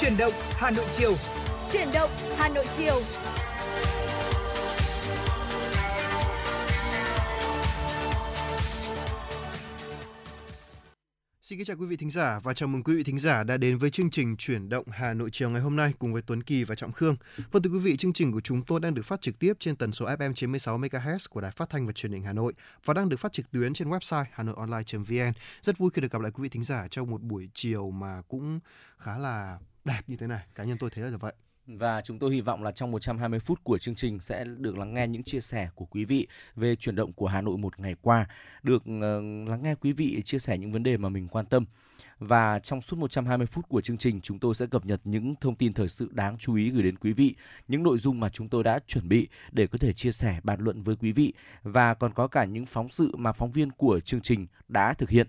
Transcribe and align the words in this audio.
Chuyển 0.00 0.16
động 0.16 0.32
Hà 0.50 0.70
Nội 0.70 0.84
chiều. 0.96 1.14
Chuyển 1.72 1.88
động 1.94 2.10
Hà 2.36 2.48
Nội 2.48 2.64
chiều. 2.76 3.00
Xin 11.42 11.58
kính 11.58 11.64
chào 11.64 11.76
quý 11.76 11.86
vị 11.86 11.96
thính 11.96 12.10
giả 12.10 12.40
và 12.42 12.54
chào 12.54 12.68
mừng 12.68 12.82
quý 12.82 12.96
vị 12.96 13.02
thính 13.02 13.18
giả 13.18 13.44
đã 13.44 13.56
đến 13.56 13.78
với 13.78 13.90
chương 13.90 14.10
trình 14.10 14.36
Chuyển 14.36 14.68
động 14.68 14.84
Hà 14.90 15.14
Nội 15.14 15.30
chiều 15.32 15.50
ngày 15.50 15.60
hôm 15.60 15.76
nay 15.76 15.92
cùng 15.98 16.12
với 16.12 16.22
Tuấn 16.22 16.42
Kỳ 16.42 16.64
và 16.64 16.74
Trọng 16.74 16.92
Khương. 16.92 17.16
Vâng 17.50 17.62
thưa 17.62 17.70
quý 17.70 17.78
vị, 17.78 17.96
chương 17.96 18.12
trình 18.12 18.32
của 18.32 18.40
chúng 18.40 18.62
tôi 18.62 18.80
đang 18.80 18.94
được 18.94 19.04
phát 19.04 19.20
trực 19.20 19.38
tiếp 19.38 19.52
trên 19.60 19.76
tần 19.76 19.92
số 19.92 20.06
FM 20.06 20.32
96 20.32 20.78
MHz 20.78 21.18
của 21.30 21.40
Đài 21.40 21.50
Phát 21.50 21.70
thanh 21.70 21.86
và 21.86 21.92
Truyền 21.92 22.12
hình 22.12 22.22
Hà 22.22 22.32
Nội 22.32 22.52
và 22.84 22.94
đang 22.94 23.08
được 23.08 23.16
phát 23.16 23.32
trực 23.32 23.50
tuyến 23.50 23.74
trên 23.74 23.90
website 23.90 24.24
hanoionline.vn. 24.32 25.32
Rất 25.62 25.78
vui 25.78 25.90
khi 25.94 26.02
được 26.02 26.12
gặp 26.12 26.22
lại 26.22 26.32
quý 26.34 26.42
vị 26.42 26.48
thính 26.48 26.64
giả 26.64 26.88
trong 26.88 27.10
một 27.10 27.22
buổi 27.22 27.48
chiều 27.54 27.90
mà 27.90 28.22
cũng 28.28 28.60
khá 28.98 29.18
là 29.18 29.58
đẹp 29.86 30.02
như 30.06 30.16
thế 30.16 30.26
này. 30.26 30.40
Cá 30.54 30.64
nhân 30.64 30.78
tôi 30.78 30.90
thấy 30.90 31.10
là 31.10 31.16
vậy. 31.16 31.32
Và 31.66 32.00
chúng 32.00 32.18
tôi 32.18 32.34
hy 32.34 32.40
vọng 32.40 32.62
là 32.62 32.72
trong 32.72 32.90
120 32.90 33.40
phút 33.40 33.64
của 33.64 33.78
chương 33.78 33.94
trình 33.94 34.20
sẽ 34.20 34.44
được 34.58 34.78
lắng 34.78 34.94
nghe 34.94 35.08
những 35.08 35.22
chia 35.22 35.40
sẻ 35.40 35.68
của 35.74 35.84
quý 35.84 36.04
vị 36.04 36.26
về 36.56 36.76
chuyển 36.76 36.96
động 36.96 37.12
của 37.12 37.26
Hà 37.26 37.40
Nội 37.40 37.58
một 37.58 37.80
ngày 37.80 37.94
qua, 38.02 38.28
được 38.62 38.82
ờ, 39.00 39.20
lắng 39.48 39.62
nghe 39.62 39.74
quý 39.74 39.92
vị 39.92 40.22
chia 40.24 40.38
sẻ 40.38 40.58
những 40.58 40.72
vấn 40.72 40.82
đề 40.82 40.96
mà 40.96 41.08
mình 41.08 41.28
quan 41.28 41.46
tâm. 41.46 41.64
Và 42.18 42.58
trong 42.58 42.80
suốt 42.80 42.96
120 42.96 43.46
phút 43.46 43.68
của 43.68 43.80
chương 43.80 43.98
trình, 43.98 44.20
chúng 44.20 44.38
tôi 44.38 44.54
sẽ 44.54 44.66
cập 44.66 44.86
nhật 44.86 45.00
những 45.04 45.34
thông 45.40 45.54
tin 45.54 45.72
thời 45.72 45.88
sự 45.88 46.08
đáng 46.12 46.38
chú 46.38 46.54
ý 46.54 46.70
gửi 46.70 46.82
đến 46.82 46.96
quý 46.96 47.12
vị, 47.12 47.34
những 47.68 47.82
nội 47.82 47.98
dung 47.98 48.20
mà 48.20 48.28
chúng 48.28 48.48
tôi 48.48 48.64
đã 48.64 48.78
chuẩn 48.86 49.08
bị 49.08 49.28
để 49.52 49.66
có 49.66 49.78
thể 49.78 49.92
chia 49.92 50.12
sẻ, 50.12 50.40
bàn 50.42 50.60
luận 50.60 50.82
với 50.82 50.96
quý 50.96 51.12
vị 51.12 51.32
và 51.62 51.94
còn 51.94 52.12
có 52.12 52.28
cả 52.28 52.44
những 52.44 52.66
phóng 52.66 52.88
sự 52.88 53.16
mà 53.16 53.32
phóng 53.32 53.50
viên 53.50 53.70
của 53.70 54.00
chương 54.00 54.20
trình 54.20 54.46
đã 54.68 54.94
thực 54.94 55.10
hiện. 55.10 55.26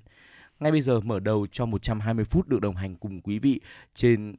Ngay 0.60 0.72
bây 0.72 0.82
giờ 0.82 1.00
mở 1.00 1.20
đầu 1.20 1.48
cho 1.52 1.66
120 1.66 2.26
phút 2.26 2.48
được 2.48 2.62
đồng 2.62 2.76
hành 2.76 2.96
cùng 2.96 3.22
quý 3.22 3.40
vị 3.40 3.60
trên 3.96 4.36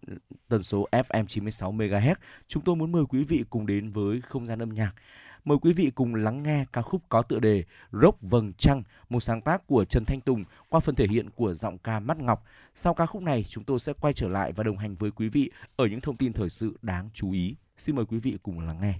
tần 0.49 0.63
số 0.63 0.87
FM 0.91 1.27
96 1.27 1.73
MHz. 1.73 2.15
Chúng 2.49 2.63
tôi 2.63 2.77
muốn 2.77 2.93
mời 2.93 3.05
quý 3.09 3.25
vị 3.25 3.45
cùng 3.51 3.67
đến 3.67 3.91
với 3.91 4.21
không 4.21 4.47
gian 4.47 4.59
âm 4.59 4.69
nhạc. 4.75 4.93
Mời 5.45 5.59
quý 5.63 5.73
vị 5.73 5.91
cùng 5.95 6.15
lắng 6.15 6.43
nghe 6.43 6.65
ca 6.73 6.83
khúc 6.83 7.03
có 7.09 7.23
tựa 7.23 7.41
đề 7.41 7.65
Rốc 7.93 8.17
Vầng 8.21 8.53
Trăng, 8.59 8.83
một 9.09 9.21
sáng 9.21 9.41
tác 9.41 9.67
của 9.67 9.85
Trần 9.85 10.05
Thanh 10.05 10.21
Tùng 10.21 10.45
qua 10.69 10.81
phần 10.81 10.95
thể 10.95 11.07
hiện 11.11 11.31
của 11.31 11.55
giọng 11.55 11.79
ca 11.79 12.01
Mắt 12.01 12.19
Ngọc. 12.19 12.45
Sau 12.75 12.95
ca 12.95 13.07
khúc 13.07 13.23
này, 13.23 13.45
chúng 13.49 13.65
tôi 13.65 13.81
sẽ 13.81 13.93
quay 13.93 14.13
trở 14.13 14.29
lại 14.29 14.53
và 14.53 14.65
đồng 14.65 14.79
hành 14.79 14.95
với 14.95 15.11
quý 15.11 15.29
vị 15.29 15.51
ở 15.77 15.87
những 15.87 16.01
thông 16.01 16.17
tin 16.17 16.33
thời 16.33 16.51
sự 16.51 16.79
đáng 16.83 17.09
chú 17.15 17.33
ý. 17.33 17.57
Xin 17.77 17.97
mời 17.97 18.05
quý 18.05 18.19
vị 18.19 18.39
cùng 18.43 18.61
lắng 18.61 18.81
nghe. 18.81 18.95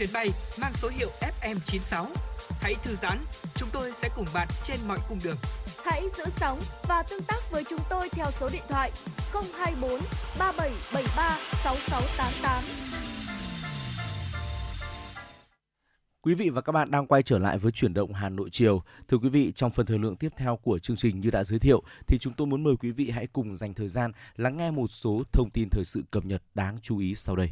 Chuyến 0.00 0.12
bay 0.12 0.30
mang 0.60 0.72
số 0.74 0.88
hiệu 0.88 1.08
FM96. 1.42 2.06
Hãy 2.60 2.74
thư 2.82 2.96
giãn, 3.02 3.18
chúng 3.54 3.68
tôi 3.72 3.92
sẽ 4.02 4.08
cùng 4.16 4.26
bạn 4.34 4.48
trên 4.64 4.76
mọi 4.88 4.98
cung 5.08 5.18
đường. 5.24 5.36
Hãy 5.84 6.02
giữ 6.16 6.24
sóng 6.36 6.60
và 6.88 7.02
tương 7.02 7.22
tác 7.22 7.50
với 7.50 7.64
chúng 7.70 7.80
tôi 7.90 8.08
theo 8.08 8.26
số 8.30 8.48
điện 8.52 8.62
thoại 8.68 8.92
024 9.32 9.90
3773 10.38 11.38
6688. 11.64 12.64
Quý 16.22 16.34
vị 16.34 16.50
và 16.50 16.60
các 16.60 16.72
bạn 16.72 16.90
đang 16.90 17.06
quay 17.06 17.22
trở 17.22 17.38
lại 17.38 17.58
với 17.58 17.72
chuyển 17.72 17.94
động 17.94 18.12
Hà 18.12 18.28
Nội 18.28 18.48
chiều. 18.52 18.82
Thưa 19.08 19.18
quý 19.18 19.28
vị, 19.28 19.52
trong 19.52 19.70
phần 19.70 19.86
thời 19.86 19.98
lượng 19.98 20.16
tiếp 20.16 20.32
theo 20.36 20.56
của 20.56 20.78
chương 20.78 20.96
trình 20.96 21.20
như 21.20 21.30
đã 21.30 21.44
giới 21.44 21.58
thiệu 21.58 21.82
thì 22.06 22.18
chúng 22.18 22.32
tôi 22.32 22.46
muốn 22.46 22.62
mời 22.62 22.74
quý 22.80 22.90
vị 22.90 23.10
hãy 23.10 23.26
cùng 23.26 23.54
dành 23.54 23.74
thời 23.74 23.88
gian 23.88 24.12
lắng 24.36 24.56
nghe 24.56 24.70
một 24.70 24.88
số 24.90 25.22
thông 25.32 25.50
tin 25.54 25.68
thời 25.70 25.84
sự 25.84 26.02
cập 26.10 26.24
nhật 26.24 26.42
đáng 26.54 26.78
chú 26.82 26.98
ý 26.98 27.14
sau 27.14 27.36
đây. 27.36 27.50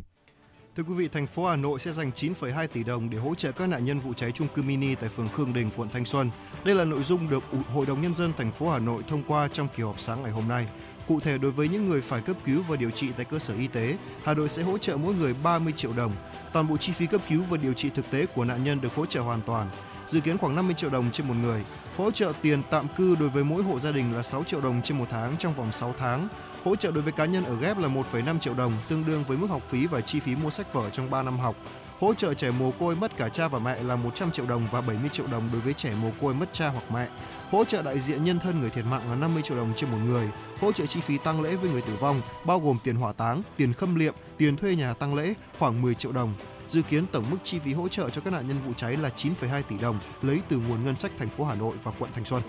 Thưa 0.78 0.84
quý 0.84 0.94
vị, 0.94 1.08
thành 1.08 1.26
phố 1.26 1.46
Hà 1.46 1.56
Nội 1.56 1.78
sẽ 1.78 1.92
dành 1.92 2.10
9,2 2.10 2.66
tỷ 2.66 2.84
đồng 2.84 3.10
để 3.10 3.19
hỗ 3.19 3.34
trợ 3.34 3.52
các 3.52 3.66
nạn 3.66 3.84
nhân 3.84 4.00
vụ 4.00 4.14
cháy 4.14 4.32
trung 4.32 4.48
cư 4.54 4.62
mini 4.62 4.94
tại 4.94 5.08
phường 5.08 5.28
Khương 5.28 5.52
Đình, 5.52 5.70
quận 5.76 5.88
Thanh 5.88 6.04
Xuân. 6.04 6.30
Đây 6.64 6.75
là 6.75 6.84
nội 6.84 7.02
dung 7.02 7.30
được 7.30 7.44
Hội 7.75 7.86
đồng 7.86 8.00
nhân 8.02 8.14
dân 8.14 8.32
thành 8.36 8.52
phố 8.52 8.70
Hà 8.70 8.78
Nội 8.78 9.02
thông 9.08 9.22
qua 9.28 9.48
trong 9.48 9.69
kỳ 9.76 9.82
họp 9.82 10.00
sáng 10.00 10.22
ngày 10.22 10.32
hôm 10.32 10.48
nay. 10.48 10.66
Cụ 11.08 11.20
thể 11.20 11.38
đối 11.38 11.50
với 11.50 11.69
những 11.69 11.88
người 11.88 12.00
phải 12.00 12.20
cấp 12.20 12.36
cứu 12.44 12.62
và 12.69 12.76
điều 12.76 12.90
trị 12.90 13.08
tại 13.16 13.25
cơ 13.25 13.38
sở 13.38 13.54
y 13.54 13.66
tế, 13.66 13.96
Hà 14.25 14.34
Nội 14.34 14.48
sẽ 14.48 14.62
hỗ 14.62 14.78
trợ 14.78 14.96
mỗi 14.96 15.14
người 15.14 15.34
30 15.42 15.72
triệu 15.76 15.92
đồng. 15.92 16.12
Toàn 16.52 16.69
bộ 16.69 16.76
chi 16.76 16.92
phí 16.92 17.06
cấp 17.06 17.20
cứu 17.28 17.42
và 17.50 17.56
điều 17.56 17.72
trị 17.72 17.90
thực 17.94 18.10
tế 18.10 18.26
của 18.26 18.44
nạn 18.44 18.64
nhân 18.64 18.80
được 18.80 18.94
hỗ 18.94 19.06
trợ 19.06 19.20
hoàn 19.20 19.42
toàn. 19.42 19.70
Dự 20.06 20.20
kiến 20.20 20.38
khoảng 20.38 20.54
50 20.54 20.75
triệu 20.75 20.90
đồng 20.90 21.10
trên 21.10 21.28
một 21.28 21.34
người. 21.42 21.64
Hỗ 21.96 22.10
trợ 22.10 22.32
tiền 22.42 22.62
tạm 22.70 22.86
cư 22.96 23.16
đối 23.20 23.28
với 23.28 23.44
mỗi 23.44 23.62
hộ 23.62 23.78
gia 23.78 23.92
đình 23.92 24.14
là 24.14 24.22
6 24.22 24.44
triệu 24.44 24.60
đồng 24.60 24.82
trên 24.82 24.98
một 24.98 25.06
tháng 25.10 25.36
trong 25.38 25.54
vòng 25.54 25.72
6 25.72 25.94
tháng. 25.98 26.28
Hỗ 26.69 26.76
trợ 26.76 26.93
đối 26.93 27.03
với 27.03 27.12
cá 27.12 27.25
nhân 27.25 27.44
ở 27.44 27.56
ghép 27.56 27.79
là 27.79 27.88
1,5 27.88 28.38
triệu 28.38 28.55
đồng, 28.55 28.73
tương 28.88 29.05
đương 29.06 29.25
với 29.29 29.37
mức 29.37 29.47
học 29.50 29.62
phí 29.69 29.87
và 29.87 30.00
chi 30.00 30.20
phí 30.20 30.37
mua 30.37 30.50
sách 30.50 30.73
vở 30.73 30.91
trong 30.91 31.11
3 31.11 31.23
năm 31.23 31.38
học. 31.38 31.56
Hỗ 32.00 32.15
trợ 32.15 32.35
trẻ 32.35 32.50
mồ 32.50 32.70
côi 32.70 32.97
mất 32.97 33.17
cả 33.17 33.29
cha 33.29 33.49
và 33.49 33.59
mẹ 33.59 33.82
là 33.82 33.97
100 33.97 34.31
triệu 34.31 34.47
đồng 34.47 34.67
và 34.70 34.81
70 34.81 35.09
triệu 35.09 35.26
đồng 35.31 35.49
đối 35.53 35.61
với 35.61 35.73
trẻ 35.73 35.93
mồ 36.03 36.09
côi 36.20 36.35
mất 36.35 36.53
cha 36.53 36.69
hoặc 36.69 36.85
mẹ. 36.93 37.09
Hỗ 37.50 37.65
trợ 37.65 37.82
đại 37.82 38.00
diện 38.00 38.25
nhân 38.25 38.38
thân 38.38 38.61
người 38.61 38.70
thiệt 38.70 38.85
mạng 38.85 39.03
là 39.11 39.17
50 39.17 39.43
triệu 39.43 39.56
đồng 39.56 39.73
trên 39.76 39.91
một 39.91 39.97
người. 40.06 40.29
Hỗ 40.61 40.73
trợ 40.73 40.87
chi 40.87 41.00
phí 41.00 41.19
tang 41.19 41.41
lễ 41.41 41.56
với 41.56 41.70
người 41.70 41.81
tử 41.81 41.93
vong 42.00 42.20
bao 42.44 42.61
gồm 42.61 42.79
tiền 42.85 42.97
hỏa 42.97 43.12
táng, 43.12 43.43
tiền 43.56 43.73
khâm 43.73 43.94
liệm, 43.94 44.14
tiền 44.37 44.56
thuê 44.56 44.76
nhà 44.76 44.94
tang 44.94 45.14
lễ 45.14 45.35
khoảng 45.59 45.82
10 45.82 45.94
triệu 45.94 46.12
đồng. 46.12 46.35
Dự 46.67 46.82
kiến 46.82 47.06
tổng 47.12 47.25
mức 47.31 47.38
chi 47.43 47.59
phí 47.59 47.73
hỗ 47.73 47.88
trợ 47.88 48.11
cho 48.11 48.21
các 48.21 48.32
nạn 48.32 48.49
nhân 48.49 48.59
vụ 48.67 48.73
cháy 48.73 48.97
là 48.97 49.11
9,2 49.17 49.62
tỷ 49.62 49.79
đồng 49.79 49.99
lấy 50.23 50.41
từ 50.49 50.56
nguồn 50.56 50.85
ngân 50.85 50.97
sách 50.97 51.12
thành 51.19 51.29
phố 51.29 51.44
Hà 51.44 51.55
Nội 51.55 51.76
và 51.82 51.93
quận 51.99 52.11
Thanh 52.14 52.25
Xuân. 52.25 52.43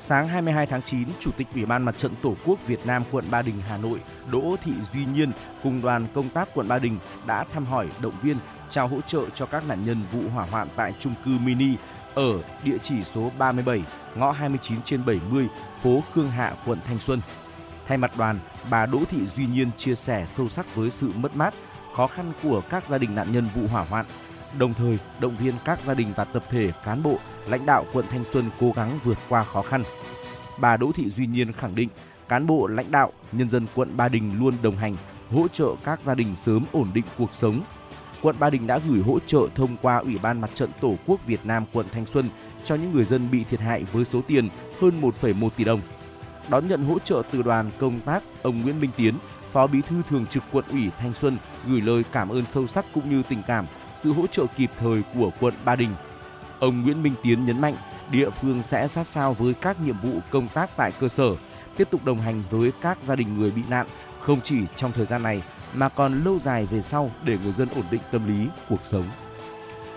Sáng 0.00 0.28
22 0.28 0.66
tháng 0.66 0.82
9, 0.82 1.08
Chủ 1.20 1.30
tịch 1.36 1.46
Ủy 1.54 1.66
ban 1.66 1.82
Mặt 1.82 1.98
trận 1.98 2.12
Tổ 2.22 2.34
quốc 2.44 2.66
Việt 2.66 2.86
Nam 2.86 3.02
quận 3.10 3.24
Ba 3.30 3.42
Đình, 3.42 3.54
Hà 3.68 3.76
Nội 3.76 4.00
Đỗ 4.32 4.56
Thị 4.64 4.72
Duy 4.92 5.04
Nhiên 5.04 5.32
cùng 5.62 5.82
đoàn 5.82 6.06
công 6.14 6.28
tác 6.28 6.48
quận 6.54 6.68
Ba 6.68 6.78
Đình 6.78 6.98
đã 7.26 7.44
thăm 7.44 7.66
hỏi, 7.66 7.88
động 8.02 8.14
viên, 8.22 8.36
trao 8.70 8.88
hỗ 8.88 9.00
trợ 9.00 9.20
cho 9.34 9.46
các 9.46 9.68
nạn 9.68 9.84
nhân 9.84 9.96
vụ 10.12 10.20
hỏa 10.34 10.46
hoạn 10.46 10.68
tại 10.76 10.94
trung 10.98 11.14
cư 11.24 11.30
mini 11.44 11.76
ở 12.14 12.42
địa 12.64 12.78
chỉ 12.82 13.04
số 13.04 13.30
37, 13.38 13.82
ngõ 14.14 14.32
29 14.32 14.82
trên 14.82 15.04
70, 15.04 15.48
phố 15.82 16.02
Khương 16.14 16.30
Hạ, 16.30 16.54
quận 16.66 16.78
Thanh 16.84 16.98
Xuân. 16.98 17.20
Thay 17.88 17.98
mặt 17.98 18.10
đoàn, 18.18 18.38
bà 18.70 18.86
Đỗ 18.86 18.98
Thị 19.10 19.26
Duy 19.26 19.46
Nhiên 19.46 19.70
chia 19.76 19.94
sẻ 19.94 20.24
sâu 20.28 20.48
sắc 20.48 20.74
với 20.74 20.90
sự 20.90 21.12
mất 21.16 21.36
mát, 21.36 21.54
khó 21.96 22.06
khăn 22.06 22.32
của 22.42 22.60
các 22.70 22.88
gia 22.88 22.98
đình 22.98 23.14
nạn 23.14 23.32
nhân 23.32 23.44
vụ 23.54 23.66
hỏa 23.66 23.84
hoạn, 23.84 24.06
đồng 24.58 24.74
thời 24.74 24.98
động 25.20 25.36
viên 25.36 25.54
các 25.64 25.84
gia 25.84 25.94
đình 25.94 26.12
và 26.16 26.24
tập 26.24 26.44
thể 26.50 26.72
cán 26.84 27.02
bộ, 27.02 27.18
lãnh 27.48 27.66
đạo 27.66 27.84
quận 27.92 28.04
Thanh 28.10 28.24
Xuân 28.24 28.44
cố 28.60 28.72
gắng 28.76 28.98
vượt 29.04 29.18
qua 29.28 29.42
khó 29.44 29.62
khăn. 29.62 29.82
Bà 30.58 30.76
Đỗ 30.76 30.92
Thị 30.92 31.08
Duy 31.08 31.26
Nhiên 31.26 31.52
khẳng 31.52 31.74
định, 31.74 31.88
cán 32.28 32.46
bộ, 32.46 32.66
lãnh 32.66 32.90
đạo, 32.90 33.12
nhân 33.32 33.48
dân 33.48 33.66
quận 33.74 33.96
Ba 33.96 34.08
Đình 34.08 34.38
luôn 34.38 34.54
đồng 34.62 34.76
hành, 34.76 34.94
hỗ 35.30 35.48
trợ 35.48 35.68
các 35.84 36.02
gia 36.02 36.14
đình 36.14 36.36
sớm 36.36 36.64
ổn 36.72 36.88
định 36.94 37.04
cuộc 37.18 37.34
sống. 37.34 37.62
Quận 38.22 38.36
Ba 38.38 38.50
Đình 38.50 38.66
đã 38.66 38.78
gửi 38.88 39.02
hỗ 39.02 39.18
trợ 39.26 39.40
thông 39.54 39.76
qua 39.82 39.96
Ủy 39.96 40.18
ban 40.22 40.40
Mặt 40.40 40.50
trận 40.54 40.70
Tổ 40.80 40.94
quốc 41.06 41.26
Việt 41.26 41.40
Nam 41.44 41.64
quận 41.72 41.86
Thanh 41.92 42.06
Xuân 42.06 42.28
cho 42.64 42.74
những 42.74 42.92
người 42.92 43.04
dân 43.04 43.30
bị 43.30 43.44
thiệt 43.44 43.60
hại 43.60 43.84
với 43.84 44.04
số 44.04 44.20
tiền 44.26 44.48
hơn 44.80 45.00
1,1 45.00 45.48
tỷ 45.56 45.64
đồng. 45.64 45.80
Đón 46.48 46.68
nhận 46.68 46.84
hỗ 46.84 46.98
trợ 46.98 47.22
từ 47.30 47.42
đoàn 47.42 47.70
công 47.78 48.00
tác, 48.00 48.22
ông 48.42 48.62
Nguyễn 48.62 48.80
Minh 48.80 48.90
Tiến, 48.96 49.14
Phó 49.52 49.66
Bí 49.66 49.80
thư 49.82 50.02
Thường 50.10 50.26
trực 50.26 50.42
Quận 50.52 50.64
ủy 50.70 50.90
Thanh 50.98 51.14
Xuân 51.14 51.36
gửi 51.66 51.80
lời 51.80 52.04
cảm 52.12 52.28
ơn 52.28 52.46
sâu 52.46 52.66
sắc 52.66 52.84
cũng 52.94 53.10
như 53.10 53.22
tình 53.28 53.42
cảm, 53.46 53.66
sự 54.02 54.12
hỗ 54.12 54.26
trợ 54.26 54.46
kịp 54.56 54.70
thời 54.78 55.02
của 55.14 55.30
quận 55.40 55.54
Ba 55.64 55.76
Đình. 55.76 55.90
Ông 56.60 56.82
Nguyễn 56.82 57.02
Minh 57.02 57.14
Tiến 57.22 57.46
nhấn 57.46 57.60
mạnh, 57.60 57.76
địa 58.10 58.30
phương 58.30 58.62
sẽ 58.62 58.88
sát 58.88 59.06
sao 59.06 59.34
với 59.34 59.54
các 59.54 59.80
nhiệm 59.80 60.00
vụ 60.00 60.20
công 60.30 60.48
tác 60.48 60.76
tại 60.76 60.92
cơ 61.00 61.08
sở, 61.08 61.36
tiếp 61.76 61.88
tục 61.90 62.04
đồng 62.04 62.18
hành 62.18 62.42
với 62.50 62.72
các 62.80 62.98
gia 63.02 63.16
đình 63.16 63.38
người 63.38 63.50
bị 63.50 63.62
nạn, 63.68 63.86
không 64.20 64.40
chỉ 64.44 64.58
trong 64.76 64.92
thời 64.92 65.06
gian 65.06 65.22
này 65.22 65.42
mà 65.74 65.88
còn 65.88 66.24
lâu 66.24 66.38
dài 66.38 66.64
về 66.64 66.82
sau 66.82 67.10
để 67.24 67.38
người 67.42 67.52
dân 67.52 67.68
ổn 67.76 67.84
định 67.90 68.00
tâm 68.12 68.28
lý, 68.28 68.48
cuộc 68.68 68.80
sống. 68.84 69.04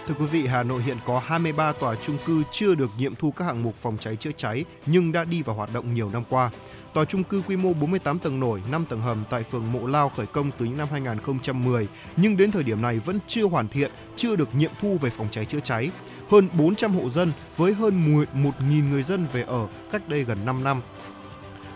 Thưa 0.08 0.14
quý 0.20 0.26
vị, 0.26 0.48
Hà 0.48 0.64
Nội 0.64 0.82
hiện 0.82 0.98
có 1.06 1.20
23 1.26 1.72
tòa 1.72 1.96
trung 1.96 2.18
cư 2.26 2.44
chưa 2.52 2.76
được 2.76 2.90
nghiệm 2.98 3.16
thu 3.16 3.32
các 3.32 3.46
hạng 3.46 3.64
mục 3.64 3.76
phòng 3.76 3.98
cháy 4.00 4.16
chữa 4.16 4.32
cháy 4.38 4.66
nhưng 4.86 5.12
đã 5.12 5.24
đi 5.24 5.42
vào 5.42 5.56
hoạt 5.56 5.74
động 5.74 5.94
nhiều 5.94 6.10
năm 6.10 6.24
qua. 6.30 6.52
Tòa 6.94 7.06
trung 7.06 7.24
cư 7.24 7.42
quy 7.48 7.58
mô 7.58 7.74
48 7.74 8.20
tầng 8.20 8.40
nổi, 8.40 8.62
5 8.72 8.86
tầng 8.86 9.02
hầm 9.02 9.24
tại 9.30 9.44
phường 9.44 9.72
Mộ 9.72 9.88
Lao 9.88 10.10
khởi 10.10 10.26
công 10.26 10.52
từ 10.58 10.66
những 10.66 10.78
năm 10.78 10.88
2010 10.92 11.88
nhưng 12.18 12.38
đến 12.38 12.52
thời 12.52 12.64
điểm 12.64 12.82
này 12.82 13.00
vẫn 13.00 13.20
chưa 13.28 13.48
hoàn 13.48 13.68
thiện, 13.68 13.92
chưa 14.16 14.36
được 14.36 14.56
nghiệm 14.56 14.72
thu 14.82 14.98
về 15.02 15.10
phòng 15.10 15.28
cháy 15.32 15.46
chữa 15.46 15.60
cháy. 15.60 15.92
Hơn 16.30 16.48
400 16.54 16.94
hộ 16.94 17.10
dân 17.10 17.32
với 17.58 17.74
hơn 17.74 18.26
1.000 18.34 18.90
người 18.90 19.04
dân 19.04 19.28
về 19.34 19.42
ở 19.42 19.68
cách 19.92 20.10
đây 20.10 20.24
gần 20.24 20.46
5 20.46 20.64
năm. 20.64 20.82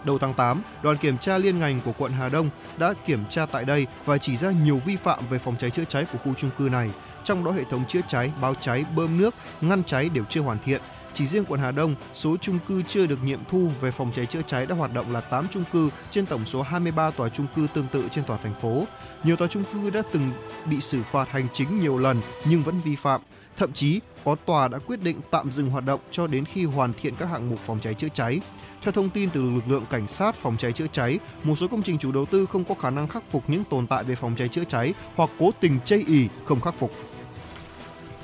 Đầu 0.03 0.17
tháng 0.17 0.33
8, 0.33 0.61
đoàn 0.83 0.97
kiểm 0.97 1.17
tra 1.17 1.37
liên 1.37 1.59
ngành 1.59 1.79
của 1.85 1.91
quận 1.97 2.11
Hà 2.11 2.29
Đông 2.29 2.49
đã 2.77 2.93
kiểm 3.05 3.25
tra 3.29 3.45
tại 3.45 3.65
đây 3.65 3.87
và 4.05 4.17
chỉ 4.17 4.37
ra 4.37 4.51
nhiều 4.51 4.81
vi 4.85 4.95
phạm 4.95 5.19
về 5.29 5.39
phòng 5.39 5.55
cháy 5.59 5.69
chữa 5.69 5.83
cháy 5.83 6.05
của 6.11 6.17
khu 6.17 6.33
trung 6.33 6.51
cư 6.57 6.69
này. 6.71 6.91
Trong 7.23 7.43
đó 7.43 7.51
hệ 7.51 7.63
thống 7.63 7.85
chữa 7.87 8.01
cháy, 8.07 8.31
báo 8.41 8.53
cháy, 8.55 8.85
bơm 8.95 9.17
nước, 9.17 9.35
ngăn 9.61 9.83
cháy 9.83 10.09
đều 10.09 10.23
chưa 10.29 10.41
hoàn 10.41 10.57
thiện. 10.65 10.81
Chỉ 11.15 11.27
riêng 11.27 11.45
quận 11.47 11.59
Hà 11.59 11.71
Đông, 11.71 11.95
số 12.13 12.37
chung 12.41 12.59
cư 12.67 12.81
chưa 12.81 13.05
được 13.05 13.23
nghiệm 13.23 13.39
thu 13.49 13.69
về 13.81 13.91
phòng 13.91 14.11
cháy 14.15 14.25
chữa 14.25 14.41
cháy 14.47 14.65
đã 14.65 14.75
hoạt 14.75 14.93
động 14.93 15.11
là 15.11 15.21
8 15.21 15.47
chung 15.51 15.63
cư 15.73 15.89
trên 16.11 16.25
tổng 16.25 16.45
số 16.45 16.61
23 16.61 17.11
tòa 17.11 17.29
chung 17.29 17.47
cư 17.55 17.67
tương 17.73 17.87
tự 17.91 18.07
trên 18.11 18.23
toàn 18.27 18.39
thành 18.43 18.53
phố. 18.61 18.85
Nhiều 19.23 19.35
tòa 19.35 19.47
chung 19.47 19.63
cư 19.73 19.89
đã 19.89 20.01
từng 20.11 20.31
bị 20.65 20.79
xử 20.79 21.03
phạt 21.03 21.29
hành 21.29 21.47
chính 21.53 21.79
nhiều 21.79 21.97
lần 21.97 22.21
nhưng 22.45 22.63
vẫn 22.63 22.79
vi 22.79 22.95
phạm. 22.95 23.21
Thậm 23.57 23.73
chí 23.73 23.99
có 24.25 24.35
tòa 24.45 24.67
đã 24.67 24.79
quyết 24.79 25.03
định 25.03 25.21
tạm 25.31 25.51
dừng 25.51 25.69
hoạt 25.69 25.85
động 25.85 25.99
cho 26.11 26.27
đến 26.27 26.45
khi 26.45 26.65
hoàn 26.65 26.93
thiện 26.93 27.15
các 27.15 27.25
hạng 27.25 27.49
mục 27.49 27.59
phòng 27.65 27.79
cháy 27.79 27.93
chữa 27.93 28.09
cháy. 28.13 28.39
Theo 28.83 28.91
thông 28.91 29.09
tin 29.09 29.29
từ 29.29 29.41
lực 29.41 29.67
lượng 29.67 29.85
cảnh 29.89 30.07
sát 30.07 30.35
phòng 30.35 30.57
cháy 30.57 30.71
chữa 30.71 30.87
cháy, 30.91 31.19
một 31.43 31.55
số 31.55 31.67
công 31.67 31.83
trình 31.83 31.97
chủ 31.97 32.11
đầu 32.11 32.25
tư 32.25 32.45
không 32.45 32.63
có 32.63 32.75
khả 32.75 32.89
năng 32.89 33.07
khắc 33.07 33.23
phục 33.31 33.49
những 33.49 33.63
tồn 33.63 33.87
tại 33.87 34.03
về 34.03 34.15
phòng 34.15 34.35
cháy 34.37 34.47
chữa 34.47 34.63
cháy 34.63 34.93
hoặc 35.15 35.29
cố 35.39 35.51
tình 35.59 35.79
chây 35.85 36.03
ì 36.07 36.27
không 36.45 36.61
khắc 36.61 36.73
phục. 36.79 36.91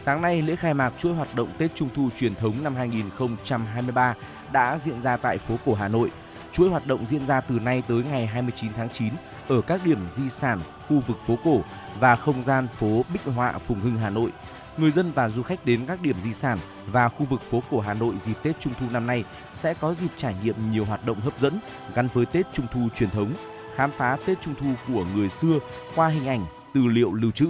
Sáng 0.04 0.22
nay, 0.22 0.42
lễ 0.42 0.56
khai 0.56 0.74
mạc 0.74 0.94
chuỗi 0.98 1.14
hoạt 1.14 1.36
động 1.36 1.50
Tết 1.58 1.76
Trung 1.76 1.90
thu 1.96 2.10
truyền 2.18 2.36
thống 2.36 2.64
năm 2.64 2.76
2023 2.76 4.16
đã 4.52 4.78
diễn 4.78 5.02
ra 5.02 5.18
tại 5.18 5.38
phố 5.38 5.56
cổ 5.66 5.74
Hà 5.74 5.88
Nội. 5.88 6.12
Chuỗi 6.52 6.70
hoạt 6.70 6.88
động 6.88 7.06
diễn 7.06 7.28
ra 7.28 7.42
từ 7.42 7.60
nay 7.60 7.84
tới 7.88 8.04
ngày 8.12 8.26
29 8.26 8.72
tháng 8.78 8.90
9 8.90 9.14
ở 9.48 9.62
các 9.62 9.82
điểm 9.86 10.10
di 10.10 10.30
sản, 10.30 10.60
khu 10.88 11.00
vực 11.08 11.18
phố 11.28 11.38
cổ 11.44 11.62
và 12.00 12.16
không 12.16 12.44
gian 12.44 12.68
phố 12.68 13.02
Bích 13.14 13.24
Họa, 13.24 13.58
Phùng 13.58 13.80
Hưng, 13.80 13.98
Hà 13.98 14.10
Nội. 14.10 14.32
Người 14.78 14.92
dân 14.92 15.12
và 15.12 15.30
du 15.30 15.44
khách 15.44 15.66
đến 15.66 15.86
các 15.88 16.02
điểm 16.02 16.16
di 16.24 16.34
sản 16.34 16.58
và 16.92 17.10
khu 17.10 17.26
vực 17.26 17.42
phố 17.42 17.64
cổ 17.72 17.80
Hà 17.80 17.94
Nội 17.94 18.16
dịp 18.20 18.38
Tết 18.44 18.60
Trung 18.60 18.74
thu 18.80 18.86
năm 18.92 19.08
nay 19.08 19.24
sẽ 19.54 19.74
có 19.74 19.94
dịp 19.94 20.12
trải 20.16 20.36
nghiệm 20.44 20.72
nhiều 20.72 20.86
hoạt 20.86 21.06
động 21.06 21.20
hấp 21.20 21.40
dẫn 21.40 21.60
gắn 21.96 22.08
với 22.14 22.26
Tết 22.26 22.46
Trung 22.54 22.68
thu 22.74 22.88
truyền 22.96 23.10
thống, 23.10 23.34
khám 23.76 23.92
phá 23.92 24.18
Tết 24.26 24.42
Trung 24.42 24.56
thu 24.60 24.68
của 24.88 25.06
người 25.16 25.30
xưa 25.30 25.60
qua 25.96 26.08
hình 26.08 26.28
ảnh, 26.28 26.46
tư 26.74 26.82
liệu 26.88 27.14
lưu 27.14 27.32
trữ, 27.32 27.48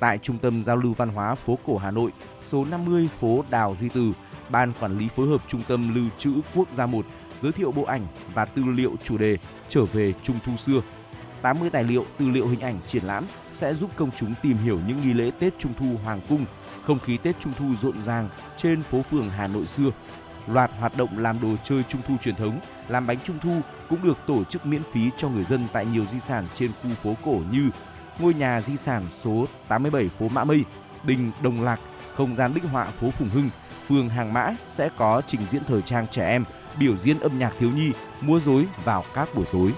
tại 0.00 0.18
Trung 0.18 0.38
tâm 0.38 0.64
Giao 0.64 0.76
lưu 0.76 0.92
Văn 0.92 1.08
hóa 1.08 1.34
phố 1.34 1.58
cổ 1.66 1.76
Hà 1.76 1.90
Nội, 1.90 2.10
số 2.42 2.64
50 2.64 3.08
phố 3.20 3.44
Đào 3.50 3.76
Duy 3.80 3.88
Từ, 3.88 4.12
Ban 4.48 4.72
Quản 4.80 4.98
lý 4.98 5.08
phối 5.08 5.28
hợp 5.28 5.40
Trung 5.48 5.62
tâm 5.68 5.94
Lưu 5.94 6.04
trữ 6.18 6.32
Quốc 6.54 6.68
gia 6.74 6.86
1 6.86 7.06
giới 7.40 7.52
thiệu 7.52 7.72
bộ 7.72 7.82
ảnh 7.82 8.06
và 8.34 8.44
tư 8.44 8.62
liệu 8.64 8.92
chủ 9.04 9.18
đề 9.18 9.38
trở 9.68 9.84
về 9.84 10.12
Trung 10.22 10.38
thu 10.44 10.56
xưa. 10.56 10.80
80 11.42 11.70
tài 11.70 11.84
liệu, 11.84 12.04
tư 12.18 12.28
liệu 12.28 12.48
hình 12.48 12.60
ảnh 12.60 12.78
triển 12.86 13.04
lãm 13.04 13.24
sẽ 13.52 13.74
giúp 13.74 13.90
công 13.96 14.10
chúng 14.16 14.34
tìm 14.42 14.56
hiểu 14.56 14.78
những 14.86 15.00
nghi 15.02 15.12
lễ 15.12 15.30
Tết 15.38 15.58
Trung 15.58 15.72
thu 15.78 15.86
Hoàng 16.04 16.20
cung, 16.28 16.44
không 16.86 16.98
khí 16.98 17.16
Tết 17.16 17.40
Trung 17.40 17.52
thu 17.58 17.74
rộn 17.82 18.02
ràng 18.02 18.28
trên 18.56 18.82
phố 18.82 19.02
phường 19.02 19.30
Hà 19.30 19.46
Nội 19.46 19.66
xưa. 19.66 19.90
Loạt 20.46 20.70
hoạt 20.78 20.96
động 20.96 21.18
làm 21.18 21.40
đồ 21.42 21.48
chơi 21.64 21.82
Trung 21.88 22.00
thu 22.08 22.14
truyền 22.22 22.36
thống, 22.36 22.60
làm 22.88 23.06
bánh 23.06 23.18
Trung 23.24 23.38
thu 23.42 23.60
cũng 23.88 24.02
được 24.02 24.18
tổ 24.26 24.44
chức 24.44 24.66
miễn 24.66 24.82
phí 24.92 25.10
cho 25.16 25.28
người 25.28 25.44
dân 25.44 25.66
tại 25.72 25.86
nhiều 25.86 26.04
di 26.12 26.20
sản 26.20 26.46
trên 26.54 26.70
khu 26.82 26.90
phố 26.90 27.14
cổ 27.24 27.40
như 27.50 27.70
ngôi 28.18 28.34
nhà 28.34 28.60
di 28.60 28.76
sản 28.76 29.06
số 29.10 29.46
87 29.68 30.08
phố 30.08 30.28
Mã 30.28 30.44
Mây, 30.44 30.64
đình 31.04 31.30
Đồng 31.42 31.62
Lạc, 31.62 31.80
không 32.14 32.36
gian 32.36 32.54
bích 32.54 32.64
họa 32.64 32.84
phố 32.84 33.10
Phùng 33.10 33.28
Hưng, 33.28 33.50
phường 33.86 34.08
Hàng 34.08 34.32
Mã 34.32 34.54
sẽ 34.68 34.88
có 34.96 35.22
trình 35.26 35.40
diễn 35.50 35.62
thời 35.66 35.82
trang 35.82 36.06
trẻ 36.10 36.28
em, 36.28 36.44
biểu 36.78 36.96
diễn 36.96 37.20
âm 37.20 37.38
nhạc 37.38 37.52
thiếu 37.58 37.70
nhi, 37.70 37.92
múa 38.20 38.40
rối 38.40 38.66
vào 38.84 39.04
các 39.14 39.28
buổi 39.34 39.46
tối. 39.52 39.72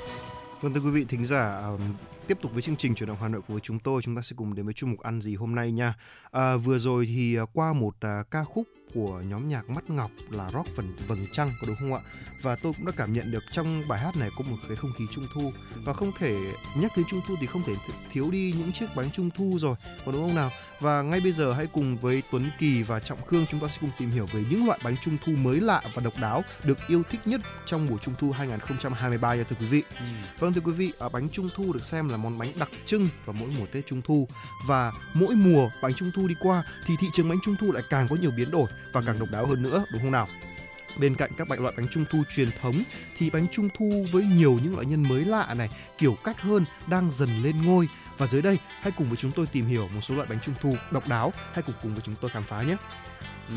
Vâng 0.61 0.75
thưa 0.75 0.81
quý 0.81 0.91
vị 0.91 1.05
thính 1.05 1.25
giả, 1.25 1.41
à, 1.41 1.69
tiếp 2.27 2.39
tục 2.43 2.53
với 2.53 2.63
chương 2.63 2.77
trình 2.77 2.95
chuyển 2.95 3.09
động 3.09 3.19
Hà 3.21 3.29
Nội 3.29 3.41
của 3.49 3.59
chúng 3.59 3.79
tôi, 3.79 4.03
chúng 4.03 4.17
ta 4.17 4.23
sẽ 4.23 4.35
cùng 4.37 4.55
đến 4.55 4.65
với 4.65 4.75
chuyên 4.75 4.91
mục 4.91 5.01
ăn 5.01 5.21
gì 5.21 5.35
hôm 5.37 5.55
nay 5.55 5.73
nha. 5.73 5.95
À, 6.31 6.57
vừa 6.57 6.79
rồi 6.79 7.07
thì 7.07 7.37
à, 7.37 7.43
qua 7.53 7.73
một 7.73 7.95
à, 8.01 8.23
ca 8.31 8.45
khúc 8.45 8.69
của 8.95 9.23
nhóm 9.29 9.49
nhạc 9.49 9.71
Mắt 9.71 9.91
Ngọc 9.91 10.11
là 10.31 10.51
rock 10.51 10.77
phần 10.77 10.97
vầng 11.09 11.27
trăng 11.33 11.51
có 11.61 11.67
đúng 11.67 11.77
không 11.81 11.95
ạ? 11.95 12.01
Và 12.43 12.57
tôi 12.63 12.73
cũng 12.77 12.87
đã 12.87 12.93
cảm 12.97 13.13
nhận 13.15 13.31
được 13.31 13.43
trong 13.53 13.83
bài 13.89 14.01
hát 14.01 14.17
này 14.17 14.31
có 14.39 14.45
một 14.51 14.57
cái 14.69 14.77
không 14.77 14.93
khí 14.99 15.05
trung 15.15 15.27
thu 15.35 15.53
và 15.85 15.93
không 15.93 16.13
thể 16.19 16.37
nhắc 16.77 16.93
đến 16.97 17.07
trung 17.09 17.21
thu 17.29 17.35
thì 17.41 17.47
không 17.47 17.63
thể 17.67 17.75
thiếu 18.13 18.31
đi 18.31 18.55
những 18.59 18.73
chiếc 18.73 18.87
bánh 18.97 19.11
trung 19.11 19.31
thu 19.37 19.59
rồi, 19.59 19.77
có 20.07 20.13
đúng 20.13 20.27
không 20.27 20.35
nào? 20.37 20.51
Và 20.81 21.03
ngay 21.03 21.21
bây 21.21 21.33
giờ 21.33 21.53
hãy 21.53 21.67
cùng 21.67 21.97
với 21.97 22.23
Tuấn 22.31 22.51
Kỳ 22.59 22.83
và 22.83 23.01
Trọng 23.01 23.23
Khương 23.27 23.47
chúng 23.51 23.61
ta 23.61 23.69
sẽ 23.69 23.79
cùng 23.81 23.91
tìm 23.99 24.11
hiểu 24.11 24.27
về 24.33 24.45
những 24.51 24.67
loại 24.67 24.79
bánh 24.85 24.97
trung 25.05 25.17
thu 25.25 25.33
mới 25.33 25.61
lạ 25.61 25.83
và 25.95 26.03
độc 26.03 26.13
đáo 26.21 26.45
được 26.65 26.79
yêu 26.89 27.03
thích 27.11 27.21
nhất 27.25 27.41
trong 27.67 27.87
mùa 27.87 27.99
trung 27.99 28.15
thu 28.19 28.31
2023 28.33 29.35
nha 29.35 29.45
thưa 29.51 29.57
quý 29.61 29.67
vị. 29.67 29.83
Ừ. 30.01 30.07
Vâng 30.39 30.53
thưa 30.53 30.61
quý 30.61 30.73
vị, 30.73 30.93
à, 30.99 31.09
bánh 31.09 31.29
trung 31.29 31.49
thu 31.55 31.73
được 31.73 31.85
xem 31.85 32.09
là 32.09 32.17
món 32.17 32.39
bánh 32.39 32.49
đặc 32.59 32.69
trưng 32.87 33.09
vào 33.25 33.37
mỗi 33.41 33.49
mùa 33.59 33.67
Tết 33.73 33.87
trung 33.87 34.03
thu 34.03 34.29
và 34.67 34.93
mỗi 35.15 35.35
mùa 35.35 35.71
bánh 35.83 35.95
trung 35.95 36.11
thu 36.15 36.29
đi 36.29 36.35
qua 36.41 36.65
thì 36.87 36.95
thị 37.01 37.07
trường 37.13 37.29
bánh 37.29 37.39
trung 37.45 37.57
thu 37.61 37.73
lại 37.73 37.83
càng 37.91 38.09
có 38.09 38.17
nhiều 38.17 38.31
biến 38.37 38.51
đổi 38.51 38.67
và 38.93 39.03
càng 39.07 39.19
độc 39.19 39.29
đáo 39.33 39.47
hơn 39.47 39.63
nữa 39.63 39.85
đúng 39.93 40.03
không 40.03 40.13
nào? 40.13 40.29
Bên 41.01 41.15
cạnh 41.15 41.31
các 41.39 41.51
loại 41.51 41.75
bánh 41.77 41.87
trung 41.91 42.05
thu 42.11 42.23
truyền 42.29 42.49
thống 42.63 42.83
thì 43.19 43.31
bánh 43.31 43.47
trung 43.51 43.69
thu 43.79 44.07
với 44.13 44.25
nhiều 44.25 44.59
những 44.63 44.75
loại 44.75 44.87
nhân 44.87 45.09
mới 45.09 45.25
lạ 45.25 45.55
này, 45.55 45.69
kiểu 45.99 46.17
cách 46.25 46.41
hơn 46.41 46.65
đang 46.87 47.11
dần 47.11 47.43
lên 47.43 47.63
ngôi 47.63 47.89
và 48.19 48.27
dưới 48.27 48.43
đây, 48.43 48.59
hãy 48.81 48.93
cùng 48.97 49.09
với 49.09 49.17
chúng 49.17 49.33
tôi 49.33 49.47
tìm 49.47 49.67
hiểu 49.67 49.89
một 49.95 50.01
số 50.01 50.15
loại 50.15 50.29
bánh 50.31 50.41
trung 50.41 50.55
thu 50.61 50.77
độc 50.91 51.09
đáo, 51.09 51.33
hãy 51.53 51.63
cùng 51.63 51.75
cùng 51.83 51.93
với 51.95 52.03
chúng 52.05 52.15
tôi 52.21 52.31
khám 52.31 52.43
phá 52.43 52.63
nhé. 52.63 52.77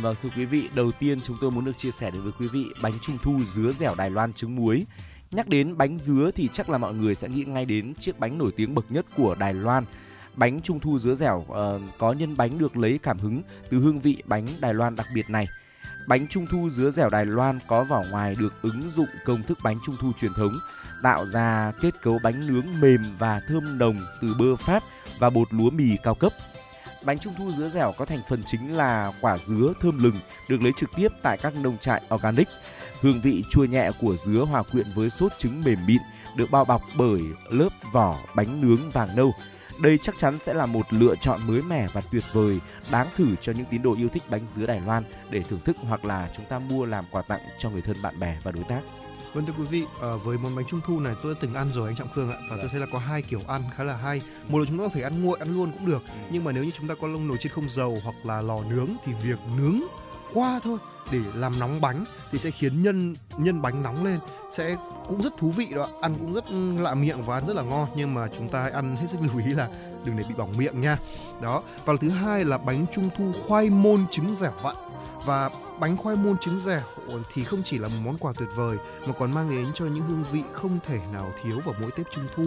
Vâng 0.01 0.15
thưa 0.23 0.29
quý 0.35 0.45
vị, 0.45 0.69
đầu 0.73 0.91
tiên 0.91 1.21
chúng 1.21 1.37
tôi 1.41 1.51
muốn 1.51 1.65
được 1.65 1.77
chia 1.77 1.91
sẻ 1.91 2.11
đến 2.11 2.21
với 2.21 2.31
quý 2.39 2.47
vị 2.47 2.65
bánh 2.81 2.93
trung 3.01 3.17
thu 3.23 3.39
dứa 3.47 3.71
dẻo 3.71 3.95
Đài 3.95 4.09
Loan 4.09 4.33
trứng 4.33 4.55
muối. 4.55 4.85
Nhắc 5.31 5.47
đến 5.47 5.77
bánh 5.77 5.97
dứa 5.97 6.31
thì 6.35 6.49
chắc 6.53 6.69
là 6.69 6.77
mọi 6.77 6.93
người 6.93 7.15
sẽ 7.15 7.29
nghĩ 7.29 7.43
ngay 7.43 7.65
đến 7.65 7.93
chiếc 7.99 8.19
bánh 8.19 8.37
nổi 8.37 8.51
tiếng 8.55 8.75
bậc 8.75 8.91
nhất 8.91 9.05
của 9.17 9.35
Đài 9.39 9.53
Loan. 9.53 9.83
Bánh 10.35 10.61
trung 10.61 10.79
thu 10.79 10.99
dứa 10.99 11.15
dẻo 11.15 11.45
uh, 11.49 11.81
có 11.97 12.13
nhân 12.13 12.37
bánh 12.37 12.57
được 12.57 12.77
lấy 12.77 12.99
cảm 13.03 13.19
hứng 13.19 13.41
từ 13.69 13.77
hương 13.77 13.99
vị 13.99 14.23
bánh 14.25 14.47
Đài 14.59 14.73
Loan 14.73 14.95
đặc 14.95 15.07
biệt 15.15 15.29
này. 15.29 15.47
Bánh 16.07 16.27
trung 16.27 16.47
thu 16.51 16.69
dứa 16.69 16.91
dẻo 16.91 17.09
Đài 17.09 17.25
Loan 17.25 17.59
có 17.67 17.83
vỏ 17.83 18.03
ngoài 18.11 18.35
được 18.39 18.61
ứng 18.61 18.91
dụng 18.91 19.09
công 19.25 19.43
thức 19.43 19.57
bánh 19.63 19.77
trung 19.85 19.95
thu 19.99 20.11
truyền 20.19 20.33
thống, 20.33 20.53
tạo 21.03 21.25
ra 21.25 21.71
kết 21.81 22.01
cấu 22.01 22.19
bánh 22.23 22.47
nướng 22.47 22.65
mềm 22.81 23.01
và 23.17 23.41
thơm 23.47 23.77
nồng 23.77 23.97
từ 24.21 24.35
bơ 24.39 24.55
Pháp 24.55 24.83
và 25.19 25.29
bột 25.29 25.53
lúa 25.53 25.69
mì 25.69 25.97
cao 26.03 26.15
cấp. 26.15 26.31
Bánh 27.03 27.19
trung 27.19 27.33
thu 27.37 27.51
dứa 27.51 27.69
dẻo 27.69 27.93
có 27.97 28.05
thành 28.05 28.19
phần 28.29 28.43
chính 28.47 28.77
là 28.77 29.11
quả 29.21 29.37
dứa 29.37 29.73
thơm 29.81 30.03
lừng 30.03 30.15
được 30.49 30.61
lấy 30.61 30.71
trực 30.77 30.89
tiếp 30.95 31.07
tại 31.21 31.37
các 31.37 31.53
nông 31.63 31.77
trại 31.77 32.01
organic. 32.15 32.47
Hương 33.01 33.21
vị 33.21 33.43
chua 33.49 33.65
nhẹ 33.65 33.91
của 34.01 34.17
dứa 34.17 34.45
hòa 34.45 34.63
quyện 34.63 34.85
với 34.95 35.09
sốt 35.09 35.31
trứng 35.37 35.61
mềm 35.65 35.85
mịn 35.85 36.01
được 36.37 36.51
bao 36.51 36.65
bọc 36.65 36.81
bởi 36.97 37.21
lớp 37.49 37.69
vỏ 37.93 38.17
bánh 38.35 38.61
nướng 38.61 38.91
vàng 38.91 39.15
nâu 39.15 39.33
đây 39.81 39.99
chắc 40.01 40.17
chắn 40.17 40.39
sẽ 40.39 40.53
là 40.53 40.65
một 40.65 40.93
lựa 40.93 41.15
chọn 41.15 41.39
mới 41.47 41.61
mẻ 41.61 41.87
và 41.93 42.01
tuyệt 42.11 42.23
vời, 42.33 42.59
đáng 42.91 43.07
thử 43.15 43.35
cho 43.41 43.51
những 43.51 43.65
tín 43.65 43.81
đồ 43.81 43.95
yêu 43.95 44.09
thích 44.09 44.23
bánh 44.29 44.41
dứa 44.55 44.65
Đài 44.65 44.81
Loan 44.85 45.03
để 45.29 45.43
thưởng 45.43 45.59
thức 45.65 45.77
hoặc 45.81 46.05
là 46.05 46.29
chúng 46.37 46.45
ta 46.45 46.59
mua 46.59 46.85
làm 46.85 47.05
quà 47.11 47.21
tặng 47.21 47.41
cho 47.59 47.69
người 47.69 47.81
thân 47.81 47.97
bạn 48.01 48.19
bè 48.19 48.37
và 48.43 48.51
đối 48.51 48.63
tác. 48.63 48.81
Vâng 49.33 49.45
thưa 49.45 49.53
quý 49.57 49.63
vị, 49.63 49.85
à, 50.01 50.09
với 50.23 50.37
món 50.37 50.55
bánh 50.55 50.65
trung 50.65 50.81
thu 50.85 50.99
này 50.99 51.15
tôi 51.23 51.33
đã 51.33 51.39
từng 51.41 51.53
ăn 51.53 51.69
rồi 51.71 51.87
anh 51.89 51.95
Trọng 51.95 52.09
Khương 52.15 52.31
ạ 52.31 52.37
và 52.41 52.47
tôi 52.49 52.57
vâng. 52.57 52.69
thấy 52.71 52.79
là 52.79 52.85
có 52.91 52.99
hai 52.99 53.21
kiểu 53.21 53.39
ăn 53.47 53.61
khá 53.75 53.83
là 53.83 53.95
hay. 53.95 54.21
Một 54.47 54.59
là 54.59 54.65
chúng 54.67 54.77
ta 54.77 54.83
có 54.83 54.89
thể 54.93 55.01
ăn 55.01 55.23
nguội 55.23 55.39
ăn 55.39 55.55
luôn 55.55 55.71
cũng 55.71 55.85
được, 55.85 56.03
ừ. 56.07 56.13
nhưng 56.31 56.43
mà 56.43 56.51
nếu 56.51 56.63
như 56.63 56.71
chúng 56.71 56.87
ta 56.87 56.95
có 57.01 57.07
lông 57.07 57.27
nồi 57.27 57.37
chiên 57.37 57.51
không 57.51 57.69
dầu 57.69 57.97
hoặc 58.03 58.15
là 58.23 58.41
lò 58.41 58.63
nướng 58.69 58.89
thì 59.05 59.13
việc 59.23 59.39
nướng 59.57 59.81
qua 60.33 60.59
thôi 60.63 60.77
để 61.11 61.19
làm 61.35 61.59
nóng 61.59 61.81
bánh 61.81 62.03
thì 62.31 62.37
sẽ 62.37 62.51
khiến 62.51 62.83
nhân 62.83 63.15
nhân 63.37 63.61
bánh 63.61 63.83
nóng 63.83 64.05
lên 64.05 64.19
sẽ 64.51 64.77
cũng 65.07 65.21
rất 65.21 65.37
thú 65.37 65.49
vị 65.49 65.67
đó 65.75 65.87
ăn 66.01 66.15
cũng 66.19 66.33
rất 66.33 66.51
lạ 66.83 66.93
miệng 66.93 67.21
và 67.21 67.37
ăn 67.37 67.45
rất 67.45 67.55
là 67.55 67.63
ngon 67.63 67.87
nhưng 67.95 68.13
mà 68.13 68.27
chúng 68.37 68.49
ta 68.49 68.61
hãy 68.61 68.71
ăn 68.71 68.95
hết 68.95 69.07
sức 69.09 69.17
lưu 69.21 69.45
ý 69.45 69.53
là 69.53 69.67
đừng 70.05 70.17
để 70.17 70.23
bị 70.29 70.35
bỏng 70.37 70.53
miệng 70.57 70.81
nha 70.81 70.97
đó 71.41 71.63
và 71.85 71.93
thứ 72.01 72.09
hai 72.09 72.45
là 72.45 72.57
bánh 72.57 72.85
trung 72.91 73.09
thu 73.17 73.31
khoai 73.47 73.69
môn 73.69 74.05
trứng 74.11 74.33
dẻo 74.33 74.51
vặn 74.61 74.75
và 75.25 75.49
bánh 75.81 75.97
khoai 75.97 76.15
môn 76.15 76.37
trứng 76.37 76.59
dẻo 76.59 76.81
thì 77.33 77.43
không 77.43 77.63
chỉ 77.63 77.77
là 77.77 77.87
một 77.87 77.97
món 78.03 78.17
quà 78.17 78.33
tuyệt 78.37 78.49
vời 78.55 78.77
mà 79.07 79.13
còn 79.19 79.31
mang 79.31 79.49
đến 79.49 79.65
cho 79.73 79.85
những 79.85 80.03
hương 80.07 80.23
vị 80.31 80.41
không 80.53 80.79
thể 80.87 80.99
nào 81.13 81.33
thiếu 81.43 81.59
vào 81.65 81.75
mỗi 81.81 81.91
Tết 81.91 82.11
Trung 82.11 82.27
thu. 82.35 82.43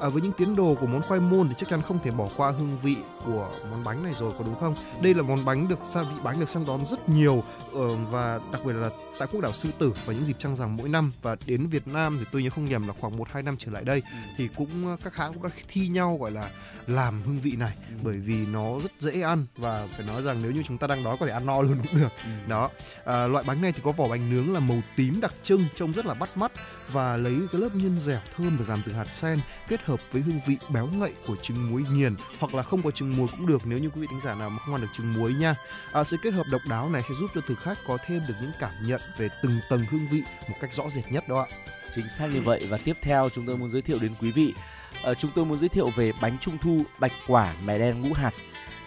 À, 0.00 0.08
với 0.08 0.22
những 0.22 0.32
tiến 0.32 0.56
đồ 0.56 0.76
của 0.80 0.86
món 0.86 1.02
khoai 1.02 1.20
môn 1.20 1.48
thì 1.48 1.54
chắc 1.58 1.68
chắn 1.68 1.82
không 1.82 1.98
thể 2.04 2.10
bỏ 2.10 2.28
qua 2.36 2.50
hương 2.50 2.78
vị 2.82 2.96
của 3.24 3.50
món 3.70 3.84
bánh 3.84 4.02
này 4.02 4.12
rồi 4.18 4.32
có 4.38 4.44
đúng 4.44 4.60
không? 4.60 4.74
Đây 5.00 5.14
là 5.14 5.22
món 5.22 5.44
bánh 5.44 5.68
được 5.68 5.78
vị 5.94 6.04
bánh 6.24 6.40
được 6.40 6.48
săn 6.48 6.66
đón 6.66 6.86
rất 6.86 7.08
nhiều 7.08 7.44
uh, 7.72 7.80
và 8.10 8.40
đặc 8.52 8.64
biệt 8.64 8.72
là 8.72 8.90
tại 9.18 9.28
quốc 9.32 9.40
đảo 9.40 9.52
Sư 9.52 9.68
Tử 9.78 9.92
vào 10.04 10.16
những 10.16 10.24
dịp 10.24 10.36
trăng 10.38 10.56
rằm 10.56 10.76
mỗi 10.76 10.88
năm 10.88 11.12
và 11.22 11.36
đến 11.46 11.66
Việt 11.66 11.88
Nam 11.88 12.16
thì 12.18 12.24
tôi 12.32 12.42
nhớ 12.42 12.50
không 12.50 12.64
nhầm 12.64 12.88
là 12.88 12.94
khoảng 13.00 13.16
1 13.16 13.28
2 13.30 13.42
năm 13.42 13.56
trở 13.58 13.72
lại 13.72 13.84
đây 13.84 14.02
ừ. 14.10 14.16
thì 14.36 14.48
cũng 14.56 14.86
ờ, 14.86 14.96
các 15.04 15.16
hãng 15.16 15.32
cũng 15.32 15.42
đã 15.42 15.48
thi 15.68 15.88
nhau 15.88 16.18
gọi 16.20 16.30
là 16.30 16.50
làm 16.86 17.22
hương 17.22 17.38
vị 17.38 17.56
này 17.56 17.72
ừ. 17.88 17.94
bởi 18.02 18.16
vì 18.16 18.46
nó 18.46 18.78
rất 18.82 18.92
dễ 18.98 19.20
ăn 19.20 19.46
và 19.56 19.86
phải 19.96 20.06
nói 20.06 20.22
rằng 20.22 20.36
nếu 20.42 20.52
như 20.52 20.62
chúng 20.68 20.78
ta 20.78 20.86
đang 20.86 21.04
đói 21.04 21.16
có 21.20 21.26
thể 21.26 21.32
ăn 21.32 21.46
no 21.46 21.62
luôn 21.62 21.78
cũng 21.82 22.00
được. 22.00 22.12
Ừ. 22.24 22.30
Đó. 22.48 22.70
À, 23.04 23.26
loại 23.26 23.44
bánh 23.44 23.62
này 23.62 23.72
thì 23.72 23.80
có 23.84 23.92
vỏ 23.92 24.08
bánh 24.08 24.30
nướng 24.30 24.54
là 24.54 24.60
màu 24.60 24.82
tím 24.96 25.20
đặc 25.20 25.34
trưng 25.42 25.64
trông 25.74 25.92
rất 25.92 26.06
là 26.06 26.14
bắt 26.14 26.36
mắt 26.36 26.52
và 26.88 27.16
lấy 27.16 27.34
cái 27.52 27.60
lớp 27.60 27.68
nhân 27.74 27.98
dẻo 27.98 28.20
thơm 28.36 28.58
được 28.58 28.64
làm 28.68 28.82
từ 28.86 28.92
hạt 28.92 29.12
sen 29.12 29.38
kết 29.68 29.80
hợp 29.84 30.00
với 30.12 30.22
hương 30.22 30.40
vị 30.46 30.56
béo 30.68 30.86
ngậy 30.86 31.12
của 31.26 31.36
trứng 31.36 31.70
muối 31.70 31.84
nghiền 31.92 32.16
hoặc 32.38 32.54
là 32.54 32.62
không 32.62 32.82
có 32.82 32.90
trứng 32.90 33.16
muối 33.16 33.28
cũng 33.36 33.46
được 33.46 33.62
nếu 33.64 33.78
như 33.78 33.90
quý 33.90 34.00
vị 34.00 34.06
thính 34.10 34.20
giả 34.20 34.34
nào 34.34 34.50
mà 34.50 34.58
không 34.58 34.74
ăn 34.74 34.80
được 34.80 34.90
trứng 34.96 35.12
muối 35.12 35.34
nha. 35.34 35.54
À, 35.92 36.04
sự 36.04 36.16
kết 36.22 36.34
hợp 36.34 36.46
độc 36.50 36.62
đáo 36.68 36.90
này 36.90 37.02
sẽ 37.08 37.14
giúp 37.14 37.30
cho 37.34 37.40
thực 37.46 37.58
khách 37.58 37.78
có 37.86 37.98
thêm 38.06 38.22
được 38.28 38.34
những 38.42 38.52
cảm 38.60 38.72
nhận 38.86 39.00
về 39.18 39.28
từng 39.42 39.60
tầng 39.70 39.86
hương 39.90 40.08
vị 40.10 40.22
một 40.48 40.56
cách 40.60 40.72
rõ 40.72 40.84
rệt 40.90 41.12
nhất 41.12 41.28
đó 41.28 41.46
ạ. 41.50 41.56
Chính 41.94 42.08
xác 42.08 42.26
như 42.26 42.40
vậy 42.40 42.66
và 42.68 42.78
tiếp 42.84 42.96
theo 43.02 43.28
chúng 43.34 43.46
tôi 43.46 43.56
muốn 43.56 43.70
giới 43.70 43.82
thiệu 43.82 43.98
đến 44.00 44.12
quý 44.20 44.32
vị 44.32 44.54
À, 45.02 45.14
chúng 45.14 45.30
tôi 45.34 45.44
muốn 45.44 45.58
giới 45.58 45.68
thiệu 45.68 45.90
về 45.96 46.12
bánh 46.20 46.38
trung 46.40 46.58
thu 46.58 46.82
bạch 47.00 47.12
quả 47.26 47.54
mè 47.66 47.78
đen 47.78 48.00
ngũ 48.00 48.14
hạt. 48.14 48.30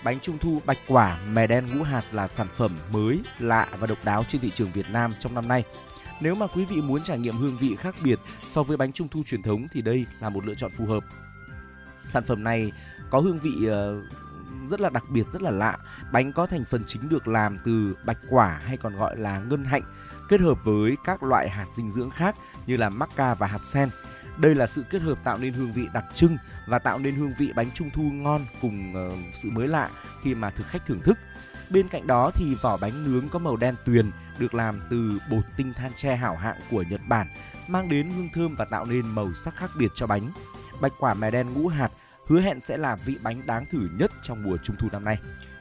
Bánh 0.05 0.19
trung 0.19 0.38
thu 0.38 0.62
bạch 0.65 0.77
quả 0.88 1.19
mè 1.33 1.47
đen 1.47 1.65
ngũ 1.74 1.83
hạt 1.83 2.03
là 2.12 2.27
sản 2.27 2.47
phẩm 2.55 2.77
mới, 2.93 3.21
lạ 3.39 3.67
và 3.79 3.88
độc 3.88 3.97
đáo 4.03 4.25
trên 4.29 4.41
thị 4.41 4.51
trường 4.55 4.71
Việt 4.71 4.85
Nam 4.91 5.12
trong 5.19 5.35
năm 5.35 5.47
nay. 5.47 5.63
Nếu 6.21 6.35
mà 6.35 6.47
quý 6.47 6.65
vị 6.65 6.81
muốn 6.81 7.03
trải 7.03 7.19
nghiệm 7.19 7.35
hương 7.35 7.57
vị 7.57 7.75
khác 7.79 7.95
biệt 8.03 8.19
so 8.47 8.63
với 8.63 8.77
bánh 8.77 8.91
trung 8.91 9.07
thu 9.07 9.24
truyền 9.25 9.41
thống 9.41 9.67
thì 9.71 9.81
đây 9.81 10.05
là 10.21 10.29
một 10.29 10.45
lựa 10.45 10.55
chọn 10.55 10.71
phù 10.77 10.85
hợp. 10.85 11.03
Sản 12.05 12.24
phẩm 12.24 12.43
này 12.43 12.71
có 13.09 13.19
hương 13.19 13.39
vị 13.39 13.67
ờ, 13.67 14.01
rất 14.69 14.81
là 14.81 14.89
đặc 14.89 15.03
biệt, 15.09 15.24
rất 15.33 15.41
là 15.41 15.51
lạ. 15.51 15.77
Bánh 16.12 16.33
có 16.33 16.47
thành 16.47 16.63
phần 16.69 16.83
chính 16.88 17.09
được 17.09 17.27
làm 17.27 17.59
từ 17.65 17.97
bạch 18.05 18.19
quả 18.29 18.59
hay 18.63 18.77
còn 18.77 18.97
gọi 18.97 19.17
là 19.17 19.39
ngân 19.39 19.65
hạnh 19.65 19.83
kết 20.29 20.41
hợp 20.41 20.57
với 20.63 20.97
các 21.03 21.24
loại 21.24 21.50
hạt 21.50 21.65
dinh 21.75 21.89
dưỡng 21.89 22.09
khác 22.09 22.35
như 22.67 22.77
là 22.77 22.89
macca 22.89 23.33
và 23.33 23.47
hạt 23.47 23.63
sen. 23.63 23.89
Đây 24.38 24.56
là 24.56 24.68
sự 24.68 24.84
kết 24.89 25.01
hợp 25.01 25.18
tạo 25.24 25.38
nên 25.38 25.54
hương 25.54 25.74
vị 25.74 25.88
đặc 25.94 26.06
trưng 26.15 26.38
và 26.68 26.80
tạo 26.80 27.00
nên 27.00 27.15
hương 27.15 27.34
vị 27.38 27.51
bánh 27.56 27.72
trung 27.74 27.89
thu 27.94 28.04
ngon 28.04 28.46
cùng 28.62 28.94
uh, 29.08 29.13
sự 29.36 29.50
mới 29.51 29.68
lạ 29.68 29.89
khi 30.24 30.36
mà 30.36 30.50
thực 30.50 30.68
khách 30.68 30.86
thưởng 30.86 31.00
thức. 31.00 31.18
Bên 31.70 31.88
cạnh 31.88 32.08
đó 32.08 32.32
thì 32.34 32.56
vỏ 32.62 32.77
bánh 32.77 33.04
nướng 33.04 33.30
có 33.30 33.39
màu 33.39 33.58
đen 33.58 33.75
tuyền 33.86 34.12
được 34.39 34.54
làm 34.54 34.82
từ 34.89 35.20
bột 35.32 35.44
tinh 35.58 35.74
than 35.74 35.92
tre 35.98 36.15
hảo 36.15 36.36
hạng 36.36 36.58
của 36.72 36.84
Nhật 36.89 37.01
Bản, 37.08 37.27
mang 37.68 37.89
đến 37.89 38.10
hương 38.10 38.30
thơm 38.34 38.56
và 38.56 38.65
tạo 38.65 38.86
nên 38.86 39.08
màu 39.08 39.34
sắc 39.34 39.56
khác 39.56 39.72
biệt 39.77 39.92
cho 39.96 40.08
bánh. 40.08 40.32
Bạch 40.82 40.94
quả 41.00 41.13
mè 41.13 41.32
đen 41.32 41.54
ngũ 41.54 41.68
hạt 41.68 41.89
hứa 42.27 42.42
hẹn 42.42 42.62
sẽ 42.62 42.77
là 42.77 42.96
vị 42.96 43.18
bánh 43.24 43.42
đáng 43.46 43.65
thử 43.72 43.89
nhất 43.94 44.12
trong 44.24 44.44
mùa 44.44 44.58
trung 44.63 44.75
thu 44.80 44.88
năm 44.92 45.06
nay. 45.06 45.18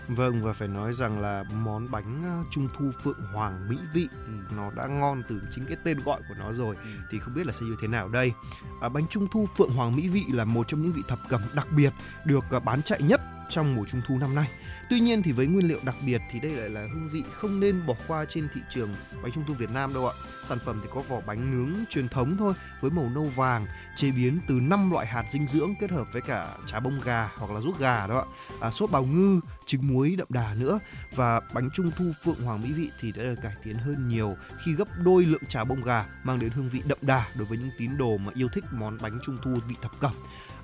Vâng 0.08 0.42
và 0.42 0.52
phải 0.52 0.68
nói 0.68 0.92
rằng 0.92 1.20
là 1.20 1.44
món 1.64 1.90
bánh 1.90 2.44
trung 2.50 2.68
thu 2.78 2.90
Phượng 3.02 3.20
Hoàng 3.32 3.68
mỹ 3.68 3.76
vị 3.94 4.08
ừ. 4.26 4.54
nó 4.56 4.70
đã 4.76 4.86
ngon 4.86 5.22
từ 5.28 5.40
chính 5.54 5.64
cái 5.66 5.76
tên 5.84 5.98
gọi 6.04 6.20
của 6.28 6.34
nó 6.38 6.52
rồi 6.52 6.76
ừ. 6.76 6.90
thì 7.10 7.18
không 7.18 7.34
biết 7.34 7.46
là 7.46 7.52
sẽ 7.52 7.66
như 7.66 7.76
thế 7.80 7.88
nào 7.88 8.08
đây. 8.08 8.32
À, 8.80 8.88
bánh 8.88 9.06
trung 9.10 9.26
thu 9.32 9.46
Phượng 9.56 9.74
Hoàng 9.74 9.96
mỹ 9.96 10.08
vị 10.08 10.24
là 10.32 10.44
một 10.44 10.68
trong 10.68 10.82
những 10.82 10.92
vị 10.92 11.02
thập 11.08 11.18
cẩm 11.28 11.40
đặc 11.54 11.68
biệt 11.76 11.92
được 12.24 12.44
bán 12.64 12.82
chạy 12.82 13.02
nhất 13.02 13.20
trong 13.48 13.74
mùa 13.74 13.84
trung 13.84 14.00
thu 14.06 14.18
năm 14.18 14.34
nay. 14.34 14.48
Tuy 14.90 15.00
nhiên 15.00 15.22
thì 15.22 15.32
với 15.32 15.46
nguyên 15.46 15.68
liệu 15.68 15.78
đặc 15.84 15.94
biệt 16.06 16.20
thì 16.30 16.40
đây 16.40 16.52
lại 16.52 16.68
là 16.70 16.86
hương 16.92 17.08
vị 17.08 17.22
không 17.32 17.60
nên 17.60 17.86
bỏ 17.86 17.94
qua 18.08 18.24
trên 18.28 18.48
thị 18.54 18.60
trường 18.70 18.94
bánh 19.22 19.32
trung 19.32 19.44
thu 19.48 19.54
Việt 19.54 19.70
Nam 19.70 19.94
đâu 19.94 20.08
ạ. 20.08 20.14
Sản 20.44 20.58
phẩm 20.58 20.80
thì 20.82 20.88
có 20.94 21.00
vỏ 21.00 21.20
bánh 21.26 21.50
nướng 21.50 21.84
truyền 21.90 22.08
thống 22.08 22.36
thôi 22.38 22.54
với 22.80 22.90
màu 22.90 23.10
nâu 23.14 23.24
vàng, 23.24 23.66
chế 23.96 24.10
biến 24.10 24.38
từ 24.48 24.54
5 24.54 24.90
loại 24.90 25.06
hạt 25.06 25.24
dinh 25.30 25.48
dưỡng 25.48 25.74
kết 25.80 25.90
hợp 25.90 26.06
với 26.12 26.22
cả 26.22 26.48
chả 26.66 26.80
bông 26.80 27.00
gà 27.04 27.30
hoặc 27.36 27.50
là 27.50 27.60
ruốc 27.60 27.78
gà 27.78 28.06
đó 28.06 28.18
ạ. 28.18 28.26
À, 28.60 28.70
sốt 28.70 28.90
bào 28.90 29.04
ngư, 29.04 29.40
trứng 29.66 29.88
muối 29.88 30.14
đậm 30.18 30.26
đà 30.30 30.54
nữa 30.58 30.78
và 31.14 31.40
bánh 31.54 31.70
trung 31.74 31.90
thu 31.96 32.04
Phượng 32.24 32.42
Hoàng 32.44 32.60
mỹ 32.60 32.72
vị 32.72 32.90
thì 33.00 33.12
đã 33.12 33.22
được 33.22 33.34
cải 33.42 33.54
tiến 33.64 33.76
hơn 33.76 34.08
nhiều 34.08 34.36
khi 34.64 34.72
gấp 34.74 34.88
đôi 35.04 35.24
lượng 35.26 35.42
chả 35.48 35.64
bông 35.64 35.84
gà 35.84 36.04
mang 36.24 36.38
đến 36.38 36.50
hương 36.50 36.68
vị 36.68 36.82
đậm 36.86 36.98
đà 37.02 37.26
đối 37.34 37.46
với 37.46 37.58
những 37.58 37.70
tín 37.78 37.96
đồ 37.96 38.16
mà 38.16 38.32
yêu 38.34 38.48
thích 38.48 38.64
món 38.72 38.98
bánh 39.02 39.18
trung 39.26 39.38
thu 39.42 39.54
vị 39.68 39.74
thập 39.82 40.00
cẩm. 40.00 40.12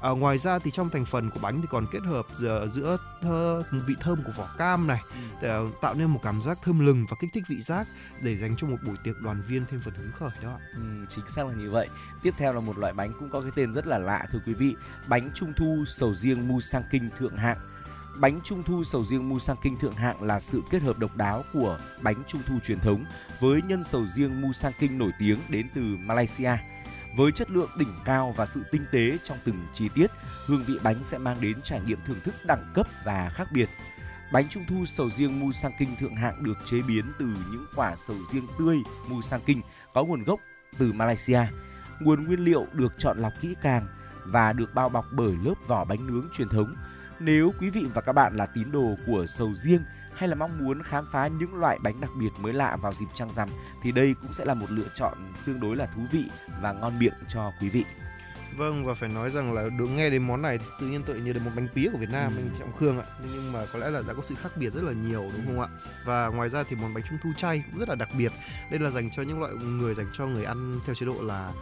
À, 0.00 0.10
ngoài 0.10 0.38
ra 0.38 0.58
thì 0.58 0.70
trong 0.70 0.90
thành 0.90 1.04
phần 1.04 1.30
của 1.30 1.40
bánh 1.42 1.60
thì 1.60 1.66
còn 1.70 1.86
kết 1.92 2.02
hợp 2.02 2.26
giữa, 2.36 2.66
giữa 2.72 2.96
thơ, 3.22 3.62
vị 3.86 3.94
thơm 4.00 4.22
của 4.22 4.32
vỏ 4.36 4.48
cam 4.58 4.86
này 4.86 5.00
ừ. 5.10 5.20
để 5.42 5.72
tạo 5.80 5.94
nên 5.94 6.06
một 6.06 6.20
cảm 6.22 6.42
giác 6.42 6.58
thơm 6.62 6.78
lừng 6.78 7.06
và 7.10 7.16
kích 7.20 7.30
thích 7.34 7.44
vị 7.48 7.60
giác 7.60 7.86
để 8.22 8.36
dành 8.36 8.56
cho 8.56 8.66
một 8.66 8.76
buổi 8.86 8.96
tiệc 9.04 9.14
đoàn 9.22 9.42
viên 9.48 9.64
thêm 9.70 9.80
phần 9.84 9.94
hứng 9.94 10.12
khởi 10.18 10.30
đó. 10.42 10.58
Ừ, 10.74 10.82
chính 11.08 11.26
xác 11.26 11.46
là 11.46 11.52
như 11.52 11.70
vậy. 11.70 11.88
Tiếp 12.22 12.34
theo 12.38 12.52
là 12.52 12.60
một 12.60 12.78
loại 12.78 12.92
bánh 12.92 13.12
cũng 13.18 13.30
có 13.30 13.40
cái 13.40 13.50
tên 13.54 13.72
rất 13.72 13.86
là 13.86 13.98
lạ 13.98 14.26
thưa 14.32 14.40
quý 14.46 14.54
vị, 14.54 14.74
bánh 15.08 15.30
trung 15.34 15.52
thu 15.56 15.84
sầu 15.86 16.14
riêng 16.14 16.48
mu 16.48 16.60
sang 16.60 16.82
kinh 16.90 17.10
thượng 17.18 17.36
hạng. 17.36 17.58
Bánh 18.16 18.40
trung 18.44 18.62
thu 18.62 18.84
sầu 18.84 19.04
riêng 19.04 19.28
mu 19.28 19.38
sang 19.38 19.56
kinh 19.62 19.78
thượng 19.78 19.94
hạng 19.94 20.22
là 20.22 20.40
sự 20.40 20.62
kết 20.70 20.82
hợp 20.82 20.98
độc 20.98 21.16
đáo 21.16 21.44
của 21.52 21.78
bánh 22.02 22.22
trung 22.26 22.42
thu 22.46 22.54
truyền 22.66 22.80
thống 22.80 23.04
với 23.40 23.62
nhân 23.62 23.84
sầu 23.84 24.06
riêng 24.06 24.40
mu 24.40 24.52
sang 24.52 24.72
kinh 24.78 24.98
nổi 24.98 25.10
tiếng 25.18 25.38
đến 25.48 25.66
từ 25.74 25.96
Malaysia. 26.06 26.56
Với 27.16 27.32
chất 27.32 27.50
lượng 27.50 27.70
đỉnh 27.76 27.92
cao 28.04 28.34
và 28.36 28.46
sự 28.46 28.62
tinh 28.70 28.84
tế 28.92 29.18
trong 29.22 29.38
từng 29.44 29.66
chi 29.74 29.88
tiết, 29.94 30.10
hương 30.46 30.64
vị 30.66 30.74
bánh 30.82 30.96
sẽ 31.04 31.18
mang 31.18 31.36
đến 31.40 31.56
trải 31.62 31.80
nghiệm 31.80 31.98
thưởng 32.06 32.20
thức 32.24 32.34
đẳng 32.44 32.72
cấp 32.74 32.86
và 33.04 33.30
khác 33.34 33.48
biệt. 33.52 33.68
Bánh 34.32 34.48
trung 34.48 34.64
thu 34.68 34.86
sầu 34.86 35.10
riêng 35.10 35.40
Mu 35.40 35.52
Sang 35.52 35.72
Kinh 35.78 35.96
thượng 35.96 36.16
hạng 36.16 36.44
được 36.44 36.58
chế 36.64 36.82
biến 36.88 37.04
từ 37.18 37.26
những 37.26 37.66
quả 37.76 37.96
sầu 37.96 38.16
riêng 38.32 38.46
tươi 38.58 38.76
Mu 39.08 39.22
Sang 39.22 39.40
Kinh 39.46 39.60
có 39.94 40.04
nguồn 40.04 40.22
gốc 40.22 40.40
từ 40.78 40.92
Malaysia. 40.92 41.40
Nguồn 42.00 42.26
nguyên 42.26 42.40
liệu 42.40 42.66
được 42.72 42.92
chọn 42.98 43.18
lọc 43.18 43.32
kỹ 43.40 43.54
càng 43.62 43.86
và 44.24 44.52
được 44.52 44.74
bao 44.74 44.88
bọc 44.88 45.04
bởi 45.12 45.32
lớp 45.44 45.54
vỏ 45.66 45.84
bánh 45.84 46.06
nướng 46.06 46.28
truyền 46.36 46.48
thống. 46.48 46.74
Nếu 47.20 47.52
quý 47.60 47.70
vị 47.70 47.86
và 47.94 48.00
các 48.00 48.12
bạn 48.12 48.36
là 48.36 48.46
tín 48.46 48.72
đồ 48.72 48.94
của 49.06 49.26
sầu 49.26 49.54
riêng 49.54 49.82
hay 50.20 50.28
là 50.28 50.34
mong 50.34 50.58
muốn 50.58 50.82
khám 50.82 51.06
phá 51.12 51.26
những 51.26 51.54
loại 51.54 51.78
bánh 51.82 52.00
đặc 52.00 52.10
biệt 52.14 52.30
mới 52.40 52.52
lạ 52.52 52.76
vào 52.76 52.92
dịp 52.92 53.06
trăng 53.14 53.28
rằm, 53.28 53.48
thì 53.82 53.92
đây 53.92 54.14
cũng 54.22 54.32
sẽ 54.32 54.44
là 54.44 54.54
một 54.54 54.70
lựa 54.70 54.88
chọn 54.94 55.14
tương 55.46 55.60
đối 55.60 55.76
là 55.76 55.86
thú 55.86 56.02
vị 56.10 56.24
và 56.62 56.72
ngon 56.72 56.98
miệng 56.98 57.14
cho 57.28 57.52
quý 57.60 57.68
vị. 57.68 57.84
Vâng 58.56 58.84
và 58.86 58.94
phải 58.94 59.08
nói 59.08 59.30
rằng 59.30 59.52
là 59.52 59.62
được 59.78 59.86
nghe 59.86 60.10
đến 60.10 60.26
món 60.26 60.42
này 60.42 60.58
thì 60.58 60.64
tự 60.80 60.86
nhiên 60.86 61.02
tôi 61.06 61.20
nhớ 61.20 61.32
đến 61.32 61.44
một 61.44 61.50
bánh 61.56 61.68
pía 61.74 61.88
của 61.92 61.98
Việt 61.98 62.10
Nam 62.12 62.32
Ừ. 62.36 62.42
anh 62.42 62.50
Trọng 62.58 62.72
Khương 62.76 62.98
ạ. 63.00 63.04
Nhưng 63.32 63.52
mà 63.52 63.60
có 63.72 63.78
lẽ 63.78 63.90
là 63.90 64.02
đã 64.08 64.14
có 64.14 64.22
sự 64.22 64.34
khác 64.34 64.56
biệt 64.56 64.72
rất 64.72 64.82
là 64.84 64.92
nhiều 64.92 65.28
đúng 65.36 65.46
không 65.46 65.60
ạ? 65.60 65.68
Và 66.04 66.26
ngoài 66.28 66.48
ra 66.48 66.62
thì 66.68 66.76
món 66.76 66.94
bánh 66.94 67.04
trung 67.08 67.18
thu 67.22 67.30
chay 67.36 67.62
cũng 67.70 67.80
rất 67.80 67.88
là 67.88 67.94
đặc 67.94 68.08
biệt. 68.18 68.32
Đây 68.70 68.80
là 68.80 68.90
dành 68.90 69.10
cho 69.16 69.22
những 69.22 69.40
loại 69.40 69.52
người 69.54 69.94
dành 69.94 70.06
cho 70.12 70.26
người 70.26 70.44
ăn 70.44 70.80
theo 70.86 70.94
chế 70.94 71.06
độ 71.06 71.14
là 71.22 71.52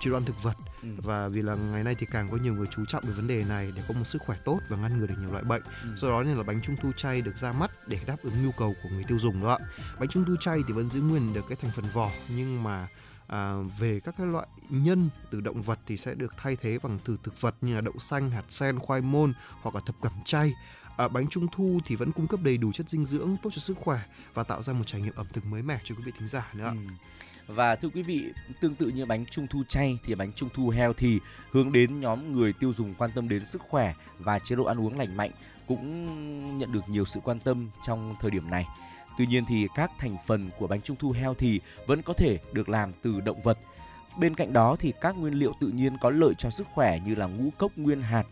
chế 0.00 0.10
độ 0.10 0.16
ăn 0.16 0.24
thực 0.24 0.42
vật 0.42 0.54
Ừ. 0.82 0.88
và 1.02 1.28
vì 1.28 1.42
là 1.42 1.54
ngày 1.54 1.84
nay 1.84 1.94
thì 1.98 2.06
càng 2.12 2.28
có 2.30 2.36
nhiều 2.36 2.54
người 2.54 2.66
chú 2.66 2.84
trọng 2.84 3.04
về 3.06 3.12
vấn 3.12 3.26
đề 3.26 3.44
này 3.48 3.72
để 3.76 3.82
có 3.88 3.94
một 3.98 4.04
sức 4.06 4.22
khỏe 4.26 4.36
tốt 4.44 4.58
và 4.68 4.76
ngăn 4.76 4.98
ngừa 5.00 5.06
được 5.06 5.14
nhiều 5.20 5.32
loại 5.32 5.44
bệnh. 5.44 5.62
Ừ. 5.82 5.88
Do 5.96 6.08
đó 6.08 6.22
nên 6.22 6.36
là 6.36 6.42
bánh 6.42 6.60
trung 6.62 6.76
thu 6.82 6.92
chay 6.96 7.20
được 7.20 7.36
ra 7.36 7.52
mắt 7.52 7.70
để 7.86 7.98
đáp 8.06 8.16
ứng 8.22 8.44
nhu 8.44 8.50
cầu 8.52 8.74
của 8.82 8.88
người 8.88 9.04
tiêu 9.08 9.18
dùng 9.18 9.42
đó 9.42 9.48
ạ. 9.52 9.58
Bánh 9.98 10.08
trung 10.08 10.24
thu 10.24 10.36
chay 10.40 10.58
thì 10.66 10.72
vẫn 10.72 10.90
giữ 10.90 11.00
nguyên 11.00 11.34
được 11.34 11.44
cái 11.48 11.58
thành 11.62 11.70
phần 11.76 11.84
vỏ 11.92 12.10
nhưng 12.28 12.62
mà 12.62 12.88
à, 13.30 13.54
về 13.78 14.00
các 14.00 14.14
cái 14.18 14.26
loại 14.26 14.46
nhân 14.70 15.10
từ 15.30 15.40
động 15.40 15.62
vật 15.62 15.78
thì 15.86 15.96
sẽ 15.96 16.14
được 16.14 16.34
thay 16.36 16.56
thế 16.56 16.78
bằng 16.82 16.98
từ 17.04 17.16
thực 17.22 17.40
vật 17.40 17.54
như 17.60 17.74
là 17.74 17.80
đậu 17.80 17.98
xanh, 17.98 18.30
hạt 18.30 18.44
sen, 18.48 18.78
khoai 18.78 19.00
môn 19.00 19.32
hoặc 19.62 19.74
là 19.74 19.80
thập 19.86 19.94
cẩm 20.02 20.12
chay. 20.24 20.52
À, 20.96 21.08
bánh 21.08 21.28
trung 21.28 21.46
thu 21.52 21.80
thì 21.86 21.96
vẫn 21.96 22.12
cung 22.12 22.26
cấp 22.26 22.40
đầy 22.42 22.56
đủ 22.56 22.72
chất 22.72 22.88
dinh 22.88 23.06
dưỡng 23.06 23.36
tốt 23.42 23.50
cho 23.52 23.60
sức 23.60 23.76
khỏe 23.80 23.98
và 24.34 24.42
tạo 24.42 24.62
ra 24.62 24.72
một 24.72 24.86
trải 24.86 25.00
nghiệm 25.00 25.14
ẩm 25.16 25.26
thực 25.32 25.46
mới 25.46 25.62
mẻ 25.62 25.78
cho 25.84 25.94
quý 25.94 26.02
vị 26.06 26.12
thính 26.18 26.28
giả 26.28 26.50
nữa. 26.54 26.72
Ừ. 26.74 26.92
Và 27.54 27.76
thưa 27.76 27.88
quý 27.88 28.02
vị, 28.02 28.32
tương 28.60 28.74
tự 28.74 28.88
như 28.88 29.06
bánh 29.06 29.26
trung 29.26 29.46
thu 29.46 29.62
chay 29.68 29.98
thì 30.04 30.14
bánh 30.14 30.32
trung 30.32 30.48
thu 30.54 30.68
heo 30.68 30.92
thì 30.92 31.20
hướng 31.50 31.72
đến 31.72 32.00
nhóm 32.00 32.32
người 32.32 32.52
tiêu 32.52 32.72
dùng 32.72 32.94
quan 32.94 33.10
tâm 33.14 33.28
đến 33.28 33.44
sức 33.44 33.62
khỏe 33.68 33.94
và 34.18 34.38
chế 34.38 34.56
độ 34.56 34.64
ăn 34.64 34.80
uống 34.80 34.98
lành 34.98 35.16
mạnh 35.16 35.30
cũng 35.66 36.58
nhận 36.58 36.72
được 36.72 36.88
nhiều 36.88 37.04
sự 37.04 37.20
quan 37.20 37.40
tâm 37.40 37.70
trong 37.82 38.14
thời 38.20 38.30
điểm 38.30 38.50
này. 38.50 38.66
Tuy 39.20 39.26
nhiên 39.26 39.44
thì 39.44 39.68
các 39.74 39.90
thành 39.98 40.16
phần 40.26 40.50
của 40.58 40.66
bánh 40.66 40.82
trung 40.82 40.96
thu 40.96 41.10
heo 41.10 41.34
thì 41.34 41.60
vẫn 41.86 42.02
có 42.02 42.12
thể 42.12 42.38
được 42.52 42.68
làm 42.68 42.92
từ 43.02 43.20
động 43.20 43.42
vật. 43.42 43.58
Bên 44.18 44.34
cạnh 44.34 44.52
đó 44.52 44.76
thì 44.78 44.92
các 45.00 45.16
nguyên 45.16 45.34
liệu 45.34 45.52
tự 45.60 45.68
nhiên 45.68 45.96
có 46.00 46.10
lợi 46.10 46.34
cho 46.38 46.50
sức 46.50 46.66
khỏe 46.74 47.00
như 47.06 47.14
là 47.14 47.26
ngũ 47.26 47.50
cốc 47.58 47.72
nguyên 47.76 48.02
hạt, 48.02 48.24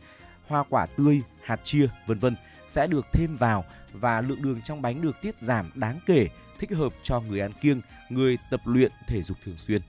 hoa 0.46 0.64
quả 0.70 0.86
tươi, 0.86 1.22
hạt 1.42 1.60
chia, 1.64 1.88
vân 2.06 2.18
vân 2.18 2.36
sẽ 2.68 2.86
được 2.86 3.06
thêm 3.12 3.36
vào 3.36 3.64
và 3.92 4.20
lượng 4.20 4.42
đường 4.42 4.60
trong 4.62 4.82
bánh 4.82 5.02
được 5.02 5.16
tiết 5.22 5.34
giảm 5.40 5.70
đáng 5.74 6.00
kể, 6.06 6.28
thích 6.58 6.70
hợp 6.70 6.92
cho 7.02 7.20
người 7.20 7.40
ăn 7.40 7.52
kiêng, 7.60 7.80
người 8.08 8.38
tập 8.50 8.60
luyện 8.64 8.92
thể 9.06 9.22
dục 9.22 9.36
thường 9.44 9.56
xuyên. 9.56 9.82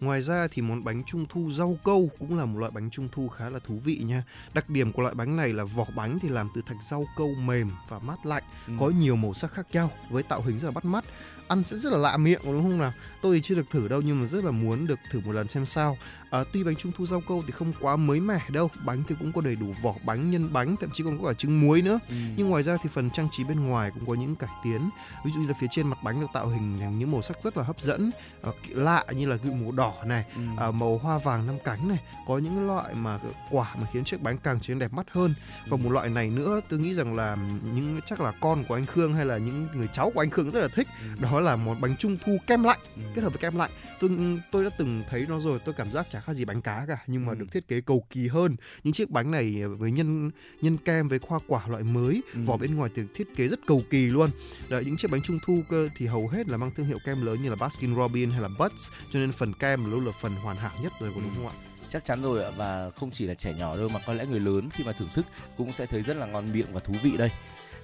Ngoài 0.00 0.22
ra 0.22 0.48
thì 0.50 0.62
món 0.62 0.84
bánh 0.84 1.02
trung 1.06 1.26
thu 1.28 1.50
rau 1.50 1.78
câu 1.84 2.10
cũng 2.18 2.38
là 2.38 2.44
một 2.44 2.58
loại 2.58 2.72
bánh 2.74 2.90
trung 2.90 3.08
thu 3.12 3.28
khá 3.28 3.50
là 3.50 3.58
thú 3.58 3.74
vị 3.84 4.02
nha. 4.06 4.24
Đặc 4.54 4.68
điểm 4.70 4.92
của 4.92 5.02
loại 5.02 5.14
bánh 5.14 5.36
này 5.36 5.52
là 5.52 5.64
vỏ 5.64 5.86
bánh 5.96 6.18
thì 6.22 6.28
làm 6.28 6.48
từ 6.54 6.62
thạch 6.66 6.76
rau 6.90 7.04
câu 7.16 7.34
mềm 7.34 7.70
và 7.88 7.98
mát 7.98 8.26
lạnh, 8.26 8.42
Ừ. 8.66 8.72
có 8.80 8.88
nhiều 8.88 9.16
màu 9.16 9.34
sắc 9.34 9.52
khác 9.52 9.66
nhau 9.72 9.90
với 10.10 10.22
tạo 10.22 10.42
hình 10.42 10.58
rất 10.58 10.64
là 10.68 10.72
bắt 10.72 10.84
mắt. 10.84 11.04
Ăn 11.48 11.64
sẽ 11.64 11.76
rất 11.76 11.92
là 11.92 11.98
lạ 11.98 12.16
miệng 12.16 12.40
đúng 12.44 12.62
không 12.62 12.78
nào? 12.78 12.92
Tôi 13.22 13.36
thì 13.36 13.42
chưa 13.42 13.54
được 13.54 13.70
thử 13.70 13.88
đâu 13.88 14.00
nhưng 14.00 14.20
mà 14.20 14.26
rất 14.26 14.44
là 14.44 14.50
muốn 14.50 14.86
được 14.86 14.98
thử 15.12 15.20
một 15.20 15.32
lần 15.32 15.48
xem 15.48 15.66
sao. 15.66 15.96
À, 16.30 16.44
tuy 16.52 16.64
bánh 16.64 16.76
trung 16.76 16.92
thu 16.96 17.06
rau 17.06 17.20
câu 17.28 17.42
thì 17.46 17.52
không 17.52 17.72
quá 17.80 17.96
mới 17.96 18.20
mẻ 18.20 18.38
đâu, 18.48 18.70
bánh 18.84 19.02
thì 19.08 19.14
cũng 19.18 19.32
có 19.32 19.40
đầy 19.40 19.56
đủ 19.56 19.66
vỏ 19.82 19.94
bánh, 20.04 20.30
nhân 20.30 20.52
bánh, 20.52 20.76
thậm 20.80 20.90
chí 20.94 21.04
còn 21.04 21.18
có 21.22 21.28
cả 21.28 21.34
trứng 21.34 21.60
muối 21.60 21.82
nữa. 21.82 21.98
Ừ. 22.08 22.14
Nhưng 22.36 22.50
ngoài 22.50 22.62
ra 22.62 22.76
thì 22.82 22.88
phần 22.92 23.10
trang 23.10 23.28
trí 23.32 23.44
bên 23.44 23.66
ngoài 23.66 23.90
cũng 23.94 24.06
có 24.06 24.14
những 24.14 24.36
cải 24.36 24.50
tiến. 24.64 24.90
Ví 25.24 25.30
dụ 25.34 25.40
như 25.40 25.48
là 25.48 25.54
phía 25.60 25.66
trên 25.70 25.86
mặt 25.86 25.98
bánh 26.04 26.20
được 26.20 26.26
tạo 26.34 26.48
hình 26.48 26.76
thành 26.80 26.98
những 26.98 27.12
màu 27.12 27.22
sắc 27.22 27.36
rất 27.42 27.56
là 27.56 27.62
hấp 27.62 27.80
dẫn, 27.80 28.10
ờ, 28.42 28.52
lạ 28.68 29.04
như 29.16 29.26
là 29.26 29.36
gựu 29.36 29.52
màu 29.54 29.72
đỏ 29.72 29.94
này, 30.06 30.24
Ừ. 30.36 30.40
à, 30.58 30.70
màu 30.70 30.98
hoa 30.98 31.18
vàng 31.18 31.46
năm 31.46 31.56
cánh 31.64 31.88
này 31.88 31.98
có 32.26 32.38
những 32.38 32.66
loại 32.66 32.94
mà 32.94 33.18
quả 33.50 33.74
mà 33.80 33.86
khiến 33.92 34.04
chiếc 34.04 34.22
bánh 34.22 34.38
càng 34.38 34.58
trở 34.62 34.68
nên 34.74 34.78
đẹp 34.78 34.92
mắt 34.92 35.06
hơn 35.12 35.34
và 35.68 35.76
Ừ. 35.76 35.76
một 35.76 35.90
loại 35.90 36.08
này 36.08 36.30
nữa 36.30 36.60
tôi 36.68 36.78
nghĩ 36.78 36.94
rằng 36.94 37.16
là 37.16 37.36
những 37.74 38.00
chắc 38.06 38.20
là 38.20 38.32
con 38.40 38.64
của 38.64 38.74
anh 38.74 38.86
Khương 38.86 39.14
hay 39.14 39.24
là 39.26 39.38
những 39.38 39.68
người 39.74 39.88
cháu 39.92 40.10
của 40.14 40.20
anh 40.22 40.30
Khương 40.30 40.50
rất 40.50 40.60
là 40.60 40.68
thích 40.74 40.88
Ừ. 41.02 41.22
đó 41.30 41.40
là 41.40 41.56
món 41.56 41.80
bánh 41.80 41.96
trung 41.96 42.16
thu 42.24 42.36
kem 42.46 42.62
lạnh 42.64 42.80
Ừ. 42.96 43.02
kết 43.14 43.22
hợp 43.22 43.28
với 43.32 43.38
kem 43.42 43.56
lạnh 43.56 43.70
tôi 44.00 44.10
tôi 44.52 44.64
đã 44.64 44.70
từng 44.78 45.02
thấy 45.10 45.26
nó 45.28 45.40
rồi 45.40 45.58
tôi 45.64 45.74
cảm 45.74 45.92
giác 45.92 46.06
chả 46.12 46.19
khác 46.20 46.32
gì 46.32 46.44
bánh 46.44 46.62
cá 46.62 46.84
cả 46.88 46.98
nhưng 47.06 47.26
mà 47.26 47.32
Ừ. 47.32 47.38
được 47.38 47.46
thiết 47.52 47.68
kế 47.68 47.80
cầu 47.80 48.04
kỳ 48.10 48.28
hơn 48.28 48.56
những 48.84 48.92
chiếc 48.94 49.10
bánh 49.10 49.30
này 49.30 49.62
với 49.78 49.90
nhân 49.90 50.30
nhân 50.60 50.76
kem 50.76 51.08
với 51.08 51.18
hoa 51.28 51.38
quả 51.46 51.68
loại 51.68 51.82
mới 51.82 52.22
Ừ. 52.34 52.40
vỏ 52.46 52.56
bên 52.56 52.74
ngoài 52.74 52.90
được 52.94 53.06
thiết 53.14 53.36
kế 53.36 53.48
rất 53.48 53.60
cầu 53.66 53.82
kỳ 53.90 54.06
luôn 54.06 54.30
Đấy, 54.70 54.82
những 54.86 54.96
chiếc 54.96 55.10
bánh 55.10 55.22
trung 55.22 55.38
thu 55.46 55.62
cơ 55.70 55.88
thì 55.96 56.06
hầu 56.06 56.28
hết 56.28 56.48
là 56.48 56.56
mang 56.56 56.70
thương 56.76 56.86
hiệu 56.86 56.98
kem 57.04 57.26
lớn 57.26 57.42
như 57.42 57.50
là 57.50 57.56
Baskin 57.60 57.94
Robbins 57.96 58.32
hay 58.32 58.40
là 58.42 58.48
Butts 58.58 58.88
cho 59.10 59.20
nên 59.20 59.32
phần 59.32 59.52
kem 59.52 59.90
luôn 59.90 60.06
là 60.06 60.12
phần 60.20 60.32
hoàn 60.32 60.56
hảo 60.56 60.72
nhất 60.82 60.92
rồi 61.00 61.10
có 61.14 61.20
đúng 61.20 61.30
Ừ. 61.30 61.36
không 61.36 61.46
ạ? 61.46 61.54
Chắc 61.90 62.04
chắn 62.04 62.22
rồi 62.22 62.44
ạ. 62.44 62.50
Và 62.56 62.90
không 62.90 63.10
chỉ 63.10 63.26
là 63.26 63.34
trẻ 63.34 63.54
nhỏ 63.54 63.76
đâu 63.76 63.88
mà 63.88 64.00
có 64.06 64.14
lẽ 64.14 64.26
người 64.26 64.40
lớn 64.40 64.68
khi 64.72 64.84
mà 64.84 64.92
thưởng 64.92 65.08
thức 65.14 65.26
cũng 65.56 65.72
sẽ 65.72 65.86
thấy 65.86 66.02
rất 66.02 66.16
là 66.16 66.26
ngon 66.26 66.52
miệng 66.52 66.66
và 66.72 66.80
thú 66.80 66.94
vị 67.02 67.16
đây. 67.16 67.30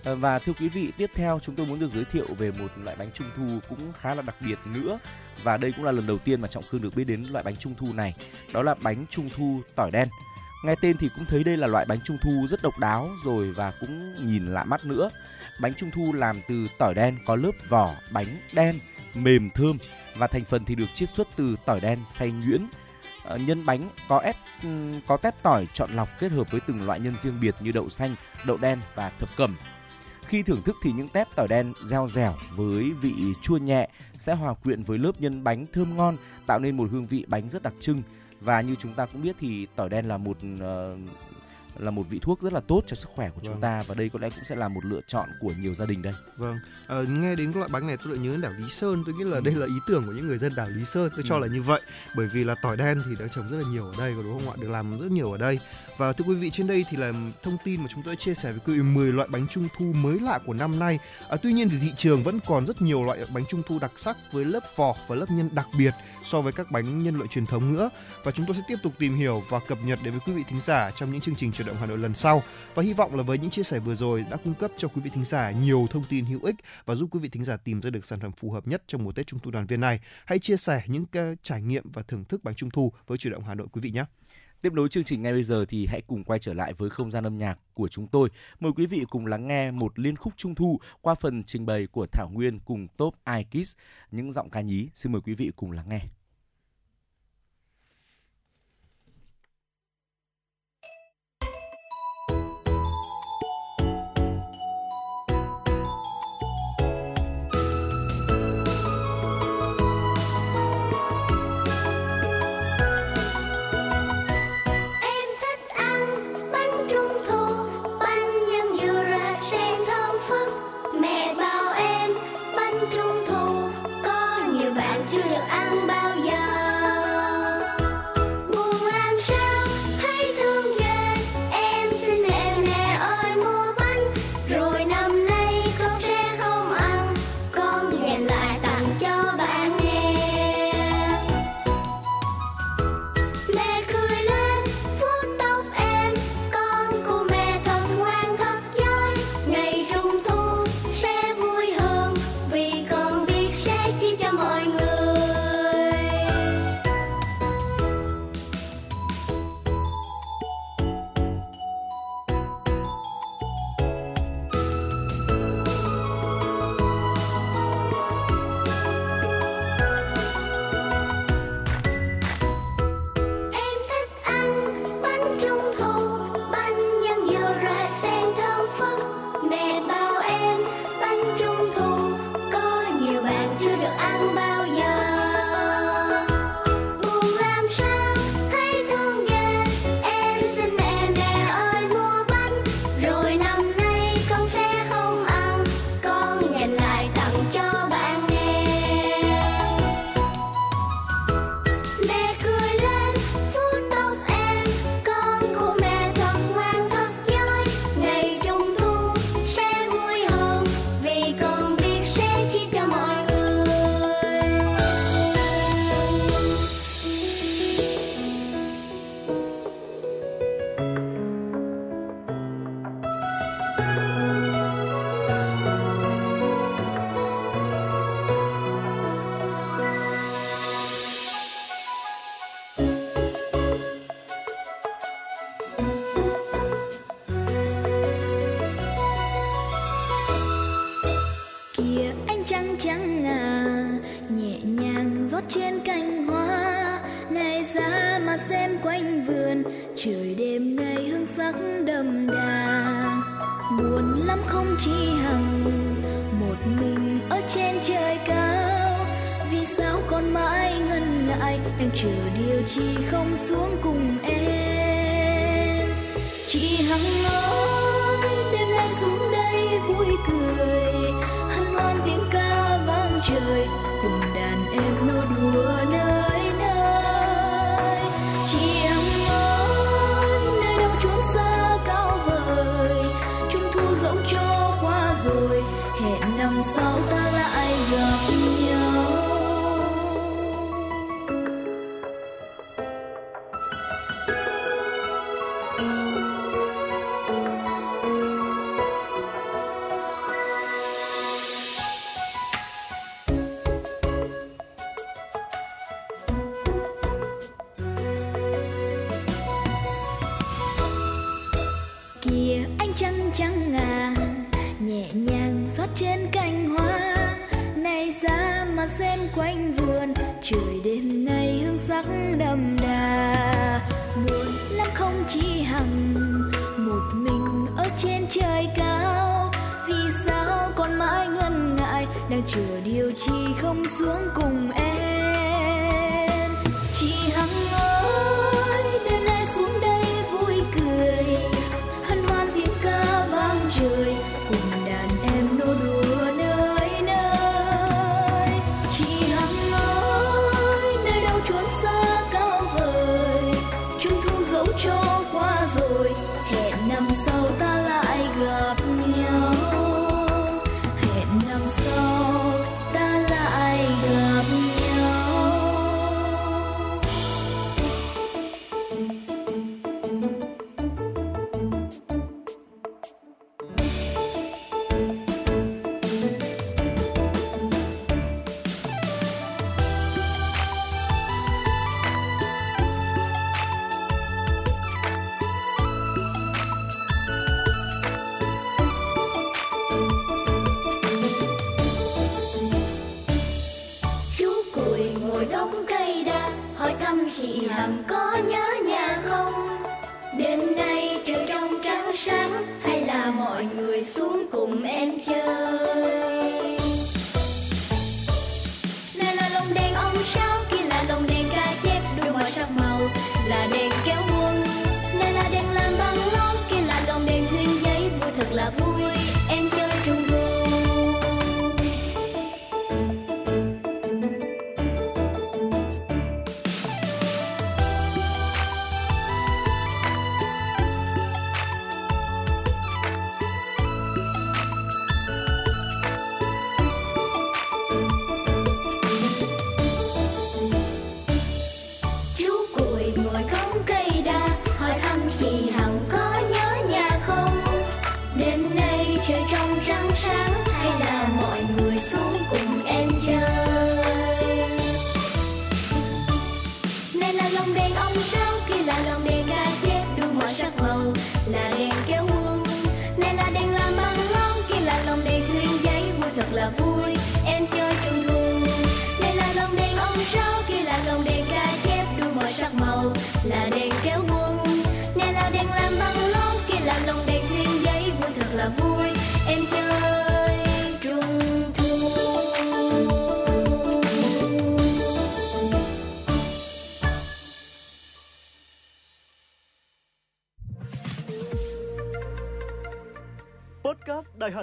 Ờ, 0.05 0.17
và 0.17 0.39
thưa 0.39 0.53
quý 0.61 0.69
vị, 0.69 0.93
tiếp 0.97 1.11
theo 1.15 1.41
chúng 1.43 1.55
tôi 1.55 1.67
muốn 1.67 1.79
được 1.79 1.93
giới 1.93 2.05
thiệu 2.05 2.27
về 2.39 2.51
một 2.51 2.69
loại 2.85 2.97
bánh 2.97 3.11
trung 3.15 3.31
thu 3.37 3.59
cũng 3.69 3.93
khá 4.01 4.15
là 4.15 4.23
đặc 4.23 4.37
biệt 4.47 4.59
nữa. 4.67 4.99
Và 5.43 5.57
đây 5.57 5.73
cũng 5.73 5.85
là 5.85 5.93
lần 5.93 6.07
đầu 6.07 6.19
tiên 6.19 6.41
mà 6.41 6.49
trọng 6.49 6.65
khương 6.71 6.83
được 6.83 6.95
biết 6.95 7.05
đến 7.05 7.25
loại 7.31 7.45
bánh 7.45 7.57
trung 7.57 7.75
thu 7.75 7.87
này. 7.95 8.15
Đó 8.55 8.63
là 8.63 8.75
bánh 8.83 9.05
trung 9.11 9.31
thu 9.37 9.61
tỏi 9.75 9.91
đen. 9.91 10.09
Nghe 10.65 10.75
tên 10.81 10.97
thì 10.97 11.09
cũng 11.17 11.25
thấy 11.25 11.45
đây 11.45 11.57
là 11.57 11.67
loại 11.67 11.85
bánh 11.89 11.99
trung 12.05 12.19
thu 12.23 12.47
rất 12.51 12.63
độc 12.63 12.79
đáo 12.79 13.11
rồi 13.25 13.53
và 13.53 13.73
cũng 13.81 14.15
nhìn 14.27 14.47
lạ 14.47 14.65
mắt 14.65 14.85
nữa. 14.85 15.11
Bánh 15.61 15.75
trung 15.75 15.91
thu 15.91 16.13
làm 16.13 16.41
từ 16.49 16.67
tỏi 16.79 16.95
đen 16.95 17.19
có 17.27 17.37
lớp 17.37 17.53
vỏ 17.69 17.95
bánh 18.13 18.27
đen 18.53 18.79
mềm 19.15 19.51
thơm 19.51 19.79
và 20.17 20.27
thành 20.27 20.45
phần 20.45 20.65
thì 20.65 20.75
được 20.75 20.87
chiết 20.95 21.11
xuất 21.11 21.29
từ 21.37 21.57
tỏi 21.65 21.81
đen 21.81 21.99
xay 22.07 22.31
nhuyễn. 22.31 22.67
Ờ, 23.29 23.37
nhân 23.39 23.67
bánh 23.67 23.89
có 24.09 24.19
ép 24.19 24.37
ừ, 24.63 24.69
có 25.07 25.17
tép 25.17 25.43
tỏi 25.43 25.67
chọn 25.73 25.91
lọc 25.91 26.09
kết 26.21 26.33
hợp 26.33 26.51
với 26.51 26.61
từng 26.67 26.87
loại 26.87 27.01
nhân 27.01 27.17
riêng 27.23 27.41
biệt 27.41 27.55
như 27.61 27.73
đậu 27.73 27.89
xanh, 27.89 28.15
đậu 28.47 28.57
đen 28.57 28.79
và 28.95 29.11
thập 29.19 29.29
cẩm. 29.37 29.57
Khi 30.27 30.43
thưởng 30.43 30.63
thức 30.63 30.77
thì 30.83 30.93
những 30.93 31.09
tép 31.09 31.29
tỏi 31.35 31.49
đen 31.49 31.73
reo 31.85 32.09
dẻo 32.09 32.35
với 32.57 32.93
vị 33.01 33.15
chua 33.43 33.57
nhẹ 33.57 33.89
sẽ 34.19 34.35
hòa 34.35 34.55
quyện 34.55 34.83
với 34.83 34.99
lớp 34.99 35.13
nhân 35.19 35.45
bánh 35.45 35.67
thơm 35.73 35.97
ngon 35.97 36.17
tạo 36.47 36.59
nên 36.59 36.77
một 36.77 36.89
hương 36.93 37.07
vị 37.07 37.25
bánh 37.29 37.49
rất 37.49 37.63
đặc 37.63 37.73
trưng 37.81 38.03
và 38.41 38.61
như 38.61 38.75
chúng 38.75 38.95
ta 38.95 39.07
cũng 39.07 39.23
biết 39.23 39.37
thì 39.41 39.67
tỏi 39.77 39.89
đen 39.89 40.09
là 40.09 40.17
một 40.17 40.37
ờ, 40.61 40.97
là 41.79 41.91
một 41.91 42.03
vị 42.11 42.19
thuốc 42.23 42.41
rất 42.43 42.53
là 42.53 42.61
tốt 42.69 42.83
cho 42.87 42.97
sức 42.97 43.09
khỏe 43.15 43.31
của 43.31 43.41
chúng 43.45 43.53
Vâng. 43.53 43.61
ta 43.61 43.83
và 43.87 43.95
đây 43.95 44.09
có 44.13 44.19
lẽ 44.19 44.31
cũng 44.31 44.45
sẽ 44.45 44.57
là 44.57 44.69
một 44.69 44.85
lựa 44.85 45.01
chọn 45.07 45.29
của 45.41 45.53
nhiều 45.61 45.75
gia 45.75 45.87
đình 45.87 46.03
đây. 46.03 46.13
Vâng, 46.37 46.57
ờ, 46.87 47.05
nghe 47.05 47.35
đến 47.35 47.53
cái 47.53 47.59
loại 47.59 47.69
bánh 47.73 47.87
này 47.87 47.97
tôi 48.05 48.13
lại 48.15 48.25
nhớ 48.25 48.31
đến 48.31 48.41
đảo 48.41 48.53
Lý 48.59 48.69
Sơn. 48.71 49.03
Tôi 49.07 49.15
nghĩ 49.15 49.25
là 49.25 49.41
đây 49.41 49.55
là 49.55 49.67
ý 49.67 49.75
tưởng 49.87 50.07
của 50.07 50.13
những 50.13 50.27
người 50.27 50.39
dân 50.39 50.53
đảo 50.57 50.67
Lý 50.71 50.85
Sơn. 50.85 51.11
Tôi 51.17 51.25
cho 51.29 51.35
Ừ. 51.37 51.41
là 51.41 51.47
như 51.47 51.63
vậy, 51.63 51.81
bởi 52.17 52.29
vì 52.33 52.45
là 52.45 52.55
tỏi 52.63 52.77
đen 52.77 53.03
thì 53.07 53.11
đã 53.21 53.27
trồng 53.35 53.49
rất 53.51 53.57
là 53.57 53.65
nhiều 53.71 53.87
ở 53.87 53.93
đây, 53.99 54.13
có 54.17 54.23
đúng 54.23 54.39
không 54.39 54.51
ạ? 54.51 54.57
Được 54.61 54.69
làm 54.71 54.99
rất 55.01 55.11
nhiều 55.11 55.33
ở 55.33 55.39
đây. 55.39 55.59
Và 55.97 56.13
thưa 56.13 56.25
quý 56.29 56.35
vị 56.35 56.51
trên 56.51 56.67
đây 56.67 56.85
thì 56.91 56.97
là 56.97 57.13
thông 57.43 57.57
tin 57.65 57.81
mà 57.81 57.87
chúng 57.95 58.03
tôi 58.03 58.17
chia 58.17 58.35
sẻ 58.35 58.53
với 58.53 58.61
quý 58.67 58.75
vị 58.75 58.83
10 58.83 59.13
loại 59.13 59.29
bánh 59.33 59.47
trung 59.51 59.69
thu 59.79 59.85
mới 59.93 60.21
lạ 60.21 60.39
của 60.47 60.53
năm 60.55 60.79
nay. 60.79 60.99
À, 61.29 61.37
tuy 61.43 61.53
nhiên 61.53 61.69
thì 61.69 61.79
thị 61.81 61.93
trường 61.97 62.23
vẫn 62.23 62.41
còn 62.47 62.67
rất 62.67 62.83
nhiều 62.83 63.05
loại 63.05 63.19
bánh 63.35 63.45
trung 63.49 63.63
thu 63.67 63.79
đặc 63.79 63.93
sắc 63.97 64.17
với 64.33 64.45
lớp 64.45 64.61
vỏ 64.77 64.95
và 65.09 65.17
lớp 65.17 65.27
nhân 65.31 65.49
đặc 65.53 65.67
biệt 65.79 65.95
so 66.27 66.43
với 66.43 66.53
các 66.53 66.71
bánh 66.71 67.03
nhân 67.03 67.15
loại 67.17 67.29
truyền 67.29 67.47
thống 67.47 67.73
nữa. 67.73 67.91
Và 68.25 68.33
chúng 68.33 68.47
tôi 68.47 68.57
sẽ 68.57 68.63
tiếp 68.69 68.77
tục 68.83 68.93
tìm 68.99 69.15
hiểu 69.15 69.43
và 69.49 69.61
cập 69.69 69.79
nhật 69.85 69.99
đến 70.05 70.13
với 70.13 70.21
quý 70.27 70.33
vị 70.33 70.43
thính 70.49 70.61
giả 70.61 70.91
trong 70.91 71.11
những 71.11 71.21
chương 71.21 71.35
trình 71.35 71.53
chuyển 71.53 71.67
động 71.67 71.77
Hà 71.81 71.87
Nội 71.87 71.99
lần 71.99 72.15
sau. 72.15 72.43
Và 72.75 72.83
hy 72.83 72.93
vọng 72.93 73.17
là 73.17 73.23
với 73.23 73.39
những 73.39 73.51
chia 73.51 73.63
sẻ 73.63 73.79
vừa 73.79 73.95
rồi 73.95 74.25
đã 74.31 74.37
cung 74.37 74.55
cấp 74.55 74.71
cho 74.77 74.89
quý 74.89 75.01
vị 75.05 75.11
thính 75.15 75.25
giả 75.25 75.51
nhiều 75.51 75.87
thông 75.91 76.05
tin 76.09 76.25
hữu 76.25 76.43
ích 76.43 76.57
và 76.87 76.95
giúp 76.95 77.09
quý 77.11 77.21
vị 77.21 77.29
thính 77.29 77.45
giả 77.45 77.57
tìm 77.57 77.81
ra 77.83 77.91
được 77.91 78.05
sản 78.05 78.21
phẩm 78.21 78.33
phù 78.33 78.51
hợp 78.51 78.69
nhất 78.69 78.83
trong 78.87 79.05
mùa 79.05 79.13
Tết 79.13 79.27
Trung 79.27 79.41
thu 79.43 79.51
đoàn 79.51 79.67
viên 79.67 79.81
này. 79.81 80.01
Hãy 80.25 80.39
chia 80.39 80.57
sẻ 80.57 80.83
những 80.87 81.05
trải 81.43 81.63
nghiệm 81.63 81.91
và 81.93 82.03
thưởng 82.03 82.25
thức 82.25 82.45
bánh 82.45 82.55
Trung 82.55 82.71
thu 82.71 82.93
với 83.07 83.19
chuyển 83.19 83.33
động 83.33 83.45
Hà 83.45 83.55
Nội 83.55 83.67
quý 83.73 83.81
vị 83.81 83.91
nhé. 83.91 84.05
Tiếp 84.63 84.73
nối 84.73 84.89
chương 84.89 85.05
trình 85.05 85.23
ngay 85.23 85.33
bây 85.33 85.43
giờ 85.43 85.65
thì 85.69 85.87
hãy 85.87 86.03
cùng 86.07 86.25
quay 86.25 86.39
trở 86.39 86.55
lại 86.55 86.73
với 86.73 86.91
không 86.91 87.11
gian 87.11 87.27
âm 87.27 87.39
nhạc 87.39 87.59
của 87.75 87.89
chúng 87.89 88.07
tôi. 88.07 88.29
Mời 88.61 88.73
quý 88.77 88.87
vị 88.87 89.05
cùng 89.11 89.27
lắng 89.27 89.47
nghe 89.47 89.71
một 89.71 89.99
liên 89.99 90.17
khúc 90.17 90.33
trung 90.37 90.55
thu 90.55 90.81
qua 91.01 91.15
phần 91.15 91.45
trình 91.45 91.67
bày 91.67 91.87
của 91.87 92.07
Thảo 92.13 92.31
Nguyên 92.33 92.59
cùng 92.59 92.87
Top 92.97 93.15
iKids, 93.37 93.77
những 94.11 94.33
giọng 94.33 94.51
ca 94.51 94.61
nhí. 94.61 94.89
Xin 94.95 95.13
mời 95.13 95.21
quý 95.21 95.35
vị 95.35 95.51
cùng 95.57 95.73
lắng 95.73 95.89
nghe. 95.89 96.01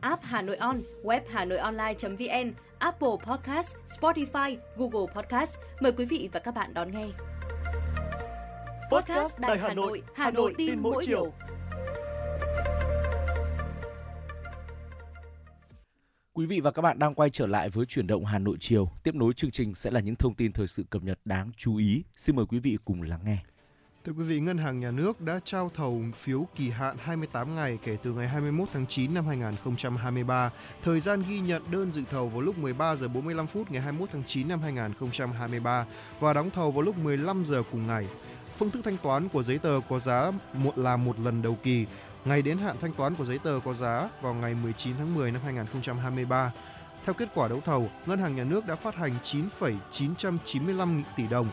app 0.00 0.22
Hà 0.22 0.42
Nội 0.42 0.56
On, 0.56 0.82
web 1.02 1.20
Hà 1.28 1.44
Nội 1.44 1.58
Online 1.58 1.94
vn, 2.02 2.52
Apple 2.78 3.08
Podcast, 3.26 3.76
Spotify, 3.88 4.56
Google 4.76 5.14
Podcast. 5.14 5.58
Mời 5.80 5.92
quý 5.92 6.04
vị 6.04 6.28
và 6.32 6.40
các 6.40 6.54
bạn 6.54 6.74
đón 6.74 6.90
nghe. 6.90 7.06
Podcast 8.92 9.38
Đài 9.38 9.58
Hà 9.58 9.74
Nội, 9.74 10.02
Hà 10.14 10.30
Nội 10.30 10.54
tin 10.58 10.78
mỗi 10.78 11.04
chiều. 11.06 11.32
Quý 16.32 16.46
vị 16.46 16.60
và 16.60 16.70
các 16.70 16.82
bạn 16.82 16.98
đang 16.98 17.14
quay 17.14 17.30
trở 17.30 17.46
lại 17.46 17.70
với 17.70 17.86
chuyển 17.86 18.06
động 18.06 18.24
Hà 18.24 18.38
Nội 18.38 18.56
chiều. 18.60 18.90
Tiếp 19.02 19.14
nối 19.14 19.32
chương 19.32 19.50
trình 19.50 19.74
sẽ 19.74 19.90
là 19.90 20.00
những 20.00 20.16
thông 20.16 20.34
tin 20.34 20.52
thời 20.52 20.66
sự 20.66 20.84
cập 20.90 21.02
nhật 21.02 21.18
đáng 21.24 21.50
chú 21.56 21.76
ý. 21.76 22.04
Xin 22.16 22.36
mời 22.36 22.46
quý 22.46 22.58
vị 22.58 22.78
cùng 22.84 23.02
lắng 23.02 23.20
nghe. 23.24 23.38
Thưa 24.04 24.12
quý 24.12 24.24
vị, 24.24 24.40
Ngân 24.40 24.58
hàng 24.58 24.80
Nhà 24.80 24.90
nước 24.90 25.20
đã 25.20 25.40
trao 25.44 25.70
thầu 25.74 26.02
phiếu 26.16 26.46
kỳ 26.56 26.70
hạn 26.70 26.96
28 26.98 27.56
ngày 27.56 27.78
kể 27.84 27.96
từ 28.02 28.12
ngày 28.12 28.28
21 28.28 28.68
tháng 28.72 28.86
9 28.86 29.14
năm 29.14 29.26
2023. 29.26 30.50
Thời 30.84 31.00
gian 31.00 31.22
ghi 31.28 31.40
nhận 31.40 31.62
đơn 31.70 31.92
dự 31.92 32.02
thầu 32.10 32.28
vào 32.28 32.40
lúc 32.40 32.58
13 32.58 32.96
giờ 32.96 33.08
45 33.08 33.46
phút 33.46 33.70
ngày 33.70 33.82
21 33.82 34.08
tháng 34.12 34.22
9 34.26 34.48
năm 34.48 34.60
2023 34.60 35.86
và 36.20 36.32
đóng 36.32 36.50
thầu 36.50 36.70
vào 36.70 36.82
lúc 36.82 36.98
15 36.98 37.44
giờ 37.44 37.62
cùng 37.72 37.86
ngày. 37.86 38.08
Phương 38.58 38.70
thức 38.70 38.80
thanh 38.84 38.96
toán 39.02 39.28
của 39.28 39.42
giấy 39.42 39.58
tờ 39.58 39.80
có 39.88 39.98
giá 39.98 40.32
một 40.52 40.78
là 40.78 40.96
một 40.96 41.20
lần 41.20 41.42
đầu 41.42 41.56
kỳ, 41.62 41.86
ngày 42.24 42.42
đến 42.42 42.58
hạn 42.58 42.76
thanh 42.80 42.92
toán 42.92 43.14
của 43.14 43.24
giấy 43.24 43.38
tờ 43.38 43.60
có 43.64 43.74
giá 43.74 44.08
vào 44.22 44.34
ngày 44.34 44.54
19 44.54 44.94
tháng 44.98 45.14
10 45.14 45.32
năm 45.32 45.40
2023. 45.44 46.52
Theo 47.04 47.14
kết 47.14 47.28
quả 47.34 47.48
đấu 47.48 47.60
thầu, 47.64 47.90
Ngân 48.06 48.18
hàng 48.18 48.36
Nhà 48.36 48.44
nước 48.44 48.66
đã 48.66 48.74
phát 48.74 48.94
hành 48.94 49.12
9,995 49.22 51.02
tỷ 51.16 51.26
đồng 51.26 51.48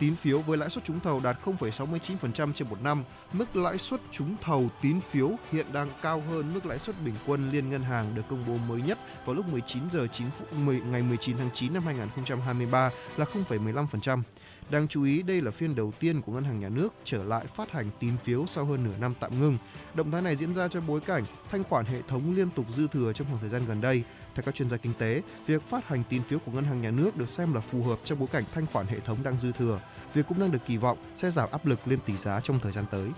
tín 0.00 0.16
phiếu 0.16 0.40
với 0.40 0.58
lãi 0.58 0.70
suất 0.70 0.84
trúng 0.84 1.00
thầu 1.00 1.20
đạt 1.20 1.36
0,69% 1.44 2.52
trên 2.52 2.68
một 2.68 2.82
năm. 2.82 3.04
Mức 3.32 3.56
lãi 3.56 3.78
suất 3.78 4.00
trúng 4.10 4.36
thầu 4.42 4.68
tín 4.82 5.00
phiếu 5.00 5.30
hiện 5.52 5.66
đang 5.72 5.90
cao 6.02 6.22
hơn 6.30 6.54
mức 6.54 6.66
lãi 6.66 6.78
suất 6.78 6.96
bình 7.04 7.14
quân 7.26 7.50
liên 7.50 7.70
ngân 7.70 7.82
hàng 7.82 8.14
được 8.14 8.22
công 8.30 8.44
bố 8.46 8.56
mới 8.68 8.82
nhất 8.82 8.98
vào 9.24 9.34
lúc 9.34 9.48
19 9.48 9.90
giờ 9.90 10.06
9 10.06 10.30
phút 10.30 10.52
10 10.52 10.80
ngày 10.80 11.02
19 11.02 11.36
tháng 11.36 11.50
9 11.54 11.74
năm 11.74 11.82
2023 11.82 12.90
là 13.16 13.24
0,15%. 13.48 14.22
Đáng 14.70 14.88
chú 14.88 15.04
ý, 15.04 15.22
đây 15.22 15.40
là 15.40 15.50
phiên 15.50 15.74
đầu 15.74 15.92
tiên 16.00 16.22
của 16.22 16.32
Ngân 16.32 16.44
hàng 16.44 16.60
Nhà 16.60 16.68
nước 16.68 16.94
trở 17.04 17.24
lại 17.24 17.46
phát 17.46 17.72
hành 17.72 17.90
tín 18.00 18.16
phiếu 18.24 18.46
sau 18.46 18.64
hơn 18.64 18.84
nửa 18.84 18.96
năm 19.00 19.14
tạm 19.20 19.40
ngưng. 19.40 19.58
Động 19.94 20.10
thái 20.10 20.22
này 20.22 20.36
diễn 20.36 20.54
ra 20.54 20.68
trong 20.68 20.86
bối 20.86 21.00
cảnh 21.00 21.24
thanh 21.50 21.64
khoản 21.64 21.84
hệ 21.84 22.02
thống 22.08 22.36
liên 22.36 22.50
tục 22.50 22.66
dư 22.68 22.88
thừa 22.88 23.12
trong 23.12 23.26
khoảng 23.26 23.40
thời 23.40 23.48
gian 23.48 23.66
gần 23.66 23.80
đây. 23.80 24.04
Theo 24.40 24.44
các 24.44 24.54
chuyên 24.54 24.70
gia 24.70 24.76
kinh 24.76 24.94
tế, 24.94 25.22
việc 25.46 25.62
phát 25.68 25.88
hành 25.88 26.02
tín 26.08 26.22
phiếu 26.22 26.38
của 26.38 26.52
Ngân 26.52 26.64
hàng 26.64 26.82
Nhà 26.82 26.90
nước 26.90 27.16
được 27.16 27.28
xem 27.28 27.54
là 27.54 27.60
phù 27.60 27.82
hợp 27.82 27.98
trong 28.04 28.18
bối 28.18 28.28
cảnh 28.32 28.44
thanh 28.54 28.66
khoản 28.72 28.86
hệ 28.86 29.00
thống 29.00 29.18
đang 29.22 29.38
dư 29.38 29.52
thừa. 29.52 29.80
Việc 30.14 30.26
cũng 30.28 30.40
đang 30.40 30.52
được 30.52 30.58
kỳ 30.66 30.76
vọng 30.76 30.98
sẽ 31.14 31.30
giảm 31.30 31.48
áp 31.50 31.66
lực 31.66 31.88
lên 31.88 31.98
tỷ 32.06 32.16
giá 32.16 32.40
trong 32.40 32.60
thời 32.60 32.72
gian 32.72 32.84
tới. 32.90 33.08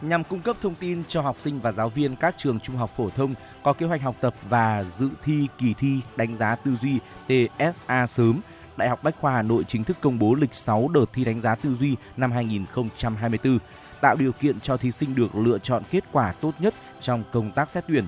Nhằm 0.00 0.24
cung 0.24 0.40
cấp 0.40 0.56
thông 0.62 0.74
tin 0.74 1.04
cho 1.08 1.20
học 1.20 1.36
sinh 1.40 1.60
và 1.60 1.72
giáo 1.72 1.88
viên 1.88 2.16
các 2.16 2.34
trường 2.38 2.60
trung 2.60 2.76
học 2.76 2.90
phổ 2.96 3.10
thông 3.10 3.34
có 3.62 3.72
kế 3.72 3.86
hoạch 3.86 4.02
học 4.02 4.16
tập 4.20 4.34
và 4.48 4.84
dự 4.84 5.08
thi 5.24 5.46
kỳ 5.58 5.74
thi 5.74 6.00
đánh 6.16 6.36
giá 6.36 6.56
tư 6.56 6.76
duy 6.76 6.98
TSA 7.28 8.06
sớm, 8.06 8.40
Đại 8.76 8.88
học 8.88 9.02
Bách 9.02 9.20
khoa 9.20 9.32
Hà 9.32 9.42
Nội 9.42 9.64
chính 9.68 9.84
thức 9.84 9.96
công 10.00 10.18
bố 10.18 10.34
lịch 10.34 10.54
6 10.54 10.88
đợt 10.88 11.06
thi 11.12 11.24
đánh 11.24 11.40
giá 11.40 11.54
tư 11.54 11.74
duy 11.74 11.96
năm 12.16 12.32
2024, 12.32 13.58
tạo 14.00 14.16
điều 14.16 14.32
kiện 14.32 14.60
cho 14.60 14.76
thí 14.76 14.92
sinh 14.92 15.14
được 15.14 15.36
lựa 15.36 15.58
chọn 15.58 15.82
kết 15.90 16.04
quả 16.12 16.32
tốt 16.32 16.52
nhất 16.58 16.74
trong 17.00 17.24
công 17.32 17.52
tác 17.52 17.70
xét 17.70 17.84
tuyển. 17.88 18.04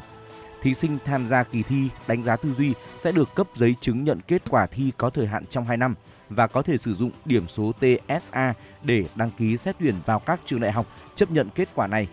Thí 0.62 0.74
sinh 0.74 0.98
tham 1.04 1.28
gia 1.28 1.42
kỳ 1.42 1.62
thi 1.62 1.88
đánh 2.06 2.22
giá 2.22 2.36
tư 2.36 2.54
duy 2.54 2.74
sẽ 2.96 3.12
được 3.12 3.34
cấp 3.34 3.46
giấy 3.54 3.74
chứng 3.80 4.04
nhận 4.04 4.20
kết 4.20 4.42
quả 4.50 4.66
thi 4.66 4.92
có 4.96 5.10
thời 5.10 5.26
hạn 5.26 5.46
trong 5.46 5.64
2 5.64 5.76
năm 5.76 5.94
và 6.28 6.46
có 6.46 6.62
thể 6.62 6.78
sử 6.78 6.94
dụng 6.94 7.10
điểm 7.24 7.48
số 7.48 7.72
TSA 7.72 8.54
để 8.82 9.04
đăng 9.14 9.30
ký 9.30 9.56
xét 9.56 9.76
tuyển 9.80 9.94
vào 10.06 10.18
các 10.18 10.40
trường 10.46 10.60
đại 10.60 10.72
học 10.72 10.86
chấp 11.14 11.30
nhận 11.30 11.48
kết 11.54 11.68
quả 11.74 11.86
này. 11.86 12.08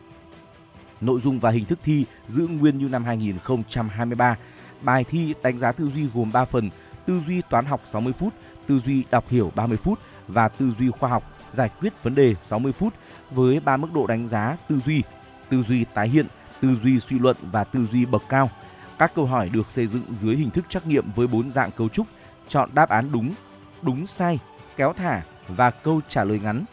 Nội 1.01 1.19
dung 1.21 1.39
và 1.39 1.51
hình 1.51 1.65
thức 1.65 1.79
thi 1.83 2.05
giữ 2.27 2.47
nguyên 2.47 2.77
như 2.77 2.87
năm 2.89 3.03
2023. 3.03 4.37
Bài 4.81 5.03
thi 5.03 5.33
đánh 5.43 5.57
giá 5.57 5.71
tư 5.71 5.89
duy 5.89 6.07
gồm 6.13 6.31
3 6.31 6.45
phần: 6.45 6.69
tư 7.05 7.19
duy 7.27 7.41
toán 7.49 7.65
học 7.65 7.81
60 7.87 8.13
phút, 8.19 8.33
tư 8.67 8.79
duy 8.79 9.03
đọc 9.11 9.29
hiểu 9.29 9.51
30 9.55 9.77
phút 9.77 9.99
và 10.27 10.49
tư 10.49 10.71
duy 10.71 10.89
khoa 10.89 11.09
học 11.09 11.23
giải 11.51 11.69
quyết 11.79 12.03
vấn 12.03 12.15
đề 12.15 12.35
60 12.41 12.71
phút 12.71 12.93
với 13.31 13.59
3 13.59 13.77
mức 13.77 13.93
độ 13.93 14.07
đánh 14.07 14.27
giá 14.27 14.57
tư 14.69 14.79
duy: 14.85 15.03
tư 15.49 15.63
duy 15.63 15.85
tái 15.93 16.09
hiện, 16.09 16.27
tư 16.61 16.75
duy 16.75 16.99
suy 16.99 17.19
luận 17.19 17.37
và 17.51 17.63
tư 17.63 17.85
duy 17.85 18.05
bậc 18.05 18.23
cao. 18.29 18.49
Các 18.99 19.11
câu 19.15 19.25
hỏi 19.25 19.49
được 19.53 19.71
xây 19.71 19.87
dựng 19.87 20.03
dưới 20.09 20.35
hình 20.35 20.49
thức 20.49 20.65
trắc 20.69 20.87
nghiệm 20.87 21.11
với 21.11 21.27
4 21.27 21.49
dạng 21.49 21.71
cấu 21.71 21.89
trúc: 21.89 22.07
chọn 22.47 22.69
đáp 22.73 22.89
án 22.89 23.11
đúng, 23.11 23.33
đúng 23.81 24.07
sai, 24.07 24.39
kéo 24.77 24.93
thả 24.93 25.21
và 25.47 25.69
câu 25.69 26.01
trả 26.09 26.23
lời 26.23 26.39
ngắn. 26.43 26.65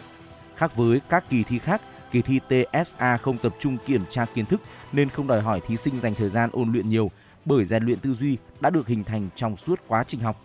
Khác 0.56 0.76
với 0.76 1.00
các 1.08 1.24
kỳ 1.28 1.42
thi 1.42 1.58
khác, 1.58 1.82
kỳ 2.10 2.22
thi 2.22 2.40
TSA 2.48 3.16
không 3.16 3.38
tập 3.38 3.54
trung 3.60 3.76
kiểm 3.86 4.04
tra 4.10 4.24
kiến 4.24 4.46
thức 4.46 4.60
nên 4.92 5.08
không 5.08 5.26
đòi 5.26 5.42
hỏi 5.42 5.60
thí 5.66 5.76
sinh 5.76 6.00
dành 6.00 6.14
thời 6.14 6.28
gian 6.28 6.50
ôn 6.52 6.72
luyện 6.72 6.90
nhiều 6.90 7.10
bởi 7.44 7.64
rèn 7.64 7.84
luyện 7.84 7.98
tư 7.98 8.14
duy 8.14 8.38
đã 8.60 8.70
được 8.70 8.86
hình 8.86 9.04
thành 9.04 9.28
trong 9.36 9.56
suốt 9.56 9.80
quá 9.88 10.04
trình 10.08 10.20
học. 10.20 10.44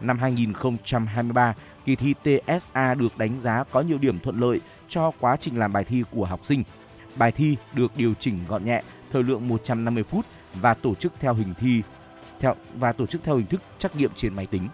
Năm 0.00 0.18
2023, 0.18 1.54
kỳ 1.84 1.96
thi 1.96 2.14
TSA 2.22 2.94
được 2.94 3.18
đánh 3.18 3.38
giá 3.38 3.64
có 3.70 3.80
nhiều 3.80 3.98
điểm 3.98 4.18
thuận 4.20 4.40
lợi 4.40 4.60
cho 4.88 5.12
quá 5.20 5.36
trình 5.40 5.58
làm 5.58 5.72
bài 5.72 5.84
thi 5.84 6.04
của 6.10 6.24
học 6.24 6.40
sinh. 6.44 6.64
Bài 7.16 7.32
thi 7.32 7.56
được 7.72 7.96
điều 7.96 8.14
chỉnh 8.20 8.38
gọn 8.48 8.64
nhẹ, 8.64 8.82
thời 9.12 9.22
lượng 9.22 9.48
150 9.48 10.04
phút 10.04 10.26
và 10.54 10.74
tổ 10.74 10.94
chức 10.94 11.12
theo 11.20 11.34
hình 11.34 11.54
thi 11.60 11.82
theo 12.40 12.54
và 12.74 12.92
tổ 12.92 13.06
chức 13.06 13.24
theo 13.24 13.36
hình 13.36 13.46
thức 13.46 13.62
trắc 13.78 13.96
nghiệm 13.96 14.10
trên 14.14 14.34
máy 14.34 14.46
tính. 14.46 14.68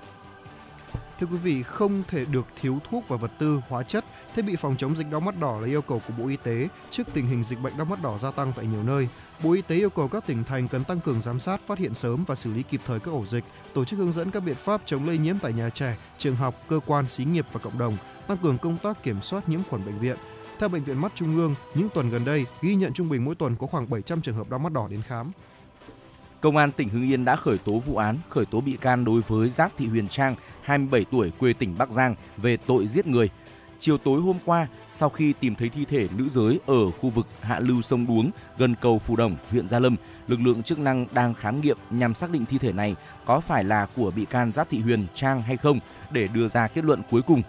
Thưa 1.21 1.27
quý 1.27 1.37
vị, 1.37 1.63
không 1.63 2.03
thể 2.09 2.25
được 2.25 2.47
thiếu 2.61 2.79
thuốc 2.91 3.09
và 3.09 3.17
vật 3.17 3.31
tư, 3.39 3.61
hóa 3.69 3.83
chất, 3.83 4.05
thiết 4.35 4.43
bị 4.43 4.57
phòng 4.57 4.77
chống 4.79 4.97
dịch 4.97 5.11
đau 5.11 5.21
mắt 5.21 5.41
đỏ 5.41 5.61
là 5.61 5.67
yêu 5.67 5.83
cầu 5.83 6.03
của 6.09 6.15
Bộ 6.19 6.29
Y 6.29 6.37
tế 6.37 6.69
trước 6.91 7.03
tình 7.15 7.27
hình 7.27 7.43
dịch 7.43 7.61
bệnh 7.61 7.77
đau 7.77 7.85
mắt 7.85 8.03
đỏ 8.03 8.19
gia 8.19 8.31
tăng 8.31 8.53
tại 8.57 8.67
nhiều 8.67 8.83
nơi. 8.83 9.09
Bộ 9.43 9.53
Y 9.53 9.63
tế 9.63 9.77
yêu 9.77 9.91
cầu 9.91 10.09
các 10.09 10.27
tỉnh 10.27 10.45
thành 10.45 10.69
cần 10.69 10.85
tăng 10.85 11.01
cường 11.01 11.21
giám 11.21 11.41
sát, 11.41 11.61
phát 11.67 11.79
hiện 11.79 11.95
sớm 11.95 12.25
và 12.25 12.35
xử 12.35 12.55
lý 12.55 12.63
kịp 12.63 12.81
thời 12.87 13.01
các 13.01 13.11
ổ 13.11 13.27
dịch, 13.27 13.45
tổ 13.75 13.85
chức 13.85 13.99
hướng 13.99 14.13
dẫn 14.13 14.31
các 14.31 14.41
biện 14.41 14.57
pháp 14.57 14.83
chống 14.85 15.07
lây 15.07 15.19
nhiễm 15.19 15.39
tại 15.39 15.53
nhà 15.53 15.71
trẻ, 15.71 15.97
trường 16.19 16.37
học, 16.37 16.55
cơ 16.69 16.81
quan, 16.87 17.09
xí 17.09 17.25
nghiệp 17.25 17.47
và 17.53 17.61
cộng 17.61 17.79
đồng, 17.79 17.97
tăng 18.27 18.39
cường 18.39 18.59
công 18.59 18.79
tác 18.79 19.03
kiểm 19.03 19.23
soát 19.23 19.49
nhiễm 19.49 19.61
khuẩn 19.71 19.87
bệnh 19.87 19.99
viện. 19.99 20.17
Theo 20.59 20.69
Bệnh 20.69 20.85
viện 20.85 21.01
Mắt 21.01 21.13
Trung 21.15 21.37
ương, 21.37 21.55
những 21.75 21.89
tuần 21.95 22.11
gần 22.11 22.25
đây 22.25 22.47
ghi 22.63 22.75
nhận 22.75 22.93
trung 22.93 23.09
bình 23.09 23.25
mỗi 23.25 23.35
tuần 23.35 23.57
có 23.57 23.67
khoảng 23.67 23.91
700 23.91 24.23
trường 24.23 24.37
hợp 24.37 24.51
đau 24.51 24.59
mắt 24.59 24.73
đỏ 24.73 24.89
đến 24.91 25.03
khám. 25.03 25.33
Công 26.41 26.57
an 26.57 26.73
tỉnh 26.73 26.89
Hưng 26.89 27.11
Yên 27.11 27.25
đã 27.25 27.37
khởi 27.37 27.59
tố 27.59 27.79
vụ 27.79 27.97
án, 27.97 28.17
khởi 28.29 28.47
tố 28.47 28.61
bị 28.61 28.77
can 28.81 29.05
đối 29.05 29.21
với 29.21 29.51
Giáp 29.51 29.73
Thị 29.79 29.87
Huyền 29.87 30.09
Trang, 30.09 30.35
27 30.63 31.05
tuổi 31.11 31.33
quê 31.39 31.53
tỉnh 31.53 31.75
Bắc 31.79 31.91
Giang 31.91 32.15
về 32.37 32.57
tội 32.57 32.87
giết 32.87 33.07
người. 33.07 33.31
Chiều 33.79 33.99
tối 33.99 34.21
hôm 34.21 34.37
qua, 34.45 34.67
sau 34.91 35.09
khi 35.09 35.33
tìm 35.33 35.55
thấy 35.55 35.69
thi 35.69 35.85
thể 35.85 36.09
nữ 36.17 36.29
giới 36.29 36.61
ở 36.67 36.91
khu 36.91 37.11
vực 37.11 37.27
hạ 37.41 37.61
lưu 37.61 37.83
sông 37.83 38.07
Đuống 38.07 38.31
gần 38.59 38.75
cầu 38.81 38.99
Phù 38.99 39.17
Đồng, 39.17 39.37
huyện 39.51 39.69
Gia 39.69 39.79
Lâm, 39.79 39.97
lực 40.29 40.41
lượng 40.41 40.63
chức 40.63 40.79
năng 40.79 41.07
đang 41.13 41.35
khám 41.35 41.61
nghiệm 41.61 41.79
nhằm 41.91 42.15
xác 42.15 42.31
định 42.31 42.45
thi 42.51 42.59
thể 42.59 42.73
này 42.73 42.97
có 43.27 43.41
phải 43.41 43.65
là 43.65 43.87
của 43.97 44.11
bị 44.11 44.25
can 44.25 44.53
Giáp 44.53 44.71
Thị 44.71 44.81
Huyền 44.81 45.07
Trang 45.15 45.43
hay 45.43 45.57
không 45.57 45.81
để 46.11 46.29
đưa 46.35 46.49
ra 46.49 46.69
kết 46.69 46.85
luận 46.85 47.03
cuối 47.11 47.23
cùng. 47.23 47.43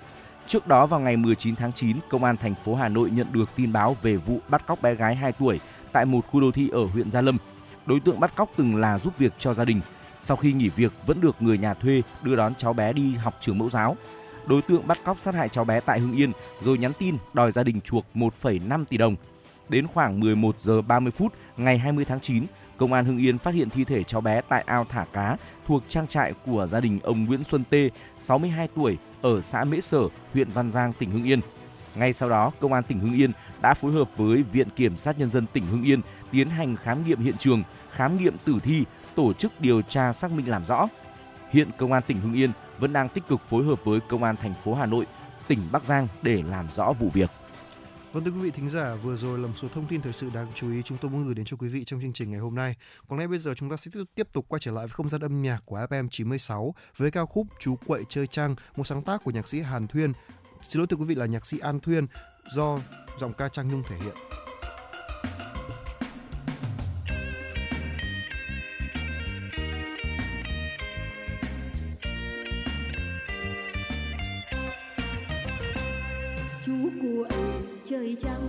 Trước 0.49 0.67
đó 0.67 0.85
vào 0.85 0.99
ngày 0.99 1.17
19 1.17 1.55
tháng 1.55 1.73
9, 1.73 1.97
Công 2.09 2.23
an 2.23 2.37
thành 2.37 2.55
phố 2.65 2.75
Hà 2.75 2.89
Nội 2.89 3.09
nhận 3.09 3.27
được 3.31 3.49
tin 3.55 3.73
báo 3.73 3.97
về 4.01 4.15
vụ 4.15 4.39
bắt 4.49 4.67
cóc 4.67 4.81
bé 4.81 4.95
gái 4.95 5.15
2 5.15 5.31
tuổi 5.31 5.59
tại 5.91 6.05
một 6.05 6.21
khu 6.31 6.41
đô 6.41 6.51
thị 6.51 6.69
ở 6.69 6.85
huyện 6.85 7.11
Gia 7.11 7.21
Lâm. 7.21 7.37
Đối 7.85 7.99
tượng 7.99 8.19
bắt 8.19 8.35
cóc 8.35 8.49
từng 8.55 8.75
là 8.75 8.99
giúp 8.99 9.17
việc 9.17 9.33
cho 9.39 9.53
gia 9.53 9.65
đình. 9.65 9.81
Sau 10.21 10.37
khi 10.37 10.53
nghỉ 10.53 10.69
việc 10.69 10.93
vẫn 11.05 11.21
được 11.21 11.35
người 11.39 11.57
nhà 11.57 11.73
thuê 11.73 12.01
đưa 12.21 12.35
đón 12.35 12.55
cháu 12.55 12.73
bé 12.73 12.93
đi 12.93 13.15
học 13.15 13.33
trường 13.39 13.57
mẫu 13.57 13.69
giáo. 13.69 13.97
Đối 14.45 14.61
tượng 14.61 14.87
bắt 14.87 14.97
cóc 15.05 15.19
sát 15.19 15.35
hại 15.35 15.49
cháu 15.49 15.65
bé 15.65 15.79
tại 15.79 15.99
Hưng 15.99 16.15
Yên 16.15 16.31
rồi 16.61 16.77
nhắn 16.77 16.91
tin 16.99 17.17
đòi 17.33 17.51
gia 17.51 17.63
đình 17.63 17.81
chuộc 17.81 18.05
1,5 18.13 18.85
tỷ 18.85 18.97
đồng. 18.97 19.15
Đến 19.69 19.87
khoảng 19.87 20.19
11 20.19 20.55
giờ 20.59 20.81
30 20.81 21.11
phút 21.17 21.33
ngày 21.57 21.77
20 21.77 22.05
tháng 22.05 22.19
9, 22.19 22.45
Công 22.79 22.93
an 22.93 23.05
Hưng 23.05 23.17
Yên 23.17 23.37
phát 23.37 23.53
hiện 23.53 23.69
thi 23.69 23.83
thể 23.83 24.03
cháu 24.03 24.21
bé 24.21 24.41
tại 24.49 24.63
ao 24.67 24.85
thả 24.89 25.05
cá 25.13 25.37
thuộc 25.67 25.83
trang 25.87 26.07
trại 26.07 26.33
của 26.45 26.67
gia 26.67 26.79
đình 26.79 26.99
ông 27.03 27.25
Nguyễn 27.25 27.43
Xuân 27.43 27.63
Tê, 27.69 27.89
62 28.19 28.67
tuổi, 28.75 28.97
ở 29.21 29.41
xã 29.41 29.63
Mễ 29.63 29.81
Sở, 29.81 30.01
huyện 30.33 30.49
Văn 30.49 30.71
Giang, 30.71 30.93
tỉnh 30.93 31.11
Hưng 31.11 31.23
Yên. 31.23 31.39
Ngay 31.95 32.13
sau 32.13 32.29
đó, 32.29 32.51
Công 32.59 32.73
an 32.73 32.83
tỉnh 32.83 32.99
Hưng 32.99 33.13
Yên 33.13 33.31
đã 33.61 33.73
phối 33.73 33.91
hợp 33.91 34.09
với 34.17 34.43
Viện 34.43 34.69
Kiểm 34.75 34.97
sát 34.97 35.19
Nhân 35.19 35.29
dân 35.29 35.45
tỉnh 35.53 35.65
Hưng 35.65 35.83
Yên 35.83 36.01
tiến 36.31 36.49
hành 36.49 36.75
khám 36.75 37.05
nghiệm 37.07 37.19
hiện 37.19 37.37
trường, 37.37 37.63
khám 37.91 38.17
nghiệm 38.17 38.37
tử 38.45 38.59
thi, 38.63 38.83
tổ 39.15 39.33
chức 39.33 39.61
điều 39.61 39.81
tra 39.81 40.13
xác 40.13 40.31
minh 40.31 40.49
làm 40.49 40.65
rõ. 40.65 40.87
Hiện 41.51 41.67
Công 41.77 41.93
an 41.93 42.03
tỉnh 42.07 42.21
Hưng 42.21 42.33
Yên 42.33 42.51
vẫn 42.79 42.93
đang 42.93 43.09
tích 43.09 43.27
cực 43.27 43.41
phối 43.49 43.65
hợp 43.65 43.79
với 43.83 43.99
Công 43.99 44.23
an 44.23 44.35
thành 44.35 44.53
phố 44.63 44.73
Hà 44.73 44.85
Nội, 44.85 45.05
tỉnh 45.47 45.59
Bắc 45.71 45.83
Giang 45.83 46.07
để 46.21 46.43
làm 46.49 46.67
rõ 46.75 46.93
vụ 46.99 47.09
việc. 47.13 47.31
Vâng 48.13 48.23
thưa 48.23 48.31
quý 48.31 48.39
vị 48.39 48.51
thính 48.51 48.69
giả, 48.69 48.95
vừa 48.95 49.15
rồi 49.15 49.39
là 49.39 49.47
một 49.47 49.53
số 49.55 49.67
thông 49.67 49.87
tin 49.87 50.01
thời 50.01 50.13
sự 50.13 50.29
đáng 50.33 50.47
chú 50.55 50.71
ý 50.71 50.81
chúng 50.85 50.97
tôi 51.01 51.11
muốn 51.11 51.25
gửi 51.25 51.35
đến 51.35 51.45
cho 51.45 51.57
quý 51.57 51.67
vị 51.67 51.83
trong 51.83 52.01
chương 52.01 52.13
trình 52.13 52.31
ngày 52.31 52.39
hôm 52.39 52.55
nay. 52.55 52.75
Còn 53.07 53.19
ngay 53.19 53.27
bây 53.27 53.37
giờ 53.37 53.53
chúng 53.55 53.69
ta 53.69 53.77
sẽ 53.77 53.91
tiếp 54.15 54.27
tục 54.33 54.45
quay 54.49 54.59
trở 54.59 54.71
lại 54.71 54.87
với 54.87 54.93
không 54.93 55.09
gian 55.09 55.21
âm 55.21 55.41
nhạc 55.41 55.59
của 55.65 55.77
FM 55.89 56.07
96 56.09 56.73
với 56.97 57.11
ca 57.11 57.25
khúc 57.25 57.47
Chú 57.59 57.75
quậy 57.87 58.03
chơi 58.09 58.27
trăng, 58.27 58.55
một 58.75 58.83
sáng 58.83 59.03
tác 59.03 59.23
của 59.23 59.31
nhạc 59.31 59.47
sĩ 59.47 59.61
Hàn 59.61 59.87
Thuyên. 59.87 60.13
Xin 60.61 60.79
lỗi 60.79 60.87
thưa 60.87 60.97
quý 60.97 61.05
vị 61.05 61.15
là 61.15 61.25
nhạc 61.25 61.45
sĩ 61.45 61.59
An 61.59 61.79
Thuyên 61.79 62.07
do 62.53 62.79
giọng 63.19 63.33
ca 63.33 63.49
Trang 63.49 63.67
Nhung 63.67 63.83
thể 63.89 63.95
hiện. 63.95 64.15
chú 76.65 76.89
cuội 77.01 77.58
chơi 77.89 78.15
trăng 78.21 78.47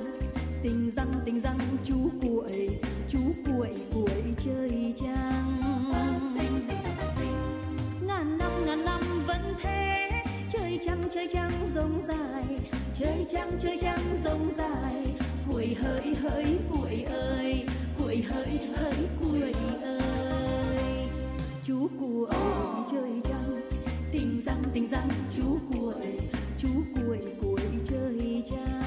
tình 0.63 0.91
răng 0.97 1.21
tình 1.25 1.41
răng, 1.41 1.59
chú 1.85 2.11
cuội 2.23 2.81
chú 3.09 3.19
cuội 3.47 3.71
cuội 3.95 4.35
chơi 4.45 4.95
trăng 5.01 5.61
ngàn 8.01 8.39
năm 8.39 8.67
ngàn 8.67 8.85
năm 8.85 9.01
vẫn 9.27 9.55
thế, 9.63 10.11
chơi 10.53 10.79
trăng 10.85 11.09
chơi 11.15 11.29
trăng 11.33 11.53
rông 11.75 12.01
dài? 12.03 12.45
Chơi 12.99 13.27
trăng 13.31 13.51
chơi 13.63 13.79
trăng 13.83 14.17
rông 14.25 14.51
dài? 14.57 15.15
Cuội 15.49 15.77
hỡi 15.83 16.15
hỡi 16.15 16.59
cuội 16.71 17.05
ơi, 17.11 17.67
cuội 17.99 18.25
hỡi 18.29 18.59
hỡi 18.77 18.95
cuội 19.21 19.55
ơi. 19.83 21.09
Chú 21.65 21.89
cuội 22.01 22.35
chơi 22.91 23.21
chăng? 23.25 23.61
Tình 24.13 24.43
răng 24.45 24.63
tình 24.75 24.87
răng, 24.87 25.09
chú 25.37 25.59
cuội 25.73 26.21
chú 26.59 26.69
cuội 26.95 27.19
cuội 27.43 27.61
chơi 27.85 28.43
chăng? 28.51 28.80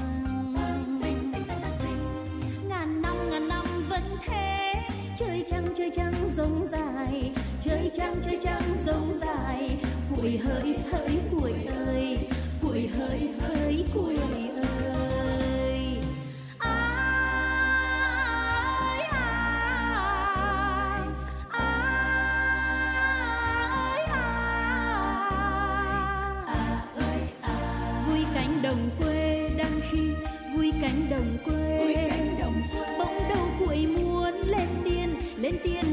Thế 4.26 4.74
chơi 5.20 5.44
trăng 5.50 5.68
chơi 5.78 5.92
trăng 5.96 6.14
rông 6.36 6.66
dài. 6.68 7.32
Chơi 7.66 7.92
trăng 7.98 8.16
chơi 8.26 8.40
trăng 8.44 8.76
rông 8.86 9.14
dài. 9.20 9.78
Cuội 10.16 10.38
hỡi 10.38 10.78
hỡi 10.92 11.20
cuội 11.32 11.54
ơi. 11.88 12.18
Cuội 12.62 12.90
hỡi 12.98 13.30
hỡi 13.40 13.86
cuội 13.94 14.18
ơi. 14.56 15.98
Ai, 16.58 16.70
ai, 19.12 19.40
ai, 27.42 27.52
vui 28.08 28.26
cánh 28.34 28.62
đồng 28.62 28.90
quê 29.00 29.50
đang 29.58 29.82
khi 29.92 30.14
vui 30.56 30.74
cánh 30.82 31.10
đồng 31.10 31.38
quê. 31.46 31.63
Tiên 35.44 35.60
lên 35.64 35.93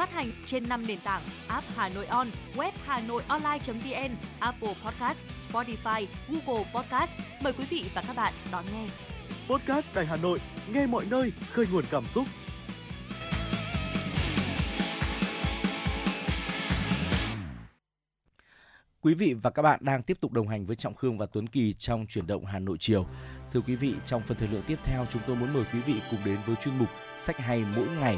Phát 0.00 0.12
hành 0.12 0.32
trên 0.46 0.68
5 0.68 0.86
nền 0.86 0.98
tảng 1.00 1.22
app 1.48 1.66
Hà 1.76 1.88
Nội 1.88 2.06
On, 2.06 2.30
web 2.54 2.72
Hà 2.84 3.00
Nội 3.00 3.22
Online.vn, 3.28 4.16
Apple 4.38 4.74
Podcast, 4.84 5.24
Spotify, 5.48 6.06
Google 6.28 6.70
Podcast. 6.74 7.18
Mời 7.40 7.52
quý 7.52 7.64
vị 7.70 7.84
và 7.94 8.02
các 8.06 8.16
bạn 8.16 8.34
đón 8.52 8.64
nghe. 8.72 8.86
podcast 9.48 9.94
Đài 9.94 10.06
Hà 10.06 10.16
Nội, 10.16 10.38
nghe 10.72 10.86
mọi 10.86 11.06
nơi, 11.10 11.32
khơi 11.52 11.66
nguồn 11.72 11.84
cảm 11.90 12.06
xúc. 12.06 12.26
Quý 19.00 19.14
vị 19.14 19.34
và 19.42 19.50
các 19.50 19.62
bạn 19.62 19.80
đang 19.82 20.02
tiếp 20.02 20.16
tục 20.20 20.32
đồng 20.32 20.48
hành 20.48 20.66
với 20.66 20.76
Trọng 20.76 20.94
Khương 20.94 21.18
và 21.18 21.26
Tuấn 21.26 21.46
Kỳ 21.46 21.72
trong 21.72 22.06
chuyển 22.06 22.26
động 22.26 22.44
Hà 22.44 22.58
Nội 22.58 22.76
chiều. 22.80 23.06
Thưa 23.52 23.60
quý 23.60 23.76
vị, 23.76 23.94
trong 24.06 24.22
phần 24.22 24.36
thời 24.36 24.48
lượng 24.48 24.62
tiếp 24.66 24.78
theo 24.84 25.06
chúng 25.12 25.22
tôi 25.26 25.36
muốn 25.36 25.52
mời 25.52 25.64
quý 25.72 25.80
vị 25.86 25.94
cùng 26.10 26.20
đến 26.24 26.38
với 26.46 26.56
chuyên 26.56 26.78
mục 26.78 26.88
Sách 27.16 27.38
hay 27.38 27.64
mỗi 27.76 27.86
ngày. 27.86 28.16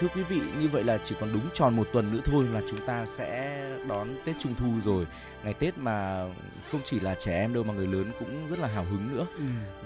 Thưa 0.00 0.08
quý 0.14 0.22
vị, 0.22 0.40
như 0.58 0.68
vậy 0.68 0.84
là 0.84 0.98
chỉ 1.04 1.14
còn 1.20 1.32
đúng 1.32 1.48
tròn 1.54 1.76
một 1.76 1.88
tuần 1.92 2.12
nữa 2.12 2.20
thôi 2.24 2.46
là 2.52 2.62
chúng 2.70 2.86
ta 2.86 3.06
sẽ 3.06 3.60
đón 3.88 4.08
Tết 4.24 4.36
Trung 4.40 4.54
Thu 4.58 4.72
rồi. 4.84 5.06
Ngày 5.44 5.54
Tết 5.54 5.78
mà 5.78 6.26
không 6.72 6.80
chỉ 6.84 7.00
là 7.00 7.14
trẻ 7.14 7.40
em 7.40 7.54
đâu 7.54 7.64
mà 7.64 7.74
người 7.74 7.86
lớn 7.86 8.12
cũng 8.18 8.46
rất 8.48 8.58
là 8.58 8.68
hào 8.68 8.84
hứng 8.84 9.16
nữa. 9.16 9.26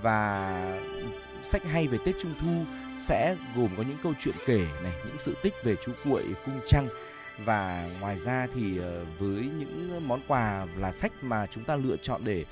Và 0.02 0.80
sách 1.44 1.64
hay 1.64 1.86
về 1.86 1.98
Tết 2.04 2.14
Trung 2.18 2.34
Thu 2.40 2.64
sẽ 2.98 3.36
gồm 3.56 3.68
có 3.76 3.82
những 3.82 3.98
câu 4.02 4.12
chuyện 4.18 4.34
kể 4.46 4.66
này, 4.82 4.92
những 5.06 5.18
sự 5.18 5.34
tích 5.42 5.54
về 5.64 5.76
chú 5.84 5.92
cuội 6.04 6.24
cung 6.44 6.60
trăng 6.66 6.88
và 7.44 7.90
ngoài 8.00 8.18
ra 8.18 8.46
thì 8.54 8.78
ờ, 8.78 9.04
với 9.18 9.50
những 9.58 10.08
món 10.08 10.20
quà 10.28 10.66
là 10.76 10.92
sách 10.92 11.12
mà 11.22 11.46
chúng 11.46 11.64
ta 11.64 11.76
lựa 11.76 11.96
chọn 11.96 12.24
để 12.24 12.44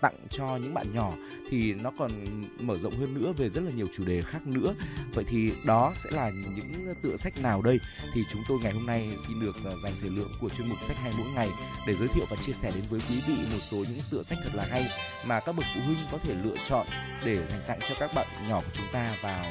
tặng 0.00 0.14
cho 0.30 0.56
những 0.56 0.74
bạn 0.74 0.94
nhỏ 0.94 1.14
thì 1.50 1.74
nó 1.74 1.92
còn 1.98 2.10
mở 2.58 2.78
rộng 2.78 2.96
hơn 2.96 3.14
nữa 3.14 3.32
về 3.36 3.50
rất 3.50 3.60
là 3.64 3.70
nhiều 3.70 3.88
chủ 3.92 4.04
đề 4.04 4.22
khác 4.22 4.46
nữa 4.46 4.74
vậy 5.14 5.24
thì 5.28 5.52
đó 5.66 5.92
sẽ 5.96 6.10
là 6.10 6.30
những 6.56 6.94
tựa 7.02 7.16
sách 7.16 7.32
nào 7.42 7.62
đây 7.62 7.78
thì 8.14 8.22
chúng 8.32 8.42
tôi 8.48 8.58
ngày 8.62 8.72
hôm 8.72 8.86
nay 8.86 9.16
xin 9.26 9.40
được 9.40 9.56
ờ, 9.64 9.76
dành 9.82 9.92
thời 10.00 10.10
lượng 10.10 10.30
của 10.40 10.48
chuyên 10.48 10.68
mục 10.68 10.78
sách 10.88 10.96
hay 10.96 11.12
mỗi 11.18 11.28
ngày 11.34 11.48
để 11.86 11.94
giới 11.94 12.08
thiệu 12.08 12.24
và 12.30 12.36
chia 12.36 12.52
sẻ 12.52 12.72
đến 12.74 12.84
với 12.90 13.00
quý 13.08 13.22
vị 13.28 13.34
một 13.52 13.60
số 13.70 13.76
những 13.76 14.00
tựa 14.10 14.22
sách 14.22 14.38
thật 14.44 14.50
là 14.54 14.66
hay 14.70 14.88
mà 15.26 15.40
các 15.40 15.52
bậc 15.52 15.66
phụ 15.74 15.80
huynh 15.86 15.98
có 16.12 16.18
thể 16.18 16.34
lựa 16.44 16.56
chọn 16.64 16.86
để 17.24 17.46
dành 17.46 17.60
tặng 17.66 17.78
cho 17.88 17.94
các 18.00 18.14
bạn 18.14 18.26
nhỏ 18.48 18.60
của 18.60 18.72
chúng 18.72 18.86
ta 18.92 19.16
vào 19.22 19.44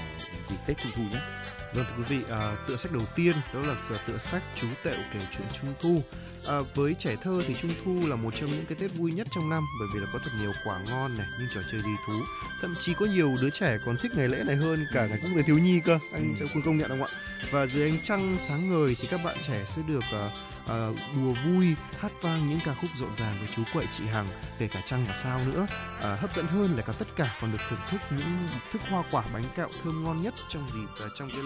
dịp 0.46 0.58
Tết 0.68 0.78
Trung 0.78 0.92
Thu 0.96 1.02
nhé. 1.02 1.22
Vâng 1.74 1.86
thưa 1.90 2.04
quý 2.04 2.18
vị, 2.18 2.24
à, 2.30 2.56
tựa 2.68 2.76
sách 2.76 2.92
đầu 2.92 3.04
tiên 3.16 3.36
đó 3.54 3.60
là 3.60 3.76
tựa 4.08 4.18
sách 4.18 4.44
Chú 4.56 4.68
Tẹo 4.84 4.96
kể 5.14 5.20
chuyện 5.32 5.48
Trung 5.62 5.74
Thu. 5.82 6.04
À, 6.48 6.56
với 6.76 6.94
trẻ 6.94 7.16
thơ 7.24 7.44
thì 7.48 7.56
Trung 7.62 7.74
Thu 7.86 8.08
là 8.08 8.16
một 8.16 8.36
trong 8.36 8.52
những 8.52 8.66
cái 8.66 8.78
Tết 8.82 8.92
vui 8.96 9.12
nhất 9.12 9.28
trong 9.32 9.50
năm 9.50 9.64
bởi 9.80 9.88
vì 9.94 10.00
là 10.00 10.08
có 10.14 10.20
thật 10.24 10.32
nhiều 10.42 10.52
quả 10.66 10.80
ngon 10.90 11.18
này, 11.18 11.28
những 11.40 11.48
trò 11.56 11.62
chơi 11.72 11.82
lý 11.82 11.90
thú. 12.08 12.14
Thậm 12.62 12.76
chí 12.80 12.94
có 12.94 13.06
nhiều 13.06 13.38
đứa 13.42 13.50
trẻ 13.50 13.78
còn 13.86 13.98
thích 13.98 14.12
ngày 14.16 14.28
lễ 14.28 14.44
này 14.48 14.56
hơn 14.56 14.86
cả 14.94 15.06
ngày 15.06 15.20
quốc 15.24 15.30
tế 15.36 15.42
thiếu 15.42 15.58
nhi 15.58 15.80
cơ. 15.86 16.00
Anh 16.14 16.36
Ừ. 16.40 16.46
ừ. 16.54 16.62
công 16.66 16.78
nhận 16.78 16.90
không 16.90 17.04
ạ? 17.04 17.10
Và 17.52 17.66
dưới 17.66 17.90
ánh 17.90 18.00
trăng 18.04 18.38
sáng 18.40 18.70
ngời 18.70 18.96
thì 19.02 19.08
các 19.12 19.22
bạn 19.26 19.38
trẻ 19.48 19.64
sẽ 19.66 19.82
được 19.88 20.04
à, 20.12 20.30
à, 20.68 20.90
đùa 21.16 21.34
vui, 21.46 21.76
hát 22.00 22.12
vang 22.22 22.50
những 22.50 22.60
ca 22.66 22.74
khúc 22.82 22.90
rộn 22.96 23.16
ràng 23.16 23.38
với 23.40 23.50
chú 23.56 23.64
quậy 23.74 23.88
chị 23.92 24.06
Hằng, 24.06 24.28
kể 24.60 24.68
cả 24.68 24.82
trăng 24.86 25.06
và 25.08 25.14
sao 25.14 25.40
nữa. 25.46 25.68
À, 26.02 26.16
hấp 26.16 26.36
dẫn 26.36 26.48
hơn 26.48 26.76
là 26.76 26.82
cả 26.82 26.94
tất 27.00 27.08
cả 27.16 27.38
còn 27.42 27.52
được 27.52 27.58
thưởng 27.70 27.80
thức 27.90 28.02
những 28.10 28.48
thức 28.72 28.82
hoa 28.90 29.04
quả 29.12 29.24
bánh 29.34 29.44
kẹo 29.56 29.68
thơm 29.84 30.04
ngon 30.04 30.22
nhất 30.22 30.34
trong 30.50 30.72
dịp 30.72 31.04
à, 31.04 31.08
trong 31.16 31.30
cái 31.30 31.42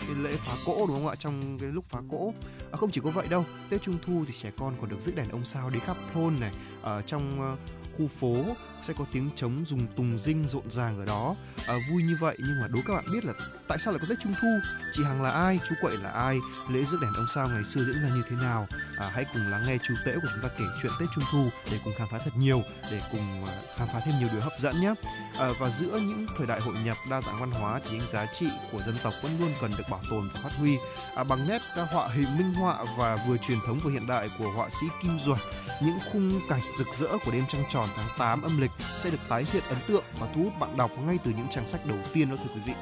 cái 0.00 0.08
lễ 0.16 0.36
phá 0.36 0.52
cỗ 0.66 0.86
đúng 0.86 0.96
không 0.96 1.08
ạ? 1.08 1.14
Trong 1.18 1.58
cái 1.58 1.70
lúc 1.72 1.84
phá 1.88 1.98
cỗ. 2.10 2.34
À, 2.72 2.76
không 2.76 2.90
chỉ 2.90 3.00
có 3.04 3.10
vậy 3.10 3.28
đâu 3.28 3.44
tết 3.70 3.82
trung 3.82 3.98
thu 4.06 4.24
thì 4.26 4.32
trẻ 4.32 4.50
con 4.58 4.76
còn 4.80 4.90
được 4.90 5.00
giữ 5.00 5.12
đèn 5.12 5.28
ông 5.28 5.44
sao 5.44 5.70
đi 5.70 5.78
khắp 5.78 5.96
thôn 6.14 6.34
này. 6.40 6.52
Ở 6.82 7.02
trong 7.02 7.40
ờ, 7.40 7.56
khu 7.98 8.08
phố 8.08 8.44
sẽ 8.82 8.94
có 8.98 9.04
tiếng 9.12 9.30
trống 9.36 9.64
dùng 9.66 9.86
tùng 9.96 10.18
dinh 10.18 10.48
rộn 10.48 10.70
ràng 10.70 10.98
ở 10.98 11.04
đó. 11.04 11.36
À, 11.66 11.74
vui 11.90 12.02
như 12.02 12.16
vậy 12.20 12.36
nhưng 12.38 12.60
mà 12.60 12.68
đố 12.68 12.78
các 12.86 12.94
bạn 12.94 13.04
biết 13.12 13.24
là 13.24 13.32
tại 13.68 13.78
sao 13.78 13.92
lại 13.92 13.98
có 14.00 14.06
tết 14.10 14.18
trung 14.22 14.34
thu? 14.40 14.48
Chị 14.92 15.04
hằng 15.04 15.22
là 15.22 15.30
ai? 15.30 15.58
Chú 15.68 15.74
quậy 15.80 15.96
là 15.96 16.10
ai? 16.10 16.38
Lễ 16.70 16.84
rước 16.84 16.98
đèn 17.00 17.12
ông 17.12 17.26
sao 17.34 17.48
ngày 17.48 17.64
xưa 17.64 17.84
diễn 17.84 18.02
ra 18.02 18.08
như 18.08 18.22
thế 18.30 18.36
nào? 18.36 18.66
À, 18.98 19.10
hãy 19.14 19.24
cùng 19.32 19.42
lắng 19.42 19.62
nghe 19.66 19.78
chú 19.82 19.94
tễ 20.06 20.14
của 20.14 20.28
chúng 20.32 20.42
ta 20.42 20.48
kể 20.58 20.64
chuyện 20.82 20.92
tết 21.00 21.08
trung 21.14 21.24
thu 21.32 21.48
để 21.70 21.80
cùng 21.84 21.92
khám 21.98 22.08
phá 22.10 22.18
thật 22.24 22.36
nhiều 22.36 22.62
để 22.90 23.02
cùng 23.12 23.44
à, 23.46 23.62
khám 23.76 23.88
phá 23.92 24.00
thêm 24.04 24.18
nhiều 24.18 24.28
điều 24.32 24.40
hấp 24.40 24.52
dẫn 24.58 24.80
nhé. 24.80 24.94
À, 25.38 25.48
và 25.60 25.70
giữa 25.70 25.98
những 25.98 26.26
thời 26.38 26.46
đại 26.46 26.60
hội 26.60 26.74
nhập 26.84 26.96
đa 27.10 27.20
dạng 27.20 27.40
văn 27.40 27.50
hóa 27.50 27.80
thì 27.84 27.98
những 27.98 28.08
giá 28.10 28.26
trị 28.32 28.46
của 28.72 28.82
dân 28.82 28.98
tộc 29.02 29.14
vẫn 29.22 29.40
luôn 29.40 29.52
cần 29.60 29.70
được 29.78 29.84
bảo 29.90 30.00
tồn 30.10 30.28
và 30.34 30.40
phát 30.42 30.52
huy. 30.58 30.78
À, 31.14 31.24
bằng 31.24 31.48
nét 31.48 31.62
họa 31.90 32.08
hình 32.08 32.38
minh 32.38 32.54
họa 32.54 32.84
và 32.98 33.24
vừa 33.28 33.36
truyền 33.36 33.58
thống 33.66 33.78
vừa 33.78 33.90
hiện 33.90 34.06
đại 34.06 34.30
của 34.38 34.52
họa 34.52 34.68
sĩ 34.70 34.86
Kim 35.02 35.18
Duẩn 35.18 35.38
những 35.80 35.98
khung 36.12 36.40
cảnh 36.48 36.60
rực 36.78 36.88
rỡ 36.94 37.08
của 37.24 37.30
đêm 37.30 37.44
trăng 37.48 37.64
tròn 37.68 37.88
tháng 37.96 38.08
8 38.18 38.42
âm 38.42 38.60
lịch 38.60 38.67
sẽ 38.96 39.10
được 39.10 39.18
tái 39.28 39.46
hiện 39.52 39.62
ấn 39.68 39.78
tượng 39.88 40.04
và 40.20 40.26
thu 40.34 40.42
hút 40.42 40.52
bạn 40.60 40.76
đọc 40.76 40.90
ngay 41.06 41.18
từ 41.24 41.30
những 41.30 41.48
trang 41.50 41.66
sách 41.66 41.86
đầu 41.86 41.98
tiên 42.14 42.30
đó 42.30 42.36
thưa 42.36 42.54
quý 42.54 42.60
vị 42.66 42.72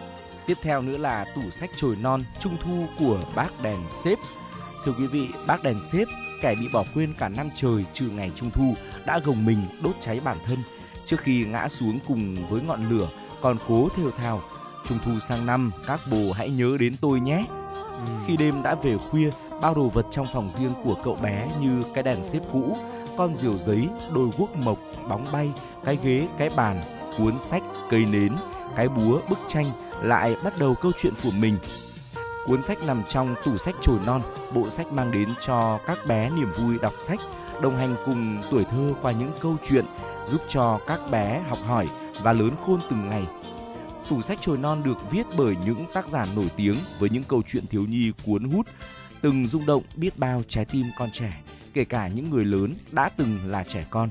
Tiếp 0.46 0.58
theo 0.62 0.82
nữa 0.82 0.96
là 0.96 1.24
tủ 1.34 1.50
sách 1.50 1.70
chồi 1.76 1.96
non 1.96 2.24
Trung 2.40 2.56
thu 2.64 2.86
của 2.98 3.20
bác 3.36 3.62
đèn 3.62 3.78
xếp. 3.88 4.18
Thưa 4.84 4.92
quý 4.98 5.06
vị, 5.06 5.28
bác 5.46 5.62
đèn 5.62 5.80
xếp, 5.80 6.04
kẻ 6.42 6.54
bị 6.54 6.68
bỏ 6.72 6.84
quên 6.94 7.14
cả 7.18 7.28
năm 7.28 7.50
trời 7.54 7.84
trừ 7.92 8.08
ngày 8.10 8.30
Trung 8.36 8.50
thu 8.50 8.74
đã 9.06 9.18
gồng 9.18 9.44
mình 9.44 9.58
đốt 9.82 9.94
cháy 10.00 10.20
bản 10.20 10.38
thân 10.46 10.58
trước 11.04 11.20
khi 11.20 11.44
ngã 11.44 11.68
xuống 11.68 11.98
cùng 12.08 12.46
với 12.50 12.62
ngọn 12.62 12.88
lửa 12.88 13.08
còn 13.40 13.56
cố 13.68 13.88
thều 13.96 14.10
thào 14.10 14.42
Trung 14.84 14.98
thu 15.04 15.18
sang 15.18 15.46
năm 15.46 15.70
các 15.86 16.00
bồ 16.10 16.32
hãy 16.32 16.50
nhớ 16.50 16.76
đến 16.80 16.96
tôi 17.00 17.20
nhé. 17.20 17.44
Khi 18.26 18.36
đêm 18.36 18.62
đã 18.62 18.74
về 18.74 18.96
khuya, 19.10 19.30
bao 19.62 19.74
đồ 19.74 19.88
vật 19.88 20.06
trong 20.10 20.26
phòng 20.32 20.50
riêng 20.50 20.72
của 20.84 20.94
cậu 21.04 21.14
bé 21.14 21.48
như 21.60 21.82
cái 21.94 22.02
đèn 22.02 22.22
xếp 22.22 22.40
cũ, 22.52 22.76
con 23.16 23.36
diều 23.36 23.58
giấy, 23.58 23.88
đôi 24.14 24.28
guốc 24.38 24.56
mộc, 24.56 24.78
bóng 25.08 25.26
bay, 25.32 25.52
cái 25.84 25.98
ghế, 26.02 26.28
cái 26.38 26.50
bàn, 26.56 26.80
cuốn 27.18 27.38
sách, 27.38 27.62
cây 27.90 28.04
nến, 28.04 28.32
cái 28.76 28.88
búa, 28.88 29.20
bức 29.28 29.38
tranh 29.48 29.66
lại 30.02 30.36
bắt 30.44 30.58
đầu 30.58 30.74
câu 30.74 30.92
chuyện 30.98 31.14
của 31.22 31.30
mình. 31.30 31.58
Cuốn 32.46 32.62
sách 32.62 32.78
nằm 32.82 33.02
trong 33.08 33.34
tủ 33.44 33.58
sách 33.58 33.74
chồi 33.82 33.98
non, 34.06 34.22
bộ 34.54 34.70
sách 34.70 34.92
mang 34.92 35.10
đến 35.10 35.28
cho 35.46 35.78
các 35.86 35.98
bé 36.06 36.30
niềm 36.30 36.52
vui 36.58 36.78
đọc 36.78 36.92
sách, 37.00 37.20
đồng 37.62 37.76
hành 37.76 37.96
cùng 38.06 38.42
tuổi 38.50 38.64
thơ 38.64 38.94
qua 39.02 39.12
những 39.12 39.32
câu 39.40 39.56
chuyện, 39.68 39.84
giúp 40.26 40.40
cho 40.48 40.80
các 40.86 41.00
bé 41.10 41.42
học 41.48 41.58
hỏi 41.66 41.88
và 42.22 42.32
lớn 42.32 42.50
khôn 42.66 42.80
từng 42.90 43.08
ngày. 43.08 43.26
Tủ 44.10 44.22
sách 44.22 44.38
chồi 44.40 44.58
non 44.58 44.82
được 44.84 45.10
viết 45.10 45.26
bởi 45.36 45.56
những 45.66 45.86
tác 45.94 46.08
giả 46.08 46.26
nổi 46.36 46.50
tiếng 46.56 46.76
với 46.98 47.10
những 47.10 47.24
câu 47.24 47.42
chuyện 47.46 47.66
thiếu 47.66 47.84
nhi 47.88 48.12
cuốn 48.26 48.44
hút, 48.44 48.66
từng 49.20 49.46
rung 49.46 49.66
động 49.66 49.82
biết 49.96 50.18
bao 50.18 50.42
trái 50.48 50.64
tim 50.64 50.86
con 50.98 51.10
trẻ, 51.12 51.42
kể 51.74 51.84
cả 51.84 52.08
những 52.08 52.30
người 52.30 52.44
lớn 52.44 52.74
đã 52.90 53.10
từng 53.16 53.38
là 53.46 53.64
trẻ 53.64 53.86
con. 53.90 54.10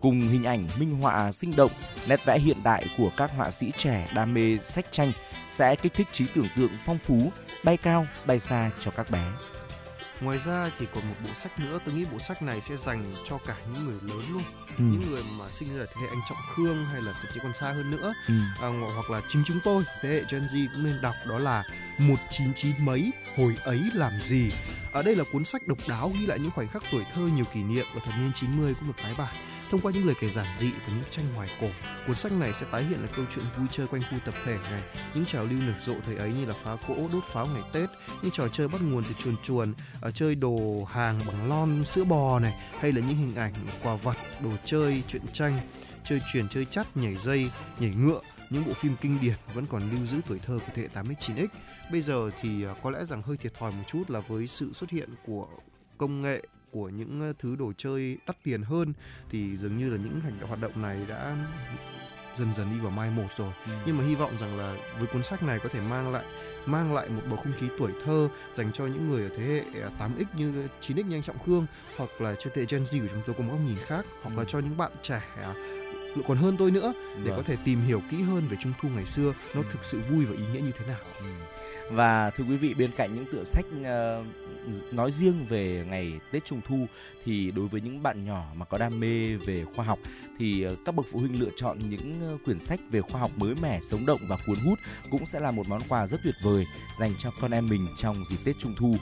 Cùng 0.00 0.20
hình 0.20 0.44
ảnh 0.44 0.68
minh 0.78 0.96
họa 1.00 1.32
sinh 1.32 1.56
động, 1.56 1.72
nét 2.08 2.20
vẽ 2.26 2.38
hiện 2.38 2.62
đại 2.64 2.86
của 2.98 3.10
các 3.16 3.30
họa 3.36 3.50
sĩ 3.50 3.72
trẻ 3.78 4.08
đam 4.14 4.34
mê 4.34 4.58
sách 4.58 4.86
tranh 4.90 5.12
sẽ 5.50 5.76
kích 5.76 5.94
thích 5.94 6.08
trí 6.12 6.26
tưởng 6.34 6.48
tượng 6.56 6.70
phong 6.86 6.98
phú, 6.98 7.32
bay 7.64 7.76
cao, 7.76 8.06
bay 8.26 8.38
xa 8.38 8.70
cho 8.80 8.90
các 8.90 9.10
bé. 9.10 9.24
Ngoài 10.20 10.38
ra 10.38 10.70
thì 10.78 10.86
còn 10.94 11.08
một 11.08 11.14
bộ 11.24 11.30
sách 11.34 11.58
nữa, 11.60 11.78
tôi 11.84 11.94
nghĩ 11.94 12.04
bộ 12.12 12.18
sách 12.18 12.42
này 12.42 12.60
sẽ 12.60 12.76
dành 12.76 13.14
cho 13.24 13.38
cả 13.46 13.56
những 13.72 13.84
người 13.84 13.98
lớn 14.02 14.22
luôn, 14.32 14.42
Ừ. 14.66 14.84
những 14.84 15.10
người 15.10 15.22
mà 15.38 15.44
sinh 15.50 15.78
ra 15.78 15.84
thế 15.94 16.00
hệ 16.02 16.08
anh 16.08 16.20
Trọng 16.28 16.38
Khương 16.56 16.84
hay 16.84 17.02
là 17.02 17.12
thậm 17.12 17.26
chí 17.34 17.40
còn 17.42 17.54
xa 17.54 17.72
hơn 17.72 17.90
nữa, 17.90 18.14
Ừ. 18.28 18.34
à, 18.60 18.68
hoặc 18.94 19.10
là 19.10 19.20
chính 19.28 19.42
chúng 19.46 19.58
tôi 19.64 19.84
thế 20.02 20.08
hệ 20.08 20.24
Gen 20.30 20.46
Z 20.46 20.66
cũng 20.74 20.84
nên 20.84 21.00
đọc 21.02 21.14
đó 21.28 21.38
là 21.38 21.62
199 21.98 22.72
mấy 22.78 23.10
hồi 23.36 23.56
ấy 23.64 23.80
làm 23.94 24.20
gì. 24.20 24.52
Ở 24.98 25.02
đây 25.02 25.16
là 25.16 25.24
cuốn 25.32 25.44
sách 25.44 25.68
độc 25.68 25.78
đáo 25.88 26.12
ghi 26.14 26.26
lại 26.26 26.38
những 26.38 26.50
khoảnh 26.50 26.68
khắc 26.68 26.82
tuổi 26.92 27.04
thơ 27.14 27.22
nhiều 27.36 27.44
kỷ 27.54 27.62
niệm 27.62 27.86
của 27.94 28.00
thập 28.00 28.14
niên 28.18 28.32
90 28.34 28.74
cũng 28.74 28.88
được 28.88 28.96
tái 29.02 29.14
bản. 29.18 29.34
Thông 29.70 29.80
qua 29.80 29.92
những 29.92 30.06
lời 30.06 30.14
kể 30.20 30.30
giản 30.30 30.46
dị 30.56 30.70
và 30.70 30.94
những 30.94 31.04
tranh 31.10 31.24
ngoài 31.34 31.48
cổ, 31.60 31.66
cuốn 32.06 32.16
sách 32.16 32.32
này 32.32 32.52
sẽ 32.54 32.66
tái 32.72 32.84
hiện 32.84 33.00
là 33.02 33.08
câu 33.16 33.24
chuyện 33.34 33.44
vui 33.58 33.66
chơi 33.70 33.86
quanh 33.86 34.02
khu 34.10 34.18
tập 34.24 34.34
thể 34.44 34.58
này, 34.70 34.82
những 35.14 35.24
trào 35.24 35.44
lưu 35.44 35.60
nở 35.60 35.72
rộ 35.80 35.94
thời 36.06 36.16
ấy 36.16 36.32
như 36.32 36.44
là 36.44 36.54
phá 36.54 36.76
cỗ, 36.88 36.94
đốt 37.12 37.24
pháo 37.32 37.46
ngày 37.46 37.62
Tết, 37.72 37.88
những 38.22 38.32
trò 38.32 38.48
chơi 38.48 38.68
bắt 38.68 38.80
nguồn 38.82 39.04
từ 39.04 39.10
chuồn 39.18 39.36
chuồn, 39.42 39.74
ở 40.00 40.10
chơi 40.10 40.34
đồ 40.34 40.84
hàng 40.92 41.20
bằng 41.26 41.48
lon 41.48 41.84
sữa 41.84 42.04
bò 42.04 42.38
này, 42.38 42.54
hay 42.80 42.92
là 42.92 43.00
những 43.00 43.16
hình 43.16 43.34
ảnh 43.34 43.52
quà 43.82 43.94
vật, 43.94 44.16
đồ 44.42 44.50
chơi, 44.64 45.02
truyện 45.08 45.22
tranh, 45.32 45.60
chơi 46.04 46.20
chuyển, 46.32 46.48
chơi 46.48 46.64
chắt, 46.64 46.96
nhảy 46.96 47.16
dây, 47.16 47.50
nhảy 47.80 47.90
ngựa, 47.90 48.20
những 48.50 48.64
bộ 48.66 48.72
phim 48.72 48.96
kinh 49.00 49.18
điển 49.20 49.34
vẫn 49.54 49.66
còn 49.66 49.90
lưu 49.90 50.06
giữ 50.06 50.20
tuổi 50.28 50.38
thơ 50.38 50.58
của 50.58 50.72
thế 50.74 50.82
hệ 50.82 50.88
8x 50.94 51.14
9x. 51.14 51.48
Bây 51.92 52.00
giờ 52.00 52.30
thì 52.40 52.64
à, 52.64 52.74
có 52.82 52.90
lẽ 52.90 53.04
rằng 53.04 53.22
hơi 53.22 53.36
thiệt 53.36 53.54
thòi 53.54 53.72
một 53.72 53.84
chút 53.88 54.10
là 54.10 54.20
với 54.20 54.46
sự 54.46 54.72
xuất 54.72 54.90
hiện 54.90 55.08
của 55.26 55.48
công 55.98 56.20
nghệ 56.20 56.42
của 56.70 56.88
những 56.88 57.32
thứ 57.38 57.56
đồ 57.56 57.72
chơi 57.76 58.16
đắt 58.26 58.36
tiền 58.42 58.62
hơn 58.62 58.92
thì 59.30 59.56
dường 59.56 59.78
như 59.78 59.90
là 59.90 59.96
những 59.96 60.20
hành 60.20 60.40
động 60.40 60.48
hoạt 60.48 60.60
động 60.60 60.82
này 60.82 60.98
đã 61.08 61.36
dần 62.38 62.54
dần 62.54 62.70
đi 62.74 62.80
vào 62.80 62.90
mai 62.90 63.10
một 63.10 63.26
rồi. 63.36 63.52
Nhưng 63.86 63.98
mà 63.98 64.04
hy 64.04 64.14
vọng 64.14 64.36
rằng 64.38 64.58
là 64.58 64.76
với 64.98 65.06
cuốn 65.06 65.22
sách 65.22 65.42
này 65.42 65.58
có 65.62 65.68
thể 65.72 65.80
mang 65.80 66.12
lại 66.12 66.24
mang 66.66 66.94
lại 66.94 67.08
một 67.08 67.22
bầu 67.30 67.36
không 67.36 67.52
khí 67.60 67.66
tuổi 67.78 67.92
thơ 68.04 68.28
dành 68.52 68.72
cho 68.72 68.86
những 68.86 69.10
người 69.10 69.22
ở 69.22 69.28
thế 69.36 69.44
hệ 69.44 69.80
à, 69.82 69.90
8x 69.98 70.24
như 70.36 70.52
9x 70.80 71.04
như 71.06 71.16
anh 71.16 71.22
Trọng 71.22 71.38
Khương 71.46 71.66
hoặc 71.96 72.10
là 72.20 72.34
cho 72.34 72.50
thế 72.54 72.62
hệ 72.62 72.66
Gen 72.70 72.82
Z 72.84 73.00
của 73.00 73.08
chúng 73.12 73.22
tôi 73.26 73.34
có 73.38 73.44
một 73.44 73.50
góc 73.52 73.60
nhìn 73.66 73.76
khác 73.86 74.06
hoặc 74.22 74.38
là 74.38 74.44
cho 74.44 74.58
những 74.58 74.76
bạn 74.76 74.92
trẻ 75.02 75.22
à, 75.42 75.54
còn 76.28 76.36
hơn 76.36 76.56
tôi 76.56 76.70
nữa 76.70 76.92
để 77.24 77.30
Vâng. 77.30 77.36
có 77.36 77.42
thể 77.42 77.56
tìm 77.64 77.80
hiểu 77.80 78.02
kỹ 78.10 78.22
hơn 78.22 78.42
về 78.50 78.56
Trung 78.60 78.72
thu 78.82 78.88
ngày 78.88 79.06
xưa 79.06 79.32
nó 79.54 79.62
thực 79.72 79.84
sự 79.84 80.00
vui 80.10 80.24
và 80.24 80.36
ý 80.36 80.44
nghĩa 80.52 80.60
như 80.60 80.72
thế 80.78 80.86
nào. 80.86 80.98
Và 81.90 82.30
thưa 82.30 82.44
quý 82.44 82.56
vị, 82.56 82.74
bên 82.74 82.90
cạnh 82.96 83.14
những 83.14 83.24
tựa 83.32 83.44
sách 83.44 83.64
uh, 83.80 84.26
nói 84.92 85.12
riêng 85.12 85.46
về 85.48 85.84
ngày 85.90 86.20
Tết 86.32 86.44
Trung 86.44 86.60
Thu 86.68 86.86
thì 87.24 87.50
đối 87.50 87.68
với 87.68 87.80
những 87.80 88.02
bạn 88.02 88.24
nhỏ 88.24 88.44
mà 88.54 88.64
có 88.64 88.78
đam 88.78 89.00
mê 89.00 89.36
về 89.36 89.64
khoa 89.64 89.84
học 89.84 89.98
thì 90.38 90.62
ờ, 90.62 90.76
các 90.84 90.94
bậc 90.94 91.06
phụ 91.12 91.18
huynh 91.18 91.40
lựa 91.40 91.50
chọn 91.56 91.78
những 91.90 92.20
ờ, 92.20 92.38
quyển 92.44 92.58
sách 92.58 92.80
về 92.90 93.00
khoa 93.00 93.20
học 93.20 93.30
mới 93.36 93.54
mẻ, 93.62 93.80
sống 93.80 94.06
động 94.06 94.20
và 94.28 94.36
cuốn 94.46 94.58
hút 94.58 94.78
cũng 95.10 95.26
sẽ 95.26 95.40
là 95.40 95.50
một 95.50 95.68
món 95.68 95.82
quà 95.88 96.06
rất 96.06 96.20
tuyệt 96.24 96.34
vời 96.42 96.66
dành 96.98 97.14
cho 97.18 97.30
con 97.40 97.50
em 97.50 97.68
mình 97.68 97.88
trong 97.96 98.24
dịp 98.30 98.36
Tết 98.44 98.56
Trung 98.58 98.74
Thu. 98.76 98.96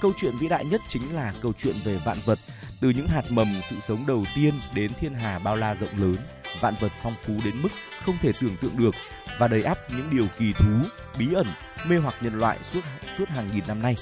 Câu 0.00 0.12
chuyện 0.16 0.34
vĩ 0.40 0.48
đại 0.48 0.64
nhất 0.64 0.80
chính 0.88 1.14
là 1.14 1.34
câu 1.42 1.52
chuyện 1.58 1.76
về 1.84 2.00
vạn 2.06 2.18
vật, 2.26 2.38
từ 2.80 2.90
những 2.90 3.06
hạt 3.06 3.22
mầm 3.30 3.60
sự 3.70 3.80
sống 3.80 4.06
đầu 4.06 4.24
tiên 4.36 4.54
đến 4.74 4.92
thiên 5.00 5.14
hà 5.14 5.38
bao 5.38 5.56
la 5.56 5.74
rộng 5.74 5.98
lớn. 5.98 6.16
vạn 6.60 6.74
vật 6.80 6.92
phong 7.02 7.14
phú 7.26 7.34
đến 7.44 7.62
mức 7.62 7.68
không 8.04 8.18
thể 8.22 8.32
tưởng 8.40 8.56
tượng 8.60 8.76
được 8.78 8.94
và 9.38 9.48
đầy 9.48 9.62
ắp 9.62 9.78
những 9.90 10.10
điều 10.10 10.26
kỳ 10.38 10.52
thú, 10.52 10.74
bí 11.18 11.32
ẩn, 11.34 11.46
mê 11.86 11.96
hoặc 11.96 12.14
nhân 12.20 12.38
loại 12.38 12.58
suốt 12.62 12.80
suốt 13.18 13.28
hàng 13.28 13.50
nghìn 13.54 13.64
năm 13.68 13.82
nay. 13.82 13.96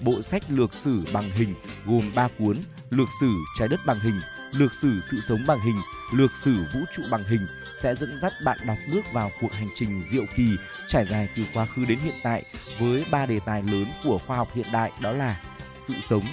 Bộ 0.00 0.22
sách 0.22 0.42
lược 0.48 0.74
sử 0.74 1.04
bằng 1.12 1.30
hình 1.30 1.54
gồm 1.86 2.12
3 2.14 2.28
cuốn: 2.38 2.56
Lược 2.90 3.08
sử 3.20 3.32
trái 3.58 3.68
đất 3.68 3.80
bằng 3.86 4.00
hình, 4.00 4.20
Lược 4.52 4.74
sử 4.74 5.00
sự 5.00 5.20
sống 5.20 5.46
bằng 5.46 5.60
hình, 5.60 5.80
Lược 6.12 6.36
sử 6.36 6.64
vũ 6.74 6.80
trụ 6.96 7.02
bằng 7.10 7.24
hình 7.24 7.46
sẽ 7.82 7.94
dẫn 7.94 8.18
dắt 8.18 8.32
bạn 8.44 8.58
đọc 8.66 8.78
bước 8.92 9.04
vào 9.12 9.30
cuộc 9.40 9.52
hành 9.52 9.68
trình 9.74 10.02
diệu 10.02 10.24
kỳ 10.36 10.56
trải 10.88 11.04
dài 11.04 11.28
từ 11.36 11.42
quá 11.54 11.66
khứ 11.66 11.84
đến 11.84 11.98
hiện 11.98 12.14
tại 12.22 12.44
với 12.80 13.04
ba 13.10 13.26
đề 13.26 13.40
tài 13.46 13.62
lớn 13.62 13.86
của 14.04 14.18
khoa 14.26 14.36
học 14.36 14.48
hiện 14.54 14.66
đại 14.72 14.92
đó 15.00 15.12
là 15.12 15.40
sự 15.78 15.94
sống, 16.00 16.24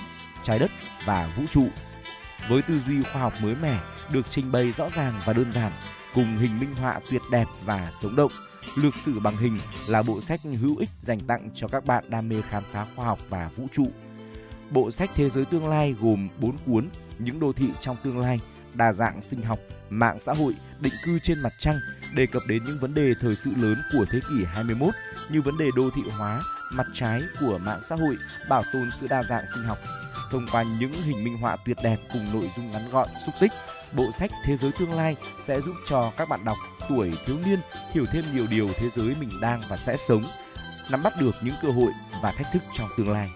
trái 0.43 0.59
đất 0.59 0.71
và 1.05 1.33
vũ 1.37 1.43
trụ. 1.51 1.67
Với 2.49 2.61
tư 2.61 2.79
duy 2.79 3.03
khoa 3.03 3.21
học 3.21 3.33
mới 3.41 3.55
mẻ 3.55 3.79
được 4.11 4.25
trình 4.29 4.51
bày 4.51 4.71
rõ 4.71 4.89
ràng 4.89 5.21
và 5.25 5.33
đơn 5.33 5.51
giản, 5.51 5.71
cùng 6.13 6.37
hình 6.37 6.59
minh 6.59 6.75
họa 6.75 6.99
tuyệt 7.11 7.21
đẹp 7.31 7.45
và 7.65 7.91
sống 8.01 8.15
động, 8.15 8.31
Lược 8.75 8.95
sử 8.95 9.19
bằng 9.19 9.37
hình 9.37 9.59
là 9.87 10.03
bộ 10.03 10.21
sách 10.21 10.39
hữu 10.61 10.77
ích 10.77 10.89
dành 11.01 11.19
tặng 11.19 11.49
cho 11.53 11.67
các 11.67 11.85
bạn 11.85 12.03
đam 12.09 12.29
mê 12.29 12.41
khám 12.49 12.63
phá 12.71 12.85
khoa 12.95 13.05
học 13.05 13.19
và 13.29 13.49
vũ 13.55 13.67
trụ. 13.73 13.87
Bộ 14.71 14.91
sách 14.91 15.09
Thế 15.15 15.29
giới 15.29 15.45
tương 15.45 15.67
lai 15.67 15.95
gồm 16.01 16.29
4 16.39 16.57
cuốn 16.65 16.89
Những 17.19 17.39
đô 17.39 17.53
thị 17.53 17.69
trong 17.81 17.97
tương 18.03 18.19
lai, 18.19 18.39
đa 18.73 18.93
dạng 18.93 19.21
sinh 19.21 19.41
học, 19.41 19.59
mạng 19.89 20.19
xã 20.19 20.33
hội, 20.33 20.55
định 20.79 20.93
cư 21.05 21.19
trên 21.19 21.39
mặt 21.39 21.53
trăng, 21.59 21.79
đề 22.15 22.25
cập 22.25 22.41
đến 22.47 22.65
những 22.65 22.79
vấn 22.79 22.93
đề 22.93 23.13
thời 23.21 23.35
sự 23.35 23.51
lớn 23.55 23.81
của 23.93 24.05
thế 24.11 24.19
kỷ 24.29 24.45
21 24.45 24.93
như 25.29 25.41
vấn 25.41 25.57
đề 25.57 25.69
đô 25.75 25.89
thị 25.95 26.01
hóa, 26.17 26.41
mặt 26.73 26.87
trái 26.93 27.21
của 27.39 27.57
mạng 27.57 27.79
xã 27.83 27.95
hội, 27.95 28.17
bảo 28.49 28.63
tồn 28.73 28.91
sự 28.91 29.07
đa 29.07 29.23
dạng 29.23 29.43
sinh 29.53 29.63
học. 29.63 29.77
Thông 30.31 30.47
qua 30.51 30.63
những 30.63 30.93
hình 30.93 31.23
minh 31.23 31.37
họa 31.37 31.57
tuyệt 31.65 31.77
đẹp 31.83 31.97
cùng 32.13 32.33
nội 32.33 32.49
dung 32.55 32.71
ngắn 32.71 32.89
gọn, 32.91 33.09
xúc 33.25 33.35
tích, 33.41 33.51
bộ 33.93 34.11
sách 34.11 34.31
Thế 34.43 34.57
giới 34.57 34.71
tương 34.79 34.93
lai 34.93 35.15
sẽ 35.41 35.61
giúp 35.61 35.75
cho 35.87 36.11
các 36.17 36.29
bạn 36.29 36.45
đọc 36.45 36.57
tuổi 36.89 37.13
thiếu 37.25 37.37
niên 37.45 37.59
hiểu 37.93 38.05
thêm 38.11 38.23
nhiều 38.35 38.47
điều 38.47 38.69
thế 38.77 38.89
giới 38.89 39.15
mình 39.19 39.29
đang 39.41 39.61
và 39.69 39.77
sẽ 39.77 39.97
sống, 39.97 40.23
nắm 40.91 41.03
bắt 41.03 41.13
được 41.19 41.35
những 41.41 41.55
cơ 41.61 41.69
hội 41.69 41.91
và 42.23 42.31
thách 42.31 42.47
thức 42.53 42.63
trong 42.73 42.89
tương 42.97 43.09
lai. 43.09 43.29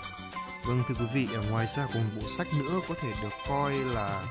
Vâng 0.68 0.84
thưa 0.88 0.96
quý 1.00 1.06
vị, 1.14 1.28
à, 1.34 1.42
ngoài 1.52 1.68
ra 1.68 1.88
còn 1.94 2.04
bộ 2.16 2.28
sách 2.38 2.48
nữa 2.54 2.80
có 2.90 2.96
thể 3.02 3.14
được 3.24 3.34
coi 3.48 3.74
là 3.74 4.24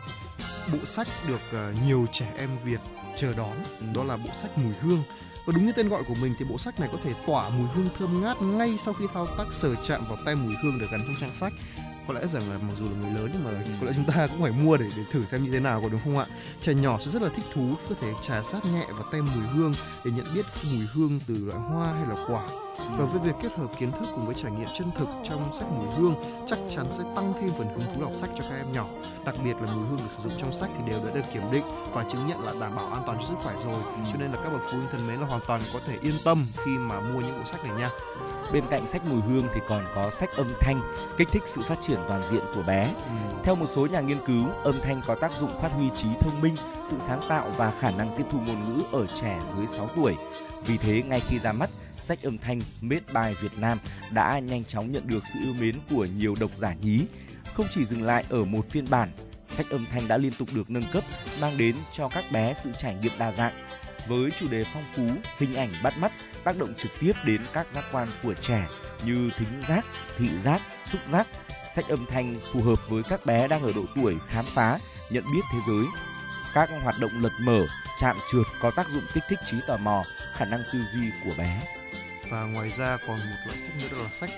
bộ 0.72 0.78
sách 0.84 1.08
được 1.28 1.40
ờ, 1.52 1.74
nhiều 1.86 2.06
trẻ 2.12 2.32
em 2.38 2.50
Việt 2.64 2.80
chờ 3.16 3.32
đón, 3.32 3.56
đó 3.94 4.04
là 4.04 4.16
bộ 4.16 4.30
sách 4.34 4.58
Mùi 4.58 4.74
Hương. 4.80 5.02
Và 5.46 5.52
đúng 5.52 5.66
như 5.66 5.72
tên 5.72 5.88
gọi 5.88 6.02
của 6.08 6.14
mình 6.14 6.34
thì 6.38 6.44
bộ 6.44 6.58
sách 6.58 6.80
này 6.80 6.88
có 6.92 6.98
thể 7.02 7.12
tỏa 7.26 7.48
mùi 7.48 7.68
hương 7.74 7.88
thơm 7.98 8.22
ngát 8.22 8.42
ngay 8.42 8.78
sau 8.78 8.94
khi 8.94 9.04
thao 9.14 9.26
tác 9.26 9.44
sờ 9.50 9.74
chạm 9.82 10.04
vào 10.08 10.18
tem 10.26 10.44
mùi 10.44 10.54
hương 10.62 10.78
được 10.78 10.86
gắn 10.90 11.04
trong 11.06 11.16
trang 11.20 11.34
sách 11.34 11.52
có 12.12 12.20
lẽ 12.20 12.26
rằng 12.26 12.50
là 12.50 12.58
mặc 12.58 12.74
dù 12.76 12.84
là 12.84 12.90
người 13.00 13.10
lớn 13.10 13.30
nhưng 13.32 13.44
mà 13.44 13.50
có 13.80 13.86
lẽ 13.86 13.92
chúng 13.96 14.04
ta 14.04 14.26
cũng 14.26 14.42
phải 14.42 14.52
mua 14.52 14.76
để 14.76 14.86
để 14.96 15.02
thử 15.12 15.26
xem 15.26 15.44
như 15.44 15.50
thế 15.50 15.60
nào 15.60 15.80
có 15.82 15.88
đúng 15.88 16.00
không 16.04 16.18
ạ? 16.18 16.26
Trẻ 16.60 16.74
nhỏ 16.74 16.98
sẽ 17.00 17.10
rất 17.10 17.22
là 17.22 17.28
thích 17.36 17.44
thú 17.52 17.74
khi 17.74 17.86
có 17.88 17.94
thể 18.00 18.12
trà 18.22 18.42
sát 18.42 18.64
nhẹ 18.64 18.86
vào 18.92 19.04
tem 19.12 19.26
mùi 19.34 19.44
hương 19.46 19.74
để 20.04 20.10
nhận 20.10 20.26
biết 20.34 20.46
mùi 20.64 20.86
hương 20.92 21.20
từ 21.26 21.44
loại 21.44 21.58
hoa 21.58 21.92
hay 21.92 22.06
là 22.08 22.24
quả 22.28 22.42
và 22.98 23.04
với 23.04 23.20
việc 23.20 23.34
kết 23.42 23.58
hợp 23.58 23.66
kiến 23.78 23.92
thức 23.92 24.08
cùng 24.14 24.26
với 24.26 24.34
trải 24.34 24.50
nghiệm 24.50 24.68
chân 24.74 24.90
thực 24.98 25.08
trong 25.22 25.52
sách 25.52 25.68
mùi 25.70 25.94
hương 25.94 26.14
chắc 26.46 26.58
chắn 26.70 26.86
sẽ 26.90 27.04
tăng 27.16 27.32
thêm 27.40 27.50
phần 27.58 27.68
hứng 27.68 27.94
thú 27.94 28.00
đọc 28.00 28.12
sách 28.14 28.30
cho 28.34 28.44
các 28.50 28.56
em 28.56 28.72
nhỏ. 28.72 28.86
Đặc 29.24 29.34
biệt 29.44 29.56
là 29.60 29.74
mùi 29.74 29.86
hương 29.86 29.96
được 29.96 30.10
sử 30.16 30.22
dụng 30.22 30.32
trong 30.38 30.52
sách 30.52 30.70
thì 30.74 30.90
đều 30.90 31.04
đã 31.04 31.10
được 31.14 31.24
kiểm 31.34 31.42
định 31.52 31.64
và 31.92 32.04
chứng 32.04 32.26
nhận 32.26 32.44
là 32.44 32.52
đảm 32.60 32.76
bảo 32.76 32.86
an 32.86 33.02
toàn 33.06 33.18
cho 33.18 33.24
sức 33.24 33.34
khỏe 33.42 33.54
rồi. 33.64 33.82
Cho 34.12 34.18
nên 34.18 34.30
là 34.32 34.38
các 34.44 34.50
bậc 34.52 34.62
phụ 34.64 34.78
huynh 34.78 34.88
thân 34.92 35.06
mến 35.06 35.20
là 35.20 35.26
hoàn 35.26 35.40
toàn 35.46 35.62
có 35.72 35.80
thể 35.86 35.98
yên 36.02 36.14
tâm 36.24 36.46
khi 36.64 36.78
mà 36.78 37.00
mua 37.00 37.20
những 37.20 37.38
bộ 37.38 37.44
sách 37.44 37.64
này 37.64 37.72
nha. 37.78 37.90
Bên 38.52 38.64
cạnh 38.70 38.86
sách 38.86 39.02
mùi 39.04 39.20
hương 39.20 39.48
thì 39.54 39.60
còn 39.68 39.84
có 39.94 40.10
sách 40.10 40.30
âm 40.36 40.52
thanh, 40.60 40.94
kích 41.16 41.28
thích 41.32 41.42
sự 41.46 41.62
phát 41.62 41.80
triển 41.80 42.00
toàn 42.08 42.26
diện 42.30 42.42
của 42.54 42.62
bé. 42.66 42.94
Theo 43.44 43.54
một 43.54 43.66
số 43.66 43.86
nhà 43.86 44.00
nghiên 44.00 44.26
cứu, 44.26 44.44
âm 44.64 44.80
thanh 44.82 45.02
có 45.06 45.14
tác 45.14 45.32
dụng 45.32 45.58
phát 45.58 45.72
huy 45.72 45.90
trí 45.96 46.08
thông 46.20 46.40
minh, 46.40 46.56
sự 46.84 46.96
sáng 47.00 47.20
tạo 47.28 47.50
và 47.56 47.70
khả 47.80 47.90
năng 47.90 48.16
tiếp 48.16 48.24
thu 48.32 48.38
ngôn 48.40 48.60
ngữ 48.64 48.82
ở 48.92 49.06
trẻ 49.06 49.40
dưới 49.56 49.66
6 49.66 49.88
tuổi. 49.96 50.16
Vì 50.66 50.78
thế, 50.78 51.02
ngay 51.02 51.20
khi 51.28 51.38
ra 51.38 51.52
mắt, 51.52 51.70
sách 52.00 52.22
âm 52.22 52.38
thanh 52.38 52.60
Made 52.80 53.00
by 53.14 53.34
Việt 53.42 53.58
Nam 53.58 53.78
đã 54.10 54.38
nhanh 54.38 54.64
chóng 54.64 54.92
nhận 54.92 55.08
được 55.08 55.22
sự 55.32 55.38
yêu 55.42 55.54
mến 55.60 55.74
của 55.90 56.04
nhiều 56.04 56.34
độc 56.40 56.50
giả 56.56 56.74
nhí. 56.74 57.00
Không 57.54 57.66
chỉ 57.70 57.84
dừng 57.84 58.02
lại 58.02 58.24
ở 58.28 58.44
một 58.44 58.70
phiên 58.70 58.90
bản, 58.90 59.12
sách 59.48 59.66
âm 59.70 59.86
thanh 59.92 60.08
đã 60.08 60.16
liên 60.16 60.32
tục 60.38 60.48
được 60.54 60.70
nâng 60.70 60.90
cấp, 60.92 61.04
mang 61.40 61.58
đến 61.58 61.76
cho 61.92 62.08
các 62.08 62.24
bé 62.32 62.54
sự 62.54 62.70
trải 62.78 62.94
nghiệm 62.94 63.12
đa 63.18 63.32
dạng. 63.32 63.66
Với 64.08 64.30
chủ 64.38 64.48
đề 64.48 64.64
phong 64.74 64.84
phú, 64.96 65.08
hình 65.38 65.54
ảnh 65.54 65.72
bắt 65.82 65.98
mắt, 65.98 66.12
tác 66.44 66.58
động 66.58 66.74
trực 66.78 66.92
tiếp 67.00 67.12
đến 67.24 67.40
các 67.52 67.70
giác 67.70 67.84
quan 67.92 68.08
của 68.22 68.34
trẻ 68.34 68.68
như 69.04 69.30
thính 69.38 69.62
giác, 69.68 69.84
thị 70.18 70.38
giác, 70.38 70.62
xúc 70.84 71.00
giác. 71.08 71.26
Sách 71.70 71.88
âm 71.88 72.06
thanh 72.06 72.40
phù 72.52 72.62
hợp 72.62 72.78
với 72.88 73.02
các 73.02 73.26
bé 73.26 73.48
đang 73.48 73.62
ở 73.62 73.72
độ 73.72 73.84
tuổi 73.94 74.16
khám 74.28 74.44
phá, 74.54 74.78
nhận 75.10 75.24
biết 75.34 75.42
thế 75.52 75.58
giới. 75.66 75.84
Các 76.54 76.70
hoạt 76.82 76.94
động 77.00 77.10
lật 77.22 77.32
mở, 77.40 77.66
chạm 78.00 78.16
trượt 78.32 78.46
có 78.60 78.70
tác 78.70 78.90
dụng 78.90 79.04
kích 79.14 79.24
thích 79.28 79.38
trí 79.46 79.56
tò 79.66 79.76
mò, 79.76 80.04
khả 80.36 80.44
năng 80.44 80.62
tư 80.72 80.78
duy 80.94 81.10
của 81.24 81.32
bé 81.38 81.79
và 82.30 82.44
ngoài 82.44 82.70
ra 82.70 82.98
còn 83.06 83.18
một 83.18 83.36
loại 83.46 83.58
sách 83.58 83.76
nữa 83.76 83.88
đó 83.92 83.98
là 83.98 84.10
sách 84.10 84.30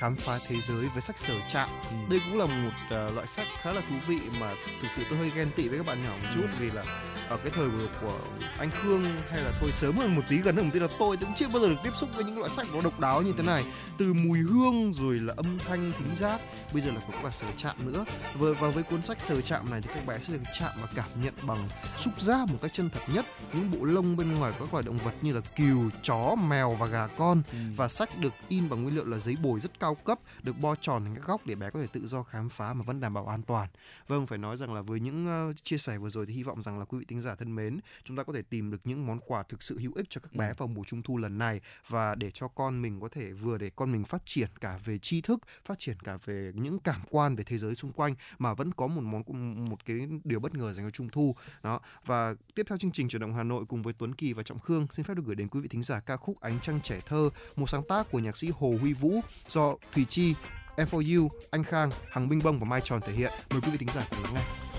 khám 0.00 0.16
phá 0.16 0.38
thế 0.48 0.60
giới 0.60 0.88
với 0.88 1.00
sách 1.00 1.18
sở 1.18 1.34
chạm 1.48 1.68
đây 2.10 2.20
cũng 2.24 2.38
là 2.38 2.46
một 2.46 2.70
ờ, 2.90 3.10
loại 3.10 3.26
sách 3.26 3.46
khá 3.62 3.72
là 3.72 3.82
thú 3.88 3.94
vị 4.08 4.18
mà 4.40 4.54
thực 4.82 4.88
sự 4.96 5.02
tôi 5.10 5.18
hơi 5.18 5.32
ghen 5.36 5.50
tị 5.56 5.68
với 5.68 5.78
các 5.78 5.86
bạn 5.86 6.02
nhỏ 6.04 6.16
một 6.22 6.28
chút 6.34 6.46
vì 6.60 6.70
là 6.70 6.84
ở 7.30 7.36
cái 7.36 7.52
thời 7.54 7.68
của, 7.68 7.86
của 8.00 8.18
anh 8.58 8.70
Khương 8.82 9.04
hay 9.30 9.42
là 9.42 9.52
thôi 9.60 9.72
sớm 9.72 9.96
hơn 9.96 10.16
một 10.16 10.22
tí 10.28 10.36
gần 10.36 10.56
hơn 10.56 10.64
một 10.64 10.70
tí 10.74 10.80
là 10.80 10.88
tôi 10.98 11.16
cũng 11.16 11.34
chưa 11.36 11.48
bao 11.48 11.62
giờ 11.62 11.68
được 11.68 11.76
tiếp 11.84 11.90
xúc 11.96 12.08
với 12.14 12.24
những 12.24 12.38
loại 12.38 12.50
sách 12.50 12.66
nó 12.72 12.80
độc 12.80 13.00
đáo 13.00 13.22
như 13.22 13.32
thế 13.36 13.42
này. 13.42 13.64
Từ 13.98 14.12
mùi 14.12 14.38
hương 14.38 14.92
rồi 14.92 15.18
là 15.18 15.34
âm 15.36 15.58
thanh 15.58 15.92
thính 15.98 16.16
giác 16.16 16.40
bây 16.72 16.82
giờ 16.82 16.90
là 16.90 17.00
cũng 17.06 17.16
cả 17.22 17.30
sở 17.30 17.46
chạm 17.56 17.76
nữa. 17.78 18.04
Và, 18.34 18.48
và 18.60 18.70
với 18.70 18.82
cuốn 18.82 19.02
sách 19.02 19.20
sở 19.20 19.40
chạm 19.40 19.70
này 19.70 19.80
thì 19.80 19.90
các 19.94 20.06
bé 20.06 20.18
sẽ 20.18 20.32
được 20.32 20.42
chạm 20.58 20.72
và 20.82 20.88
cảm 20.96 21.22
nhận 21.22 21.34
bằng 21.42 21.68
xúc 21.96 22.20
giác 22.20 22.48
một 22.48 22.58
cách 22.62 22.72
chân 22.74 22.90
thật 22.90 23.00
nhất. 23.14 23.26
Những 23.52 23.70
bộ 23.70 23.84
lông 23.84 24.16
bên 24.16 24.34
ngoài 24.34 24.52
các 24.58 24.72
loài 24.72 24.84
động 24.86 24.98
vật 24.98 25.14
như 25.20 25.32
là 25.32 25.40
cừu 25.40 25.90
chó 26.02 26.34
mèo 26.48 26.74
và 26.74 26.86
gà 26.86 27.06
con. 27.06 27.42
Và 27.76 27.88
sách 27.88 28.18
được 28.18 28.32
in 28.48 28.68
bằng 28.68 28.82
nguyên 28.82 28.94
liệu 28.94 29.04
là 29.04 29.18
giấy 29.18 29.36
bồi 29.42 29.60
rất 29.60 29.80
cao 29.80 29.89
cấp 29.94 30.20
được 30.42 30.58
bo 30.60 30.74
tròn 30.74 31.04
thành 31.04 31.14
các 31.14 31.26
góc 31.26 31.46
để 31.46 31.54
bé 31.54 31.70
có 31.70 31.80
thể 31.80 31.86
tự 31.92 32.06
do 32.06 32.22
khám 32.22 32.48
phá 32.48 32.74
mà 32.74 32.82
vẫn 32.82 33.00
đảm 33.00 33.14
bảo 33.14 33.26
an 33.26 33.42
toàn. 33.42 33.68
Vâng 34.08 34.26
phải 34.26 34.38
nói 34.38 34.56
rằng 34.56 34.74
là 34.74 34.82
với 34.82 35.00
những 35.00 35.52
chia 35.62 35.78
sẻ 35.78 35.98
vừa 35.98 36.08
rồi 36.08 36.26
thì 36.26 36.34
hy 36.34 36.42
vọng 36.42 36.62
rằng 36.62 36.78
là 36.78 36.84
quý 36.84 36.98
vị 36.98 37.04
thính 37.08 37.20
giả 37.20 37.34
thân 37.34 37.54
mến 37.54 37.80
chúng 38.04 38.16
ta 38.16 38.22
có 38.22 38.32
thể 38.32 38.42
tìm 38.42 38.70
được 38.70 38.80
những 38.84 39.06
món 39.06 39.18
quà 39.26 39.42
thực 39.42 39.62
sự 39.62 39.78
hữu 39.78 39.92
ích 39.94 40.06
cho 40.10 40.20
các 40.20 40.34
bé 40.34 40.52
vào 40.52 40.68
mùa 40.68 40.84
trung 40.84 41.02
thu 41.02 41.16
lần 41.16 41.38
này 41.38 41.60
và 41.88 42.14
để 42.14 42.30
cho 42.30 42.48
con 42.48 42.82
mình 42.82 43.00
có 43.00 43.08
thể 43.08 43.32
vừa 43.32 43.58
để 43.58 43.70
con 43.76 43.92
mình 43.92 44.04
phát 44.04 44.22
triển 44.24 44.48
cả 44.60 44.78
về 44.84 44.98
tri 44.98 45.20
thức 45.20 45.40
phát 45.64 45.78
triển 45.78 46.00
cả 46.00 46.18
về 46.24 46.52
những 46.54 46.78
cảm 46.78 47.00
quan 47.10 47.36
về 47.36 47.44
thế 47.44 47.58
giới 47.58 47.74
xung 47.74 47.92
quanh 47.92 48.14
mà 48.38 48.54
vẫn 48.54 48.72
có 48.72 48.86
một 48.86 49.00
món 49.00 49.22
một 49.68 49.86
cái 49.86 50.08
điều 50.24 50.40
bất 50.40 50.54
ngờ 50.54 50.72
dành 50.72 50.86
cho 50.86 50.90
trung 50.90 51.08
thu. 51.08 51.36
Đó 51.62 51.80
và 52.04 52.34
tiếp 52.54 52.66
theo 52.68 52.78
chương 52.78 52.92
trình 52.92 53.08
chuyển 53.08 53.22
động 53.22 53.34
Hà 53.34 53.42
Nội 53.42 53.64
cùng 53.68 53.82
với 53.82 53.94
Tuấn 53.98 54.14
Kỳ 54.14 54.32
và 54.32 54.42
Trọng 54.42 54.60
Khương 54.60 54.86
xin 54.90 55.04
phép 55.04 55.14
được 55.14 55.22
gửi 55.26 55.36
đến 55.36 55.48
quý 55.48 55.60
vị 55.60 55.68
thính 55.68 55.82
giả 55.82 56.00
ca 56.00 56.16
khúc 56.16 56.40
Ánh 56.40 56.60
trăng 56.60 56.80
trẻ 56.82 57.00
thơ 57.06 57.30
một 57.56 57.66
sáng 57.68 57.82
tác 57.88 58.10
của 58.10 58.18
nhạc 58.18 58.36
sĩ 58.36 58.50
Hồ 58.54 58.74
Huy 58.80 58.92
Vũ 58.92 59.20
do 59.48 59.74
Thủy 59.92 60.06
Chi 60.08 60.34
FOU, 60.76 61.28
Anh 61.50 61.64
Khang, 61.64 61.90
Hằng 62.10 62.28
Minh 62.28 62.40
Bông 62.44 62.58
và 62.58 62.64
Mai 62.64 62.80
Tròn 62.84 63.00
thể 63.06 63.12
hiện. 63.12 63.30
Mời 63.50 63.60
quý 63.60 63.70
vị 63.70 63.78
thính 63.78 63.88
giả 63.94 64.06
cùng 64.10 64.22
lắng 64.22 64.34
nghe. 64.34 64.69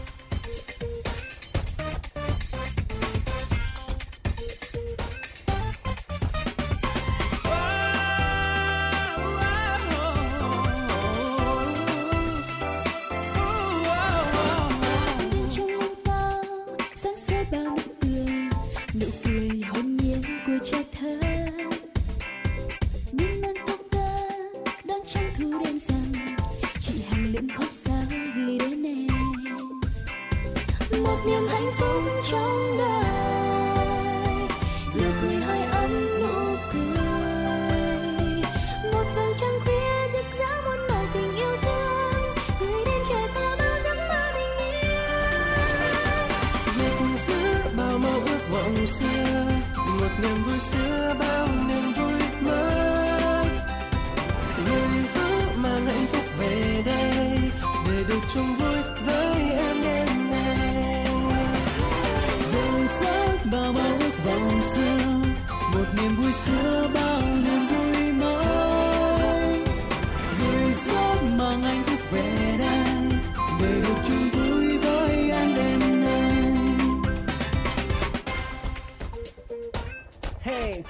Khóc 27.49 27.67
sao 27.71 28.03
ghi 28.09 28.57
đến 28.57 28.83
em. 28.83 29.07
Một 31.03 31.17
niềm 31.25 31.47
hạnh 31.47 31.71
phúc 31.79 32.10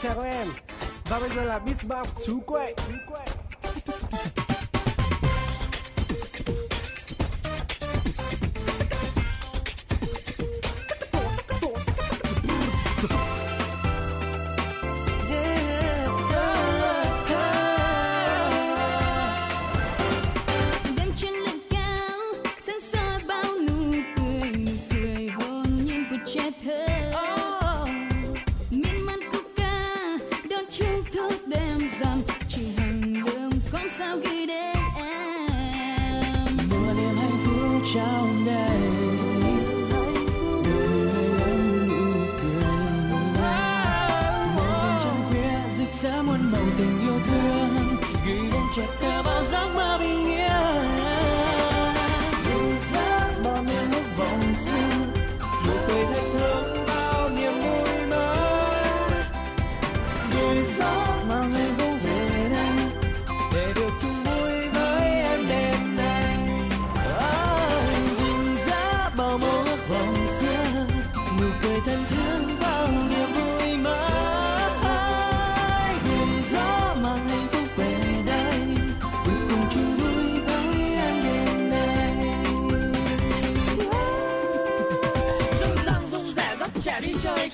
Chào 0.01 0.15
các 0.15 0.23
em. 0.23 0.47
Và 1.09 1.19
bây 1.19 1.29
giờ 1.29 1.43
là 1.43 1.59
Beatbox 1.59 2.07
Chú 2.25 2.39
đêm 2.47 2.75
gửi 48.75 49.10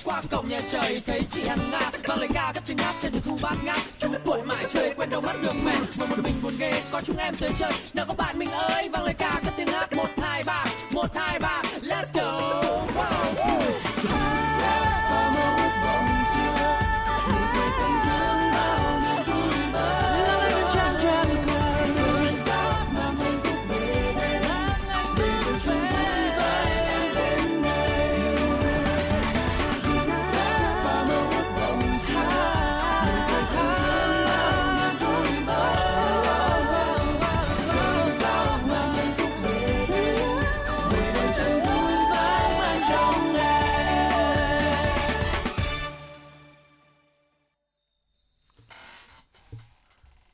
qua 0.08 0.22
cổng 0.30 0.48
nhà 0.48 0.58
trời, 0.70 1.02
thấy 1.06 1.22
chị 1.30 1.42
hàng 1.48 1.70
nga 1.70 1.90
và 2.04 2.16
lời 2.16 2.28
ca 2.34 2.52
các 2.54 2.62
tiếng 2.66 2.78
hát 2.78 2.94
trên 3.02 3.12
đường 3.12 3.22
thu 3.24 3.38
bát 3.42 3.54
ngát. 3.64 3.80
Chú 3.98 4.08
tuổi 4.24 4.42
mãi 4.42 4.64
chơi 4.70 4.94
quen 4.96 5.10
đâu 5.10 5.20
mất 5.20 5.42
đường 5.42 5.56
về 5.64 5.74
mà 5.98 6.06
một 6.06 6.16
mình 6.24 6.34
buồn 6.42 6.52
ghê, 6.58 6.82
có 6.90 7.00
chúng 7.00 7.16
em 7.16 7.34
tới 7.36 7.50
chơi. 7.58 7.72
Nào 7.94 8.04
các 8.08 8.16
bạn 8.16 8.38
mình 8.38 8.50
ơi, 8.50 8.88
vang 8.92 9.04
lời 9.04 9.14
ca 9.14 9.40
các 9.44 9.54
tiếng 9.56 9.68
hát, 9.68 9.92
một, 9.92 10.08
hai, 10.22 10.42
ba, 10.46 10.64
một, 10.92 11.16
hai, 11.16 11.38
ba. 11.38 11.62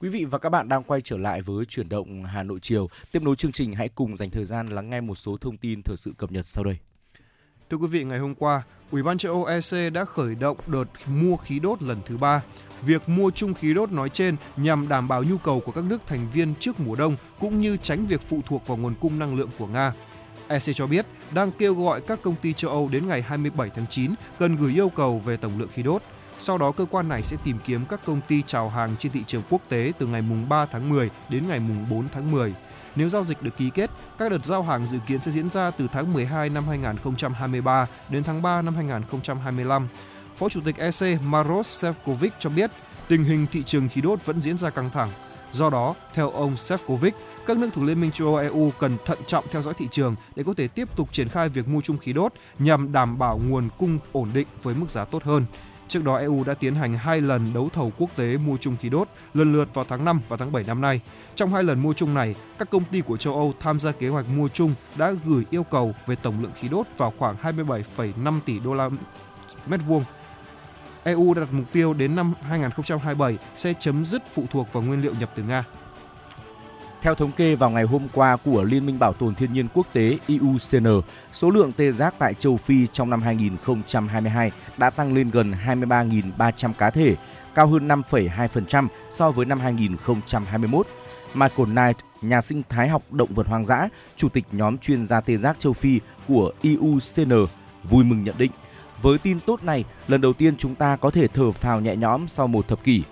Quý 0.05 0.11
vị 0.11 0.25
và 0.25 0.39
các 0.39 0.49
bạn 0.49 0.69
đang 0.69 0.83
quay 0.83 1.01
trở 1.01 1.17
lại 1.17 1.43
với 1.43 1.65
chuyển 1.65 1.89
động 1.89 2.25
Hà 2.25 2.43
Nội 2.43 2.59
chiều. 2.63 2.89
Tiếp 3.13 3.23
nối 3.23 3.37
chương 3.37 3.53
trình 3.53 3.75
hãy 3.75 3.89
cùng 3.89 4.17
dành 4.17 4.31
thời 4.31 4.45
gian 4.45 4.69
lắng 4.69 4.91
nghe 4.91 5.01
một 5.01 5.15
số 5.15 5.37
thông 5.37 5.57
tin 5.57 5.83
thời 5.83 5.97
sự 5.97 6.13
cập 6.19 6.33
nhật 6.33 6.47
sau 6.47 6.65
đây. 6.65 6.77
Thưa 7.71 7.77
quý 7.77 7.87
vị, 7.87 8.05
ngày 8.05 8.19
hôm 8.19 8.35
qua, 8.35 8.63
Ủy 8.91 9.03
ban 9.03 9.19
châu 9.19 9.33
Âu 9.33 9.45
EC 9.45 9.93
đã 9.93 10.05
khởi 10.05 10.35
động 10.35 10.57
đợt 10.67 10.85
mua 11.07 11.37
khí 11.37 11.59
đốt 11.59 11.83
lần 11.83 11.99
thứ 12.07 12.17
ba. 12.17 12.43
Việc 12.83 13.09
mua 13.09 13.31
chung 13.31 13.55
khí 13.55 13.75
đốt 13.75 13.93
nói 13.93 14.09
trên 14.09 14.37
nhằm 14.57 14.89
đảm 14.89 15.09
bảo 15.09 15.25
nhu 15.25 15.39
cầu 15.39 15.61
của 15.61 15.73
các 15.73 15.85
nước 15.85 16.07
thành 16.07 16.27
viên 16.33 16.55
trước 16.61 16.81
mùa 16.81 16.97
đông 16.97 17.17
cũng 17.41 17.61
như 17.61 17.77
tránh 17.77 18.07
việc 18.07 18.21
phụ 18.21 18.41
thuộc 18.47 18.67
vào 18.67 18.77
nguồn 18.77 18.95
cung 19.01 19.19
năng 19.19 19.37
lượng 19.37 19.51
của 19.59 19.67
Nga. 19.67 19.93
EC 20.49 20.63
cho 20.75 20.87
biết 20.87 21.07
đang 21.35 21.53
kêu 21.53 21.75
gọi 21.75 22.01
các 22.01 22.23
công 22.23 22.37
ty 22.43 22.53
châu 22.53 22.71
Âu 22.71 22.89
đến 22.93 23.09
ngày 23.09 23.23
27 23.23 23.71
tháng 23.75 23.87
9 23.91 24.15
cần 24.39 24.57
gửi 24.57 24.75
yêu 24.75 24.89
cầu 24.89 25.19
về 25.19 25.37
tổng 25.37 25.59
lượng 25.59 25.71
khí 25.75 25.83
đốt. 25.83 26.03
Sau 26.45 26.59
đó 26.59 26.73
cơ 26.73 26.87
quan 26.91 27.09
này 27.09 27.23
sẽ 27.23 27.37
tìm 27.45 27.59
kiếm 27.65 27.85
các 27.89 28.01
công 28.07 28.21
ty 28.29 28.43
chào 28.47 28.69
hàng 28.69 28.97
trên 28.99 29.13
thị 29.13 29.21
trường 29.27 29.43
quốc 29.51 29.61
tế 29.69 29.93
từ 29.99 30.07
ngày 30.07 30.23
mùng 30.23 30.49
3 30.49 30.67
tháng 30.67 30.89
10 30.89 31.11
đến 31.29 31.49
ngày 31.49 31.61
mùng 31.61 31.87
4 31.91 32.09
tháng 32.13 32.33
10. 32.33 32.55
Nếu 32.97 33.09
giao 33.09 33.25
dịch 33.25 33.43
được 33.43 33.57
ký 33.57 33.71
kết, 33.75 33.91
các 34.19 34.31
đợt 34.31 34.45
giao 34.45 34.63
hàng 34.63 34.87
dự 34.87 34.99
kiến 35.07 35.21
sẽ 35.23 35.31
diễn 35.31 35.51
ra 35.51 35.71
từ 35.71 35.89
tháng 35.93 36.13
12 36.13 36.49
năm 36.49 36.69
2023 36.69 37.87
đến 38.09 38.25
tháng 38.25 38.43
3 38.43 38.63
năm 38.63 38.75
2025. 38.75 39.89
Phó 40.37 40.49
Chủ 40.49 40.61
tịch 40.65 40.77
EC 40.77 41.23
Maros 41.23 41.85
Sefcovic 41.85 42.31
cho 42.39 42.51
biết 42.51 42.71
tình 43.09 43.25
hình 43.25 43.47
thị 43.53 43.63
trường 43.63 43.89
khí 43.89 44.01
đốt 44.01 44.25
vẫn 44.25 44.41
diễn 44.41 44.59
ra 44.59 44.71
căng 44.71 44.91
thẳng. 44.91 45.11
Do 45.53 45.71
đó, 45.71 45.95
theo 46.15 46.31
ông 46.31 46.55
Sefcovic, 46.55 47.13
các 47.47 47.57
nước 47.57 47.69
thuộc 47.75 47.85
Liên 47.85 48.01
minh 48.01 48.11
châu 48.11 48.27
Âu 48.27 48.37
EU 48.37 48.73
cần 48.79 48.97
thận 49.05 49.19
trọng 49.27 49.45
theo 49.51 49.63
dõi 49.63 49.75
thị 49.79 49.89
trường 49.91 50.17
để 50.37 50.43
có 50.47 50.55
thể 50.57 50.69
tiếp 50.69 50.97
tục 50.97 51.13
triển 51.13 51.29
khai 51.29 51.49
việc 51.49 51.69
mua 51.69 51.81
chung 51.81 51.99
khí 51.99 52.13
đốt 52.13 52.33
nhằm 52.59 52.93
đảm 52.93 53.19
bảo 53.19 53.39
nguồn 53.39 53.69
cung 53.79 53.99
ổn 54.13 54.29
định 54.35 54.47
với 54.63 54.75
mức 54.75 54.91
giá 54.91 55.05
tốt 55.05 55.23
hơn. 55.23 55.47
Trước 55.95 56.05
đó 56.05 56.17
EU 56.17 56.45
đã 56.45 56.55
tiến 56.55 56.75
hành 56.75 56.95
hai 56.95 57.21
lần 57.21 57.53
đấu 57.55 57.69
thầu 57.73 57.93
quốc 57.99 58.11
tế 58.17 58.37
mua 58.37 58.57
chung 58.57 58.77
khí 58.81 58.89
đốt, 58.89 59.09
lần 59.35 59.53
lượt 59.53 59.75
vào 59.75 59.85
tháng 59.89 60.05
5 60.05 60.21
và 60.29 60.37
tháng 60.37 60.53
7 60.53 60.65
năm 60.65 60.81
nay. 60.81 61.01
Trong 61.35 61.55
hai 61.55 61.63
lần 61.63 61.81
mua 61.81 61.93
chung 61.93 62.15
này, 62.15 62.35
các 62.59 62.71
công 62.71 62.85
ty 62.85 63.01
của 63.01 63.17
châu 63.17 63.35
Âu 63.35 63.55
tham 63.61 63.81
gia 63.81 63.93
kế 63.93 64.09
hoạch 64.09 64.29
mua 64.29 64.49
chung 64.49 64.75
đã 64.97 65.13
gửi 65.25 65.45
yêu 65.51 65.63
cầu 65.63 65.95
về 66.07 66.17
tổng 66.17 66.43
lượng 66.43 66.53
khí 66.61 66.69
đốt 66.69 66.87
vào 66.97 67.13
khoảng 67.19 67.37
27,5 67.43 68.41
tỷ 68.47 68.59
đô 68.59 68.75
la 68.75 68.89
mét 69.67 69.81
vuông. 69.87 70.05
EU 71.05 71.35
đặt 71.35 71.49
mục 71.53 71.73
tiêu 71.73 71.95
đến 71.95 72.17
năm 72.17 72.35
2027 72.43 73.39
sẽ 73.57 73.75
chấm 73.79 74.05
dứt 74.05 74.23
phụ 74.35 74.45
thuộc 74.51 74.73
vào 74.73 74.83
nguyên 74.83 75.03
liệu 75.03 75.15
nhập 75.21 75.31
từ 75.35 75.43
Nga. 75.43 75.65
Theo 77.05 77.15
thống 77.15 77.33
kê 77.33 77.55
vào 77.55 77.71
ngày 77.71 77.85
hôm 77.85 78.09
qua 78.15 78.37
của 78.37 78.65
Liên 78.65 78.87
minh 78.87 78.99
Bảo 78.99 79.13
tồn 79.13 79.35
Thiên 79.35 79.53
nhiên 79.53 79.69
Quốc 79.75 79.87
tế 79.93 80.19
IUCN, 80.27 80.87
số 81.33 81.51
lượng 81.51 81.73
tê 81.73 81.93
giác 81.93 82.15
tại 82.19 82.35
châu 82.35 82.57
Phi 82.57 82.87
trong 82.93 83.11
năm 83.11 83.23
2022 83.23 84.51
đã 84.79 84.91
tăng 84.91 85.15
lên 85.15 85.31
gần 85.31 85.53
23.300 85.67 86.73
cá 86.73 86.91
thể, 86.91 87.17
cao 87.55 87.67
hơn 87.67 87.89
5,2% 87.89 88.87
so 89.11 89.31
với 89.31 89.47
năm 89.47 89.61
2021. 89.61 90.87
Michael 91.35 91.69
Knight, 91.69 91.97
nhà 92.23 92.41
sinh 92.41 92.63
thái 92.69 92.89
học 92.89 93.03
động 93.11 93.35
vật 93.35 93.47
hoang 93.47 93.65
dã, 93.65 93.89
chủ 94.17 94.29
tịch 94.29 94.45
nhóm 94.53 94.79
chuyên 94.79 95.07
gia 95.07 95.21
tê 95.21 95.37
giác 95.37 95.57
châu 95.59 95.73
Phi 95.73 96.01
của 96.29 96.53
IUCN, 96.63 97.33
vui 97.85 98.05
mừng 98.05 98.25
nhận 98.25 98.35
định. 98.39 98.53
Với 99.03 99.19
tin 99.19 99.41
tốt 99.41 99.65
này, 99.65 99.85
lần 100.09 100.21
đầu 100.21 100.33
tiên 100.33 100.57
chúng 100.57 100.75
ta 100.75 100.97
có 100.97 101.11
thể 101.11 101.29
thở 101.29 101.53
phào 101.53 101.81
nhẹ 101.81 101.97
nhõm 101.97 102.29
sau 102.29 102.47
một 102.47 102.69
thập 102.69 102.85
kỷ. 102.85 103.03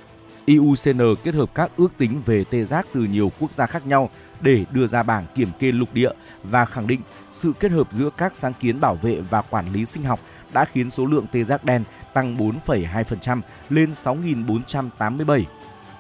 IUCN 0.45 1.01
kết 1.24 1.34
hợp 1.34 1.55
các 1.55 1.70
ước 1.76 1.88
tính 1.99 2.22
về 2.26 2.45
tê 2.51 2.64
giác 2.64 2.86
từ 2.95 3.01
nhiều 3.01 3.32
quốc 3.40 3.53
gia 3.53 3.66
khác 3.66 3.86
nhau 3.86 4.11
để 4.40 4.64
đưa 4.70 4.86
ra 4.86 5.03
bảng 5.03 5.26
kiểm 5.34 5.49
kê 5.59 5.72
lục 5.72 5.88
địa 5.93 6.11
và 6.43 6.64
khẳng 6.64 6.86
định 6.86 7.01
sự 7.32 7.53
kết 7.61 7.72
hợp 7.72 7.88
giữa 7.93 8.11
các 8.16 8.36
sáng 8.36 8.53
kiến 8.61 8.80
bảo 8.80 8.95
vệ 8.95 9.20
và 9.30 9.43
quản 9.43 9.72
lý 9.72 9.86
sinh 9.86 10.03
học 10.03 10.20
đã 10.53 10.64
khiến 10.64 10.90
số 10.90 11.07
lượng 11.07 11.26
tê 11.32 11.45
giác 11.45 11.64
đen 11.64 11.84
tăng 12.12 12.36
4,2% 12.36 13.40
lên 13.70 13.90
6.487. 13.90 15.43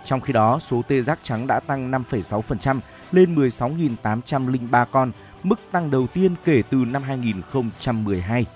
Trong 0.04 0.20
khi 0.20 0.32
đó, 0.32 0.58
số 0.58 0.82
tê 0.88 1.02
giác 1.02 1.18
trắng 1.22 1.46
đã 1.46 1.60
tăng 1.60 1.90
5,6% 1.90 2.80
lên 3.12 3.34
16.803 3.34 4.86
con, 4.90 5.12
mức 5.42 5.60
tăng 5.72 5.90
đầu 5.90 6.06
tiên 6.06 6.34
kể 6.44 6.62
từ 6.70 6.76
năm 6.76 7.02
2012. 7.02 8.46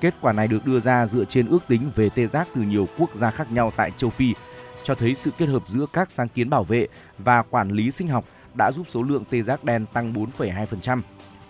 Kết 0.00 0.14
quả 0.20 0.32
này 0.32 0.48
được 0.48 0.66
đưa 0.66 0.80
ra 0.80 1.06
dựa 1.06 1.24
trên 1.24 1.48
ước 1.48 1.66
tính 1.68 1.90
về 1.94 2.10
tê 2.10 2.26
giác 2.26 2.48
từ 2.54 2.60
nhiều 2.60 2.88
quốc 2.98 3.14
gia 3.14 3.30
khác 3.30 3.52
nhau 3.52 3.72
tại 3.76 3.90
châu 3.96 4.10
Phi, 4.10 4.34
cho 4.84 4.94
thấy 4.94 5.14
sự 5.14 5.30
kết 5.38 5.46
hợp 5.46 5.62
giữa 5.68 5.86
các 5.92 6.10
sáng 6.10 6.28
kiến 6.28 6.50
bảo 6.50 6.64
vệ 6.64 6.86
và 7.18 7.42
quản 7.42 7.70
lý 7.70 7.90
sinh 7.90 8.08
học 8.08 8.24
đã 8.54 8.72
giúp 8.72 8.86
số 8.88 9.02
lượng 9.02 9.24
tê 9.30 9.42
giác 9.42 9.64
đen 9.64 9.86
tăng 9.92 10.12
4,2% 10.12 11.00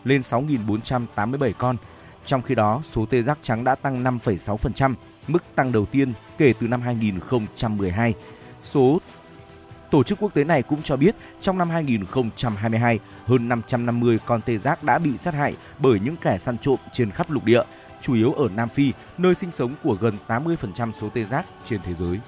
lên 0.04 0.20
6.487 0.20 1.52
con. 1.58 1.76
Trong 2.26 2.42
khi 2.42 2.54
đó, 2.54 2.80
số 2.84 3.06
tê 3.06 3.22
giác 3.22 3.38
trắng 3.42 3.64
đã 3.64 3.74
tăng 3.74 4.04
5,6%, 4.04 4.94
mức 5.28 5.42
tăng 5.54 5.72
đầu 5.72 5.86
tiên 5.86 6.12
kể 6.38 6.52
từ 6.60 6.68
năm 6.68 6.80
2012. 6.80 8.14
Số 8.62 9.00
Tổ 9.90 10.02
chức 10.02 10.18
quốc 10.20 10.34
tế 10.34 10.44
này 10.44 10.62
cũng 10.62 10.82
cho 10.82 10.96
biết 10.96 11.14
trong 11.40 11.58
năm 11.58 11.70
2022, 11.70 12.98
hơn 13.26 13.48
550 13.48 14.18
con 14.26 14.40
tê 14.40 14.58
giác 14.58 14.84
đã 14.84 14.98
bị 14.98 15.16
sát 15.16 15.34
hại 15.34 15.56
bởi 15.78 16.00
những 16.00 16.16
kẻ 16.16 16.38
săn 16.38 16.58
trộm 16.58 16.78
trên 16.92 17.10
khắp 17.10 17.30
lục 17.30 17.44
địa, 17.44 17.62
chủ 18.02 18.14
yếu 18.14 18.32
ở 18.32 18.48
Nam 18.56 18.68
Phi, 18.68 18.92
nơi 19.18 19.34
sinh 19.34 19.50
sống 19.50 19.74
của 19.82 19.96
gần 20.00 20.14
80% 20.28 20.92
số 21.00 21.08
tê 21.14 21.24
giác 21.24 21.46
trên 21.64 21.80
thế 21.84 21.94
giới. 21.94 22.18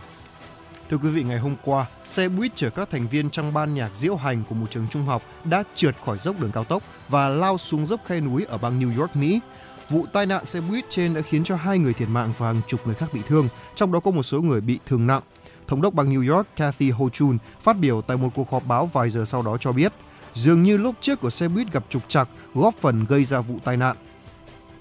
Thưa 0.93 0.99
quý 0.99 1.09
vị, 1.09 1.22
ngày 1.22 1.38
hôm 1.38 1.57
qua, 1.64 1.86
xe 2.05 2.28
buýt 2.28 2.53
chở 2.55 2.70
các 2.70 2.90
thành 2.90 3.09
viên 3.09 3.30
trong 3.30 3.53
ban 3.53 3.74
nhạc 3.74 3.97
diễu 3.97 4.16
hành 4.16 4.45
của 4.49 4.55
một 4.55 4.66
trường 4.70 4.86
trung 4.90 5.05
học 5.05 5.22
đã 5.45 5.62
trượt 5.74 5.97
khỏi 6.05 6.18
dốc 6.18 6.40
đường 6.40 6.53
cao 6.53 6.64
tốc 6.64 6.82
và 7.09 7.28
lao 7.28 7.59
xuống 7.59 7.86
dốc 7.86 8.01
khe 8.07 8.20
núi 8.20 8.45
ở 8.45 8.59
bang 8.59 8.80
New 8.80 9.01
York, 9.01 9.16
Mỹ. 9.16 9.40
Vụ 9.88 10.07
tai 10.12 10.26
nạn 10.26 10.47
xe 10.47 10.61
buýt 10.61 10.84
trên 10.88 11.14
đã 11.14 11.20
khiến 11.20 11.45
cho 11.45 11.57
hai 11.57 11.78
người 11.78 11.95
thiệt 11.95 12.09
mạng 12.09 12.32
và 12.38 12.47
hàng 12.47 12.61
chục 12.66 12.86
người 12.86 12.95
khác 12.95 13.07
bị 13.12 13.20
thương, 13.26 13.49
trong 13.74 13.93
đó 13.93 14.01
có 14.01 14.11
một 14.11 14.22
số 14.22 14.40
người 14.40 14.61
bị 14.61 14.78
thương 14.86 15.07
nặng. 15.07 15.22
Thống 15.66 15.82
đốc 15.82 15.95
bang 15.95 16.12
New 16.12 16.34
York 16.34 16.47
Kathy 16.57 16.90
Hochul 16.90 17.36
phát 17.62 17.78
biểu 17.78 18.03
tại 18.03 18.16
một 18.16 18.28
cuộc 18.34 18.51
họp 18.51 18.66
báo 18.66 18.86
vài 18.86 19.11
giờ 19.11 19.24
sau 19.24 19.43
đó 19.43 19.57
cho 19.57 19.72
biết, 19.72 19.93
dường 20.34 20.62
như 20.62 20.76
lốp 20.76 20.95
trước 21.01 21.20
của 21.20 21.30
xe 21.30 21.49
buýt 21.49 21.72
gặp 21.72 21.84
trục 21.88 22.09
trặc 22.09 22.28
góp 22.55 22.74
phần 22.80 23.05
gây 23.05 23.24
ra 23.24 23.40
vụ 23.40 23.59
tai 23.64 23.76
nạn. 23.76 23.97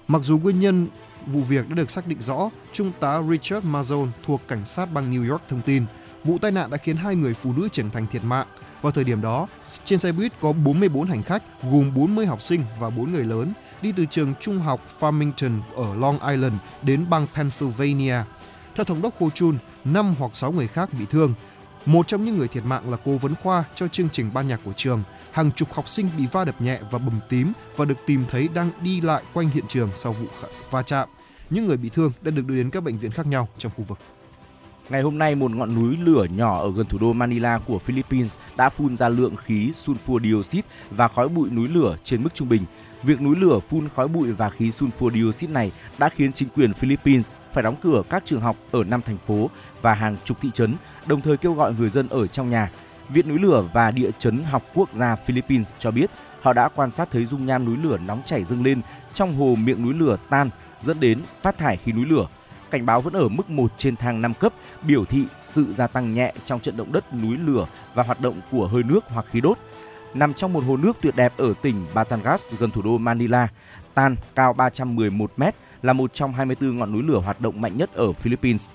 Mặc 0.08 0.22
dù 0.24 0.38
nguyên 0.38 0.60
nhân 0.60 0.86
vụ 1.26 1.40
việc 1.40 1.68
đã 1.68 1.74
được 1.74 1.90
xác 1.90 2.06
định 2.06 2.20
rõ, 2.20 2.50
Trung 2.72 2.92
tá 3.00 3.22
Richard 3.30 3.66
Mazon 3.66 4.08
thuộc 4.26 4.40
cảnh 4.48 4.64
sát 4.64 4.92
bang 4.92 5.12
New 5.12 5.30
York 5.30 5.42
thông 5.48 5.62
tin, 5.62 5.84
vụ 6.24 6.38
tai 6.38 6.50
nạn 6.50 6.70
đã 6.70 6.76
khiến 6.76 6.96
hai 6.96 7.16
người 7.16 7.34
phụ 7.34 7.52
nữ 7.52 7.68
trưởng 7.72 7.90
thành 7.90 8.06
thiệt 8.06 8.24
mạng. 8.24 8.46
Vào 8.82 8.92
thời 8.92 9.04
điểm 9.04 9.22
đó, 9.22 9.48
trên 9.84 9.98
xe 9.98 10.12
buýt 10.12 10.32
có 10.40 10.52
44 10.52 11.06
hành 11.06 11.22
khách, 11.22 11.42
gồm 11.62 11.94
40 11.94 12.26
học 12.26 12.42
sinh 12.42 12.64
và 12.80 12.90
4 12.90 13.12
người 13.12 13.24
lớn, 13.24 13.52
đi 13.82 13.92
từ 13.96 14.06
trường 14.06 14.34
trung 14.40 14.58
học 14.58 14.80
Farmington 15.00 15.60
ở 15.76 15.94
Long 15.94 16.28
Island 16.28 16.54
đến 16.82 17.10
bang 17.10 17.26
Pennsylvania. 17.34 18.16
Theo 18.74 18.84
thống 18.84 19.02
đốc 19.02 19.20
Ho 19.20 19.28
Chun, 19.34 19.58
5 19.84 20.14
hoặc 20.18 20.36
6 20.36 20.52
người 20.52 20.68
khác 20.68 20.88
bị 20.98 21.04
thương. 21.10 21.34
Một 21.86 22.06
trong 22.06 22.24
những 22.24 22.38
người 22.38 22.48
thiệt 22.48 22.64
mạng 22.64 22.90
là 22.90 22.96
cố 23.04 23.12
vấn 23.12 23.34
khoa 23.42 23.64
cho 23.74 23.88
chương 23.88 24.08
trình 24.08 24.30
ban 24.34 24.48
nhạc 24.48 24.60
của 24.64 24.72
trường. 24.72 25.02
Hàng 25.32 25.50
chục 25.52 25.72
học 25.72 25.88
sinh 25.88 26.10
bị 26.18 26.26
va 26.32 26.44
đập 26.44 26.60
nhẹ 26.60 26.80
và 26.90 26.98
bầm 26.98 27.20
tím 27.28 27.52
và 27.76 27.84
được 27.84 27.98
tìm 28.06 28.24
thấy 28.30 28.48
đang 28.54 28.70
đi 28.82 29.00
lại 29.00 29.22
quanh 29.32 29.48
hiện 29.48 29.64
trường 29.68 29.90
sau 29.96 30.12
vụ 30.12 30.26
va 30.70 30.82
chạm. 30.82 31.08
Những 31.50 31.66
người 31.66 31.76
bị 31.76 31.88
thương 31.88 32.12
đã 32.20 32.30
được 32.30 32.46
đưa 32.46 32.54
đến 32.54 32.70
các 32.70 32.82
bệnh 32.82 32.98
viện 32.98 33.10
khác 33.10 33.26
nhau 33.26 33.48
trong 33.58 33.72
khu 33.76 33.84
vực. 33.84 33.98
Ngày 34.88 35.02
hôm 35.02 35.18
nay, 35.18 35.34
một 35.34 35.54
ngọn 35.54 35.74
núi 35.74 35.96
lửa 35.96 36.26
nhỏ 36.36 36.60
ở 36.60 36.72
gần 36.72 36.86
thủ 36.86 36.98
đô 36.98 37.12
Manila 37.12 37.58
của 37.58 37.78
Philippines 37.78 38.38
đã 38.56 38.68
phun 38.68 38.96
ra 38.96 39.08
lượng 39.08 39.36
khí 39.44 39.70
sulfur 39.74 40.22
dioxide 40.22 40.68
và 40.90 41.08
khói 41.08 41.28
bụi 41.28 41.50
núi 41.50 41.68
lửa 41.68 41.96
trên 42.04 42.22
mức 42.22 42.34
trung 42.34 42.48
bình. 42.48 42.62
Việc 43.02 43.20
núi 43.20 43.36
lửa 43.36 43.58
phun 43.68 43.88
khói 43.96 44.08
bụi 44.08 44.32
và 44.32 44.50
khí 44.50 44.70
sulfur 44.70 45.10
dioxide 45.10 45.52
này 45.52 45.72
đã 45.98 46.08
khiến 46.08 46.32
chính 46.32 46.48
quyền 46.48 46.74
Philippines 46.74 47.32
phải 47.52 47.62
đóng 47.62 47.76
cửa 47.82 48.02
các 48.10 48.22
trường 48.26 48.40
học 48.40 48.56
ở 48.70 48.84
năm 48.84 49.02
thành 49.02 49.18
phố 49.26 49.50
và 49.82 49.94
hàng 49.94 50.16
chục 50.24 50.36
thị 50.40 50.50
trấn, 50.54 50.76
đồng 51.06 51.20
thời 51.20 51.36
kêu 51.36 51.52
gọi 51.52 51.74
người 51.74 51.88
dân 51.88 52.08
ở 52.08 52.26
trong 52.26 52.50
nhà. 52.50 52.70
Viện 53.08 53.28
núi 53.28 53.38
lửa 53.38 53.64
và 53.72 53.90
địa 53.90 54.10
chấn 54.18 54.44
học 54.44 54.62
quốc 54.74 54.92
gia 54.92 55.16
Philippines 55.16 55.72
cho 55.78 55.90
biết 55.90 56.10
họ 56.40 56.52
đã 56.52 56.68
quan 56.68 56.90
sát 56.90 57.10
thấy 57.10 57.26
dung 57.26 57.46
nham 57.46 57.64
núi 57.64 57.76
lửa 57.82 57.98
nóng 58.06 58.22
chảy 58.26 58.44
dâng 58.44 58.62
lên 58.62 58.80
trong 59.14 59.34
hồ 59.34 59.54
miệng 59.54 59.82
núi 59.82 59.94
lửa 59.94 60.16
tan 60.30 60.50
dẫn 60.82 61.00
đến 61.00 61.22
phát 61.40 61.58
thải 61.58 61.76
khí 61.76 61.92
núi 61.92 62.06
lửa. 62.06 62.26
Cảnh 62.72 62.86
báo 62.86 63.00
vẫn 63.00 63.12
ở 63.14 63.28
mức 63.28 63.50
1 63.50 63.72
trên 63.78 63.96
thang 63.96 64.20
5 64.20 64.34
cấp, 64.34 64.52
biểu 64.82 65.04
thị 65.04 65.24
sự 65.42 65.72
gia 65.72 65.86
tăng 65.86 66.14
nhẹ 66.14 66.32
trong 66.44 66.60
trận 66.60 66.76
động 66.76 66.92
đất 66.92 67.14
núi 67.14 67.36
lửa 67.36 67.66
và 67.94 68.02
hoạt 68.02 68.20
động 68.20 68.40
của 68.50 68.66
hơi 68.66 68.82
nước 68.82 69.04
hoặc 69.08 69.26
khí 69.30 69.40
đốt. 69.40 69.58
Nằm 70.14 70.34
trong 70.34 70.52
một 70.52 70.64
hồ 70.64 70.76
nước 70.76 70.96
tuyệt 71.00 71.16
đẹp 71.16 71.32
ở 71.36 71.54
tỉnh 71.62 71.86
Batangas 71.94 72.48
gần 72.58 72.70
thủ 72.70 72.82
đô 72.82 72.98
Manila, 72.98 73.48
Tan 73.94 74.16
cao 74.34 74.52
311 74.52 75.32
m 75.36 75.42
là 75.82 75.92
một 75.92 76.14
trong 76.14 76.32
24 76.32 76.76
ngọn 76.76 76.92
núi 76.92 77.02
lửa 77.02 77.18
hoạt 77.18 77.40
động 77.40 77.60
mạnh 77.60 77.76
nhất 77.76 77.94
ở 77.94 78.12
Philippines. 78.12 78.70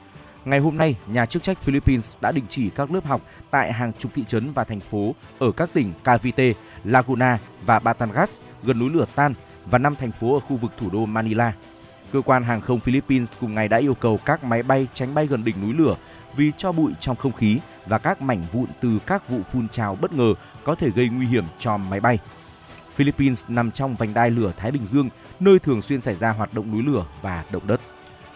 Ngày 0.45 0.59
hôm 0.59 0.77
nay, 0.77 0.95
nhà 1.07 1.25
chức 1.25 1.43
trách 1.43 1.61
Philippines 1.61 2.15
đã 2.21 2.31
đình 2.31 2.45
chỉ 2.49 2.69
các 2.69 2.91
lớp 2.91 3.05
học 3.05 3.21
tại 3.51 3.73
hàng 3.73 3.91
chục 3.99 4.11
thị 4.15 4.23
trấn 4.27 4.51
và 4.53 4.63
thành 4.63 4.79
phố 4.79 5.15
ở 5.39 5.51
các 5.51 5.69
tỉnh 5.73 5.93
Cavite, 6.03 6.53
Laguna 6.83 7.39
và 7.65 7.79
Batangas 7.79 8.39
gần 8.63 8.79
núi 8.79 8.89
lửa 8.89 9.05
Tan 9.15 9.33
và 9.65 9.77
năm 9.77 9.95
thành 9.95 10.11
phố 10.11 10.33
ở 10.33 10.39
khu 10.39 10.57
vực 10.57 10.71
thủ 10.77 10.89
đô 10.89 11.05
Manila. 11.05 11.53
Cơ 12.12 12.22
quan 12.22 12.43
hàng 12.43 12.62
không 12.62 12.80
Philippines 12.80 13.32
cùng 13.41 13.55
ngày 13.55 13.68
đã 13.68 13.78
yêu 13.78 13.93
cầu 13.93 14.20
các 14.26 14.43
máy 14.43 14.64
bay 14.64 14.88
tránh 14.93 15.14
bay 15.14 15.28
gần 15.28 15.43
đỉnh 15.43 15.62
núi 15.62 15.74
lửa 15.74 15.95
vì 16.36 16.51
cho 16.58 16.72
bụi 16.72 16.91
trong 16.99 17.16
không 17.16 17.32
khí 17.32 17.60
và 17.86 17.97
các 17.97 18.22
mảnh 18.22 18.43
vụn 18.51 18.68
từ 18.82 18.99
các 19.05 19.30
vụ 19.30 19.39
phun 19.53 19.70
trào 19.70 19.95
bất 19.95 20.14
ngờ 20.14 20.34
có 20.64 20.76
thể 20.76 20.89
gây 20.89 21.10
nguy 21.10 21.28
hiểm 21.28 21.43
cho 21.60 21.78
máy 21.78 21.99
bay. 21.99 22.20
Philippines 22.93 23.45
nằm 23.47 23.72
trong 23.72 23.95
vành 23.95 24.14
đai 24.14 24.32
lửa 24.32 24.51
Thái 24.58 24.72
Bình 24.72 24.86
Dương, 24.86 25.10
nơi 25.39 25.60
thường 25.60 25.82
xuyên 25.82 26.01
xảy 26.01 26.16
ra 26.16 26.32
hoạt 26.32 26.53
động 26.53 26.72
núi 26.72 26.84
lửa 26.84 27.05
và 27.22 27.43
động 27.51 27.68
đất. 27.68 27.82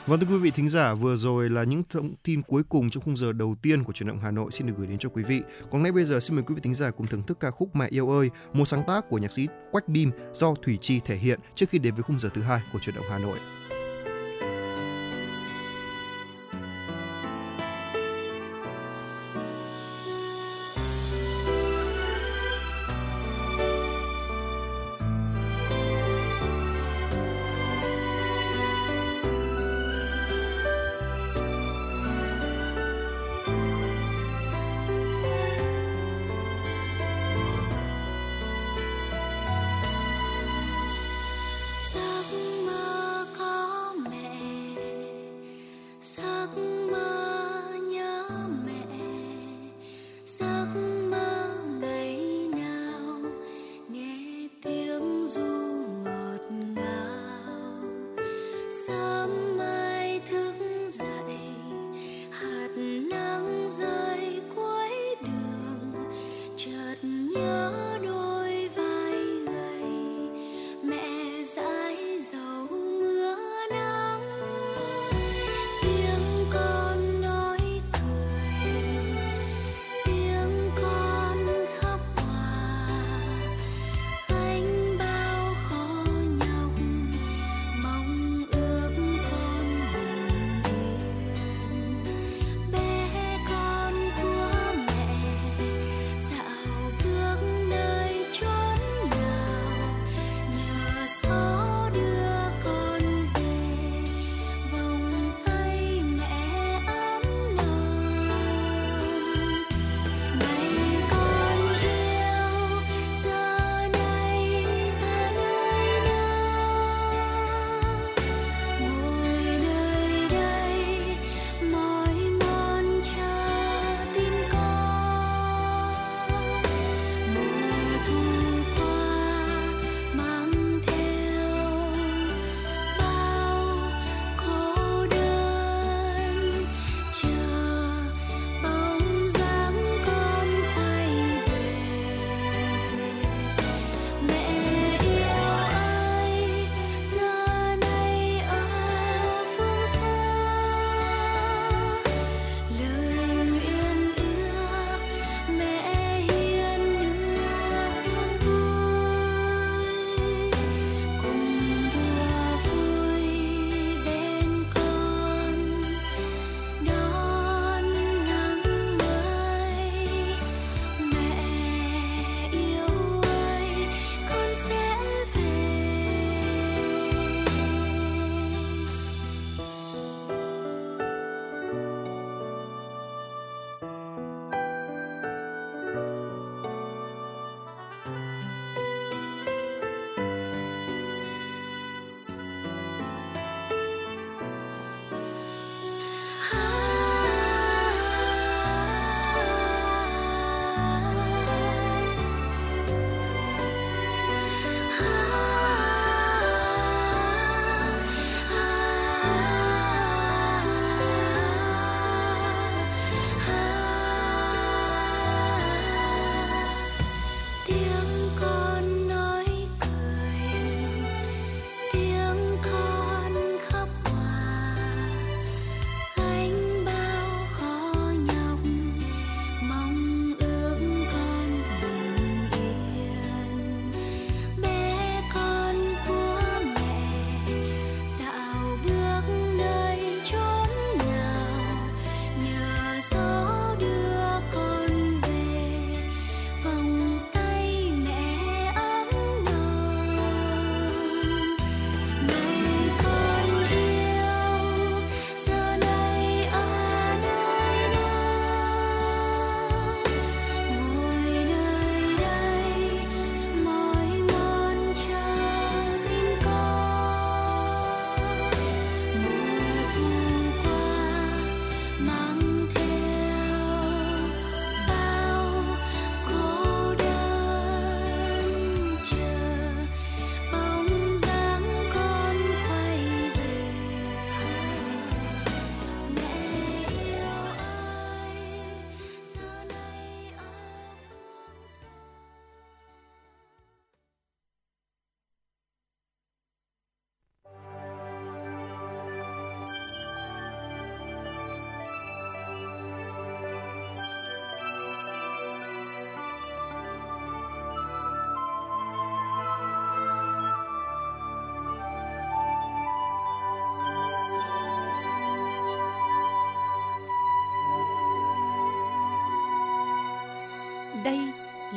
Vâng 0.06 0.20
thưa 0.20 0.28
quý 0.28 0.38
vị 0.38 0.52
thính 0.52 0.70
giả, 0.70 0.94
vừa 0.94 1.16
rồi 1.16 1.50
là 1.50 1.64
những 1.64 1.84
thông 1.90 2.16
tin 2.24 2.42
cuối 2.42 2.64
cùng 2.70 2.90
trong 2.90 3.04
khung 3.04 3.18
giờ 3.18 3.32
đầu 3.32 3.56
tiên 3.62 3.84
của 3.84 3.94
truyền 3.94 4.08
động 4.08 4.20
Hà 4.20 4.32
Nội 4.32 4.52
xin 4.52 4.68
được 4.68 4.74
gửi 4.78 4.88
đến 4.88 4.98
cho 4.98 5.10
quý 5.10 5.24
vị. 5.24 5.42
Còn 5.72 5.84
ngay 5.84 5.92
bây 5.92 6.06
giờ 6.06 6.20
xin 6.20 6.36
mời 6.36 6.44
quý 6.48 6.56
vị 6.56 6.62
thính 6.64 6.74
giả 6.74 6.92
cùng 6.92 7.08
thưởng 7.08 7.24
thức 7.24 7.40
ca 7.40 7.52
khúc 7.52 7.76
Mẹ 7.76 7.88
yêu 7.90 8.10
ơi, 8.10 8.30
một 8.54 8.66
sáng 8.66 8.84
tác 8.88 9.10
của 9.10 9.18
nhạc 9.18 9.32
sĩ 9.32 9.48
Quách 9.72 9.88
Bim 9.88 10.12
do 10.34 10.54
Thủy 10.64 10.78
Chi 10.82 11.00
thể 11.06 11.16
hiện 11.16 11.40
trước 11.56 11.70
khi 11.70 11.80
đến 11.80 11.96
với 11.96 12.04
khung 12.04 12.20
giờ 12.20 12.30
thứ 12.34 12.42
hai 12.42 12.62
của 12.74 12.80
truyền 12.80 12.96
động 12.96 13.06
Hà 13.10 13.18
Nội. 13.18 13.38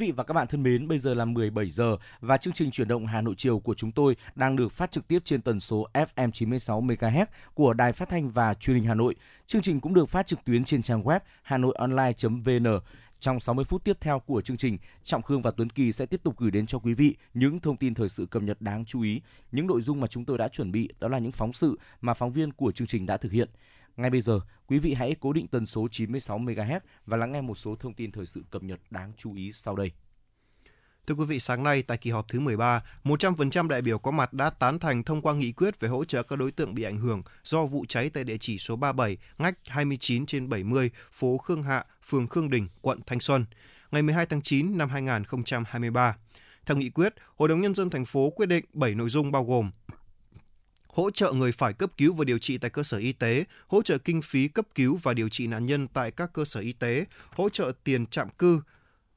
Vị 0.00 0.10
và 0.10 0.24
các 0.24 0.34
bạn 0.34 0.46
thân 0.46 0.62
mến, 0.62 0.88
bây 0.88 0.98
giờ 0.98 1.14
là 1.14 1.24
17 1.24 1.70
giờ 1.70 1.96
và 2.20 2.36
chương 2.36 2.52
trình 2.52 2.70
chuyển 2.70 2.88
động 2.88 3.06
Hà 3.06 3.20
Nội 3.20 3.34
chiều 3.38 3.58
của 3.58 3.74
chúng 3.74 3.92
tôi 3.92 4.16
đang 4.34 4.56
được 4.56 4.72
phát 4.72 4.92
trực 4.92 5.08
tiếp 5.08 5.22
trên 5.24 5.42
tần 5.42 5.60
số 5.60 5.86
FM 5.92 6.30
96 6.30 6.82
MHz 6.82 7.26
của 7.54 7.72
Đài 7.72 7.92
Phát 7.92 8.08
thanh 8.08 8.30
và 8.30 8.54
Truyền 8.54 8.76
hình 8.76 8.84
Hà 8.84 8.94
Nội. 8.94 9.14
Chương 9.46 9.62
trình 9.62 9.80
cũng 9.80 9.94
được 9.94 10.08
phát 10.08 10.26
trực 10.26 10.44
tuyến 10.44 10.64
trên 10.64 10.82
trang 10.82 11.02
web 11.02 11.20
hanoionline.vn. 11.42 12.80
Trong 13.20 13.40
60 13.40 13.64
phút 13.64 13.84
tiếp 13.84 13.96
theo 14.00 14.20
của 14.20 14.40
chương 14.40 14.56
trình, 14.56 14.78
Trọng 15.04 15.22
Khương 15.22 15.42
và 15.42 15.50
Tuấn 15.50 15.70
Kỳ 15.70 15.92
sẽ 15.92 16.06
tiếp 16.06 16.20
tục 16.22 16.34
gửi 16.38 16.50
đến 16.50 16.66
cho 16.66 16.78
quý 16.78 16.94
vị 16.94 17.16
những 17.34 17.60
thông 17.60 17.76
tin 17.76 17.94
thời 17.94 18.08
sự 18.08 18.26
cập 18.26 18.42
nhật 18.42 18.62
đáng 18.62 18.84
chú 18.84 19.02
ý. 19.02 19.20
Những 19.52 19.66
nội 19.66 19.82
dung 19.82 20.00
mà 20.00 20.06
chúng 20.06 20.24
tôi 20.24 20.38
đã 20.38 20.48
chuẩn 20.48 20.72
bị 20.72 20.88
đó 21.00 21.08
là 21.08 21.18
những 21.18 21.32
phóng 21.32 21.52
sự 21.52 21.78
mà 22.00 22.14
phóng 22.14 22.32
viên 22.32 22.52
của 22.52 22.72
chương 22.72 22.88
trình 22.88 23.06
đã 23.06 23.16
thực 23.16 23.32
hiện. 23.32 23.48
Ngay 24.00 24.10
bây 24.10 24.20
giờ, 24.20 24.40
quý 24.66 24.78
vị 24.78 24.94
hãy 24.94 25.16
cố 25.20 25.32
định 25.32 25.48
tần 25.48 25.66
số 25.66 25.88
96 25.90 26.38
MHz 26.38 26.80
và 27.06 27.16
lắng 27.16 27.32
nghe 27.32 27.40
một 27.40 27.58
số 27.58 27.76
thông 27.76 27.94
tin 27.94 28.12
thời 28.12 28.26
sự 28.26 28.42
cập 28.50 28.62
nhật 28.62 28.80
đáng 28.90 29.12
chú 29.16 29.34
ý 29.34 29.52
sau 29.52 29.76
đây. 29.76 29.92
Thưa 31.06 31.14
quý 31.14 31.24
vị, 31.24 31.40
sáng 31.40 31.62
nay 31.62 31.82
tại 31.82 31.98
kỳ 31.98 32.10
họp 32.10 32.28
thứ 32.28 32.40
13, 32.40 32.82
100% 33.04 33.68
đại 33.68 33.82
biểu 33.82 33.98
có 33.98 34.10
mặt 34.10 34.32
đã 34.32 34.50
tán 34.50 34.78
thành 34.78 35.02
thông 35.02 35.22
qua 35.22 35.34
nghị 35.34 35.52
quyết 35.52 35.80
về 35.80 35.88
hỗ 35.88 36.04
trợ 36.04 36.22
các 36.22 36.36
đối 36.36 36.52
tượng 36.52 36.74
bị 36.74 36.82
ảnh 36.82 36.98
hưởng 36.98 37.22
do 37.44 37.66
vụ 37.66 37.84
cháy 37.88 38.10
tại 38.10 38.24
địa 38.24 38.36
chỉ 38.40 38.58
số 38.58 38.76
37, 38.76 39.16
ngách 39.38 39.54
29 39.66 40.26
trên 40.26 40.48
70, 40.48 40.90
phố 41.12 41.38
Khương 41.38 41.62
Hạ, 41.62 41.84
phường 42.04 42.28
Khương 42.28 42.50
Đình, 42.50 42.68
quận 42.80 43.00
Thanh 43.06 43.20
Xuân, 43.20 43.44
ngày 43.90 44.02
12 44.02 44.26
tháng 44.26 44.42
9 44.42 44.78
năm 44.78 44.88
2023. 44.88 46.16
Theo 46.66 46.76
nghị 46.76 46.90
quyết, 46.90 47.14
Hội 47.36 47.48
đồng 47.48 47.60
Nhân 47.60 47.74
dân 47.74 47.90
thành 47.90 48.04
phố 48.04 48.30
quyết 48.30 48.46
định 48.46 48.64
7 48.72 48.94
nội 48.94 49.08
dung 49.08 49.32
bao 49.32 49.44
gồm 49.44 49.70
hỗ 50.92 51.10
trợ 51.10 51.32
người 51.32 51.52
phải 51.52 51.72
cấp 51.72 51.90
cứu 51.96 52.14
và 52.14 52.24
điều 52.24 52.38
trị 52.38 52.58
tại 52.58 52.70
cơ 52.70 52.82
sở 52.82 52.98
y 52.98 53.12
tế, 53.12 53.44
hỗ 53.66 53.82
trợ 53.82 53.98
kinh 53.98 54.22
phí 54.22 54.48
cấp 54.48 54.66
cứu 54.74 54.98
và 55.02 55.14
điều 55.14 55.28
trị 55.28 55.46
nạn 55.46 55.66
nhân 55.66 55.88
tại 55.88 56.10
các 56.10 56.30
cơ 56.32 56.44
sở 56.44 56.60
y 56.60 56.72
tế, 56.72 57.04
hỗ 57.30 57.48
trợ 57.48 57.72
tiền 57.84 58.06
trạm 58.06 58.30
cư, 58.30 58.60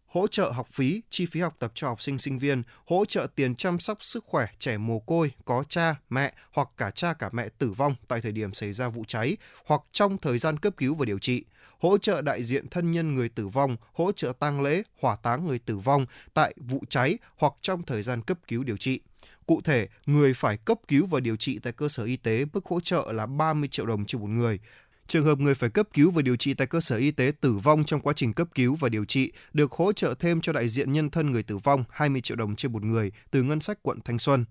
hỗ 0.05 0.27
trợ 0.27 0.51
học 0.51 0.67
phí, 0.67 1.01
chi 1.09 1.25
phí 1.25 1.39
học 1.39 1.55
tập 1.59 1.71
cho 1.75 1.87
học 1.87 2.01
sinh 2.01 2.17
sinh 2.17 2.39
viên, 2.39 2.63
hỗ 2.85 3.05
trợ 3.05 3.27
tiền 3.35 3.55
chăm 3.55 3.79
sóc 3.79 4.03
sức 4.03 4.23
khỏe 4.27 4.47
trẻ 4.59 4.77
mồ 4.77 4.99
côi 4.99 5.31
có 5.45 5.63
cha, 5.69 5.95
mẹ 6.09 6.33
hoặc 6.51 6.69
cả 6.77 6.91
cha 6.91 7.13
cả 7.13 7.29
mẹ 7.33 7.49
tử 7.57 7.69
vong 7.69 7.95
tại 8.07 8.21
thời 8.21 8.31
điểm 8.31 8.53
xảy 8.53 8.73
ra 8.73 8.89
vụ 8.89 9.03
cháy 9.07 9.37
hoặc 9.65 9.81
trong 9.91 10.17
thời 10.17 10.37
gian 10.37 10.59
cấp 10.59 10.73
cứu 10.77 10.95
và 10.95 11.05
điều 11.05 11.19
trị, 11.19 11.43
hỗ 11.79 11.97
trợ 11.97 12.21
đại 12.21 12.43
diện 12.43 12.69
thân 12.69 12.91
nhân 12.91 13.15
người 13.15 13.29
tử 13.29 13.47
vong, 13.47 13.77
hỗ 13.93 14.11
trợ 14.11 14.33
tang 14.39 14.61
lễ, 14.61 14.83
hỏa 14.99 15.15
táng 15.15 15.45
người 15.47 15.59
tử 15.59 15.77
vong 15.77 16.05
tại 16.33 16.53
vụ 16.57 16.83
cháy 16.89 17.17
hoặc 17.37 17.53
trong 17.61 17.83
thời 17.83 18.03
gian 18.03 18.21
cấp 18.21 18.37
cứu 18.47 18.63
điều 18.63 18.77
trị. 18.77 18.99
Cụ 19.47 19.61
thể, 19.61 19.87
người 20.05 20.33
phải 20.33 20.57
cấp 20.57 20.77
cứu 20.87 21.05
và 21.05 21.19
điều 21.19 21.35
trị 21.35 21.59
tại 21.59 21.73
cơ 21.73 21.89
sở 21.89 22.03
y 22.03 22.17
tế 22.17 22.45
mức 22.53 22.65
hỗ 22.65 22.79
trợ 22.79 23.11
là 23.11 23.25
30 23.25 23.67
triệu 23.67 23.85
đồng 23.85 24.05
trên 24.05 24.21
một 24.21 24.27
người. 24.27 24.59
Trường 25.07 25.25
hợp 25.25 25.39
người 25.39 25.55
phải 25.55 25.69
cấp 25.69 25.87
cứu 25.93 26.11
và 26.11 26.21
điều 26.21 26.35
trị 26.35 26.53
tại 26.53 26.67
cơ 26.67 26.81
sở 26.81 26.95
y 26.97 27.11
tế 27.11 27.31
tử 27.41 27.53
vong 27.53 27.83
trong 27.85 28.01
quá 28.01 28.13
trình 28.15 28.33
cấp 28.33 28.47
cứu 28.55 28.75
và 28.75 28.89
điều 28.89 29.05
trị 29.05 29.31
được 29.53 29.71
hỗ 29.71 29.93
trợ 29.93 30.15
thêm 30.19 30.41
cho 30.41 30.53
đại 30.53 30.69
diện 30.69 30.91
nhân 30.93 31.09
thân 31.09 31.31
người 31.31 31.43
tử 31.43 31.57
vong 31.57 31.83
20 31.89 32.21
triệu 32.21 32.37
đồng 32.37 32.55
trên 32.55 32.71
một 32.71 32.83
người 32.83 33.11
từ 33.31 33.43
ngân 33.43 33.59
sách 33.59 33.77
quận 33.81 33.99
Thanh 34.05 34.19
Xuân. 34.19 34.45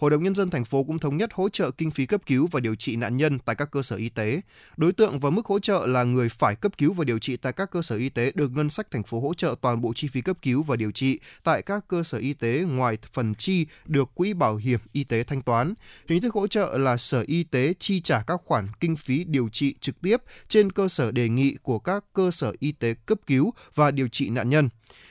Hội 0.00 0.10
đồng 0.10 0.22
nhân 0.22 0.34
dân 0.34 0.50
thành 0.50 0.64
phố 0.64 0.84
cũng 0.84 0.98
thống 0.98 1.16
nhất 1.16 1.30
hỗ 1.32 1.48
trợ 1.48 1.70
kinh 1.70 1.90
phí 1.90 2.06
cấp 2.06 2.20
cứu 2.26 2.48
và 2.50 2.60
điều 2.60 2.74
trị 2.74 2.96
nạn 2.96 3.16
nhân 3.16 3.38
tại 3.38 3.56
các 3.56 3.70
cơ 3.70 3.82
sở 3.82 3.96
y 3.96 4.08
tế. 4.08 4.40
Đối 4.76 4.92
tượng 4.92 5.20
và 5.20 5.30
mức 5.30 5.46
hỗ 5.46 5.58
trợ 5.58 5.86
là 5.86 6.04
người 6.04 6.28
phải 6.28 6.56
cấp 6.56 6.72
cứu 6.78 6.92
và 6.92 7.04
điều 7.04 7.18
trị 7.18 7.36
tại 7.36 7.52
các 7.52 7.70
cơ 7.70 7.82
sở 7.82 7.96
y 7.96 8.08
tế 8.08 8.32
được 8.34 8.52
ngân 8.52 8.70
sách 8.70 8.90
thành 8.90 9.02
phố 9.02 9.20
hỗ 9.20 9.34
trợ 9.34 9.54
toàn 9.60 9.80
bộ 9.80 9.92
chi 9.94 10.08
phí 10.08 10.20
cấp 10.20 10.36
cứu 10.42 10.62
và 10.62 10.76
điều 10.76 10.90
trị 10.90 11.18
tại 11.44 11.62
các 11.62 11.84
cơ 11.88 12.02
sở 12.02 12.18
y 12.18 12.32
tế 12.32 12.64
ngoài 12.68 12.98
phần 13.12 13.34
chi 13.34 13.66
được 13.86 14.10
quỹ 14.14 14.32
bảo 14.32 14.56
hiểm 14.56 14.80
y 14.92 15.04
tế 15.04 15.24
thanh 15.24 15.42
toán. 15.42 15.74
Hình 16.08 16.22
thức 16.22 16.34
hỗ 16.34 16.46
trợ 16.46 16.78
là 16.78 16.96
sở 16.96 17.24
y 17.26 17.44
tế 17.44 17.74
chi 17.78 18.00
trả 18.00 18.22
các 18.22 18.40
khoản 18.44 18.68
kinh 18.80 18.96
phí 18.96 19.24
điều 19.24 19.48
trị 19.48 19.74
trực 19.80 20.00
tiếp 20.00 20.16
trên 20.48 20.72
cơ 20.72 20.88
sở 20.88 21.10
đề 21.10 21.28
nghị 21.28 21.56
của 21.62 21.78
các 21.78 22.04
cơ 22.12 22.30
sở 22.30 22.52
y 22.58 22.72
tế 22.72 22.94
cấp 22.94 23.18
cứu 23.26 23.52
và 23.74 23.90
điều 23.90 24.08
trị 24.08 24.28
nạn 24.30 24.50
nhân. 24.50 24.68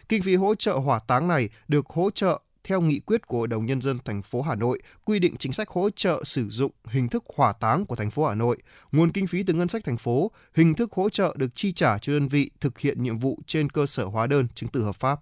Kinh 0.10 0.22
phí 0.22 0.36
hỗ 0.36 0.56
trợ 0.56 0.74
hỏa 0.74 1.00
táng 1.00 1.28
này 1.28 1.50
được 1.68 1.86
hỗ 1.88 2.12
trợ 2.12 2.40
theo 2.64 2.82
nghị 2.82 3.00
quyết 3.00 3.28
của 3.28 3.38
Hội 3.38 3.48
đồng 3.48 3.66
nhân 3.66 3.82
dân 3.82 4.00
thành 4.06 4.22
phố 4.22 4.42
Hà 4.42 4.56
Nội 4.56 4.80
quy 5.06 5.20
định 5.20 5.36
chính 5.38 5.54
sách 5.54 5.70
hỗ 5.70 5.90
trợ 5.90 6.24
sử 6.24 6.50
dụng 6.50 6.72
hình 6.86 7.10
thức 7.10 7.24
hỏa 7.36 7.54
táng 7.54 7.86
của 7.86 7.96
thành 7.96 8.12
phố 8.12 8.26
Hà 8.26 8.36
Nội, 8.36 8.58
nguồn 8.92 9.12
kinh 9.12 9.28
phí 9.28 9.44
từ 9.44 9.54
ngân 9.54 9.68
sách 9.68 9.84
thành 9.86 9.98
phố, 9.98 10.32
hình 10.56 10.74
thức 10.74 10.94
hỗ 10.94 11.10
trợ 11.10 11.36
được 11.38 11.56
chi 11.56 11.72
trả 11.72 11.98
cho 11.98 12.14
đơn 12.14 12.28
vị 12.28 12.52
thực 12.60 12.80
hiện 12.80 13.04
nhiệm 13.04 13.18
vụ 13.18 13.40
trên 13.48 13.70
cơ 13.70 13.86
sở 13.86 14.06
hóa 14.06 14.28
đơn 14.28 14.48
chứng 14.56 14.70
từ 14.70 14.84
hợp 14.84 14.96
pháp. 14.96 15.20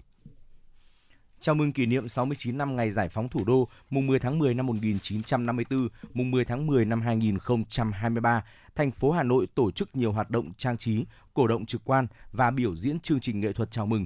Chào 1.39 1.55
mừng 1.55 1.73
kỷ 1.73 1.85
niệm 1.85 2.09
69 2.09 2.57
năm 2.57 2.75
ngày 2.75 2.91
giải 2.91 3.09
phóng 3.09 3.29
thủ 3.29 3.43
đô, 3.43 3.67
mùng 3.89 4.07
10 4.07 4.19
tháng 4.19 4.39
10 4.39 4.53
năm 4.53 4.65
1954, 4.65 5.89
mùng 6.13 6.31
10 6.31 6.45
tháng 6.45 6.67
10 6.67 6.85
năm 6.85 7.01
2023, 7.01 8.43
thành 8.75 8.91
phố 8.91 9.11
Hà 9.11 9.23
Nội 9.23 9.47
tổ 9.55 9.71
chức 9.71 9.95
nhiều 9.95 10.11
hoạt 10.11 10.29
động 10.29 10.53
trang 10.57 10.77
trí, 10.77 11.05
cổ 11.33 11.47
động 11.47 11.65
trực 11.65 11.81
quan 11.85 12.07
và 12.31 12.51
biểu 12.51 12.75
diễn 12.75 12.99
chương 12.99 13.19
trình 13.19 13.39
nghệ 13.39 13.53
thuật 13.53 13.71
chào 13.71 13.85
mừng. 13.85 14.05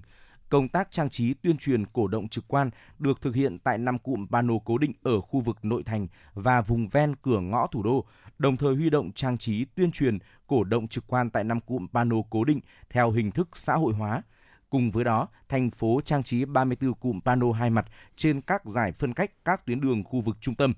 Công 0.52 0.68
tác 0.68 0.91
trang 0.91 1.10
trí 1.10 1.34
tuyên 1.34 1.58
truyền 1.58 1.86
cổ 1.86 2.08
động 2.08 2.28
trực 2.28 2.47
quan 2.47 2.70
được 2.99 3.22
thực 3.22 3.36
hiện 3.36 3.60
tại 3.60 3.78
năm 3.78 3.99
cụm 3.99 4.28
pano 4.28 4.54
cố 4.66 4.78
định 4.78 4.93
ở 5.04 5.22
khu 5.22 5.39
vực 5.39 5.66
nội 5.66 5.84
thành 5.84 6.08
và 6.34 6.62
vùng 6.62 6.88
ven 6.88 7.16
cửa 7.16 7.39
ngõ 7.39 7.68
thủ 7.68 7.84
đô, 7.84 8.06
đồng 8.39 8.58
thời 8.58 8.76
huy 8.76 8.89
động 8.89 9.12
trang 9.12 9.38
trí 9.38 9.66
tuyên 9.66 9.91
truyền 9.91 10.18
cổ 10.47 10.64
động 10.64 10.88
trực 10.88 11.08
quan 11.08 11.30
tại 11.30 11.43
năm 11.43 11.60
cụm 11.60 11.88
pano 11.88 12.16
cố 12.30 12.43
định 12.43 12.60
theo 12.89 13.12
hình 13.12 13.32
thức 13.32 13.49
xã 13.54 13.74
hội 13.74 13.93
hóa. 13.93 14.22
Cùng 14.70 14.91
với 14.91 15.04
đó, 15.04 15.28
thành 15.49 15.72
phố 15.72 16.02
trang 16.06 16.24
trí 16.24 16.45
34 16.45 16.93
cụm 16.93 17.20
pano 17.22 17.52
hai 17.52 17.70
mặt 17.70 17.86
trên 18.16 18.41
các 18.41 18.66
giải 18.66 18.91
phân 18.91 19.14
cách 19.14 19.32
các 19.45 19.66
tuyến 19.66 19.82
đường 19.82 20.04
khu 20.04 20.22
vực 20.22 20.38
trung 20.41 20.56
tâm, 20.56 20.74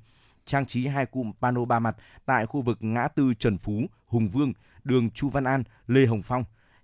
trang 0.45 0.65
trí 0.65 0.87
hai 0.87 1.05
cụm 1.05 1.31
pano 1.41 1.65
ba 1.65 1.79
mặt 1.79 1.95
tại 2.25 2.45
khu 2.45 2.61
vực 2.61 2.77
ngã 2.81 3.07
tư 3.07 3.33
Trần 3.39 3.57
Phú, 3.57 3.85
Hùng 4.05 4.29
Vương, 4.29 4.53
đường 4.83 5.09
Chu 5.09 5.29
Văn 5.29 5.43
An, 5.43 5.63
Lê 5.87 6.05
Hồng 6.05 6.21
Phong, 6.21 6.43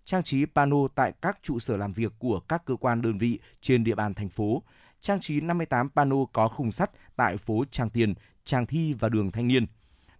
trang 0.09 0.23
trí 0.23 0.45
pano 0.45 0.77
tại 0.95 1.13
các 1.21 1.39
trụ 1.41 1.59
sở 1.59 1.77
làm 1.77 1.93
việc 1.93 2.13
của 2.19 2.39
các 2.39 2.65
cơ 2.65 2.75
quan 2.75 3.01
đơn 3.01 3.17
vị 3.17 3.39
trên 3.61 3.83
địa 3.83 3.95
bàn 3.95 4.13
thành 4.13 4.29
phố, 4.29 4.63
trang 5.01 5.19
trí 5.19 5.41
58 5.41 5.89
pano 5.89 6.15
có 6.33 6.47
khung 6.47 6.71
sắt 6.71 6.91
tại 7.15 7.37
phố 7.37 7.63
Trang 7.71 7.89
Tiền, 7.89 8.13
Trang 8.45 8.65
Thi 8.65 8.93
và 8.93 9.09
đường 9.09 9.31
Thanh 9.31 9.47
Niên. 9.47 9.65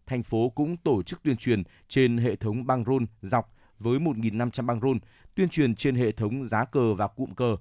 Thành 0.06 0.24
phố 0.24 0.50
cũng 0.50 0.78
tổ 0.78 1.04
chức 1.04 1.24
tuyên 1.24 1.38
truyền 1.38 1.64
trên 1.88 2.18
hệ 2.18 2.36
thống 2.36 2.68
băng 2.68 2.84
rôn 2.86 3.06
dọc 3.22 3.54
với 3.80 4.00
1.500 4.00 4.66
băng 4.66 4.80
rôn, 4.80 5.00
tuyên 5.36 5.50
truyền 5.50 5.76
trên 5.76 5.96
hệ 5.96 6.12
thống 6.12 6.46
giá 6.46 6.66
cờ 6.66 6.94
và 6.94 7.08
cụm 7.08 7.34
cờ. 7.34 7.58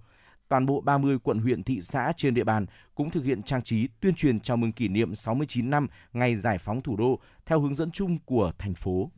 Toàn 0.48 0.66
bộ 0.66 0.80
30 0.80 1.18
quận 1.18 1.38
huyện 1.38 1.62
thị 1.62 1.80
xã 1.80 2.12
trên 2.16 2.34
địa 2.34 2.44
bàn 2.44 2.66
cũng 2.94 3.10
thực 3.10 3.24
hiện 3.24 3.42
trang 3.42 3.62
trí 3.62 3.88
tuyên 4.00 4.14
truyền 4.14 4.40
chào 4.40 4.56
mừng 4.56 4.72
kỷ 4.72 4.88
niệm 4.88 5.14
69 5.14 5.70
năm 5.70 5.88
ngày 6.12 6.36
giải 6.36 6.58
phóng 6.58 6.82
thủ 6.82 6.96
đô 6.96 7.20
theo 7.46 7.60
hướng 7.60 7.74
dẫn 7.74 7.90
chung 7.90 8.18
của 8.24 8.52
thành 8.58 8.74
phố. 8.74 9.10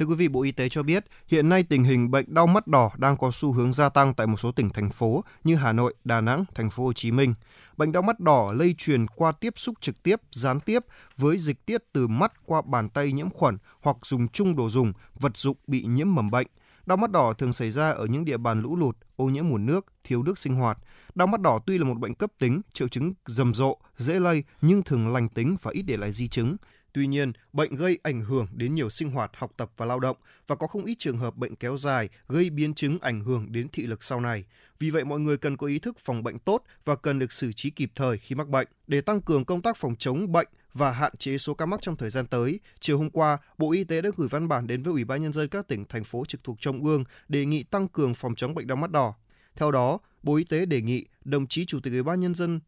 Thưa 0.00 0.06
quý 0.06 0.14
vị, 0.14 0.28
Bộ 0.28 0.42
Y 0.42 0.52
tế 0.52 0.68
cho 0.68 0.82
biết, 0.82 1.04
hiện 1.26 1.48
nay 1.48 1.62
tình 1.62 1.84
hình 1.84 2.10
bệnh 2.10 2.34
đau 2.34 2.46
mắt 2.46 2.66
đỏ 2.66 2.90
đang 2.96 3.16
có 3.16 3.30
xu 3.32 3.52
hướng 3.52 3.72
gia 3.72 3.88
tăng 3.88 4.14
tại 4.14 4.26
một 4.26 4.36
số 4.36 4.52
tỉnh 4.52 4.70
thành 4.70 4.90
phố 4.90 5.24
như 5.44 5.56
Hà 5.56 5.72
Nội, 5.72 5.94
Đà 6.04 6.20
Nẵng, 6.20 6.44
thành 6.54 6.70
phố 6.70 6.84
Hồ 6.84 6.92
Chí 6.92 7.10
Minh. 7.10 7.34
Bệnh 7.76 7.92
đau 7.92 8.02
mắt 8.02 8.20
đỏ 8.20 8.52
lây 8.54 8.74
truyền 8.78 9.06
qua 9.06 9.32
tiếp 9.32 9.54
xúc 9.56 9.74
trực 9.80 10.02
tiếp, 10.02 10.20
gián 10.32 10.60
tiếp 10.60 10.84
với 11.16 11.38
dịch 11.38 11.66
tiết 11.66 11.84
từ 11.92 12.06
mắt 12.06 12.32
qua 12.46 12.62
bàn 12.62 12.88
tay 12.88 13.12
nhiễm 13.12 13.30
khuẩn 13.30 13.58
hoặc 13.80 13.96
dùng 14.02 14.28
chung 14.28 14.56
đồ 14.56 14.70
dùng, 14.70 14.92
vật 15.20 15.36
dụng 15.36 15.56
bị 15.66 15.84
nhiễm 15.84 16.14
mầm 16.14 16.30
bệnh. 16.30 16.46
Đau 16.86 16.96
mắt 16.96 17.10
đỏ 17.10 17.32
thường 17.32 17.52
xảy 17.52 17.70
ra 17.70 17.90
ở 17.90 18.06
những 18.06 18.24
địa 18.24 18.36
bàn 18.36 18.62
lũ 18.62 18.76
lụt, 18.76 18.96
ô 19.16 19.24
nhiễm 19.24 19.48
nguồn 19.48 19.66
nước, 19.66 19.86
thiếu 20.04 20.22
nước 20.22 20.38
sinh 20.38 20.54
hoạt. 20.54 20.78
Đau 21.14 21.26
mắt 21.26 21.40
đỏ 21.40 21.60
tuy 21.66 21.78
là 21.78 21.84
một 21.84 21.98
bệnh 21.98 22.14
cấp 22.14 22.30
tính, 22.38 22.60
triệu 22.72 22.88
chứng 22.88 23.12
rầm 23.26 23.54
rộ, 23.54 23.76
dễ 23.96 24.20
lây 24.20 24.44
nhưng 24.60 24.82
thường 24.82 25.12
lành 25.12 25.28
tính 25.28 25.56
và 25.62 25.70
ít 25.74 25.82
để 25.82 25.96
lại 25.96 26.12
di 26.12 26.28
chứng. 26.28 26.56
Tuy 26.92 27.06
nhiên, 27.06 27.32
bệnh 27.52 27.74
gây 27.74 27.98
ảnh 28.02 28.24
hưởng 28.24 28.46
đến 28.52 28.74
nhiều 28.74 28.90
sinh 28.90 29.10
hoạt, 29.10 29.30
học 29.34 29.52
tập 29.56 29.70
và 29.76 29.86
lao 29.86 30.00
động 30.00 30.16
và 30.46 30.56
có 30.56 30.66
không 30.66 30.84
ít 30.84 30.94
trường 30.98 31.18
hợp 31.18 31.36
bệnh 31.36 31.56
kéo 31.56 31.76
dài 31.76 32.08
gây 32.28 32.50
biến 32.50 32.74
chứng 32.74 32.98
ảnh 32.98 33.20
hưởng 33.20 33.52
đến 33.52 33.68
thị 33.72 33.86
lực 33.86 34.04
sau 34.04 34.20
này. 34.20 34.44
Vì 34.78 34.90
vậy 34.90 35.04
mọi 35.04 35.20
người 35.20 35.36
cần 35.36 35.56
có 35.56 35.66
ý 35.66 35.78
thức 35.78 35.98
phòng 35.98 36.22
bệnh 36.22 36.38
tốt 36.38 36.62
và 36.84 36.96
cần 36.96 37.18
được 37.18 37.32
xử 37.32 37.52
trí 37.52 37.70
kịp 37.70 37.92
thời 37.94 38.18
khi 38.18 38.34
mắc 38.34 38.48
bệnh 38.48 38.68
để 38.86 39.00
tăng 39.00 39.20
cường 39.20 39.44
công 39.44 39.62
tác 39.62 39.76
phòng 39.76 39.96
chống 39.98 40.32
bệnh 40.32 40.48
và 40.74 40.92
hạn 40.92 41.16
chế 41.16 41.38
số 41.38 41.54
ca 41.54 41.66
mắc 41.66 41.80
trong 41.82 41.96
thời 41.96 42.10
gian 42.10 42.26
tới. 42.26 42.60
Chiều 42.80 42.98
hôm 42.98 43.10
qua, 43.10 43.38
Bộ 43.58 43.72
Y 43.72 43.84
tế 43.84 44.00
đã 44.00 44.10
gửi 44.16 44.28
văn 44.28 44.48
bản 44.48 44.66
đến 44.66 44.82
với 44.82 44.92
Ủy 44.92 45.04
ban 45.04 45.22
nhân 45.22 45.32
dân 45.32 45.48
các 45.48 45.68
tỉnh 45.68 45.84
thành 45.84 46.04
phố 46.04 46.24
trực 46.24 46.44
thuộc 46.44 46.60
Trung 46.60 46.84
ương 46.84 47.04
đề 47.28 47.44
nghị 47.44 47.62
tăng 47.62 47.88
cường 47.88 48.14
phòng 48.14 48.34
chống 48.34 48.54
bệnh 48.54 48.66
đau 48.66 48.76
mắt 48.76 48.90
đỏ. 48.90 49.14
Theo 49.56 49.70
đó, 49.70 49.98
Bộ 50.22 50.36
Y 50.36 50.44
tế 50.44 50.66
đề 50.66 50.80
nghị 50.80 51.04
đồng 51.24 51.46
chí 51.46 51.64
Chủ 51.64 51.80
tịch 51.80 51.92
Ủy 51.92 52.02
ban 52.02 52.20
nhân 52.20 52.34
dân 52.34 52.60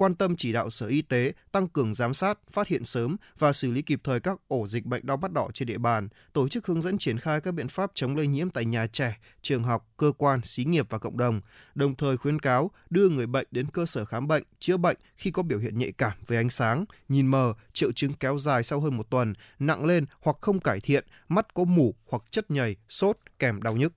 quan 0.00 0.14
tâm 0.14 0.36
chỉ 0.36 0.52
đạo 0.52 0.70
Sở 0.70 0.86
Y 0.86 1.02
tế 1.02 1.32
tăng 1.52 1.68
cường 1.68 1.94
giám 1.94 2.14
sát, 2.14 2.38
phát 2.50 2.68
hiện 2.68 2.84
sớm 2.84 3.16
và 3.38 3.52
xử 3.52 3.70
lý 3.70 3.82
kịp 3.82 4.00
thời 4.04 4.20
các 4.20 4.38
ổ 4.48 4.66
dịch 4.66 4.86
bệnh 4.86 5.06
đau 5.06 5.16
mắt 5.16 5.32
đỏ 5.32 5.48
trên 5.54 5.68
địa 5.68 5.78
bàn, 5.78 6.08
tổ 6.32 6.48
chức 6.48 6.66
hướng 6.66 6.82
dẫn 6.82 6.98
triển 6.98 7.18
khai 7.18 7.40
các 7.40 7.54
biện 7.54 7.68
pháp 7.68 7.90
chống 7.94 8.16
lây 8.16 8.26
nhiễm 8.26 8.50
tại 8.50 8.64
nhà 8.64 8.86
trẻ, 8.86 9.18
trường 9.42 9.64
học, 9.64 9.88
cơ 9.96 10.12
quan, 10.18 10.40
xí 10.42 10.64
nghiệp 10.64 10.86
và 10.90 10.98
cộng 10.98 11.18
đồng, 11.18 11.40
đồng 11.74 11.94
thời 11.94 12.16
khuyến 12.16 12.38
cáo 12.38 12.70
đưa 12.90 13.08
người 13.08 13.26
bệnh 13.26 13.46
đến 13.50 13.66
cơ 13.66 13.86
sở 13.86 14.04
khám 14.04 14.28
bệnh, 14.28 14.42
chữa 14.58 14.76
bệnh 14.76 14.96
khi 15.16 15.30
có 15.30 15.42
biểu 15.42 15.58
hiện 15.58 15.78
nhạy 15.78 15.92
cảm 15.92 16.12
với 16.26 16.38
ánh 16.38 16.50
sáng, 16.50 16.84
nhìn 17.08 17.26
mờ, 17.26 17.54
triệu 17.72 17.92
chứng 17.92 18.12
kéo 18.12 18.38
dài 18.38 18.62
sau 18.62 18.80
hơn 18.80 18.96
một 18.96 19.10
tuần, 19.10 19.32
nặng 19.58 19.84
lên 19.84 20.04
hoặc 20.20 20.36
không 20.40 20.60
cải 20.60 20.80
thiện, 20.80 21.04
mắt 21.28 21.54
có 21.54 21.64
mủ 21.64 21.94
hoặc 22.08 22.22
chất 22.30 22.50
nhầy, 22.50 22.76
sốt 22.88 23.16
kèm 23.38 23.62
đau 23.62 23.76
nhức. 23.76 23.92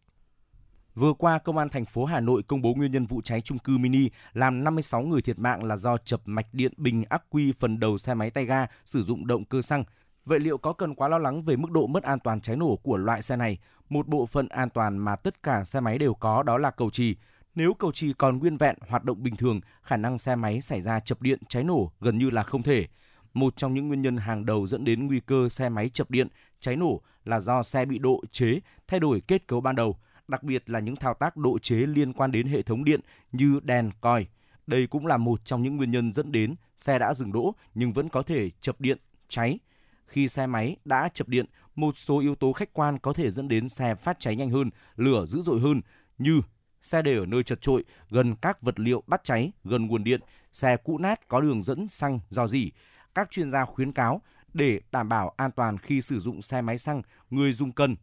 Vừa 0.96 1.14
qua, 1.14 1.39
Công 1.39 1.58
an 1.58 1.70
thành 1.70 1.86
phố 1.86 2.06
Hà 2.06 2.20
Nội 2.20 2.44
công 2.44 2.62
bố 2.62 2.74
nguyên 2.74 2.91
nhân 2.91 3.06
vụ 3.06 3.22
cháy 3.22 3.41
trung 3.41 3.58
cư 3.58 3.78
mini 3.78 4.10
làm 4.34 4.64
56 4.64 5.02
người 5.02 5.22
thiệt 5.22 5.39
mạng 5.39 5.64
là 5.64 5.78
do 5.78 5.98
chập 5.98 6.22
mạch 6.26 6.48
điện 6.54 6.74
bình 6.78 7.04
ắc 7.10 7.24
quy 7.30 7.54
phần 7.60 7.80
đầu 7.80 7.98
xe 7.98 8.14
máy 8.14 8.30
tay 8.30 8.46
ga 8.46 8.68
sử 8.86 9.04
dụng 9.04 9.28
động 9.28 9.46
cơ 9.46 9.62
xăng. 9.62 9.84
Vậy 10.26 10.39
liệu 10.39 10.58
có 10.58 10.74
cần 10.74 10.96
quá 10.96 11.08
lo 11.08 11.18
lắng 11.18 11.44
về 11.44 11.56
mức 11.56 11.72
độ 11.72 11.88
mất 11.88 12.04
an 12.04 12.20
toàn 12.20 12.41
cháy 12.41 12.56
nổ 12.56 12.76
của 12.76 12.98
loại 12.98 13.22
xe 13.22 13.36
này? 13.36 13.58
Một 13.89 14.08
bộ 14.08 14.26
phận 14.26 14.48
an 14.50 14.70
toàn 14.70 14.98
mà 14.98 15.16
tất 15.16 15.44
cả 15.44 15.64
xe 15.64 15.80
máy 15.80 15.98
đều 15.98 16.14
có 16.14 16.44
đó 16.44 16.58
là 16.58 16.72
cầu 16.72 16.89
trì. 16.89 17.16
Nếu 17.56 17.74
cầu 17.74 17.91
trì 17.91 18.14
còn 18.14 18.38
nguyên 18.38 18.58
vẹn 18.58 18.76
hoạt 18.88 19.04
động 19.04 19.24
bình 19.24 19.36
thường, 19.36 19.62
khả 19.82 19.98
năng 19.98 20.18
xe 20.18 20.36
máy 20.36 20.62
xảy 20.62 20.82
ra 20.82 21.00
chập 21.00 21.22
điện 21.22 21.39
cháy 21.50 21.64
nổ 21.64 21.91
gần 22.02 22.18
như 22.18 22.30
là 22.30 22.44
không 22.44 22.64
thể. 22.64 22.88
Một 23.34 23.58
trong 23.58 23.74
những 23.74 23.88
nguyên 23.88 24.02
nhân 24.02 24.18
hàng 24.18 24.46
đầu 24.46 24.68
dẫn 24.68 24.84
đến 24.86 25.08
nguy 25.08 25.20
cơ 25.20 25.50
xe 25.50 25.70
máy 25.70 25.89
chập 25.89 26.12
điện, 26.12 26.28
cháy 26.60 26.76
nổ 26.76 27.02
là 27.26 27.39
do 27.39 27.64
xe 27.64 27.86
bị 27.86 28.00
độ 28.00 28.22
chế, 28.32 28.60
thay 28.88 29.00
đổi 29.00 29.22
kết 29.28 29.48
cấu 29.48 29.62
ban 29.62 29.76
đầu, 29.76 29.98
đặc 30.28 30.43
biệt 30.43 30.69
là 30.69 30.80
những 30.80 30.95
thao 30.95 31.13
tác 31.13 31.38
độ 31.38 31.59
chế 31.59 31.76
liên 31.76 32.13
quan 32.13 32.32
đến 32.32 32.47
hệ 32.47 32.61
thống 32.61 32.84
điện 32.84 32.99
như 33.32 33.59
đèn, 33.63 33.91
còi. 34.01 34.28
Đây 34.67 34.88
cũng 34.88 35.07
là 35.07 35.17
một 35.17 35.45
trong 35.45 35.63
những 35.63 35.78
nguyên 35.78 35.91
nhân 35.91 36.13
dẫn 36.13 36.32
đến 36.32 36.55
xe 36.78 36.99
đã 36.99 37.13
dừng 37.13 37.32
đỗ 37.32 37.55
nhưng 37.74 37.93
vẫn 37.93 38.09
có 38.09 38.24
thể 38.24 38.49
chập 38.59 38.82
điện, 38.82 38.97
cháy. 39.28 39.59
Khi 40.07 40.28
xe 40.28 40.47
máy 40.47 40.76
đã 40.86 41.09
chập 41.13 41.28
điện, 41.28 41.45
một 41.76 41.97
số 41.97 42.19
yếu 42.19 42.36
tố 42.36 42.53
khách 42.53 42.74
quan 42.74 42.99
có 42.99 43.13
thể 43.13 43.32
dẫn 43.32 43.47
đến 43.47 43.69
xe 43.69 43.95
phát 43.95 44.19
cháy 44.19 44.36
nhanh 44.36 44.49
hơn, 44.49 44.69
lửa 44.95 45.26
dữ 45.26 45.41
dội 45.41 45.59
hơn 45.59 45.82
như 46.17 46.41
xe 46.84 47.01
để 47.01 47.17
ở 47.17 47.26
nơi 47.26 47.43
chật 47.43 47.61
trội, 47.61 47.84
gần 48.09 48.36
các 48.36 48.61
vật 48.61 48.80
liệu 48.80 49.03
bắt 49.07 49.24
cháy, 49.24 49.51
gần 49.63 49.88
nguồn 49.88 50.03
điện, 50.03 50.21
xe 50.51 50.78
cũ 50.84 50.97
nát 50.97 51.28
có 51.28 51.41
đường 51.41 51.63
dẫn 51.63 51.89
xăng 51.89 52.19
do 52.30 52.47
gì. 52.47 52.71
Các 53.15 53.32
chuyên 53.32 53.51
gia 53.51 53.65
khuyến 53.65 53.91
cáo 53.91 54.21
để 54.53 54.82
đảm 54.91 55.09
bảo 55.09 55.34
an 55.38 55.51
toàn 55.51 55.78
khi 55.78 56.01
sử 56.01 56.19
dụng 56.19 56.41
xe 56.41 56.61
máy 56.61 56.78
xăng, 56.78 57.01
người 57.30 57.53
dùng 57.53 57.71
cần 57.71 57.95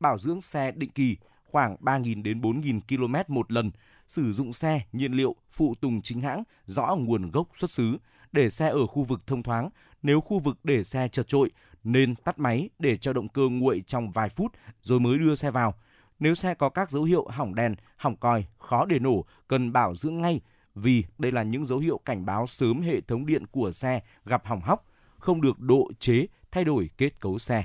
bảo 0.00 0.18
dưỡng 0.18 0.40
xe 0.40 0.72
định 0.72 0.90
kỳ 0.90 1.16
khoảng 1.54 1.76
3.000 1.80 2.22
đến 2.22 2.40
4.000 2.40 2.80
km 2.88 3.34
một 3.34 3.52
lần, 3.52 3.70
sử 4.08 4.32
dụng 4.32 4.52
xe, 4.52 4.80
nhiên 4.92 5.12
liệu, 5.12 5.36
phụ 5.50 5.74
tùng 5.80 6.02
chính 6.02 6.20
hãng, 6.20 6.42
rõ 6.66 6.96
nguồn 6.98 7.30
gốc 7.30 7.48
xuất 7.56 7.70
xứ, 7.70 7.98
để 8.32 8.50
xe 8.50 8.68
ở 8.68 8.86
khu 8.86 9.04
vực 9.04 9.20
thông 9.26 9.42
thoáng, 9.42 9.68
nếu 10.02 10.20
khu 10.20 10.38
vực 10.38 10.58
để 10.64 10.82
xe 10.84 11.08
chật 11.08 11.28
trội, 11.28 11.50
nên 11.84 12.14
tắt 12.14 12.38
máy 12.38 12.70
để 12.78 12.96
cho 12.96 13.12
động 13.12 13.28
cơ 13.28 13.42
nguội 13.50 13.82
trong 13.86 14.10
vài 14.10 14.28
phút 14.28 14.52
rồi 14.82 15.00
mới 15.00 15.18
đưa 15.18 15.34
xe 15.34 15.50
vào. 15.50 15.74
Nếu 16.18 16.34
xe 16.34 16.54
có 16.54 16.68
các 16.68 16.90
dấu 16.90 17.04
hiệu 17.04 17.26
hỏng 17.28 17.54
đèn, 17.54 17.74
hỏng 17.96 18.16
còi, 18.16 18.44
khó 18.58 18.84
để 18.84 18.98
nổ, 18.98 19.24
cần 19.48 19.72
bảo 19.72 19.94
dưỡng 19.94 20.20
ngay 20.20 20.40
vì 20.74 21.04
đây 21.18 21.32
là 21.32 21.42
những 21.42 21.64
dấu 21.64 21.78
hiệu 21.78 22.00
cảnh 22.04 22.26
báo 22.26 22.46
sớm 22.46 22.80
hệ 22.80 23.00
thống 23.00 23.26
điện 23.26 23.46
của 23.46 23.70
xe 23.72 24.00
gặp 24.24 24.46
hỏng 24.46 24.60
hóc, 24.60 24.86
không 25.18 25.40
được 25.40 25.60
độ 25.60 25.90
chế, 25.98 26.26
thay 26.50 26.64
đổi 26.64 26.90
kết 26.96 27.20
cấu 27.20 27.38
xe. 27.38 27.64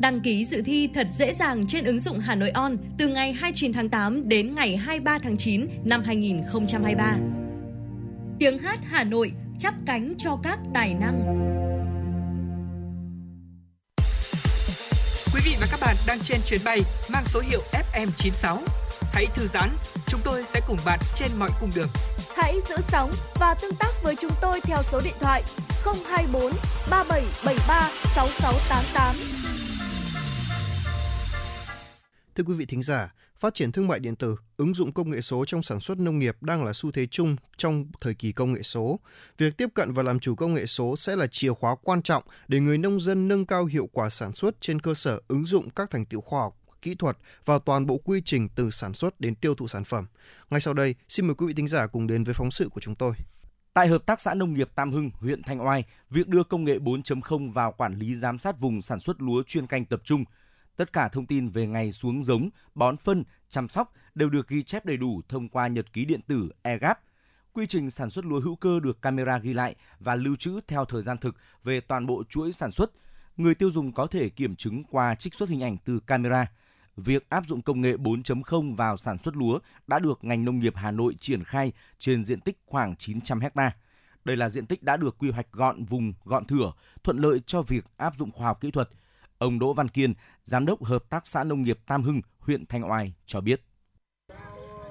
Đăng 0.00 0.20
ký 0.20 0.44
dự 0.44 0.62
thi 0.62 0.88
thật 0.94 1.06
dễ 1.10 1.34
dàng 1.34 1.66
trên 1.66 1.84
ứng 1.84 2.00
dụng 2.00 2.18
Hà 2.18 2.34
Nội 2.34 2.50
On 2.50 2.76
từ 2.98 3.08
ngày 3.08 3.32
29 3.32 3.72
tháng 3.72 3.88
8 3.88 4.28
đến 4.28 4.54
ngày 4.54 4.76
23 4.76 5.18
tháng 5.18 5.36
9 5.36 5.66
năm 5.84 6.02
2023. 6.06 7.16
Tiếng 8.38 8.58
hát 8.58 8.78
Hà 8.84 9.04
Nội 9.04 9.32
chắp 9.58 9.74
cánh 9.86 10.14
cho 10.18 10.38
các 10.42 10.58
tài 10.74 10.94
năng. 10.94 11.22
Quý 15.34 15.40
vị 15.44 15.56
và 15.60 15.66
các 15.70 15.80
bạn 15.80 15.96
đang 16.06 16.18
trên 16.22 16.40
chuyến 16.46 16.60
bay 16.64 16.80
mang 17.12 17.24
số 17.26 17.40
hiệu 17.50 17.60
FM96. 17.92 18.56
Hãy 19.12 19.26
thư 19.34 19.46
giãn, 19.46 19.68
chúng 20.06 20.20
tôi 20.24 20.44
sẽ 20.54 20.60
cùng 20.68 20.78
bạn 20.84 20.98
trên 21.16 21.28
mọi 21.38 21.50
cung 21.60 21.70
đường. 21.76 21.88
Hãy 22.36 22.54
giữ 22.68 22.76
sóng 22.88 23.10
và 23.40 23.54
tương 23.62 23.74
tác 23.74 24.02
với 24.02 24.16
chúng 24.20 24.32
tôi 24.40 24.60
theo 24.60 24.78
số 24.82 25.00
điện 25.04 25.14
thoại 25.20 25.42
024 25.84 26.52
3773 26.90 27.90
6688. 28.14 29.39
Thưa 32.40 32.44
quý 32.44 32.54
vị 32.54 32.66
thính 32.66 32.82
giả, 32.82 33.14
phát 33.38 33.54
triển 33.54 33.72
thương 33.72 33.88
mại 33.88 34.00
điện 34.00 34.16
tử, 34.16 34.36
ứng 34.56 34.74
dụng 34.74 34.92
công 34.92 35.10
nghệ 35.10 35.20
số 35.20 35.44
trong 35.44 35.62
sản 35.62 35.80
xuất 35.80 35.98
nông 35.98 36.18
nghiệp 36.18 36.36
đang 36.40 36.64
là 36.64 36.72
xu 36.72 36.90
thế 36.90 37.06
chung 37.06 37.36
trong 37.56 37.86
thời 38.00 38.14
kỳ 38.14 38.32
công 38.32 38.52
nghệ 38.52 38.62
số. 38.62 39.00
Việc 39.38 39.56
tiếp 39.56 39.68
cận 39.74 39.92
và 39.92 40.02
làm 40.02 40.20
chủ 40.20 40.34
công 40.34 40.54
nghệ 40.54 40.66
số 40.66 40.96
sẽ 40.96 41.16
là 41.16 41.26
chìa 41.26 41.52
khóa 41.52 41.74
quan 41.82 42.02
trọng 42.02 42.22
để 42.48 42.60
người 42.60 42.78
nông 42.78 43.00
dân 43.00 43.28
nâng 43.28 43.46
cao 43.46 43.64
hiệu 43.64 43.88
quả 43.92 44.10
sản 44.10 44.32
xuất 44.32 44.60
trên 44.60 44.80
cơ 44.80 44.94
sở 44.94 45.20
ứng 45.28 45.46
dụng 45.46 45.70
các 45.70 45.90
thành 45.90 46.04
tựu 46.04 46.20
khoa 46.20 46.40
học, 46.40 46.56
kỹ 46.82 46.94
thuật 46.94 47.18
vào 47.44 47.58
toàn 47.58 47.86
bộ 47.86 47.98
quy 47.98 48.22
trình 48.24 48.48
từ 48.48 48.70
sản 48.70 48.94
xuất 48.94 49.20
đến 49.20 49.34
tiêu 49.34 49.54
thụ 49.54 49.68
sản 49.68 49.84
phẩm. 49.84 50.06
Ngay 50.50 50.60
sau 50.60 50.74
đây, 50.74 50.94
xin 51.08 51.26
mời 51.26 51.34
quý 51.34 51.46
vị 51.46 51.54
thính 51.54 51.68
giả 51.68 51.86
cùng 51.86 52.06
đến 52.06 52.24
với 52.24 52.34
phóng 52.34 52.50
sự 52.50 52.68
của 52.68 52.80
chúng 52.80 52.94
tôi. 52.94 53.12
Tại 53.74 53.88
Hợp 53.88 54.06
tác 54.06 54.20
xã 54.20 54.34
Nông 54.34 54.54
nghiệp 54.54 54.70
Tam 54.74 54.92
Hưng, 54.92 55.10
huyện 55.14 55.42
Thanh 55.42 55.66
Oai, 55.66 55.84
việc 56.10 56.28
đưa 56.28 56.44
công 56.44 56.64
nghệ 56.64 56.78
4.0 56.78 57.52
vào 57.52 57.72
quản 57.72 57.94
lý 57.94 58.14
giám 58.14 58.38
sát 58.38 58.60
vùng 58.60 58.82
sản 58.82 59.00
xuất 59.00 59.22
lúa 59.22 59.42
chuyên 59.42 59.66
canh 59.66 59.84
tập 59.84 60.00
trung– 60.04 60.24
Tất 60.80 60.92
cả 60.92 61.08
thông 61.08 61.26
tin 61.26 61.48
về 61.48 61.66
ngày 61.66 61.92
xuống 61.92 62.22
giống, 62.22 62.50
bón 62.74 62.96
phân, 62.96 63.24
chăm 63.48 63.68
sóc 63.68 63.92
đều 64.14 64.30
được 64.30 64.48
ghi 64.48 64.62
chép 64.62 64.84
đầy 64.84 64.96
đủ 64.96 65.20
thông 65.28 65.48
qua 65.48 65.68
nhật 65.68 65.92
ký 65.92 66.04
điện 66.04 66.20
tử 66.22 66.50
EGAP. 66.62 67.00
Quy 67.52 67.66
trình 67.66 67.90
sản 67.90 68.10
xuất 68.10 68.24
lúa 68.24 68.40
hữu 68.40 68.56
cơ 68.56 68.80
được 68.80 69.02
camera 69.02 69.38
ghi 69.38 69.52
lại 69.52 69.74
và 69.98 70.14
lưu 70.14 70.36
trữ 70.36 70.60
theo 70.68 70.84
thời 70.84 71.02
gian 71.02 71.18
thực 71.18 71.36
về 71.64 71.80
toàn 71.80 72.06
bộ 72.06 72.22
chuỗi 72.28 72.52
sản 72.52 72.70
xuất. 72.70 72.90
Người 73.36 73.54
tiêu 73.54 73.70
dùng 73.70 73.92
có 73.92 74.06
thể 74.06 74.28
kiểm 74.28 74.56
chứng 74.56 74.84
qua 74.84 75.14
trích 75.14 75.34
xuất 75.34 75.48
hình 75.48 75.62
ảnh 75.62 75.76
từ 75.84 76.00
camera. 76.00 76.46
Việc 76.96 77.30
áp 77.30 77.46
dụng 77.46 77.62
công 77.62 77.80
nghệ 77.80 77.96
4.0 77.96 78.76
vào 78.76 78.96
sản 78.96 79.18
xuất 79.18 79.36
lúa 79.36 79.58
đã 79.86 79.98
được 79.98 80.24
ngành 80.24 80.44
nông 80.44 80.58
nghiệp 80.58 80.72
Hà 80.76 80.90
Nội 80.90 81.16
triển 81.20 81.44
khai 81.44 81.72
trên 81.98 82.24
diện 82.24 82.40
tích 82.40 82.58
khoảng 82.66 82.96
900 82.96 83.40
ha. 83.54 83.76
Đây 84.24 84.36
là 84.36 84.48
diện 84.48 84.66
tích 84.66 84.82
đã 84.82 84.96
được 84.96 85.18
quy 85.18 85.30
hoạch 85.30 85.52
gọn 85.52 85.84
vùng, 85.84 86.12
gọn 86.24 86.44
thửa, 86.44 86.72
thuận 87.04 87.18
lợi 87.18 87.40
cho 87.46 87.62
việc 87.62 87.84
áp 87.96 88.14
dụng 88.18 88.30
khoa 88.30 88.46
học 88.46 88.60
kỹ 88.60 88.70
thuật, 88.70 88.90
Ông 89.40 89.58
Đỗ 89.58 89.72
Văn 89.72 89.88
Kiên, 89.88 90.14
Giám 90.44 90.66
đốc 90.66 90.84
Hợp 90.84 91.02
tác 91.10 91.26
xã 91.26 91.44
Nông 91.44 91.62
nghiệp 91.62 91.78
Tam 91.86 92.02
Hưng, 92.02 92.20
huyện 92.38 92.66
Thanh 92.66 92.90
Oai 92.90 93.12
cho 93.26 93.40
biết. 93.40 93.60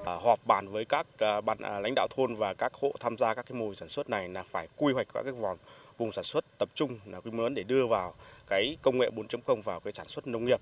À, 0.04 0.14
họp 0.22 0.46
bàn 0.46 0.68
với 0.68 0.84
các 0.84 1.06
à, 1.18 1.40
ban 1.40 1.58
à, 1.58 1.80
lãnh 1.80 1.94
đạo 1.96 2.08
thôn 2.16 2.36
và 2.36 2.54
các 2.54 2.74
hộ 2.74 2.92
tham 3.00 3.16
gia 3.18 3.34
các 3.34 3.46
cái 3.48 3.58
mô 3.58 3.64
hình 3.64 3.74
sản 3.74 3.88
xuất 3.88 4.10
này 4.10 4.28
là 4.28 4.42
phải 4.42 4.68
quy 4.76 4.92
hoạch 4.92 5.06
các 5.14 5.22
cái 5.22 5.32
vòng 5.32 5.58
vùng 5.98 6.12
sản 6.12 6.24
xuất 6.24 6.44
tập 6.58 6.68
trung 6.74 6.98
là 7.04 7.20
quy 7.20 7.30
mô 7.30 7.42
lớn 7.42 7.54
để 7.54 7.62
đưa 7.62 7.86
vào 7.86 8.14
cái 8.46 8.76
công 8.82 8.98
nghệ 8.98 9.10
4.0 9.16 9.62
vào 9.62 9.80
cái 9.80 9.92
sản 9.92 10.08
xuất 10.08 10.26
nông 10.26 10.44
nghiệp. 10.44 10.60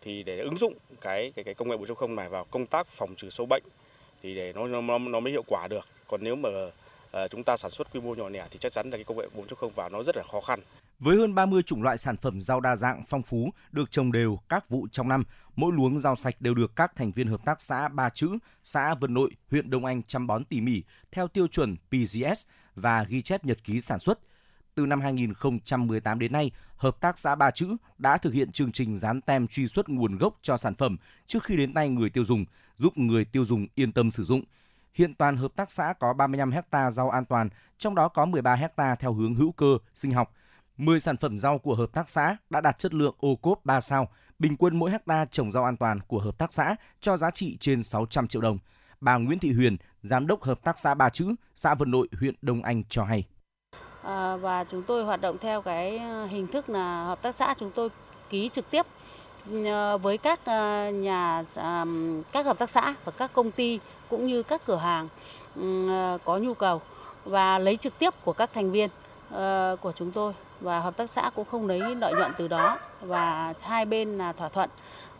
Thì 0.00 0.22
để 0.22 0.38
ứng 0.38 0.56
dụng 0.56 0.74
cái 1.00 1.32
cái 1.36 1.44
cái 1.44 1.54
công 1.54 1.68
nghệ 1.68 1.76
4.0 1.76 2.14
này 2.14 2.28
vào 2.28 2.44
công 2.44 2.66
tác 2.66 2.86
phòng 2.86 3.14
trừ 3.16 3.30
sâu 3.30 3.46
bệnh 3.46 3.62
thì 4.22 4.34
để 4.34 4.52
nó 4.52 4.66
nó 4.66 4.98
nó 4.98 5.20
mới 5.20 5.32
hiệu 5.32 5.44
quả 5.46 5.68
được. 5.68 5.86
Còn 6.08 6.20
nếu 6.24 6.36
mà 6.36 6.48
uh, 7.24 7.30
chúng 7.30 7.44
ta 7.44 7.56
sản 7.56 7.70
xuất 7.70 7.92
quy 7.92 8.00
mô 8.00 8.14
nhỏ 8.14 8.28
lẻ 8.28 8.46
thì 8.50 8.58
chắc 8.58 8.72
chắn 8.72 8.90
là 8.90 8.96
cái 8.96 9.04
công 9.04 9.18
nghệ 9.18 9.28
4.0 9.36 9.68
vào 9.68 9.88
nó 9.88 10.02
rất 10.02 10.16
là 10.16 10.22
khó 10.22 10.40
khăn 10.40 10.60
với 10.98 11.16
hơn 11.16 11.34
30 11.34 11.62
chủng 11.62 11.82
loại 11.82 11.98
sản 11.98 12.16
phẩm 12.16 12.40
rau 12.40 12.60
đa 12.60 12.76
dạng 12.76 13.02
phong 13.08 13.22
phú 13.22 13.50
được 13.72 13.90
trồng 13.90 14.12
đều 14.12 14.38
các 14.48 14.68
vụ 14.68 14.86
trong 14.92 15.08
năm, 15.08 15.24
mỗi 15.56 15.72
luống 15.72 16.00
rau 16.00 16.16
sạch 16.16 16.36
đều 16.40 16.54
được 16.54 16.76
các 16.76 16.96
thành 16.96 17.12
viên 17.12 17.28
hợp 17.28 17.44
tác 17.44 17.60
xã 17.60 17.88
Ba 17.88 18.10
Chữ, 18.10 18.38
xã 18.62 18.94
Vân 18.94 19.14
Nội, 19.14 19.30
huyện 19.50 19.70
Đông 19.70 19.84
Anh 19.84 20.02
chăm 20.02 20.26
bón 20.26 20.44
tỉ 20.44 20.60
mỉ 20.60 20.82
theo 21.12 21.28
tiêu 21.28 21.46
chuẩn 21.46 21.76
PGS 21.76 22.46
và 22.74 23.04
ghi 23.04 23.22
chép 23.22 23.44
nhật 23.44 23.64
ký 23.64 23.80
sản 23.80 23.98
xuất. 23.98 24.18
Từ 24.74 24.86
năm 24.86 25.00
2018 25.00 26.18
đến 26.18 26.32
nay, 26.32 26.50
Hợp 26.76 27.00
tác 27.00 27.18
xã 27.18 27.34
Ba 27.34 27.50
Chữ 27.50 27.76
đã 27.98 28.18
thực 28.18 28.32
hiện 28.32 28.52
chương 28.52 28.72
trình 28.72 28.96
dán 28.96 29.20
tem 29.20 29.46
truy 29.46 29.68
xuất 29.68 29.88
nguồn 29.88 30.18
gốc 30.18 30.38
cho 30.42 30.56
sản 30.56 30.74
phẩm 30.74 30.96
trước 31.26 31.44
khi 31.44 31.56
đến 31.56 31.74
tay 31.74 31.88
người 31.88 32.10
tiêu 32.10 32.24
dùng, 32.24 32.44
giúp 32.76 32.98
người 32.98 33.24
tiêu 33.24 33.44
dùng 33.44 33.66
yên 33.74 33.92
tâm 33.92 34.10
sử 34.10 34.24
dụng. 34.24 34.42
Hiện 34.94 35.14
toàn 35.14 35.36
hợp 35.36 35.52
tác 35.56 35.70
xã 35.70 35.94
có 36.00 36.12
35 36.12 36.50
hecta 36.50 36.90
rau 36.90 37.10
an 37.10 37.24
toàn, 37.24 37.48
trong 37.78 37.94
đó 37.94 38.08
có 38.08 38.24
13 38.24 38.54
hecta 38.54 38.94
theo 38.94 39.12
hướng 39.12 39.34
hữu 39.34 39.52
cơ, 39.52 39.78
sinh 39.94 40.12
học, 40.12 40.32
10 40.76 41.00
sản 41.00 41.16
phẩm 41.16 41.38
rau 41.38 41.58
của 41.58 41.74
hợp 41.74 41.92
tác 41.92 42.08
xã 42.08 42.36
đã 42.50 42.60
đạt 42.60 42.78
chất 42.78 42.94
lượng 42.94 43.14
ô 43.20 43.36
cốp 43.36 43.64
3 43.64 43.80
sao, 43.80 44.08
bình 44.38 44.56
quân 44.56 44.76
mỗi 44.78 44.90
hecta 44.90 45.24
trồng 45.30 45.52
rau 45.52 45.64
an 45.64 45.76
toàn 45.76 46.00
của 46.00 46.18
hợp 46.18 46.38
tác 46.38 46.52
xã 46.52 46.76
cho 47.00 47.16
giá 47.16 47.30
trị 47.30 47.56
trên 47.60 47.82
600 47.82 48.28
triệu 48.28 48.42
đồng. 48.42 48.58
bà 49.00 49.16
Nguyễn 49.16 49.38
Thị 49.38 49.52
Huyền, 49.52 49.76
Giám 50.02 50.26
đốc 50.26 50.42
Hợp 50.42 50.62
tác 50.64 50.78
xã 50.78 50.94
Ba 50.94 51.10
Chữ, 51.10 51.34
xã 51.54 51.74
Vân 51.74 51.90
Nội, 51.90 52.08
huyện 52.20 52.34
Đông 52.42 52.62
Anh 52.62 52.82
cho 52.88 53.04
hay. 53.04 53.24
À, 54.02 54.36
và 54.36 54.64
chúng 54.64 54.82
tôi 54.82 55.04
hoạt 55.04 55.20
động 55.20 55.36
theo 55.40 55.62
cái 55.62 55.98
à, 55.98 56.26
hình 56.30 56.46
thức 56.46 56.68
là 56.68 57.04
hợp 57.04 57.22
tác 57.22 57.34
xã 57.34 57.54
chúng 57.60 57.70
tôi 57.74 57.88
ký 58.30 58.50
trực 58.52 58.70
tiếp 58.70 58.86
à, 59.64 59.96
với 59.96 60.18
các 60.18 60.44
à, 60.44 60.90
nhà 60.90 61.44
các 62.32 62.46
hợp 62.46 62.58
tác 62.58 62.70
xã 62.70 62.94
và 63.04 63.12
các 63.12 63.32
công 63.32 63.50
ty 63.50 63.80
cũng 64.08 64.26
như 64.26 64.42
các 64.42 64.62
cửa 64.66 64.76
hàng 64.76 65.08
ừ, 65.54 65.88
có 66.24 66.38
nhu 66.38 66.54
cầu 66.54 66.80
và 67.24 67.58
lấy 67.58 67.76
trực 67.76 67.98
tiếp 67.98 68.14
của 68.24 68.32
các 68.32 68.50
thành 68.54 68.70
viên 68.70 68.90
của 69.80 69.92
chúng 69.96 70.12
tôi 70.12 70.32
và 70.60 70.80
hợp 70.80 70.96
tác 70.96 71.10
xã 71.10 71.30
cũng 71.34 71.44
không 71.50 71.66
lấy 71.66 71.94
lợi 71.94 72.12
nhuận 72.14 72.32
từ 72.36 72.48
đó. 72.48 72.78
Và 73.00 73.54
hai 73.60 73.84
bên 73.84 74.18
là 74.18 74.32
thỏa 74.32 74.48
thuận. 74.48 74.70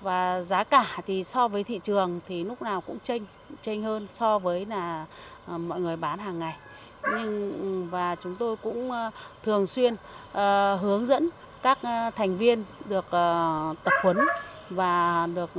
Và 0.01 0.43
giá 0.43 0.65
cả 0.65 0.99
thì 1.07 1.25
so 1.25 1.49
với 1.49 1.65
thị 1.65 1.81
trường 1.83 2.21
thì 2.29 2.45
lúc 2.45 2.63
nào 2.63 2.81
cũng 2.81 2.99
chênh 3.05 3.23
chênh 3.63 3.83
hơn 3.83 4.07
so 4.13 4.39
với 4.39 4.67
là 4.67 5.07
ờ, 5.47 5.59
mọi 5.59 5.81
người 5.81 5.97
bán 5.97 6.19
hàng 6.19 6.39
ngày. 6.39 6.57
Nhưng, 7.03 7.89
và 7.91 8.17
chúng 8.23 8.35
tôi 8.35 8.57
cũng 8.57 8.91
ờ, 8.91 9.11
thường 9.43 9.67
xuyên 9.67 9.97
ờ, 10.33 10.77
hướng 10.77 11.07
dẫn 11.07 11.29
các 11.63 11.79
thành 12.17 12.37
viên 12.37 12.65
được 12.85 13.07
tập 13.85 13.93
huấn 14.03 14.19
và 14.71 15.29
được 15.35 15.51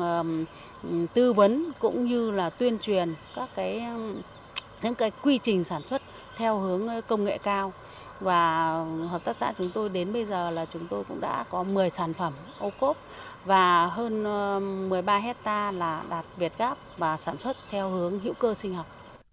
tư 1.13 1.33
vấn 1.33 1.71
cũng 1.79 2.05
như 2.05 2.31
là 2.31 2.49
tuyên 2.49 2.79
truyền 2.79 3.13
các 3.35 3.49
cái 3.55 3.83
những 4.81 4.95
cái 4.95 5.11
quy 5.23 5.37
trình 5.37 5.63
sản 5.63 5.81
xuất 5.81 6.01
theo 6.37 6.57
hướng 6.57 7.01
công 7.07 7.23
nghệ 7.23 7.37
cao 7.37 7.73
và 8.19 8.71
hợp 9.09 9.23
tác 9.23 9.37
xã 9.37 9.53
chúng 9.57 9.69
tôi 9.73 9.89
đến 9.89 10.13
bây 10.13 10.25
giờ 10.25 10.49
là 10.49 10.65
chúng 10.73 10.87
tôi 10.87 11.03
cũng 11.03 11.21
đã 11.21 11.45
có 11.49 11.63
10 11.63 11.89
sản 11.89 12.13
phẩm 12.13 12.33
ô 12.59 12.71
cốp 12.79 12.97
và 13.45 13.87
hơn 13.87 14.23
ờ, 14.23 14.59
13 14.89 15.17
hecta 15.17 15.71
là 15.71 16.03
đạt 16.09 16.25
Việt 16.37 16.57
Gáp 16.57 16.77
và 16.97 17.17
sản 17.17 17.37
xuất 17.37 17.57
theo 17.69 17.89
hướng 17.89 18.19
hữu 18.19 18.33
cơ 18.33 18.53
sinh 18.53 18.75
học. 18.75 18.85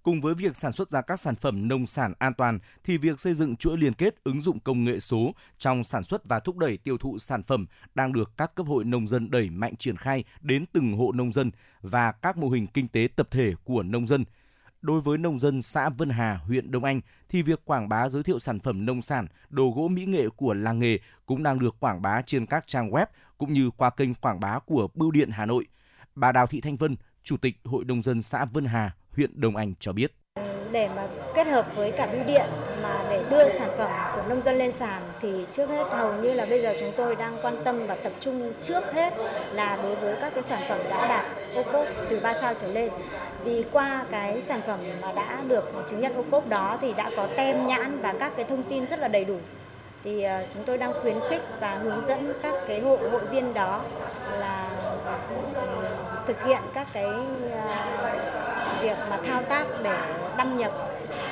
Cùng 0.03 0.21
với 0.21 0.35
việc 0.35 0.57
sản 0.57 0.73
xuất 0.73 0.91
ra 0.91 1.03
các 1.03 1.21
sản 1.21 1.37
phẩm 1.37 1.69
nông 1.69 1.87
sản 1.87 2.13
an 2.19 2.35
toàn 2.35 2.59
thì 2.85 2.97
việc 2.99 3.21
xây 3.21 3.35
dựng 3.35 3.57
chuỗi 3.57 3.77
liên 3.79 3.95
kết 3.95 4.15
ứng 4.25 4.41
dụng 4.41 4.61
công 4.61 4.85
nghệ 4.85 5.01
số 5.01 5.35
trong 5.59 5.85
sản 5.85 6.05
xuất 6.05 6.25
và 6.25 6.41
thúc 6.41 6.57
đẩy 6.57 6.77
tiêu 6.77 6.99
thụ 6.99 7.19
sản 7.19 7.43
phẩm 7.43 7.67
đang 7.95 8.13
được 8.13 8.31
các 8.37 8.55
cấp 8.55 8.67
hội 8.67 8.85
nông 8.85 9.09
dân 9.09 9.31
đẩy 9.31 9.51
mạnh 9.51 9.77
triển 9.77 9.97
khai 9.97 10.25
đến 10.41 10.65
từng 10.73 10.97
hộ 10.97 11.13
nông 11.13 11.33
dân 11.33 11.51
và 11.83 12.13
các 12.13 12.37
mô 12.37 12.49
hình 12.49 12.67
kinh 12.67 12.89
tế 12.89 13.09
tập 13.17 13.29
thể 13.31 13.53
của 13.65 13.83
nông 13.83 14.07
dân. 14.07 14.25
Đối 14.85 15.01
với 15.01 15.19
nông 15.19 15.39
dân 15.39 15.63
xã 15.63 15.89
Vân 15.89 16.11
Hà, 16.11 16.35
huyện 16.37 16.71
Đông 16.71 16.85
Anh 16.85 17.01
thì 17.29 17.43
việc 17.43 17.65
quảng 17.65 17.89
bá 17.89 18.09
giới 18.09 18.23
thiệu 18.23 18.39
sản 18.39 18.61
phẩm 18.61 18.87
nông 18.87 19.03
sản, 19.03 19.27
đồ 19.51 19.73
gỗ 19.77 19.89
mỹ 19.89 20.05
nghệ 20.07 20.29
của 20.29 20.55
làng 20.55 20.79
nghề 20.79 20.99
cũng 21.27 21.43
đang 21.43 21.59
được 21.59 21.81
quảng 21.81 22.03
bá 22.03 22.23
trên 22.23 22.47
các 22.47 22.65
trang 22.67 22.91
web 22.91 23.07
cũng 23.39 23.53
như 23.53 23.71
qua 23.71 23.91
kênh 23.91 24.15
quảng 24.15 24.41
bá 24.41 24.59
của 24.59 24.89
Bưu 24.95 25.11
điện 25.11 25.31
Hà 25.31 25.47
Nội. 25.47 25.67
Bà 26.15 26.33
Đào 26.33 26.47
Thị 26.47 26.61
Thanh 26.61 26.77
Vân, 26.77 26.97
Chủ 27.23 27.37
tịch 27.37 27.57
Hội 27.65 27.85
nông 27.85 28.03
dân 28.03 28.23
xã 28.23 28.45
Vân 28.45 28.65
Hà, 28.65 28.95
huyện 29.11 29.41
Đông 29.41 29.57
Anh 29.57 29.75
cho 29.81 29.93
biết 29.93 30.24
để 30.75 30.89
mà 30.97 31.03
kết 31.35 31.47
hợp 31.47 31.67
với 31.77 31.91
cả 31.91 32.09
bưu 32.13 32.25
điện 32.27 32.47
mà 32.83 32.99
để 33.11 33.23
đưa 33.31 33.49
sản 33.49 33.71
phẩm 33.79 33.91
của 34.15 34.23
nông 34.29 34.43
dân 34.43 34.59
lên 34.59 34.73
sàn 34.73 35.03
thì 35.21 35.47
trước 35.53 35.69
hết 35.71 35.85
hầu 35.91 36.13
như 36.13 36.33
là 36.33 36.47
bây 36.47 36.63
giờ 36.63 36.75
chúng 36.81 36.93
tôi 36.97 37.17
đang 37.17 37.37
quan 37.43 37.65
tâm 37.65 37.87
và 37.87 37.95
tập 37.95 38.13
trung 38.21 38.53
trước 38.63 38.93
hết 38.93 39.15
là 39.53 39.79
đối 39.83 39.95
với 39.95 40.17
các 40.21 40.35
cái 40.35 40.43
sản 40.43 40.63
phẩm 40.69 40.79
đã 40.91 41.09
đạt 41.09 41.25
ô 41.55 41.63
cốp 41.73 41.87
từ 42.11 42.21
3 42.21 42.35
sao 42.35 42.55
trở 42.59 42.69
lên. 42.69 42.91
Vì 43.45 43.65
qua 43.73 44.05
cái 44.11 44.43
sản 44.43 44.61
phẩm 44.67 44.79
mà 45.03 45.13
đã 45.13 45.41
được 45.49 45.73
chứng 45.91 46.01
nhận 46.01 46.17
ô 46.17 46.25
cốp 46.31 46.49
đó 46.49 46.79
thì 46.81 46.93
đã 46.93 47.11
có 47.17 47.29
tem 47.37 47.67
nhãn 47.67 47.99
và 48.03 48.15
các 48.21 48.33
cái 48.37 48.45
thông 48.45 48.63
tin 48.63 48.87
rất 48.87 48.99
là 48.99 49.09
đầy 49.09 49.25
đủ. 49.25 49.37
Thì 50.05 50.23
ờ, 50.23 50.43
chúng 50.55 50.65
tôi 50.65 50.79
đang 50.79 50.93
khuyến 51.03 51.17
khích 51.31 51.43
và 51.61 51.75
hướng 51.75 52.07
dẫn 52.07 52.33
các 52.43 52.55
cái 52.69 52.81
hội 52.81 53.11
hội 53.11 53.25
viên 53.27 53.55
đó 53.55 53.81
là 54.39 54.69
ừ, 55.55 55.87
thực 56.27 56.45
hiện 56.45 56.61
các 56.75 56.87
cái 56.93 57.13
ờ, 57.53 57.95
việc 58.85 58.97
mà 59.11 59.19
thao 59.27 59.43
tác 59.43 59.67
để 59.83 59.97
đăng 60.39 60.57
nhập 60.57 60.73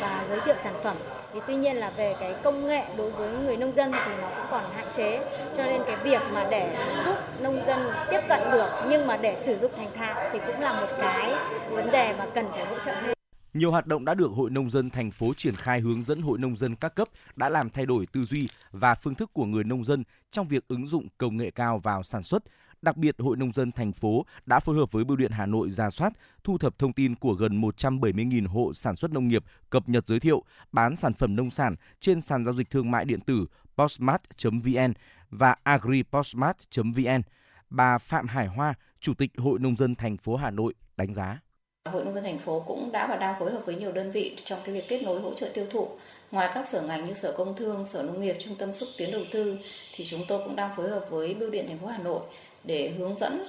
và 0.00 0.26
giới 0.28 0.40
thiệu 0.44 0.54
sản 0.62 0.74
phẩm 0.82 0.96
thì 1.34 1.40
tuy 1.46 1.54
nhiên 1.54 1.76
là 1.76 1.90
về 1.96 2.14
cái 2.20 2.34
công 2.42 2.66
nghệ 2.66 2.84
đối 2.96 3.10
với 3.10 3.36
người 3.44 3.56
nông 3.56 3.74
dân 3.74 3.92
thì 3.92 4.12
nó 4.20 4.30
cũng 4.36 4.46
còn 4.50 4.64
hạn 4.76 4.86
chế 4.92 5.20
cho 5.56 5.64
nên 5.64 5.82
cái 5.86 5.96
việc 6.04 6.22
mà 6.32 6.46
để 6.50 6.76
giúp 7.06 7.14
nông 7.40 7.60
dân 7.66 7.78
tiếp 8.10 8.20
cận 8.28 8.40
được 8.52 8.68
nhưng 8.88 9.06
mà 9.06 9.16
để 9.16 9.36
sử 9.36 9.58
dụng 9.58 9.72
thành 9.76 9.90
thạo 9.94 10.30
thì 10.32 10.38
cũng 10.46 10.60
là 10.60 10.80
một 10.80 10.86
cái 11.00 11.34
vấn 11.70 11.90
đề 11.90 12.14
mà 12.18 12.26
cần 12.34 12.46
phải 12.50 12.66
hỗ 12.66 12.78
trợ 12.78 12.92
thêm 13.00 13.14
Nhiều 13.54 13.70
hoạt 13.70 13.86
động 13.86 14.04
đã 14.04 14.14
được 14.14 14.30
Hội 14.30 14.50
Nông 14.50 14.70
dân 14.70 14.90
thành 14.90 15.10
phố 15.10 15.32
triển 15.36 15.54
khai 15.54 15.80
hướng 15.80 16.02
dẫn 16.02 16.22
Hội 16.22 16.38
Nông 16.38 16.56
dân 16.56 16.76
các 16.76 16.94
cấp 16.94 17.08
đã 17.36 17.48
làm 17.48 17.70
thay 17.70 17.86
đổi 17.86 18.06
tư 18.06 18.22
duy 18.22 18.48
và 18.70 18.94
phương 18.94 19.14
thức 19.14 19.30
của 19.32 19.44
người 19.44 19.64
nông 19.64 19.84
dân 19.84 20.04
trong 20.30 20.48
việc 20.48 20.64
ứng 20.68 20.86
dụng 20.86 21.08
công 21.18 21.36
nghệ 21.36 21.50
cao 21.50 21.78
vào 21.78 22.02
sản 22.02 22.22
xuất. 22.22 22.42
Đặc 22.82 22.96
biệt, 22.96 23.14
Hội 23.18 23.36
Nông 23.36 23.52
dân 23.52 23.72
thành 23.72 23.92
phố 23.92 24.26
đã 24.46 24.60
phối 24.60 24.76
hợp 24.76 24.92
với 24.92 25.04
Bưu 25.04 25.16
điện 25.16 25.30
Hà 25.30 25.46
Nội 25.46 25.70
ra 25.70 25.90
soát, 25.90 26.12
thu 26.44 26.58
thập 26.58 26.78
thông 26.78 26.92
tin 26.92 27.14
của 27.14 27.32
gần 27.32 27.60
170.000 27.60 28.48
hộ 28.48 28.74
sản 28.74 28.96
xuất 28.96 29.10
nông 29.10 29.28
nghiệp, 29.28 29.44
cập 29.70 29.88
nhật 29.88 30.06
giới 30.06 30.20
thiệu, 30.20 30.44
bán 30.72 30.96
sản 30.96 31.14
phẩm 31.14 31.36
nông 31.36 31.50
sản 31.50 31.76
trên 32.00 32.20
sàn 32.20 32.44
giao 32.44 32.54
dịch 32.54 32.70
thương 32.70 32.90
mại 32.90 33.04
điện 33.04 33.20
tử 33.20 33.46
postmart.vn 33.76 34.92
và 35.30 35.56
agripostmart.vn. 35.62 37.22
Bà 37.70 37.98
Phạm 37.98 38.26
Hải 38.26 38.46
Hoa, 38.46 38.74
Chủ 39.00 39.14
tịch 39.14 39.30
Hội 39.36 39.58
Nông 39.58 39.76
dân 39.76 39.94
thành 39.94 40.16
phố 40.16 40.36
Hà 40.36 40.50
Nội 40.50 40.74
đánh 40.96 41.14
giá. 41.14 41.38
Hội 41.90 42.04
nông 42.04 42.14
dân 42.14 42.24
thành 42.24 42.38
phố 42.38 42.60
cũng 42.60 42.92
đã 42.92 43.06
và 43.06 43.16
đang 43.16 43.40
phối 43.40 43.52
hợp 43.52 43.62
với 43.66 43.74
nhiều 43.74 43.92
đơn 43.92 44.10
vị 44.10 44.36
trong 44.44 44.58
cái 44.64 44.74
việc 44.74 44.88
kết 44.88 45.02
nối 45.02 45.20
hỗ 45.20 45.34
trợ 45.34 45.50
tiêu 45.54 45.66
thụ. 45.70 45.88
Ngoài 46.30 46.50
các 46.54 46.66
sở 46.66 46.82
ngành 46.82 47.04
như 47.04 47.14
Sở 47.14 47.34
Công 47.38 47.56
Thương, 47.56 47.86
Sở 47.86 48.02
Nông 48.02 48.20
nghiệp, 48.20 48.36
Trung 48.38 48.54
tâm 48.54 48.72
xúc 48.72 48.88
tiến 48.98 49.12
đầu 49.12 49.22
tư 49.30 49.58
thì 49.94 50.04
chúng 50.04 50.20
tôi 50.28 50.44
cũng 50.44 50.56
đang 50.56 50.76
phối 50.76 50.90
hợp 50.90 51.06
với 51.10 51.34
Bưu 51.34 51.50
điện 51.50 51.64
thành 51.68 51.78
phố 51.78 51.86
Hà 51.86 51.98
Nội 51.98 52.20
để 52.64 52.92
hướng 52.98 53.14
dẫn 53.14 53.46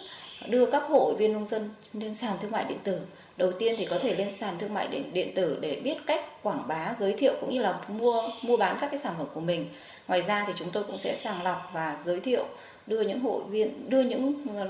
đưa 0.47 0.65
các 0.65 0.83
hội 0.89 1.15
viên 1.15 1.33
nông 1.33 1.45
dân 1.45 1.69
lên 1.93 2.15
sàn 2.15 2.37
thương 2.41 2.51
mại 2.51 2.65
điện 2.65 2.77
tử. 2.83 2.99
Đầu 3.37 3.51
tiên 3.51 3.75
thì 3.77 3.85
có 3.85 3.99
thể 3.99 4.15
lên 4.15 4.31
sàn 4.31 4.59
thương 4.59 4.73
mại 4.73 4.87
điện, 4.87 5.13
điện 5.13 5.31
tử 5.35 5.57
để 5.61 5.81
biết 5.83 5.97
cách 6.05 6.43
quảng 6.43 6.67
bá, 6.67 6.95
giới 6.99 7.13
thiệu 7.13 7.33
cũng 7.41 7.53
như 7.53 7.61
là 7.61 7.79
mua 7.87 8.29
mua 8.41 8.57
bán 8.57 8.77
các 8.81 8.87
cái 8.87 8.97
sản 8.97 9.13
phẩm 9.17 9.27
của 9.33 9.39
mình. 9.39 9.69
Ngoài 10.07 10.21
ra 10.21 10.43
thì 10.47 10.53
chúng 10.55 10.69
tôi 10.71 10.83
cũng 10.83 10.97
sẽ 10.97 11.15
sàng 11.15 11.43
lọc 11.43 11.69
và 11.73 11.97
giới 12.03 12.19
thiệu 12.19 12.45
đưa 12.87 13.01
những 13.01 13.19
hội 13.19 13.43
viên 13.43 13.89
đưa 13.89 14.01
những 14.01 14.45
ờ, 14.57 14.69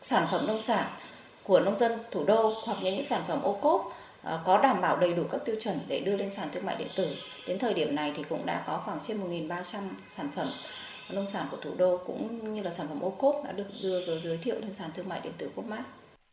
sản 0.00 0.26
phẩm 0.30 0.46
nông 0.46 0.62
sản 0.62 0.86
của 1.42 1.60
nông 1.60 1.78
dân 1.78 1.92
thủ 2.10 2.24
đô 2.24 2.54
hoặc 2.64 2.78
những 2.82 2.94
những 2.94 3.04
sản 3.04 3.22
phẩm 3.28 3.42
ô 3.42 3.52
cốp 3.52 3.92
ờ, 4.22 4.40
có 4.44 4.62
đảm 4.62 4.80
bảo 4.80 4.96
đầy 4.96 5.12
đủ 5.12 5.22
các 5.30 5.44
tiêu 5.44 5.56
chuẩn 5.60 5.78
để 5.88 6.00
đưa 6.00 6.16
lên 6.16 6.30
sàn 6.30 6.48
thương 6.52 6.66
mại 6.66 6.76
điện 6.76 6.88
tử. 6.96 7.08
Đến 7.46 7.58
thời 7.58 7.74
điểm 7.74 7.96
này 7.96 8.12
thì 8.16 8.22
cũng 8.28 8.46
đã 8.46 8.62
có 8.66 8.82
khoảng 8.84 9.00
trên 9.00 9.48
1.300 9.48 9.62
sản 10.06 10.28
phẩm 10.36 10.52
nông 11.10 11.28
sản 11.28 11.46
của 11.50 11.56
thủ 11.62 11.74
đô 11.78 12.00
cũng 12.06 12.54
như 12.54 12.62
là 12.62 12.70
sản 12.70 12.88
phẩm 12.88 13.00
ô 13.00 13.10
cốp 13.10 13.44
đã 13.44 13.52
được 13.52 13.66
đưa 13.82 14.06
giới 14.06 14.18
giới 14.18 14.36
thiệu 14.36 14.60
lên 14.60 14.74
sàn 14.74 14.90
thương 14.94 15.08
mại 15.08 15.20
điện 15.20 15.32
tử 15.38 15.50
Copmart. 15.54 15.84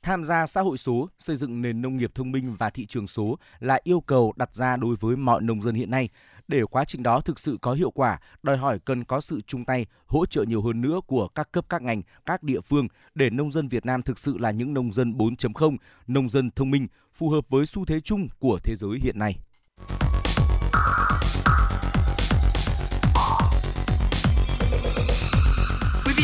Tham 0.01 0.23
gia 0.23 0.45
xã 0.45 0.61
hội 0.61 0.77
số, 0.77 1.09
xây 1.19 1.35
dựng 1.35 1.61
nền 1.61 1.81
nông 1.81 1.97
nghiệp 1.97 2.11
thông 2.15 2.31
minh 2.31 2.55
và 2.59 2.69
thị 2.69 2.85
trường 2.85 3.07
số 3.07 3.37
là 3.59 3.79
yêu 3.83 4.01
cầu 4.01 4.33
đặt 4.35 4.55
ra 4.55 4.77
đối 4.77 4.95
với 4.95 5.15
mọi 5.15 5.41
nông 5.41 5.61
dân 5.61 5.75
hiện 5.75 5.91
nay. 5.91 6.09
Để 6.47 6.61
quá 6.71 6.85
trình 6.85 7.03
đó 7.03 7.21
thực 7.21 7.39
sự 7.39 7.57
có 7.61 7.73
hiệu 7.73 7.91
quả, 7.91 8.19
đòi 8.43 8.57
hỏi 8.57 8.79
cần 8.85 9.03
có 9.03 9.21
sự 9.21 9.41
chung 9.47 9.65
tay, 9.65 9.85
hỗ 10.07 10.25
trợ 10.25 10.43
nhiều 10.43 10.61
hơn 10.61 10.81
nữa 10.81 10.99
của 11.07 11.27
các 11.27 11.51
cấp 11.51 11.65
các 11.69 11.81
ngành, 11.81 12.01
các 12.25 12.43
địa 12.43 12.61
phương 12.61 12.87
để 13.15 13.29
nông 13.29 13.51
dân 13.51 13.67
Việt 13.67 13.85
Nam 13.85 14.01
thực 14.01 14.19
sự 14.19 14.37
là 14.37 14.51
những 14.51 14.73
nông 14.73 14.93
dân 14.93 15.13
4.0, 15.13 15.77
nông 16.07 16.29
dân 16.29 16.51
thông 16.55 16.71
minh, 16.71 16.87
phù 17.13 17.29
hợp 17.29 17.45
với 17.49 17.65
xu 17.65 17.85
thế 17.85 17.99
chung 17.99 18.27
của 18.39 18.59
thế 18.63 18.75
giới 18.75 18.99
hiện 19.03 19.19
nay. 19.19 19.37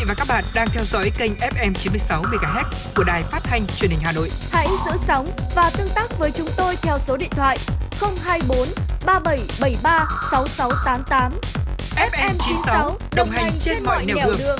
Và 0.07 0.13
các 0.13 0.27
bạn 0.27 0.43
đang 0.55 0.67
theo 0.71 0.83
dõi 0.83 1.11
kênh 1.17 1.31
FM 1.33 1.73
96 1.73 2.23
MHz 2.23 2.63
của 2.95 3.03
đài 3.03 3.23
phát 3.23 3.39
thanh 3.43 3.67
truyền 3.67 3.91
hình 3.91 3.99
Hà 4.03 4.11
Nội. 4.11 4.29
Hãy 4.51 4.67
giữ 4.85 4.91
sóng 5.07 5.27
và 5.55 5.71
tương 5.77 5.87
tác 5.95 6.19
với 6.19 6.31
chúng 6.31 6.47
tôi 6.57 6.75
theo 6.75 6.99
số 6.99 7.17
điện 7.17 7.29
thoại 7.31 7.57
024 8.23 8.67
3773 9.05 10.07
6688. 10.31 11.31
FM 11.95 12.33
96 12.39 12.97
đồng 13.15 13.29
hành 13.29 13.51
trên 13.59 13.83
mọi 13.83 14.05
nẻo 14.05 14.31
đường. 14.37 14.59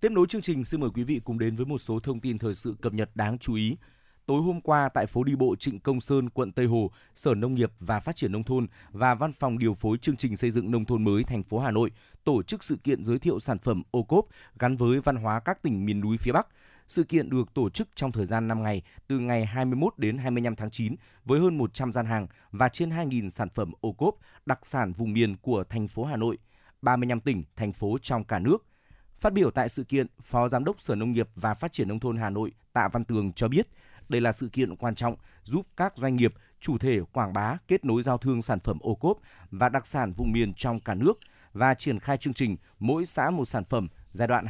Tiếp 0.00 0.12
nối 0.12 0.26
chương 0.28 0.42
trình, 0.42 0.64
xin 0.64 0.80
mời 0.80 0.90
quý 0.94 1.02
vị 1.04 1.20
cùng 1.24 1.38
đến 1.38 1.56
với 1.56 1.66
một 1.66 1.78
số 1.78 2.00
thông 2.00 2.20
tin 2.20 2.38
thời 2.38 2.54
sự 2.54 2.74
cập 2.82 2.92
nhật 2.92 3.10
đáng 3.14 3.38
chú 3.38 3.54
ý. 3.54 3.76
Tối 4.30 4.42
hôm 4.42 4.60
qua 4.60 4.88
tại 4.88 5.06
phố 5.06 5.24
đi 5.24 5.34
bộ 5.34 5.56
Trịnh 5.56 5.80
Công 5.80 6.00
Sơn, 6.00 6.30
quận 6.30 6.52
Tây 6.52 6.66
Hồ, 6.66 6.90
Sở 7.14 7.34
Nông 7.34 7.54
nghiệp 7.54 7.72
và 7.80 8.00
Phát 8.00 8.16
triển 8.16 8.32
Nông 8.32 8.44
thôn 8.44 8.66
và 8.92 9.14
Văn 9.14 9.32
phòng 9.32 9.58
điều 9.58 9.74
phối 9.74 9.98
chương 9.98 10.16
trình 10.16 10.36
xây 10.36 10.50
dựng 10.50 10.70
nông 10.70 10.84
thôn 10.84 11.04
mới 11.04 11.24
thành 11.24 11.42
phố 11.42 11.58
Hà 11.58 11.70
Nội 11.70 11.90
tổ 12.24 12.42
chức 12.42 12.64
sự 12.64 12.76
kiện 12.76 13.04
giới 13.04 13.18
thiệu 13.18 13.40
sản 13.40 13.58
phẩm 13.58 13.82
ô 13.90 14.02
cốp 14.02 14.26
gắn 14.58 14.76
với 14.76 15.00
văn 15.00 15.16
hóa 15.16 15.40
các 15.40 15.62
tỉnh 15.62 15.86
miền 15.86 16.00
núi 16.00 16.16
phía 16.16 16.32
Bắc. 16.32 16.46
Sự 16.86 17.04
kiện 17.04 17.30
được 17.30 17.54
tổ 17.54 17.70
chức 17.70 17.88
trong 17.94 18.12
thời 18.12 18.26
gian 18.26 18.48
5 18.48 18.62
ngày, 18.62 18.82
từ 19.06 19.18
ngày 19.18 19.46
21 19.46 19.98
đến 19.98 20.18
25 20.18 20.56
tháng 20.56 20.70
9, 20.70 20.94
với 21.24 21.40
hơn 21.40 21.58
100 21.58 21.92
gian 21.92 22.06
hàng 22.06 22.26
và 22.52 22.68
trên 22.68 22.90
2.000 22.90 23.28
sản 23.28 23.48
phẩm 23.54 23.72
ô 23.80 23.92
cốp 23.92 24.14
đặc 24.46 24.66
sản 24.66 24.92
vùng 24.92 25.12
miền 25.12 25.36
của 25.36 25.64
thành 25.64 25.88
phố 25.88 26.04
Hà 26.04 26.16
Nội, 26.16 26.38
35 26.82 27.20
tỉnh, 27.20 27.44
thành 27.56 27.72
phố 27.72 27.98
trong 28.02 28.24
cả 28.24 28.38
nước. 28.38 28.66
Phát 29.20 29.32
biểu 29.32 29.50
tại 29.50 29.68
sự 29.68 29.84
kiện, 29.84 30.06
Phó 30.22 30.48
Giám 30.48 30.64
đốc 30.64 30.80
Sở 30.80 30.94
Nông 30.94 31.12
nghiệp 31.12 31.28
và 31.34 31.54
Phát 31.54 31.72
triển 31.72 31.88
Nông 31.88 32.00
thôn 32.00 32.16
Hà 32.16 32.30
Nội 32.30 32.52
Tạ 32.72 32.88
Văn 32.92 33.04
Tường 33.04 33.32
cho 33.32 33.48
biết, 33.48 33.68
đây 34.10 34.20
là 34.20 34.32
sự 34.32 34.48
kiện 34.48 34.76
quan 34.76 34.94
trọng 34.94 35.16
giúp 35.44 35.66
các 35.76 35.96
doanh 35.96 36.16
nghiệp, 36.16 36.34
chủ 36.60 36.78
thể 36.78 37.00
quảng 37.12 37.32
bá, 37.32 37.56
kết 37.68 37.84
nối 37.84 38.02
giao 38.02 38.18
thương 38.18 38.42
sản 38.42 38.60
phẩm 38.60 38.78
ô 38.80 38.94
cốp 38.94 39.18
và 39.50 39.68
đặc 39.68 39.86
sản 39.86 40.12
vùng 40.12 40.32
miền 40.32 40.54
trong 40.54 40.80
cả 40.80 40.94
nước 40.94 41.18
và 41.52 41.74
triển 41.74 41.98
khai 41.98 42.16
chương 42.16 42.34
trình 42.34 42.56
mỗi 42.78 43.06
xã 43.06 43.30
một 43.30 43.44
sản 43.44 43.64
phẩm 43.64 43.88
giai 44.12 44.28
đoạn 44.28 44.46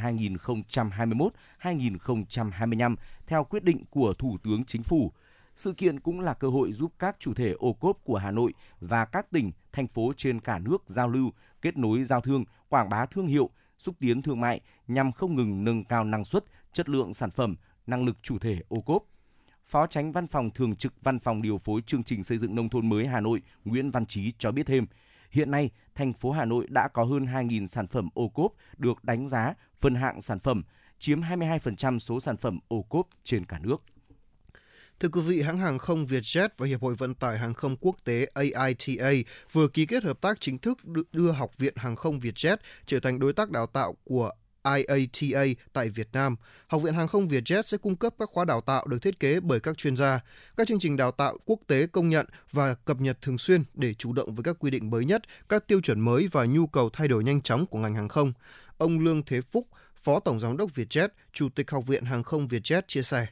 2021-2025 1.61 2.95
theo 3.27 3.43
quyết 3.43 3.63
định 3.63 3.85
của 3.89 4.13
Thủ 4.13 4.37
tướng 4.43 4.65
Chính 4.65 4.83
phủ. 4.83 5.11
Sự 5.55 5.73
kiện 5.73 5.99
cũng 5.99 6.19
là 6.19 6.33
cơ 6.33 6.47
hội 6.47 6.71
giúp 6.71 6.93
các 6.99 7.15
chủ 7.19 7.33
thể 7.33 7.51
ô 7.51 7.73
cốp 7.73 7.97
của 8.03 8.17
Hà 8.17 8.31
Nội 8.31 8.53
và 8.79 9.05
các 9.05 9.31
tỉnh, 9.31 9.51
thành 9.71 9.87
phố 9.87 10.13
trên 10.17 10.39
cả 10.39 10.59
nước 10.59 10.83
giao 10.85 11.07
lưu, 11.07 11.31
kết 11.61 11.77
nối 11.77 12.03
giao 12.03 12.21
thương, 12.21 12.45
quảng 12.69 12.89
bá 12.89 13.05
thương 13.05 13.27
hiệu, 13.27 13.49
xúc 13.77 13.95
tiến 13.99 14.21
thương 14.21 14.39
mại 14.39 14.61
nhằm 14.87 15.11
không 15.11 15.35
ngừng 15.35 15.63
nâng 15.63 15.83
cao 15.83 16.03
năng 16.03 16.23
suất, 16.23 16.43
chất 16.73 16.89
lượng 16.89 17.13
sản 17.13 17.31
phẩm, 17.31 17.55
năng 17.87 18.05
lực 18.05 18.17
chủ 18.21 18.39
thể 18.39 18.61
ô 18.67 18.79
cốp. 18.79 19.03
Phó 19.71 19.87
Tránh 19.87 20.11
Văn 20.11 20.27
phòng 20.27 20.51
Thường 20.51 20.75
trực 20.75 20.93
Văn 21.01 21.19
phòng 21.19 21.41
Điều 21.41 21.57
phối 21.57 21.81
Chương 21.81 22.03
trình 22.03 22.23
Xây 22.23 22.37
dựng 22.37 22.55
Nông 22.55 22.69
thôn 22.69 22.89
mới 22.89 23.07
Hà 23.07 23.19
Nội 23.19 23.41
Nguyễn 23.65 23.91
Văn 23.91 24.05
Trí 24.05 24.33
cho 24.39 24.51
biết 24.51 24.65
thêm, 24.65 24.85
hiện 25.29 25.51
nay 25.51 25.69
thành 25.95 26.13
phố 26.13 26.31
Hà 26.31 26.45
Nội 26.45 26.65
đã 26.69 26.87
có 26.87 27.03
hơn 27.03 27.25
2.000 27.25 27.67
sản 27.67 27.87
phẩm 27.87 28.09
ô 28.13 28.29
cốp 28.29 28.53
được 28.77 29.03
đánh 29.03 29.27
giá 29.27 29.53
phân 29.81 29.95
hạng 29.95 30.21
sản 30.21 30.39
phẩm, 30.39 30.63
chiếm 30.99 31.21
22% 31.21 31.99
số 31.99 32.19
sản 32.19 32.37
phẩm 32.37 32.59
ô 32.67 32.81
cốp 32.81 33.07
trên 33.23 33.45
cả 33.45 33.59
nước. 33.59 33.83
Thưa 34.99 35.09
quý 35.09 35.21
vị, 35.21 35.41
hãng 35.41 35.57
hàng 35.57 35.79
không 35.79 36.05
Vietjet 36.05 36.49
và 36.57 36.67
Hiệp 36.67 36.81
hội 36.81 36.95
Vận 36.95 37.13
tải 37.13 37.37
Hàng 37.37 37.53
không 37.53 37.75
Quốc 37.81 37.95
tế 38.03 38.27
AITA 38.33 39.11
vừa 39.51 39.67
ký 39.67 39.85
kết 39.85 40.03
hợp 40.03 40.21
tác 40.21 40.39
chính 40.39 40.57
thức 40.57 40.77
đưa 41.11 41.31
Học 41.31 41.57
viện 41.57 41.73
Hàng 41.75 41.95
không 41.95 42.19
Vietjet 42.19 42.57
trở 42.85 42.99
thành 42.99 43.19
đối 43.19 43.33
tác 43.33 43.51
đào 43.51 43.67
tạo 43.67 43.95
của 44.03 44.31
IATA 44.63 45.45
tại 45.73 45.89
Việt 45.89 46.09
Nam. 46.13 46.35
Học 46.67 46.81
viện 46.81 46.93
Hàng 46.93 47.07
không 47.07 47.27
Vietjet 47.27 47.61
sẽ 47.61 47.77
cung 47.77 47.95
cấp 47.95 48.13
các 48.19 48.29
khóa 48.29 48.45
đào 48.45 48.61
tạo 48.61 48.87
được 48.87 49.01
thiết 49.01 49.19
kế 49.19 49.39
bởi 49.39 49.59
các 49.59 49.77
chuyên 49.77 49.95
gia, 49.95 50.19
các 50.57 50.67
chương 50.67 50.79
trình 50.79 50.97
đào 50.97 51.11
tạo 51.11 51.37
quốc 51.45 51.59
tế 51.67 51.87
công 51.87 52.09
nhận 52.09 52.25
và 52.51 52.73
cập 52.73 53.01
nhật 53.01 53.17
thường 53.21 53.37
xuyên 53.37 53.63
để 53.73 53.93
chủ 53.93 54.13
động 54.13 54.35
với 54.35 54.43
các 54.43 54.55
quy 54.59 54.71
định 54.71 54.89
mới 54.89 55.05
nhất, 55.05 55.21
các 55.49 55.67
tiêu 55.67 55.81
chuẩn 55.81 55.99
mới 55.99 56.27
và 56.31 56.45
nhu 56.45 56.67
cầu 56.67 56.89
thay 56.93 57.07
đổi 57.07 57.23
nhanh 57.23 57.41
chóng 57.41 57.65
của 57.65 57.77
ngành 57.77 57.95
hàng 57.95 58.09
không. 58.09 58.33
Ông 58.77 58.99
Lương 58.99 59.23
Thế 59.23 59.41
Phúc, 59.41 59.67
Phó 59.95 60.19
Tổng 60.19 60.39
Giám 60.39 60.57
đốc 60.57 60.71
Vietjet, 60.75 61.09
Chủ 61.33 61.49
tịch 61.49 61.71
Học 61.71 61.87
viện 61.87 62.05
Hàng 62.05 62.23
không 62.23 62.47
Vietjet 62.47 62.81
chia 62.87 63.01
sẻ 63.01 63.27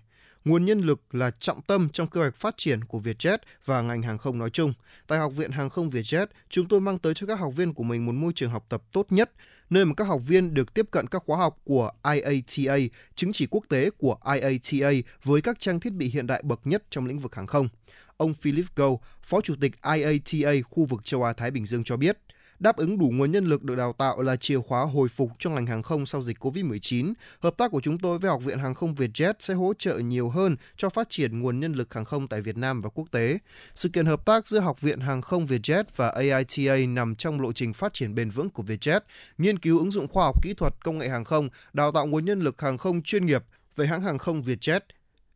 nguồn 0.45 0.65
nhân 0.65 0.79
lực 0.79 1.15
là 1.15 1.31
trọng 1.31 1.61
tâm 1.61 1.89
trong 1.89 2.07
kế 2.07 2.19
hoạch 2.21 2.35
phát 2.35 2.57
triển 2.57 2.83
của 2.83 2.99
Vietjet 2.99 3.37
và 3.65 3.81
ngành 3.81 4.01
hàng 4.01 4.17
không 4.17 4.37
nói 4.37 4.49
chung. 4.49 4.73
Tại 5.07 5.19
Học 5.19 5.33
viện 5.35 5.51
Hàng 5.51 5.69
không 5.69 5.89
Vietjet, 5.89 6.27
chúng 6.49 6.67
tôi 6.67 6.81
mang 6.81 6.99
tới 6.99 7.13
cho 7.13 7.27
các 7.27 7.39
học 7.39 7.53
viên 7.55 7.73
của 7.73 7.83
mình 7.83 8.05
một 8.05 8.11
môi 8.11 8.33
trường 8.35 8.51
học 8.51 8.65
tập 8.69 8.83
tốt 8.91 9.05
nhất, 9.09 9.31
nơi 9.69 9.85
mà 9.85 9.93
các 9.97 10.03
học 10.03 10.21
viên 10.27 10.53
được 10.53 10.73
tiếp 10.73 10.85
cận 10.91 11.07
các 11.07 11.23
khóa 11.25 11.37
học 11.37 11.57
của 11.63 11.91
IATA, 12.13 12.77
chứng 13.15 13.33
chỉ 13.33 13.47
quốc 13.51 13.63
tế 13.69 13.89
của 13.89 14.17
IATA 14.33 14.91
với 15.23 15.41
các 15.41 15.59
trang 15.59 15.79
thiết 15.79 15.93
bị 15.93 16.09
hiện 16.09 16.27
đại 16.27 16.41
bậc 16.43 16.67
nhất 16.67 16.83
trong 16.89 17.05
lĩnh 17.05 17.19
vực 17.19 17.35
hàng 17.35 17.47
không. 17.47 17.69
Ông 18.17 18.33
Philip 18.33 18.65
Go, 18.75 18.89
Phó 19.23 19.41
Chủ 19.41 19.55
tịch 19.61 19.71
IATA 19.95 20.51
khu 20.69 20.85
vực 20.85 21.01
châu 21.03 21.23
Á-Thái 21.23 21.51
Bình 21.51 21.65
Dương 21.65 21.83
cho 21.83 21.97
biết, 21.97 22.17
đáp 22.59 22.77
ứng 22.77 22.97
đủ 22.97 23.09
nguồn 23.13 23.31
nhân 23.31 23.45
lực 23.45 23.63
được 23.63 23.75
đào 23.75 23.93
tạo 23.93 24.21
là 24.21 24.35
chìa 24.35 24.59
khóa 24.59 24.85
hồi 24.85 25.07
phục 25.07 25.31
cho 25.39 25.49
ngành 25.49 25.65
hàng 25.65 25.83
không 25.83 26.05
sau 26.05 26.21
dịch 26.21 26.37
COVID-19. 26.39 27.13
Hợp 27.39 27.57
tác 27.57 27.71
của 27.71 27.81
chúng 27.81 27.97
tôi 27.97 28.19
với 28.19 28.31
Học 28.31 28.43
viện 28.43 28.59
Hàng 28.59 28.75
không 28.75 28.95
Vietjet 28.95 29.33
sẽ 29.39 29.53
hỗ 29.53 29.73
trợ 29.77 29.97
nhiều 29.97 30.29
hơn 30.29 30.55
cho 30.77 30.89
phát 30.89 31.09
triển 31.09 31.39
nguồn 31.39 31.59
nhân 31.59 31.73
lực 31.73 31.93
hàng 31.93 32.05
không 32.05 32.27
tại 32.27 32.41
Việt 32.41 32.57
Nam 32.57 32.81
và 32.81 32.89
quốc 32.89 33.05
tế. 33.11 33.37
Sự 33.75 33.89
kiện 33.89 34.05
hợp 34.05 34.25
tác 34.25 34.47
giữa 34.47 34.59
Học 34.59 34.81
viện 34.81 34.99
Hàng 34.99 35.21
không 35.21 35.45
Vietjet 35.45 35.83
và 35.95 36.09
AITA 36.09 36.75
nằm 36.87 37.15
trong 37.15 37.41
lộ 37.41 37.51
trình 37.51 37.73
phát 37.73 37.93
triển 37.93 38.15
bền 38.15 38.29
vững 38.29 38.49
của 38.49 38.63
Vietjet, 38.63 38.99
nghiên 39.37 39.59
cứu 39.59 39.79
ứng 39.79 39.91
dụng 39.91 40.07
khoa 40.07 40.25
học 40.25 40.43
kỹ 40.43 40.53
thuật 40.53 40.73
công 40.83 40.97
nghệ 40.97 41.09
hàng 41.09 41.23
không, 41.23 41.49
đào 41.73 41.91
tạo 41.91 42.05
nguồn 42.05 42.25
nhân 42.25 42.39
lực 42.39 42.61
hàng 42.61 42.77
không 42.77 43.01
chuyên 43.01 43.25
nghiệp 43.25 43.43
về 43.75 43.87
hãng 43.87 44.01
hàng 44.01 44.17
không 44.17 44.41
Vietjet 44.41 44.79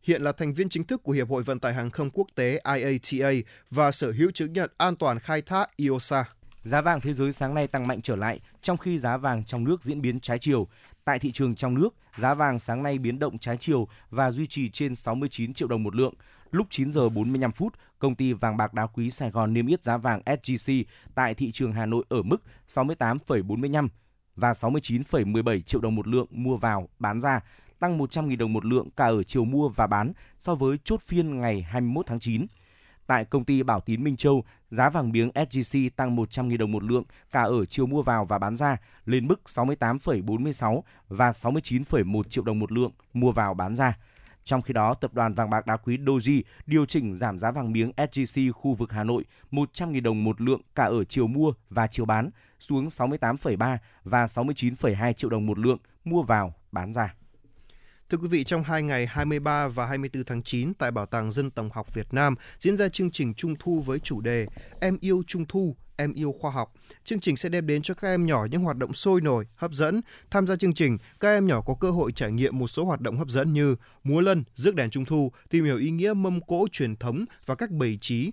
hiện 0.03 0.21
là 0.21 0.31
thành 0.31 0.53
viên 0.53 0.69
chính 0.69 0.83
thức 0.83 1.03
của 1.03 1.11
Hiệp 1.11 1.29
hội 1.29 1.43
Vận 1.43 1.59
tải 1.59 1.73
Hàng 1.73 1.91
không 1.91 2.09
Quốc 2.09 2.27
tế 2.35 2.61
IATA 2.75 3.31
và 3.71 3.91
sở 3.91 4.11
hữu 4.11 4.31
chứng 4.31 4.53
nhận 4.53 4.69
an 4.77 4.95
toàn 4.95 5.19
khai 5.19 5.41
thác 5.41 5.77
IOSA. 5.77 6.23
Giá 6.63 6.81
vàng 6.81 7.01
thế 7.01 7.13
giới 7.13 7.33
sáng 7.33 7.53
nay 7.53 7.67
tăng 7.67 7.87
mạnh 7.87 8.01
trở 8.01 8.15
lại, 8.15 8.39
trong 8.61 8.77
khi 8.77 8.97
giá 8.97 9.17
vàng 9.17 9.43
trong 9.43 9.63
nước 9.63 9.83
diễn 9.83 10.01
biến 10.01 10.19
trái 10.19 10.39
chiều. 10.39 10.67
Tại 11.05 11.19
thị 11.19 11.31
trường 11.31 11.55
trong 11.55 11.73
nước, 11.73 11.89
giá 12.17 12.33
vàng 12.33 12.59
sáng 12.59 12.83
nay 12.83 12.97
biến 12.97 13.19
động 13.19 13.37
trái 13.37 13.57
chiều 13.57 13.87
và 14.09 14.31
duy 14.31 14.47
trì 14.47 14.69
trên 14.69 14.95
69 14.95 15.53
triệu 15.53 15.67
đồng 15.67 15.83
một 15.83 15.95
lượng. 15.95 16.13
Lúc 16.51 16.67
9 16.69 16.91
giờ 16.91 17.09
45 17.09 17.51
phút, 17.51 17.73
công 17.99 18.15
ty 18.15 18.33
vàng 18.33 18.57
bạc 18.57 18.73
đá 18.73 18.87
quý 18.87 19.11
Sài 19.11 19.31
Gòn 19.31 19.53
niêm 19.53 19.67
yết 19.67 19.83
giá 19.83 19.97
vàng 19.97 20.21
SJC 20.25 20.83
tại 21.15 21.33
thị 21.33 21.51
trường 21.51 21.73
Hà 21.73 21.85
Nội 21.85 22.05
ở 22.09 22.21
mức 22.21 22.43
68,45 22.67 23.87
và 24.35 24.51
69,17 24.51 25.61
triệu 25.61 25.81
đồng 25.81 25.95
một 25.95 26.07
lượng 26.07 26.27
mua 26.31 26.57
vào, 26.57 26.89
bán 26.99 27.21
ra, 27.21 27.39
tăng 27.79 27.99
100.000 27.99 28.37
đồng 28.37 28.53
một 28.53 28.65
lượng 28.65 28.89
cả 28.97 29.05
ở 29.05 29.23
chiều 29.23 29.45
mua 29.45 29.69
và 29.69 29.87
bán 29.87 30.13
so 30.39 30.55
với 30.55 30.77
chốt 30.83 31.01
phiên 31.01 31.39
ngày 31.39 31.61
21 31.61 32.07
tháng 32.07 32.19
9. 32.19 32.45
Tại 33.07 33.25
công 33.25 33.45
ty 33.45 33.63
Bảo 33.63 33.79
Tín 33.79 34.03
Minh 34.03 34.17
Châu, 34.17 34.43
giá 34.69 34.89
vàng 34.89 35.11
miếng 35.11 35.29
SJC 35.29 35.89
tăng 35.95 36.15
100.000 36.15 36.57
đồng 36.57 36.71
một 36.71 36.83
lượng 36.83 37.03
cả 37.31 37.41
ở 37.41 37.65
chiều 37.65 37.85
mua 37.85 38.01
vào 38.01 38.25
và 38.25 38.39
bán 38.39 38.55
ra 38.55 38.77
lên 39.05 39.27
mức 39.27 39.41
68,46 39.45 40.81
và 41.07 41.31
69,1 41.31 42.23
triệu 42.23 42.43
đồng 42.43 42.59
một 42.59 42.71
lượng 42.71 42.91
mua 43.13 43.31
vào 43.31 43.53
bán 43.53 43.75
ra. 43.75 43.97
Trong 44.43 44.61
khi 44.61 44.73
đó, 44.73 44.93
tập 44.93 45.13
đoàn 45.13 45.33
vàng 45.33 45.49
bạc 45.49 45.65
đá 45.65 45.77
quý 45.77 45.97
Doji 45.97 46.41
điều 46.65 46.85
chỉnh 46.85 47.15
giảm 47.15 47.39
giá 47.39 47.51
vàng 47.51 47.71
miếng 47.71 47.91
SJC 47.97 48.51
khu 48.51 48.73
vực 48.73 48.91
Hà 48.91 49.03
Nội 49.03 49.25
100.000 49.51 50.01
đồng 50.01 50.23
một 50.23 50.41
lượng 50.41 50.61
cả 50.75 50.83
ở 50.83 51.03
chiều 51.03 51.27
mua 51.27 51.53
và 51.69 51.87
chiều 51.87 52.05
bán 52.05 52.29
xuống 52.59 52.87
68,3 52.87 53.77
và 54.03 54.25
69,2 54.25 55.13
triệu 55.13 55.29
đồng 55.29 55.45
một 55.45 55.59
lượng 55.59 55.77
mua 56.03 56.21
vào 56.21 56.53
bán 56.71 56.93
ra. 56.93 57.15
Thưa 58.09 58.17
quý 58.17 58.27
vị, 58.27 58.43
trong 58.43 58.63
hai 58.63 58.83
ngày 58.83 59.05
23 59.07 59.67
và 59.67 59.85
24 59.85 60.23
tháng 60.23 60.43
9 60.43 60.73
tại 60.73 60.91
Bảo 60.91 61.05
tàng 61.05 61.31
Dân 61.31 61.51
tộc 61.51 61.65
học 61.73 61.93
Việt 61.93 62.13
Nam 62.13 62.35
diễn 62.57 62.77
ra 62.77 62.87
chương 62.87 63.11
trình 63.11 63.33
Trung 63.33 63.55
thu 63.59 63.79
với 63.79 63.99
chủ 63.99 64.21
đề 64.21 64.47
Em 64.79 64.97
yêu 65.01 65.23
Trung 65.27 65.45
thu, 65.45 65.75
em 65.95 66.13
yêu 66.13 66.35
khoa 66.39 66.51
học. 66.51 66.73
Chương 67.03 67.19
trình 67.19 67.37
sẽ 67.37 67.49
đem 67.49 67.67
đến 67.67 67.81
cho 67.81 67.93
các 67.93 68.07
em 68.07 68.25
nhỏ 68.25 68.47
những 68.51 68.61
hoạt 68.61 68.77
động 68.77 68.93
sôi 68.93 69.21
nổi, 69.21 69.45
hấp 69.55 69.71
dẫn. 69.71 70.01
Tham 70.31 70.47
gia 70.47 70.55
chương 70.55 70.73
trình, 70.73 70.97
các 71.19 71.29
em 71.29 71.47
nhỏ 71.47 71.61
có 71.61 71.75
cơ 71.79 71.91
hội 71.91 72.11
trải 72.11 72.31
nghiệm 72.31 72.59
một 72.59 72.67
số 72.67 72.85
hoạt 72.85 73.01
động 73.01 73.17
hấp 73.17 73.27
dẫn 73.27 73.53
như 73.53 73.75
múa 74.03 74.19
lân, 74.21 74.43
rước 74.53 74.75
đèn 74.75 74.89
trung 74.89 75.05
thu, 75.05 75.31
tìm 75.49 75.65
hiểu 75.65 75.77
ý 75.77 75.91
nghĩa 75.91 76.13
mâm 76.13 76.41
cỗ 76.41 76.67
truyền 76.71 76.95
thống 76.95 77.25
và 77.45 77.55
các 77.55 77.71
bày 77.71 77.97
trí, 78.01 78.31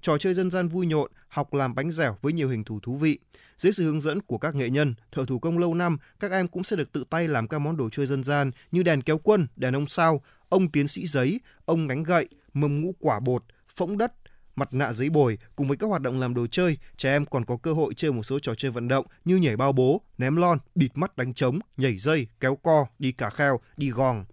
trò 0.00 0.18
chơi 0.18 0.34
dân 0.34 0.50
gian 0.50 0.68
vui 0.68 0.86
nhộn, 0.86 1.10
học 1.28 1.54
làm 1.54 1.74
bánh 1.74 1.90
dẻo 1.90 2.16
với 2.22 2.32
nhiều 2.32 2.48
hình 2.48 2.64
thù 2.64 2.80
thú 2.80 2.96
vị. 2.96 3.18
Dưới 3.56 3.72
sự 3.72 3.84
hướng 3.84 4.00
dẫn 4.00 4.20
của 4.20 4.38
các 4.38 4.54
nghệ 4.54 4.70
nhân, 4.70 4.94
thợ 5.12 5.24
thủ 5.26 5.38
công 5.38 5.58
lâu 5.58 5.74
năm, 5.74 5.98
các 6.20 6.30
em 6.30 6.48
cũng 6.48 6.64
sẽ 6.64 6.76
được 6.76 6.92
tự 6.92 7.04
tay 7.10 7.28
làm 7.28 7.48
các 7.48 7.58
món 7.58 7.76
đồ 7.76 7.90
chơi 7.90 8.06
dân 8.06 8.24
gian 8.24 8.50
như 8.72 8.82
đèn 8.82 9.02
kéo 9.02 9.18
quân, 9.18 9.46
đèn 9.56 9.76
ông 9.76 9.86
sao, 9.86 10.22
ông 10.48 10.70
tiến 10.70 10.88
sĩ 10.88 11.06
giấy, 11.06 11.40
ông 11.64 11.88
đánh 11.88 12.02
gậy, 12.02 12.28
mâm 12.54 12.80
ngũ 12.80 12.94
quả 12.98 13.20
bột, 13.20 13.44
phỗng 13.76 13.98
đất, 13.98 14.12
mặt 14.56 14.74
nạ 14.74 14.92
giấy 14.92 15.10
bồi 15.10 15.38
cùng 15.56 15.68
với 15.68 15.76
các 15.76 15.86
hoạt 15.86 16.02
động 16.02 16.20
làm 16.20 16.34
đồ 16.34 16.46
chơi, 16.46 16.78
trẻ 16.96 17.12
em 17.12 17.26
còn 17.26 17.44
có 17.44 17.56
cơ 17.56 17.72
hội 17.72 17.94
chơi 17.94 18.12
một 18.12 18.22
số 18.22 18.38
trò 18.38 18.54
chơi 18.54 18.70
vận 18.70 18.88
động 18.88 19.06
như 19.24 19.36
nhảy 19.36 19.56
bao 19.56 19.72
bố, 19.72 20.02
ném 20.18 20.36
lon, 20.36 20.58
bịt 20.74 20.90
mắt 20.94 21.16
đánh 21.16 21.34
trống, 21.34 21.58
nhảy 21.76 21.98
dây, 21.98 22.26
kéo 22.40 22.56
co, 22.56 22.86
đi 22.98 23.12
cả 23.12 23.30
kheo, 23.30 23.60
đi 23.76 23.90
gòn 23.90 24.24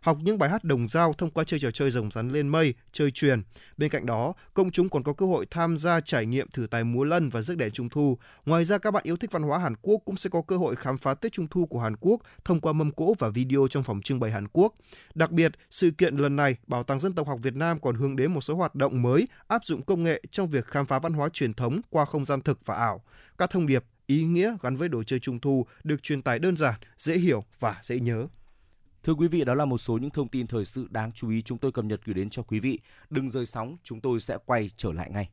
học 0.00 0.18
những 0.22 0.38
bài 0.38 0.50
hát 0.50 0.64
đồng 0.64 0.88
dao 0.88 1.12
thông 1.12 1.30
qua 1.30 1.44
chơi 1.44 1.60
trò 1.60 1.70
chơi 1.70 1.90
rồng 1.90 2.10
rắn 2.10 2.28
lên 2.28 2.48
mây, 2.48 2.74
chơi 2.92 3.10
truyền. 3.10 3.42
Bên 3.76 3.90
cạnh 3.90 4.06
đó, 4.06 4.32
công 4.54 4.70
chúng 4.70 4.88
còn 4.88 5.02
có 5.02 5.12
cơ 5.12 5.26
hội 5.26 5.46
tham 5.50 5.76
gia 5.76 6.00
trải 6.00 6.26
nghiệm 6.26 6.48
thử 6.48 6.66
tài 6.66 6.84
múa 6.84 7.04
lân 7.04 7.28
và 7.28 7.42
rước 7.42 7.56
đèn 7.56 7.70
trung 7.70 7.88
thu. 7.88 8.18
Ngoài 8.46 8.64
ra, 8.64 8.78
các 8.78 8.90
bạn 8.90 9.02
yêu 9.06 9.16
thích 9.16 9.32
văn 9.32 9.42
hóa 9.42 9.58
Hàn 9.58 9.74
Quốc 9.82 10.02
cũng 10.04 10.16
sẽ 10.16 10.30
có 10.30 10.42
cơ 10.42 10.56
hội 10.56 10.76
khám 10.76 10.98
phá 10.98 11.14
Tết 11.14 11.32
Trung 11.32 11.46
thu 11.50 11.66
của 11.66 11.80
Hàn 11.80 11.96
Quốc 11.96 12.20
thông 12.44 12.60
qua 12.60 12.72
mâm 12.72 12.90
cỗ 12.90 13.14
và 13.18 13.28
video 13.28 13.66
trong 13.70 13.82
phòng 13.82 14.00
trưng 14.02 14.20
bày 14.20 14.30
Hàn 14.30 14.48
Quốc. 14.52 14.74
Đặc 15.14 15.30
biệt, 15.30 15.52
sự 15.70 15.90
kiện 15.90 16.16
lần 16.16 16.36
này, 16.36 16.56
Bảo 16.66 16.82
tàng 16.82 17.00
Dân 17.00 17.12
tộc 17.12 17.26
học 17.28 17.38
Việt 17.42 17.54
Nam 17.54 17.80
còn 17.80 17.94
hướng 17.94 18.16
đến 18.16 18.34
một 18.34 18.40
số 18.40 18.56
hoạt 18.56 18.74
động 18.74 19.02
mới 19.02 19.28
áp 19.48 19.64
dụng 19.64 19.82
công 19.82 20.02
nghệ 20.02 20.22
trong 20.30 20.48
việc 20.48 20.66
khám 20.66 20.86
phá 20.86 20.98
văn 20.98 21.12
hóa 21.12 21.28
truyền 21.28 21.54
thống 21.54 21.80
qua 21.90 22.04
không 22.04 22.24
gian 22.24 22.40
thực 22.40 22.66
và 22.66 22.74
ảo. 22.74 23.02
Các 23.38 23.50
thông 23.50 23.66
điệp, 23.66 23.84
ý 24.06 24.24
nghĩa 24.24 24.56
gắn 24.62 24.76
với 24.76 24.88
đồ 24.88 25.02
chơi 25.02 25.20
Trung 25.20 25.40
thu 25.40 25.66
được 25.84 26.02
truyền 26.02 26.22
tải 26.22 26.38
đơn 26.38 26.56
giản, 26.56 26.74
dễ 26.96 27.18
hiểu 27.18 27.44
và 27.60 27.76
dễ 27.82 28.00
nhớ. 28.00 28.26
Thưa 29.04 29.14
quý 29.14 29.28
vị, 29.28 29.44
đó 29.44 29.54
là 29.54 29.64
một 29.64 29.78
số 29.78 29.98
những 29.98 30.10
thông 30.10 30.28
tin 30.28 30.46
thời 30.46 30.64
sự 30.64 30.86
đáng 30.90 31.12
chú 31.14 31.30
ý 31.30 31.42
chúng 31.42 31.58
tôi 31.58 31.72
cập 31.72 31.84
nhật 31.84 32.00
gửi 32.04 32.14
đến 32.14 32.30
cho 32.30 32.42
quý 32.42 32.60
vị. 32.60 32.78
Đừng 33.10 33.30
rời 33.30 33.46
sóng, 33.46 33.76
chúng 33.82 34.00
tôi 34.00 34.20
sẽ 34.20 34.36
quay 34.46 34.70
trở 34.76 34.92
lại 34.92 35.10
ngay. 35.10 35.28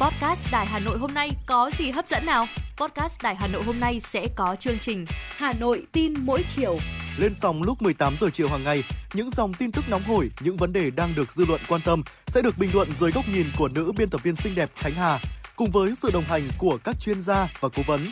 Podcast 0.00 0.44
Đài 0.52 0.66
Hà 0.66 0.78
Nội 0.78 0.98
hôm 0.98 1.14
nay 1.14 1.30
có 1.46 1.70
gì 1.78 1.90
hấp 1.90 2.06
dẫn 2.06 2.26
nào? 2.26 2.46
Podcast 2.76 3.22
Đài 3.22 3.34
Hà 3.34 3.46
Nội 3.46 3.62
hôm 3.62 3.80
nay 3.80 4.00
sẽ 4.00 4.26
có 4.36 4.56
chương 4.60 4.78
trình 4.78 5.04
Hà 5.08 5.52
Nội 5.52 5.86
tin 5.92 6.14
mỗi 6.20 6.44
chiều. 6.48 6.76
Lên 7.18 7.34
sóng 7.34 7.62
lúc 7.62 7.82
18 7.82 8.16
giờ 8.20 8.26
chiều 8.32 8.48
hàng 8.48 8.64
ngày, 8.64 8.82
những 9.14 9.30
dòng 9.30 9.54
tin 9.54 9.72
tức 9.72 9.84
nóng 9.88 10.02
hổi, 10.02 10.30
những 10.40 10.56
vấn 10.56 10.72
đề 10.72 10.90
đang 10.90 11.14
được 11.14 11.32
dư 11.32 11.46
luận 11.46 11.60
quan 11.68 11.80
tâm 11.84 12.02
sẽ 12.26 12.42
được 12.42 12.58
bình 12.58 12.70
luận 12.74 12.88
dưới 13.00 13.10
góc 13.10 13.24
nhìn 13.28 13.46
của 13.58 13.68
nữ 13.68 13.92
biên 13.96 14.10
tập 14.10 14.20
viên 14.24 14.36
xinh 14.36 14.54
đẹp 14.54 14.70
Khánh 14.76 14.94
Hà 14.94 15.20
cùng 15.56 15.70
với 15.70 15.92
sự 16.02 16.10
đồng 16.10 16.24
hành 16.24 16.48
của 16.58 16.78
các 16.84 17.00
chuyên 17.00 17.22
gia 17.22 17.52
và 17.60 17.68
cố 17.68 17.82
vấn. 17.86 18.08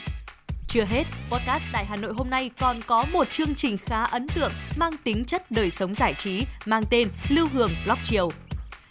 Chưa 0.72 0.84
hết, 0.84 1.04
podcast 1.30 1.64
Đài 1.72 1.84
Hà 1.84 1.96
Nội 1.96 2.12
hôm 2.16 2.30
nay 2.30 2.50
còn 2.58 2.80
có 2.86 3.04
một 3.12 3.30
chương 3.30 3.54
trình 3.54 3.78
khá 3.78 4.04
ấn 4.04 4.26
tượng 4.28 4.52
mang 4.76 4.92
tính 5.04 5.24
chất 5.24 5.50
đời 5.50 5.70
sống 5.70 5.94
giải 5.94 6.14
trí 6.14 6.44
mang 6.64 6.82
tên 6.90 7.08
Lưu 7.28 7.48
Hương 7.52 7.70
Blog 7.84 7.98
Chiều. 8.04 8.30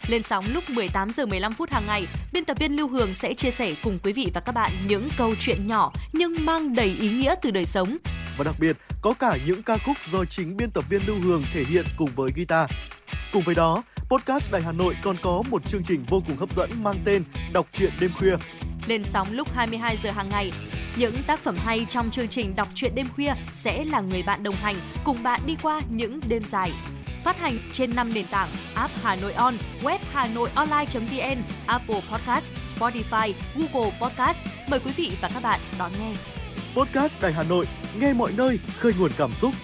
Lên 0.06 0.22
sóng 0.22 0.44
lúc 0.48 0.70
18 0.70 1.10
giờ 1.10 1.26
15 1.26 1.52
phút 1.52 1.70
hàng 1.70 1.86
ngày, 1.86 2.06
biên 2.32 2.44
tập 2.44 2.56
viên 2.60 2.76
Lưu 2.76 2.88
Hương 2.88 3.14
sẽ 3.14 3.34
chia 3.34 3.50
sẻ 3.50 3.74
cùng 3.82 3.98
quý 4.02 4.12
vị 4.12 4.30
và 4.34 4.40
các 4.40 4.52
bạn 4.52 4.70
những 4.86 5.08
câu 5.18 5.34
chuyện 5.40 5.66
nhỏ 5.66 5.92
nhưng 6.12 6.34
mang 6.40 6.74
đầy 6.74 6.96
ý 7.00 7.10
nghĩa 7.10 7.34
từ 7.42 7.50
đời 7.50 7.64
sống. 7.64 7.96
Và 8.38 8.44
đặc 8.44 8.54
biệt, 8.58 8.76
có 9.02 9.12
cả 9.12 9.38
những 9.46 9.62
ca 9.62 9.78
khúc 9.78 9.96
do 10.10 10.24
chính 10.24 10.56
biên 10.56 10.70
tập 10.70 10.84
viên 10.88 11.06
Lưu 11.06 11.16
Hương 11.22 11.44
thể 11.54 11.64
hiện 11.64 11.84
cùng 11.96 12.10
với 12.16 12.30
guitar. 12.36 12.70
Cùng 13.32 13.42
với 13.42 13.54
đó, 13.54 13.82
podcast 14.08 14.52
Đài 14.52 14.62
Hà 14.62 14.72
Nội 14.72 14.96
còn 15.02 15.16
có 15.22 15.42
một 15.50 15.62
chương 15.68 15.84
trình 15.84 16.04
vô 16.08 16.22
cùng 16.26 16.36
hấp 16.36 16.56
dẫn 16.56 16.70
mang 16.82 16.96
tên 17.04 17.24
Đọc 17.52 17.66
truyện 17.72 17.92
đêm 18.00 18.10
khuya. 18.18 18.36
Lên 18.86 19.04
sóng 19.04 19.32
lúc 19.32 19.48
22 19.54 19.96
giờ 20.02 20.10
hàng 20.10 20.28
ngày, 20.28 20.52
những 20.96 21.22
tác 21.26 21.40
phẩm 21.40 21.56
hay 21.58 21.86
trong 21.88 22.10
chương 22.10 22.28
trình 22.28 22.56
đọc 22.56 22.68
truyện 22.74 22.94
đêm 22.94 23.06
khuya 23.16 23.34
sẽ 23.52 23.84
là 23.84 24.00
người 24.00 24.22
bạn 24.22 24.42
đồng 24.42 24.54
hành 24.54 24.76
cùng 25.04 25.22
bạn 25.22 25.40
đi 25.46 25.56
qua 25.62 25.80
những 25.90 26.20
đêm 26.28 26.42
dài. 26.44 26.72
Phát 27.24 27.38
hành 27.38 27.58
trên 27.72 27.96
5 27.96 28.14
nền 28.14 28.26
tảng 28.26 28.48
app 28.74 28.94
Hà 29.02 29.16
Nội 29.16 29.32
On, 29.32 29.54
web 29.82 29.98
Hà 30.12 30.26
Nội 30.26 30.50
Online.vn, 30.54 31.42
Apple 31.66 32.00
Podcast, 32.10 32.50
Spotify, 32.76 33.32
Google 33.54 33.98
Podcast. 34.00 34.44
Mời 34.68 34.80
quý 34.80 34.92
vị 34.96 35.10
và 35.20 35.30
các 35.34 35.42
bạn 35.42 35.60
đón 35.78 35.90
nghe. 36.00 36.12
Podcast 36.74 37.20
Đài 37.20 37.32
Hà 37.32 37.42
Nội, 37.42 37.66
nghe 38.00 38.12
mọi 38.12 38.32
nơi, 38.36 38.58
khơi 38.78 38.92
nguồn 38.98 39.10
cảm 39.16 39.32
xúc. 39.32 39.54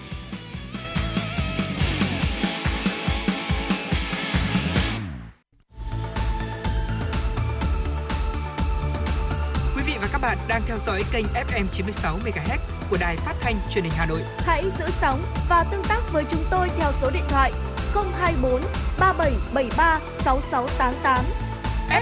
Các 10.21 10.27
bạn 10.27 10.37
đang 10.47 10.61
theo 10.65 10.77
dõi 10.85 11.03
kênh 11.11 11.25
FM 11.25 11.65
96 11.71 12.17
MHz 12.17 12.57
của 12.89 12.97
đài 12.99 13.15
phát 13.15 13.33
thanh 13.41 13.55
truyền 13.69 13.83
hình 13.83 13.93
Hà 13.95 14.05
Nội. 14.05 14.21
Hãy 14.37 14.63
giữ 14.79 14.85
sóng 14.89 15.21
và 15.49 15.63
tương 15.71 15.83
tác 15.83 16.01
với 16.11 16.25
chúng 16.29 16.43
tôi 16.49 16.69
theo 16.77 16.91
số 16.91 17.09
điện 17.13 17.23
thoại 17.29 17.51
024 17.93 18.61
3773 18.99 19.99
6688. 20.15 21.25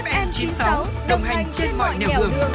FM 0.04 0.26
96 0.32 0.84
đồng 1.08 1.22
hành 1.22 1.46
trên 1.52 1.70
mọi 1.78 1.98
nẻo 1.98 2.08
đường. 2.18 2.30
đường. 2.38 2.50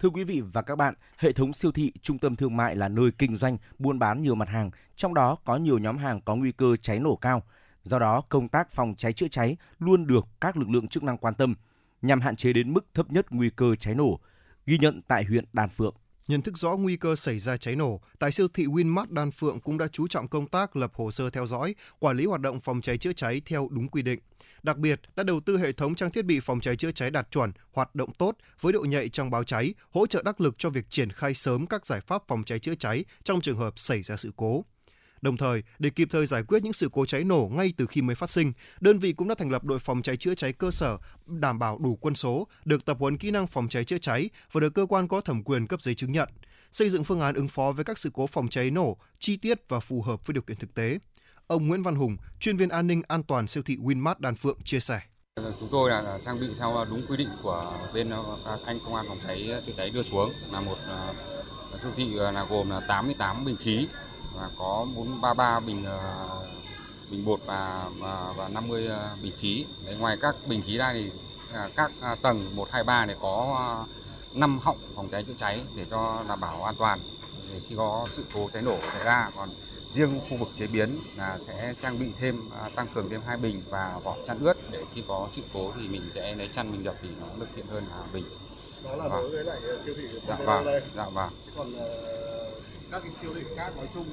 Thưa 0.00 0.08
quý 0.08 0.24
vị 0.24 0.42
và 0.52 0.62
các 0.62 0.76
bạn, 0.76 0.94
hệ 1.18 1.32
thống 1.32 1.52
siêu 1.52 1.72
thị, 1.72 1.92
trung 2.02 2.18
tâm 2.18 2.36
thương 2.36 2.56
mại 2.56 2.76
là 2.76 2.88
nơi 2.88 3.10
kinh 3.18 3.36
doanh, 3.36 3.56
buôn 3.78 3.98
bán 3.98 4.22
nhiều 4.22 4.34
mặt 4.34 4.48
hàng, 4.48 4.70
trong 4.96 5.14
đó 5.14 5.36
có 5.44 5.56
nhiều 5.56 5.78
nhóm 5.78 5.98
hàng 5.98 6.20
có 6.20 6.36
nguy 6.36 6.52
cơ 6.52 6.76
cháy 6.82 6.98
nổ 6.98 7.16
cao. 7.16 7.42
Do 7.82 7.98
đó, 7.98 8.22
công 8.28 8.48
tác 8.48 8.72
phòng 8.72 8.94
cháy 8.98 9.12
chữa 9.12 9.28
cháy 9.28 9.56
luôn 9.78 10.06
được 10.06 10.26
các 10.40 10.56
lực 10.56 10.70
lượng 10.70 10.88
chức 10.88 11.02
năng 11.02 11.18
quan 11.18 11.34
tâm 11.34 11.54
nhằm 12.02 12.20
hạn 12.20 12.36
chế 12.36 12.52
đến 12.52 12.72
mức 12.72 12.86
thấp 12.94 13.12
nhất 13.12 13.26
nguy 13.30 13.50
cơ 13.56 13.74
cháy 13.74 13.94
nổ, 13.94 14.20
ghi 14.66 14.78
nhận 14.78 15.02
tại 15.08 15.24
huyện 15.24 15.44
Đan 15.52 15.68
Phượng. 15.68 15.94
Nhận 16.28 16.42
thức 16.42 16.58
rõ 16.58 16.76
nguy 16.76 16.96
cơ 16.96 17.16
xảy 17.16 17.38
ra 17.38 17.56
cháy 17.56 17.76
nổ, 17.76 18.00
tại 18.18 18.32
siêu 18.32 18.48
thị 18.54 18.66
Winmart 18.66 19.06
Đan 19.10 19.30
Phượng 19.30 19.60
cũng 19.60 19.78
đã 19.78 19.88
chú 19.92 20.08
trọng 20.08 20.28
công 20.28 20.46
tác 20.46 20.76
lập 20.76 20.92
hồ 20.94 21.10
sơ 21.10 21.30
theo 21.30 21.46
dõi, 21.46 21.74
quản 21.98 22.16
lý 22.16 22.26
hoạt 22.26 22.40
động 22.40 22.60
phòng 22.60 22.80
cháy 22.80 22.98
chữa 22.98 23.12
cháy 23.12 23.42
theo 23.46 23.68
đúng 23.70 23.88
quy 23.88 24.02
định. 24.02 24.20
Đặc 24.62 24.78
biệt, 24.78 25.00
đã 25.16 25.22
đầu 25.22 25.40
tư 25.40 25.58
hệ 25.58 25.72
thống 25.72 25.94
trang 25.94 26.10
thiết 26.10 26.24
bị 26.24 26.40
phòng 26.40 26.60
cháy 26.60 26.76
chữa 26.76 26.92
cháy 26.92 27.10
đạt 27.10 27.30
chuẩn, 27.30 27.52
hoạt 27.72 27.94
động 27.94 28.12
tốt 28.12 28.36
với 28.60 28.72
độ 28.72 28.80
nhạy 28.80 29.08
trong 29.08 29.30
báo 29.30 29.44
cháy, 29.44 29.74
hỗ 29.90 30.06
trợ 30.06 30.22
đắc 30.22 30.40
lực 30.40 30.54
cho 30.58 30.70
việc 30.70 30.90
triển 30.90 31.12
khai 31.12 31.34
sớm 31.34 31.66
các 31.66 31.86
giải 31.86 32.00
pháp 32.00 32.22
phòng 32.28 32.44
cháy 32.44 32.58
chữa 32.58 32.74
cháy 32.74 33.04
trong 33.24 33.40
trường 33.40 33.58
hợp 33.58 33.78
xảy 33.78 34.02
ra 34.02 34.16
sự 34.16 34.32
cố. 34.36 34.64
Đồng 35.22 35.36
thời, 35.36 35.62
để 35.78 35.90
kịp 35.90 36.08
thời 36.10 36.26
giải 36.26 36.42
quyết 36.42 36.62
những 36.62 36.72
sự 36.72 36.88
cố 36.92 37.06
cháy 37.06 37.24
nổ 37.24 37.50
ngay 37.52 37.72
từ 37.76 37.86
khi 37.86 38.02
mới 38.02 38.16
phát 38.16 38.30
sinh, 38.30 38.52
đơn 38.80 38.98
vị 38.98 39.12
cũng 39.12 39.28
đã 39.28 39.34
thành 39.38 39.50
lập 39.50 39.64
đội 39.64 39.78
phòng 39.78 40.02
cháy 40.02 40.16
chữa 40.16 40.34
cháy 40.34 40.52
cơ 40.52 40.70
sở 40.70 40.98
đảm 41.26 41.58
bảo 41.58 41.78
đủ 41.78 41.98
quân 42.00 42.14
số, 42.14 42.48
được 42.64 42.84
tập 42.84 42.96
huấn 43.00 43.18
kỹ 43.18 43.30
năng 43.30 43.46
phòng 43.46 43.68
cháy 43.68 43.84
chữa 43.84 43.98
cháy 43.98 44.30
và 44.52 44.60
được 44.60 44.74
cơ 44.74 44.86
quan 44.88 45.08
có 45.08 45.20
thẩm 45.20 45.42
quyền 45.42 45.66
cấp 45.66 45.82
giấy 45.82 45.94
chứng 45.94 46.12
nhận, 46.12 46.28
xây 46.72 46.88
dựng 46.88 47.04
phương 47.04 47.20
án 47.20 47.34
ứng 47.34 47.48
phó 47.48 47.72
với 47.72 47.84
các 47.84 47.98
sự 47.98 48.10
cố 48.14 48.26
phòng 48.26 48.48
cháy 48.48 48.70
nổ 48.70 48.96
chi 49.18 49.36
tiết 49.36 49.68
và 49.68 49.80
phù 49.80 50.02
hợp 50.02 50.26
với 50.26 50.34
điều 50.34 50.42
kiện 50.42 50.56
thực 50.56 50.74
tế. 50.74 50.98
Ông 51.46 51.68
Nguyễn 51.68 51.82
Văn 51.82 51.94
Hùng, 51.94 52.16
chuyên 52.40 52.56
viên 52.56 52.68
an 52.68 52.86
ninh 52.86 53.02
an 53.08 53.22
toàn 53.22 53.46
siêu 53.46 53.62
thị 53.62 53.76
Winmart 53.76 54.14
Đan 54.18 54.34
Phượng 54.34 54.58
chia 54.64 54.80
sẻ. 54.80 55.00
Chúng 55.60 55.68
tôi 55.72 55.90
là 55.90 56.18
trang 56.24 56.40
bị 56.40 56.46
theo 56.58 56.84
đúng 56.90 57.02
quy 57.08 57.16
định 57.16 57.28
của 57.42 57.72
bên 57.94 58.10
ờ, 58.10 58.22
các 58.44 58.58
anh 58.66 58.78
công 58.84 58.94
an 58.94 59.04
phòng 59.08 59.18
cháy 59.26 59.50
chữa 59.66 59.72
cháy 59.76 59.90
đưa 59.94 60.02
xuống 60.02 60.32
là 60.52 60.60
một 60.60 60.76
ờ, 60.88 61.14
siêu 61.82 61.90
thị 61.96 62.16
ờ, 62.18 62.30
là 62.30 62.46
gồm 62.50 62.70
là 62.70 62.80
88 62.88 63.44
bình 63.44 63.56
khí 63.56 63.88
và 64.36 64.50
có 64.58 64.86
433 64.94 65.60
bình 65.60 65.84
uh, 65.84 66.46
bình 67.10 67.24
bột 67.24 67.40
và 67.46 67.88
và, 67.98 68.32
và 68.36 68.48
50 68.48 68.88
uh, 68.88 69.22
bình 69.22 69.32
khí. 69.38 69.66
Đấy, 69.86 69.96
ngoài 69.96 70.16
các 70.20 70.36
bình 70.46 70.62
khí 70.66 70.78
ra 70.78 70.92
thì 70.92 71.10
uh, 71.10 71.70
các 71.76 71.92
uh, 72.12 72.22
tầng 72.22 72.56
1 72.56 72.68
2 72.70 72.84
3 72.84 73.06
này 73.06 73.16
có 73.20 73.58
uh, 73.82 74.36
5 74.36 74.58
họng 74.62 74.78
phòng 74.94 75.08
cháy 75.08 75.24
chữa 75.24 75.34
cháy 75.38 75.60
để 75.76 75.86
cho 75.90 76.24
đảm 76.28 76.40
bảo 76.40 76.64
an 76.64 76.74
toàn 76.78 77.00
để 77.52 77.60
khi 77.68 77.74
có 77.76 78.06
sự 78.10 78.24
cố 78.34 78.48
cháy 78.52 78.62
nổ 78.62 78.78
xảy 78.92 79.04
ra. 79.04 79.30
Còn 79.36 79.48
riêng 79.94 80.20
khu 80.30 80.36
vực 80.36 80.48
chế 80.54 80.66
biến 80.66 80.98
là 81.16 81.38
sẽ 81.46 81.74
trang 81.82 81.98
bị 81.98 82.06
thêm 82.18 82.50
uh, 82.66 82.74
tăng 82.74 82.86
cường 82.94 83.10
thêm 83.10 83.20
hai 83.26 83.36
bình 83.36 83.62
và 83.70 83.98
vỏ 84.04 84.16
chăn 84.26 84.38
ướt 84.38 84.56
để 84.70 84.84
khi 84.94 85.02
có 85.08 85.28
sự 85.32 85.42
cố 85.54 85.72
thì 85.76 85.88
mình 85.88 86.02
sẽ 86.14 86.34
lấy 86.34 86.48
chăn 86.52 86.72
mình 86.72 86.84
dập 86.84 86.94
thì 87.02 87.08
nó 87.20 87.26
được 87.40 87.46
tiện 87.56 87.66
hơn 87.66 87.84
là 87.90 88.02
bình. 88.12 88.24
Đó 88.84 88.96
là 88.96 89.08
đối 89.08 89.30
với 89.30 89.44
lại 89.44 89.60
siêu 89.84 89.94
thị 89.96 90.02
dạ 90.28 90.36
vâng, 90.36 90.66
dạ 90.96 91.08
vâng. 91.08 91.30
Còn 91.56 91.72
các 92.92 93.02
cái 93.02 93.12
siêu 93.20 93.30
thị 93.34 93.42
khác 93.56 93.76
nói 93.76 93.88
chung. 93.94 94.06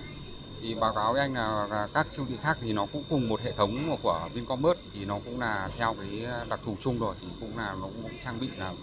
Thì 0.62 0.76
báo 0.76 0.94
cáo 0.94 1.14
với 1.14 1.22
anh 1.22 1.34
là 1.34 1.88
các 1.94 2.12
siêu 2.12 2.26
thị 2.30 2.38
khác 2.42 2.58
thì 2.62 2.74
nó 2.74 2.86
cũng 2.94 3.04
cùng 3.10 3.30
một 3.30 3.42
hệ 3.42 3.52
thống 3.52 3.98
của 4.04 4.30
Vincommerce 4.34 4.82
thì 4.94 5.06
nó 5.06 5.20
cũng 5.26 5.40
là 5.40 5.70
theo 5.78 5.96
cái 6.00 6.28
đặc 6.50 6.60
thù 6.66 6.78
chung 6.80 7.00
rồi 7.00 7.16
thì 7.22 7.28
cũng 7.40 7.58
là 7.58 7.76
nó 7.82 7.88
cũng 7.88 8.12
trang 8.22 8.40
bị 8.40 8.48
là 8.58 8.74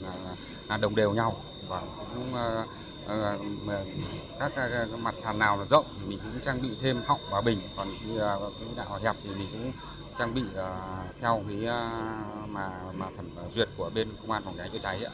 là, 0.00 0.12
là 0.68 0.76
đồng 0.76 0.94
đều 0.94 1.12
nhau. 1.12 1.34
Và 1.68 1.82
cũng 2.14 2.32
uh, 2.32 2.68
uh, 3.04 3.86
các, 4.40 4.52
các 4.56 4.88
mặt 4.98 5.14
sàn 5.18 5.38
nào 5.38 5.56
là 5.56 5.64
rộng 5.64 5.86
thì 6.00 6.08
mình 6.08 6.18
cũng 6.18 6.40
trang 6.44 6.62
bị 6.62 6.68
thêm 6.80 7.02
họng 7.06 7.20
và 7.30 7.40
bình. 7.40 7.60
Còn 7.76 7.88
khi 8.00 8.10
uh, 8.12 8.52
cái 8.60 8.68
đạo 8.76 8.98
hẹp 9.02 9.16
thì 9.24 9.30
mình 9.30 9.48
cũng 9.52 9.72
trang 10.18 10.34
bị 10.34 10.42
theo 11.20 11.42
cái 11.48 11.58
mà 12.48 12.70
mà 12.94 13.06
thẩm 13.16 13.26
duyệt 13.54 13.68
của 13.76 13.90
bên 13.94 14.08
công 14.20 14.30
an 14.30 14.42
phòng 14.44 14.54
cháy 14.58 14.68
chữa 14.72 14.78
cháy 14.78 15.04
ạ. 15.04 15.12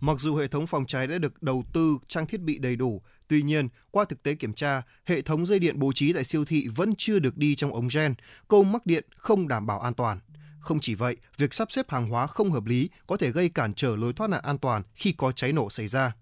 Mặc 0.00 0.16
dù 0.20 0.36
hệ 0.36 0.48
thống 0.48 0.66
phòng 0.66 0.86
cháy 0.86 1.06
đã 1.06 1.18
được 1.18 1.42
đầu 1.42 1.64
tư 1.72 1.98
trang 2.08 2.26
thiết 2.26 2.40
bị 2.40 2.58
đầy 2.58 2.76
đủ, 2.76 3.02
tuy 3.28 3.42
nhiên, 3.42 3.68
qua 3.90 4.04
thực 4.04 4.22
tế 4.22 4.34
kiểm 4.34 4.52
tra, 4.52 4.82
hệ 5.04 5.22
thống 5.22 5.46
dây 5.46 5.58
điện 5.58 5.78
bố 5.78 5.92
trí 5.92 6.12
tại 6.12 6.24
siêu 6.24 6.44
thị 6.44 6.68
vẫn 6.74 6.94
chưa 6.98 7.18
được 7.18 7.36
đi 7.36 7.54
trong 7.54 7.72
ống 7.74 7.88
gen, 7.94 8.14
câu 8.48 8.64
mắc 8.64 8.86
điện 8.86 9.04
không 9.16 9.48
đảm 9.48 9.66
bảo 9.66 9.80
an 9.80 9.94
toàn. 9.94 10.20
Không 10.60 10.80
chỉ 10.80 10.94
vậy, 10.94 11.16
việc 11.38 11.54
sắp 11.54 11.72
xếp 11.72 11.90
hàng 11.90 12.08
hóa 12.08 12.26
không 12.26 12.52
hợp 12.52 12.64
lý 12.66 12.90
có 13.06 13.16
thể 13.16 13.30
gây 13.30 13.48
cản 13.48 13.74
trở 13.74 13.96
lối 13.96 14.12
thoát 14.12 14.30
nạn 14.30 14.42
an 14.44 14.58
toàn 14.58 14.82
khi 14.94 15.12
có 15.12 15.32
cháy 15.32 15.52
nổ 15.52 15.70
xảy 15.70 15.88
ra. 15.88 16.12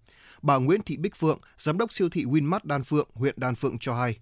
Bà 0.43 0.57
Nguyễn 0.57 0.83
Thị 0.83 0.97
Bích 0.97 1.17
Phượng, 1.17 1.39
giám 1.59 1.79
đốc 1.79 1.93
siêu 1.93 2.09
thị 2.09 2.25
Winmart 2.25 2.61
Đan 2.63 2.85
Phượng, 2.85 3.09
huyện 3.15 3.35
Đan 3.37 3.55
Phượng 3.55 3.79
cho 3.79 3.95
hay 3.95 4.19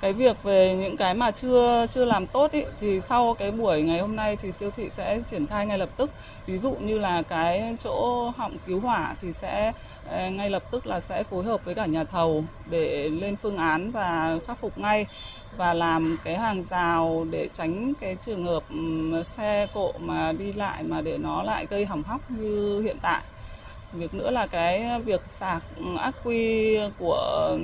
cái 0.00 0.12
việc 0.12 0.42
về 0.42 0.74
những 0.74 0.96
cái 0.96 1.14
mà 1.14 1.30
chưa 1.30 1.86
chưa 1.90 2.04
làm 2.04 2.26
tốt 2.26 2.52
ý, 2.52 2.64
thì 2.80 3.00
sau 3.00 3.34
cái 3.38 3.50
buổi 3.50 3.82
ngày 3.82 4.00
hôm 4.00 4.16
nay 4.16 4.36
thì 4.36 4.52
siêu 4.52 4.70
thị 4.70 4.90
sẽ 4.90 5.20
triển 5.26 5.46
khai 5.46 5.66
ngay 5.66 5.78
lập 5.78 5.88
tức. 5.96 6.10
Ví 6.46 6.58
dụ 6.58 6.72
như 6.72 6.98
là 6.98 7.22
cái 7.22 7.76
chỗ 7.84 8.30
họng 8.36 8.56
cứu 8.66 8.80
hỏa 8.80 9.14
thì 9.22 9.32
sẽ 9.32 9.72
ờ, 10.08 10.30
ngay 10.30 10.50
lập 10.50 10.62
tức 10.70 10.86
là 10.86 11.00
sẽ 11.00 11.22
phối 11.22 11.44
hợp 11.44 11.64
với 11.64 11.74
cả 11.74 11.86
nhà 11.86 12.04
thầu 12.04 12.44
để 12.70 13.08
lên 13.08 13.36
phương 13.36 13.56
án 13.56 13.90
và 13.90 14.38
khắc 14.46 14.58
phục 14.60 14.78
ngay 14.78 15.06
và 15.56 15.74
làm 15.74 16.16
cái 16.24 16.36
hàng 16.36 16.62
rào 16.62 17.26
để 17.30 17.48
tránh 17.52 17.92
cái 18.00 18.16
trường 18.20 18.44
hợp 18.44 18.62
xe 19.26 19.66
cộ 19.74 19.92
mà 19.98 20.32
đi 20.32 20.52
lại 20.52 20.82
mà 20.82 21.00
để 21.00 21.18
nó 21.18 21.42
lại 21.42 21.66
gây 21.70 21.86
hỏng 21.86 22.02
hóc 22.02 22.20
như 22.30 22.80
hiện 22.80 22.96
tại 23.02 23.22
việc 23.94 24.14
nữa 24.14 24.30
là 24.30 24.46
cái 24.46 25.00
việc 25.04 25.20
sạc 25.28 25.62
ác 25.98 26.14
quy 26.24 26.76
của 26.98 27.58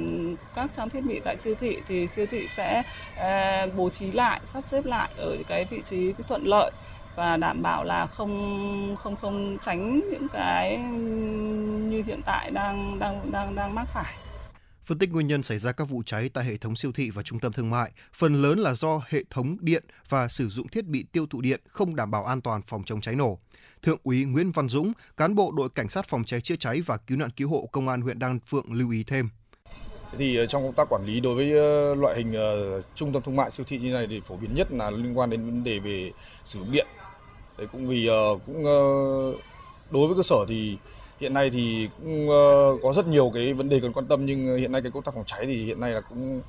các 0.55 0.73
trang 0.73 0.89
thiết 0.89 1.01
bị 1.01 1.21
tại 1.25 1.37
siêu 1.37 1.55
thị 1.55 1.77
thì 1.89 2.09
siêu 2.09 2.27
thị 2.31 2.49
sẽ 2.49 2.83
à, 3.17 3.67
bố 3.77 3.91
trí 3.91 4.13
lại 4.13 4.41
sắp 4.45 4.65
xếp 4.67 4.85
lại 4.85 5.11
ở 5.17 5.37
cái 5.49 5.65
vị 5.65 5.81
trí 5.85 6.13
thuận 6.29 6.45
lợi 6.45 6.71
và 7.17 7.37
đảm 7.37 7.63
bảo 7.63 7.85
là 7.85 8.07
không 8.07 8.97
không 8.99 9.17
không 9.17 9.59
tránh 9.61 10.01
những 10.11 10.27
cái 10.33 10.77
như 11.91 12.03
hiện 12.07 12.21
tại 12.27 12.51
đang 12.51 12.99
đang 12.99 13.33
đang 13.33 13.55
đang 13.55 13.75
mắc 13.75 13.89
phải. 13.95 14.15
Phân 14.85 14.99
tích 14.99 15.11
nguyên 15.11 15.27
nhân 15.27 15.43
xảy 15.43 15.59
ra 15.59 15.73
các 15.73 15.89
vụ 15.89 16.03
cháy 16.07 16.29
tại 16.29 16.45
hệ 16.45 16.57
thống 16.57 16.77
siêu 16.77 16.93
thị 16.93 17.11
và 17.11 17.23
trung 17.23 17.41
tâm 17.41 17.53
thương 17.53 17.71
mại, 17.71 17.91
phần 18.13 18.43
lớn 18.43 18.59
là 18.59 18.75
do 18.75 19.01
hệ 19.09 19.25
thống 19.31 19.57
điện 19.61 19.85
và 20.09 20.29
sử 20.29 20.49
dụng 20.49 20.69
thiết 20.69 20.85
bị 20.85 21.07
tiêu 21.13 21.27
thụ 21.31 21.41
điện 21.41 21.61
không 21.69 21.97
đảm 21.97 22.11
bảo 22.11 22.25
an 22.25 22.41
toàn 22.41 22.63
phòng 22.63 22.83
chống 22.85 23.01
cháy 23.01 23.15
nổ. 23.15 23.39
Thượng 23.83 23.99
úy 24.05 24.25
Nguyễn 24.25 24.53
Văn 24.53 24.69
Dũng, 24.69 24.93
cán 25.17 25.35
bộ 25.35 25.53
đội 25.57 25.69
cảnh 25.75 25.89
sát 25.89 26.09
phòng 26.09 26.25
cháy 26.25 26.41
chữa 26.41 26.57
cháy 26.57 26.81
và 26.81 26.97
cứu 26.97 27.19
nạn 27.19 27.31
cứu 27.31 27.49
hộ 27.49 27.69
công 27.73 27.89
an 27.89 28.01
huyện 28.01 28.19
Đan 28.19 28.39
Phượng 28.47 28.73
lưu 28.73 28.91
ý 28.91 29.05
thêm. 29.05 29.29
Thì 30.19 30.37
ờ, 30.37 30.47
trong 30.47 30.63
công 30.63 30.73
tác 30.73 30.89
quản 30.89 31.05
lý 31.07 31.21
đối 31.21 31.35
với 31.35 31.53
ờ, 31.53 31.95
loại 31.95 32.17
hình 32.17 32.33
ờ, 32.33 32.81
trung 32.95 33.13
tâm 33.13 33.23
thương 33.23 33.37
mại 33.37 33.51
siêu 33.51 33.67
thị 33.69 33.79
như 33.79 33.93
này 33.93 34.07
thì 34.11 34.21
phổ 34.21 34.37
biến 34.37 34.55
nhất 34.55 34.73
là 34.73 34.91
liên 34.91 35.19
quan 35.19 35.31
đến 35.31 35.45
vấn 35.45 35.65
đề 35.65 35.79
về 35.79 36.13
sử 36.45 36.59
dụng 36.59 36.73
điện. 36.73 36.87
Đấy 37.59 37.67
cũng 37.73 37.89
vì 37.89 38.09
cũng 38.47 38.65
đối 39.91 40.09
với 40.09 40.17
cơ 40.17 40.23
sở 40.23 40.37
thì 40.49 40.79
hiện 41.21 41.35
nay 41.35 41.51
thì 41.51 41.89
cũng 41.99 42.29
có 42.83 42.93
rất 42.97 43.07
nhiều 43.07 43.31
cái 43.35 43.55
vấn 43.55 43.69
đề 43.69 43.81
cần 43.81 43.93
quan 43.93 44.07
tâm 44.07 44.27
nhưng 44.27 44.57
hiện 44.57 44.73
nay 44.73 44.83
cái 44.83 44.91
công 44.91 45.03
tác 45.03 45.15
phòng 45.15 45.25
cháy 45.27 45.47
thì 45.47 45.65
hiện 45.65 45.81
nay 45.81 45.91
là 45.91 46.01
cũng 46.01 46.43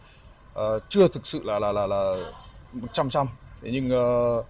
chưa 0.90 1.08
thực 1.08 1.28
sự 1.28 1.44
là 1.44 1.60
là 1.60 1.72
là 1.72 1.88
là 1.88 2.32
một 2.74 2.88
trăm 2.94 3.10
trăm. 3.10 3.28
Thế 3.62 3.70
nhưng 3.74 3.86
uh, 3.88 4.46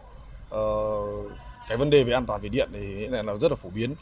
uh, 0.55 1.31
cái 1.71 1.77
vấn 1.77 1.89
đề 1.89 2.03
về 2.03 2.13
an 2.13 2.25
toàn 2.25 2.41
về 2.41 2.49
điện 2.49 2.69
thì 2.73 2.95
hiện 2.95 3.11
nay 3.11 3.23
là 3.23 3.35
rất 3.35 3.51
là 3.51 3.55
phổ 3.55 3.69
biến 3.69 3.95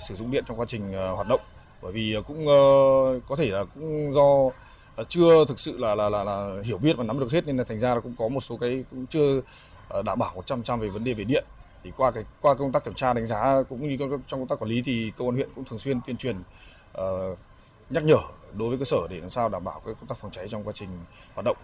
sử 0.00 0.14
dụng 0.14 0.30
điện 0.30 0.44
trong 0.46 0.60
quá 0.60 0.66
trình 0.68 0.92
ờ, 0.92 1.12
hoạt 1.12 1.28
động 1.28 1.40
bởi 1.82 1.92
vì 1.92 2.14
ờ, 2.14 2.22
cũng 2.22 2.48
ờ, 2.48 2.54
có 3.28 3.36
thể 3.36 3.50
là 3.50 3.64
cũng 3.74 4.12
do 4.14 4.50
chưa 5.08 5.44
thực 5.44 5.60
sự 5.60 5.78
là, 5.78 5.94
là 5.94 6.08
là 6.08 6.24
là 6.24 6.50
hiểu 6.64 6.78
biết 6.78 6.96
và 6.96 7.04
nắm 7.04 7.20
được 7.20 7.32
hết 7.32 7.46
nên 7.46 7.56
là 7.56 7.64
thành 7.64 7.80
ra 7.80 7.94
là 7.94 8.00
cũng 8.00 8.14
có 8.18 8.28
một 8.28 8.40
số 8.40 8.56
cái 8.56 8.84
cũng 8.90 9.06
chưa 9.06 9.40
đảm 10.04 10.18
bảo 10.18 10.42
100% 10.46 10.78
về 10.78 10.88
vấn 10.88 11.04
đề 11.04 11.14
về 11.14 11.24
điện 11.24 11.44
thì 11.84 11.92
qua 11.96 12.10
cái 12.10 12.24
qua 12.40 12.54
công 12.54 12.72
tác 12.72 12.84
kiểm 12.84 12.94
tra 12.94 13.12
đánh 13.12 13.26
giá 13.26 13.62
cũng 13.68 13.88
như 13.88 13.96
trong 13.98 14.40
công 14.40 14.46
tác 14.46 14.58
quản 14.58 14.70
lý 14.70 14.82
thì 14.84 15.12
công 15.16 15.28
an 15.28 15.34
huyện 15.34 15.48
cũng 15.54 15.64
thường 15.64 15.78
xuyên 15.78 16.00
tuyên 16.06 16.16
truyền 16.16 16.36
uh, 16.98 17.38
nhắc 17.90 18.04
nhở 18.04 18.18
đối 18.54 18.68
với 18.68 18.78
cơ 18.78 18.84
sở 18.84 18.98
để 19.10 19.20
làm 19.20 19.30
sao 19.30 19.48
đảm 19.48 19.64
bảo 19.64 19.80
cái 19.84 19.94
công 19.94 20.06
tác 20.06 20.18
phòng 20.18 20.30
cháy 20.30 20.48
trong 20.48 20.64
quá 20.64 20.72
trình 20.76 20.88
hoạt 21.34 21.44
động. 21.44 21.56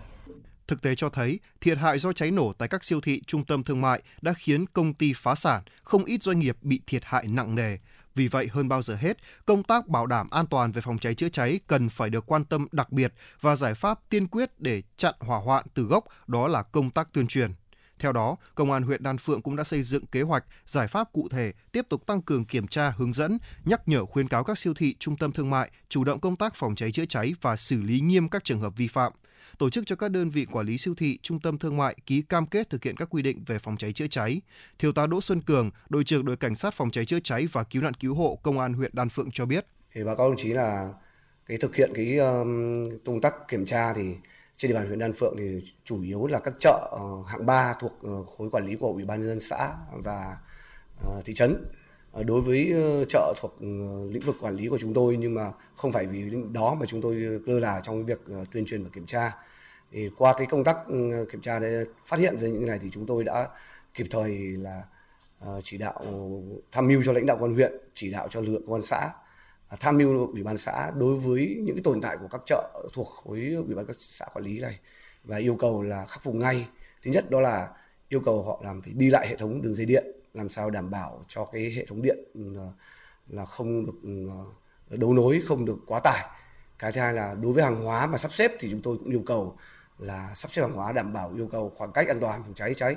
Thực 0.69 0.83
tế 0.83 0.95
cho 0.95 1.09
thấy, 1.09 1.41
thiệt 1.61 1.79
hại 1.79 1.99
do 1.99 2.13
cháy 2.13 2.31
nổ 2.31 2.53
tại 2.59 2.69
các 2.69 2.85
siêu 2.85 3.01
thị, 3.01 3.23
trung 3.27 3.45
tâm 3.45 3.65
thương 3.65 3.81
mại 3.81 4.03
đã 4.23 4.33
khiến 4.33 4.67
công 4.67 4.95
ty 4.95 5.13
phá 5.17 5.35
sản, 5.35 5.63
không 5.83 6.05
ít 6.05 6.23
doanh 6.23 6.39
nghiệp 6.39 6.57
bị 6.63 6.81
thiệt 6.87 7.05
hại 7.05 7.27
nặng 7.29 7.55
nề. 7.55 7.77
Vì 8.15 8.29
vậy, 8.29 8.49
hơn 8.53 8.69
bao 8.69 8.83
giờ 8.83 8.97
hết, 9.01 9.17
công 9.47 9.63
tác 9.63 9.89
bảo 9.89 10.07
đảm 10.07 10.31
an 10.31 10.47
toàn 10.47 10.73
về 10.73 10.81
phòng 10.81 10.99
cháy 10.99 11.15
chữa 11.15 11.29
cháy 11.29 11.61
cần 11.67 11.89
phải 11.89 12.11
được 12.11 12.27
quan 12.27 12.45
tâm 12.45 12.67
đặc 12.73 12.93
biệt 12.93 13.13
và 13.41 13.57
giải 13.57 13.75
pháp 13.75 14.01
tiên 14.09 14.27
quyết 14.27 14.61
để 14.61 14.83
chặn 14.97 15.15
hỏa 15.19 15.39
hoạn 15.39 15.67
từ 15.75 15.83
gốc 15.83 16.05
đó 16.27 16.49
là 16.49 16.63
công 16.63 16.91
tác 16.91 17.13
tuyên 17.13 17.27
truyền. 17.27 17.53
Theo 17.99 18.13
đó, 18.13 18.37
Công 18.55 18.73
an 18.73 18.83
huyện 18.83 19.03
Đan 19.03 19.19
Phượng 19.19 19.43
cũng 19.43 19.57
đã 19.57 19.65
xây 19.65 19.83
dựng 19.83 20.07
kế 20.07 20.23
hoạch, 20.23 20.45
giải 20.67 20.89
pháp 20.89 21.13
cụ 21.13 21.29
thể, 21.29 21.53
tiếp 21.73 21.87
tục 21.89 22.07
tăng 22.07 22.23
cường 22.23 22.45
kiểm 22.45 22.69
tra, 22.69 22.91
hướng 22.91 23.13
dẫn, 23.13 23.39
nhắc 23.65 23.89
nhở 23.89 24.07
khuyến 24.07 24.29
cáo 24.29 24.45
các 24.45 24.59
siêu 24.59 24.75
thị, 24.75 24.97
trung 24.99 25.17
tâm 25.17 25.33
thương 25.33 25.51
mại 25.51 25.71
chủ 25.89 26.05
động 26.05 26.21
công 26.21 26.37
tác 26.37 26.55
phòng 26.55 26.75
cháy 26.75 26.93
chữa 26.93 27.05
cháy 27.05 27.35
và 27.41 27.57
xử 27.57 27.83
lý 27.83 28.01
nghiêm 28.01 28.29
các 28.29 28.45
trường 28.45 28.61
hợp 28.61 28.77
vi 28.77 28.89
phạm 28.89 29.13
tổ 29.59 29.71
chức 29.71 29.87
cho 29.87 29.97
các 29.97 30.11
đơn 30.11 30.31
vị 30.31 30.47
quản 30.53 30.67
lý 30.67 30.79
siêu 30.79 30.95
thị, 30.95 31.19
trung 31.23 31.41
tâm 31.41 31.59
thương 31.59 31.77
mại 31.77 31.97
ký 32.07 32.23
cam 32.23 32.47
kết 32.47 32.71
thực 32.71 32.85
hiện 32.85 32.97
các 32.97 33.09
quy 33.11 33.23
định 33.23 33.45
về 33.47 33.59
phòng 33.59 33.77
cháy 33.77 33.93
chữa 33.93 34.07
cháy. 34.07 34.41
Thiếu 34.79 34.93
tá 34.93 35.07
Đỗ 35.07 35.21
Xuân 35.21 35.41
Cường, 35.41 35.71
đội 35.89 36.05
trưởng 36.05 36.25
đội 36.25 36.37
cảnh 36.37 36.57
sát 36.57 36.75
phòng 36.75 36.91
cháy 36.91 37.05
chữa 37.05 37.21
cháy 37.25 37.49
và 37.53 37.65
cứu 37.65 37.83
nạn 37.83 37.95
cứu 37.95 38.15
hộ 38.15 38.39
công 38.43 38.59
an 38.59 38.75
huyện 38.75 38.91
Đan 38.95 39.09
Phượng 39.09 39.31
cho 39.33 39.47
biết. 39.47 39.67
Thì 39.93 40.05
báo 40.05 40.17
cáo 40.17 40.29
đồng 40.29 40.37
chí 40.37 40.49
là 40.49 40.93
cái 41.47 41.59
thực 41.59 41.77
hiện 41.77 41.91
cái 41.95 42.19
um, 42.19 42.75
công 43.05 43.21
tác 43.21 43.35
kiểm 43.49 43.67
tra 43.67 43.93
thì 43.93 44.03
trên 44.57 44.71
địa 44.71 44.75
bàn 44.75 44.87
huyện 44.87 44.99
Đan 44.99 45.13
Phượng 45.13 45.35
thì 45.39 45.73
chủ 45.85 46.03
yếu 46.03 46.27
là 46.27 46.41
các 46.41 46.55
chợ 46.59 46.91
uh, 46.95 47.27
hạng 47.27 47.47
3 47.47 47.75
thuộc 47.81 47.93
uh, 48.07 48.29
khối 48.29 48.51
quản 48.51 48.67
lý 48.67 48.77
của 48.77 48.89
Ủy 48.89 49.05
ban 49.05 49.21
nhân 49.21 49.29
dân 49.29 49.41
xã 49.41 49.73
và 49.93 50.37
uh, 51.07 51.25
thị 51.25 51.35
trấn 51.35 51.65
Ờ, 52.15 52.23
đối 52.23 52.41
với 52.41 52.73
ờ, 52.73 53.05
chợ 53.05 53.35
thuộc 53.41 53.57
ờ, 53.61 53.67
lĩnh 54.11 54.23
vực 54.27 54.37
quản 54.41 54.57
lý 54.57 54.69
của 54.69 54.79
chúng 54.79 54.95
tôi 54.95 55.17
nhưng 55.17 55.35
mà 55.35 55.53
không 55.77 55.93
phải 55.93 56.07
vì 56.07 56.31
đó 56.53 56.75
mà 56.81 56.87
chúng 56.87 57.01
tôi 57.01 57.15
lơ 57.47 57.61
là 57.61 57.81
trong 57.83 58.05
việc 58.05 58.21
tuyên 58.53 58.65
truyền 58.65 58.85
và 58.85 58.91
kiểm 58.93 59.07
tra. 59.07 59.33
Thì 59.93 60.11
qua 60.19 60.35
cái 60.39 60.47
công 60.47 60.65
tác 60.65 60.77
ừ, 60.89 61.27
kiểm 61.33 61.41
tra 61.41 61.59
để 61.59 61.85
phát 62.05 62.19
hiện 62.19 62.39
ra 62.39 62.49
những 62.49 62.61
cái 62.61 62.69
này 62.69 62.79
thì 62.83 62.91
chúng 62.91 63.07
tôi 63.07 63.25
đã 63.25 63.49
kịp 63.95 64.07
thời 64.11 64.31
là 64.39 64.83
chỉ 65.63 65.79
đạo, 65.79 66.05
tham 66.73 66.89
mưu 66.89 67.03
cho 67.05 67.13
lãnh 67.13 67.27
đạo 67.27 67.37
quan 67.41 67.55
huyện, 67.55 67.73
chỉ 67.95 68.11
đạo 68.11 68.29
cho 68.31 68.41
lực 68.41 68.53
lượng 68.53 68.67
công 68.67 68.75
an 68.75 68.83
xã 68.83 69.11
à, 69.69 69.77
tham 69.81 69.99
mưu 69.99 70.27
ủy 70.27 70.43
ban 70.43 70.57
xã 70.57 70.91
đối 70.99 71.17
với 71.17 71.57
những 71.61 71.77
cái 71.77 71.83
tồn 71.85 72.01
tại 72.01 72.17
của 72.21 72.29
các 72.29 72.41
chợ 72.47 72.89
thuộc 72.93 73.07
khối 73.07 73.41
ủy 73.67 73.75
ban 73.75 73.87
các 73.87 73.97
xã 73.99 74.27
quản 74.35 74.45
lý 74.45 74.61
này 74.61 74.79
và 75.25 75.37
yêu 75.37 75.57
cầu 75.61 75.83
là 75.83 76.07
khắc 76.07 76.23
phục 76.23 76.35
ngay. 76.35 76.69
Thứ 77.03 77.11
nhất 77.11 77.31
đó 77.31 77.41
là 77.41 77.69
yêu 78.09 78.21
cầu 78.21 78.43
họ 78.43 78.61
làm 78.65 78.83
phải 78.83 78.93
đi 78.93 79.11
lại 79.11 79.29
hệ 79.29 79.37
thống 79.37 79.63
đường 79.63 79.75
dây 79.75 79.87
điện 79.87 80.05
làm 80.35 80.49
sao 80.49 80.71
đảm 80.71 80.91
bảo 80.91 81.25
cho 81.29 81.45
cái 81.45 81.73
hệ 81.77 81.87
thống 81.87 82.03
điện 82.03 82.19
ừ, 82.35 82.57
là 83.29 83.45
không 83.45 83.87
được 83.87 83.93
ừ, 84.03 84.29
đấu 84.97 85.13
nối, 85.15 85.43
không 85.47 85.65
được 85.65 85.79
quá 85.87 86.01
tải. 86.05 86.25
Cái 86.79 86.93
thứ 86.93 87.01
hai 87.01 87.13
là 87.13 87.35
đối 87.35 87.53
với 87.53 87.65
hàng 87.65 87.85
hóa 87.85 88.07
mà 88.07 88.19
sắp 88.19 88.33
xếp 88.33 88.53
thì 88.61 88.69
chúng 88.71 88.83
tôi 88.83 88.99
cũng 88.99 89.11
yêu 89.11 89.23
cầu 89.27 89.57
là 89.99 90.31
sắp 90.35 90.51
xếp 90.53 90.63
hàng 90.63 90.73
hóa 90.73 90.93
đảm 90.93 91.13
bảo 91.13 91.33
yêu 91.37 91.49
cầu 91.53 91.73
khoảng 91.77 91.93
cách 91.93 92.09
an 92.09 92.21
toàn 92.21 92.43
phòng 92.45 92.55
cháy 92.55 92.75
cháy, 92.75 92.97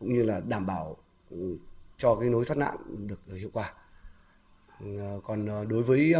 cũng 0.00 0.14
như 0.14 0.22
là 0.22 0.40
đảm 0.48 0.66
bảo 0.66 0.96
ừ, 1.30 1.58
cho 1.96 2.16
cái 2.20 2.28
nối 2.30 2.44
thoát 2.44 2.56
nạn 2.56 2.76
được 3.08 3.20
hiệu 3.36 3.50
quả. 3.52 3.72
À, 4.80 5.12
còn 5.24 5.46
à, 5.48 5.64
đối 5.68 5.82
với 5.82 6.14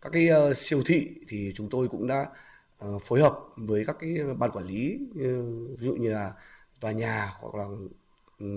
các 0.00 0.10
cái 0.12 0.28
ờ, 0.28 0.54
siêu 0.54 0.82
thị 0.86 1.10
thì 1.28 1.52
chúng 1.54 1.70
tôi 1.70 1.88
cũng 1.88 2.06
đã 2.06 2.26
ờ, 2.78 2.98
phối 2.98 3.20
hợp 3.20 3.38
với 3.56 3.84
các 3.86 3.96
cái 4.00 4.16
ban 4.38 4.50
quản 4.50 4.66
lý 4.66 4.98
ví 5.68 5.86
dụ 5.86 5.94
như 5.94 6.12
là 6.12 6.32
tòa 6.80 6.92
nhà 6.92 7.30
hoặc 7.40 7.54
là 7.54 7.64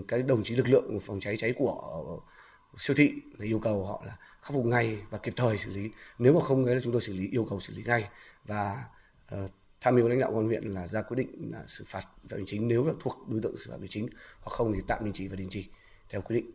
cái 0.07 0.21
đồng 0.21 0.43
chí 0.43 0.55
lực 0.55 0.67
lượng 0.67 0.99
phòng 0.99 1.19
cháy 1.19 1.37
cháy 1.37 1.53
của 1.57 2.19
siêu 2.77 2.95
thị 2.95 3.11
là 3.37 3.45
yêu 3.45 3.59
cầu 3.59 3.85
họ 3.85 4.03
là 4.05 4.17
khắc 4.41 4.53
phục 4.53 4.65
ngay 4.65 4.97
và 5.09 5.17
kịp 5.17 5.33
thời 5.35 5.57
xử 5.57 5.73
lý. 5.73 5.89
Nếu 6.19 6.33
mà 6.33 6.39
không 6.41 6.65
là 6.65 6.79
chúng 6.83 6.93
tôi 6.93 7.01
xử 7.01 7.13
lý 7.13 7.27
yêu 7.31 7.45
cầu 7.49 7.59
xử 7.59 7.73
lý 7.73 7.83
ngay. 7.83 8.09
Và 8.45 8.83
uh, 9.35 9.51
tham 9.81 9.95
mưu 9.95 10.07
lãnh 10.07 10.19
đạo 10.19 10.31
công 10.31 10.39
an 10.39 10.47
huyện 10.47 10.63
là 10.63 10.87
ra 10.87 11.01
quyết 11.01 11.17
định 11.17 11.51
là 11.51 11.63
xử 11.67 11.83
phạt 11.87 12.03
về 12.23 12.37
hành 12.37 12.45
chính 12.45 12.67
nếu 12.67 12.85
là 12.85 12.93
thuộc 12.99 13.17
đối 13.27 13.41
tượng 13.41 13.57
xử 13.57 13.71
phạt 13.71 13.77
hành 13.79 13.87
chính 13.89 14.09
hoặc 14.41 14.51
không 14.51 14.73
thì 14.73 14.81
tạm 14.87 15.03
đình 15.03 15.13
chỉ 15.13 15.27
và 15.27 15.35
đình 15.35 15.47
chỉ 15.49 15.69
theo 16.09 16.21
quy 16.21 16.35
định 16.35 16.51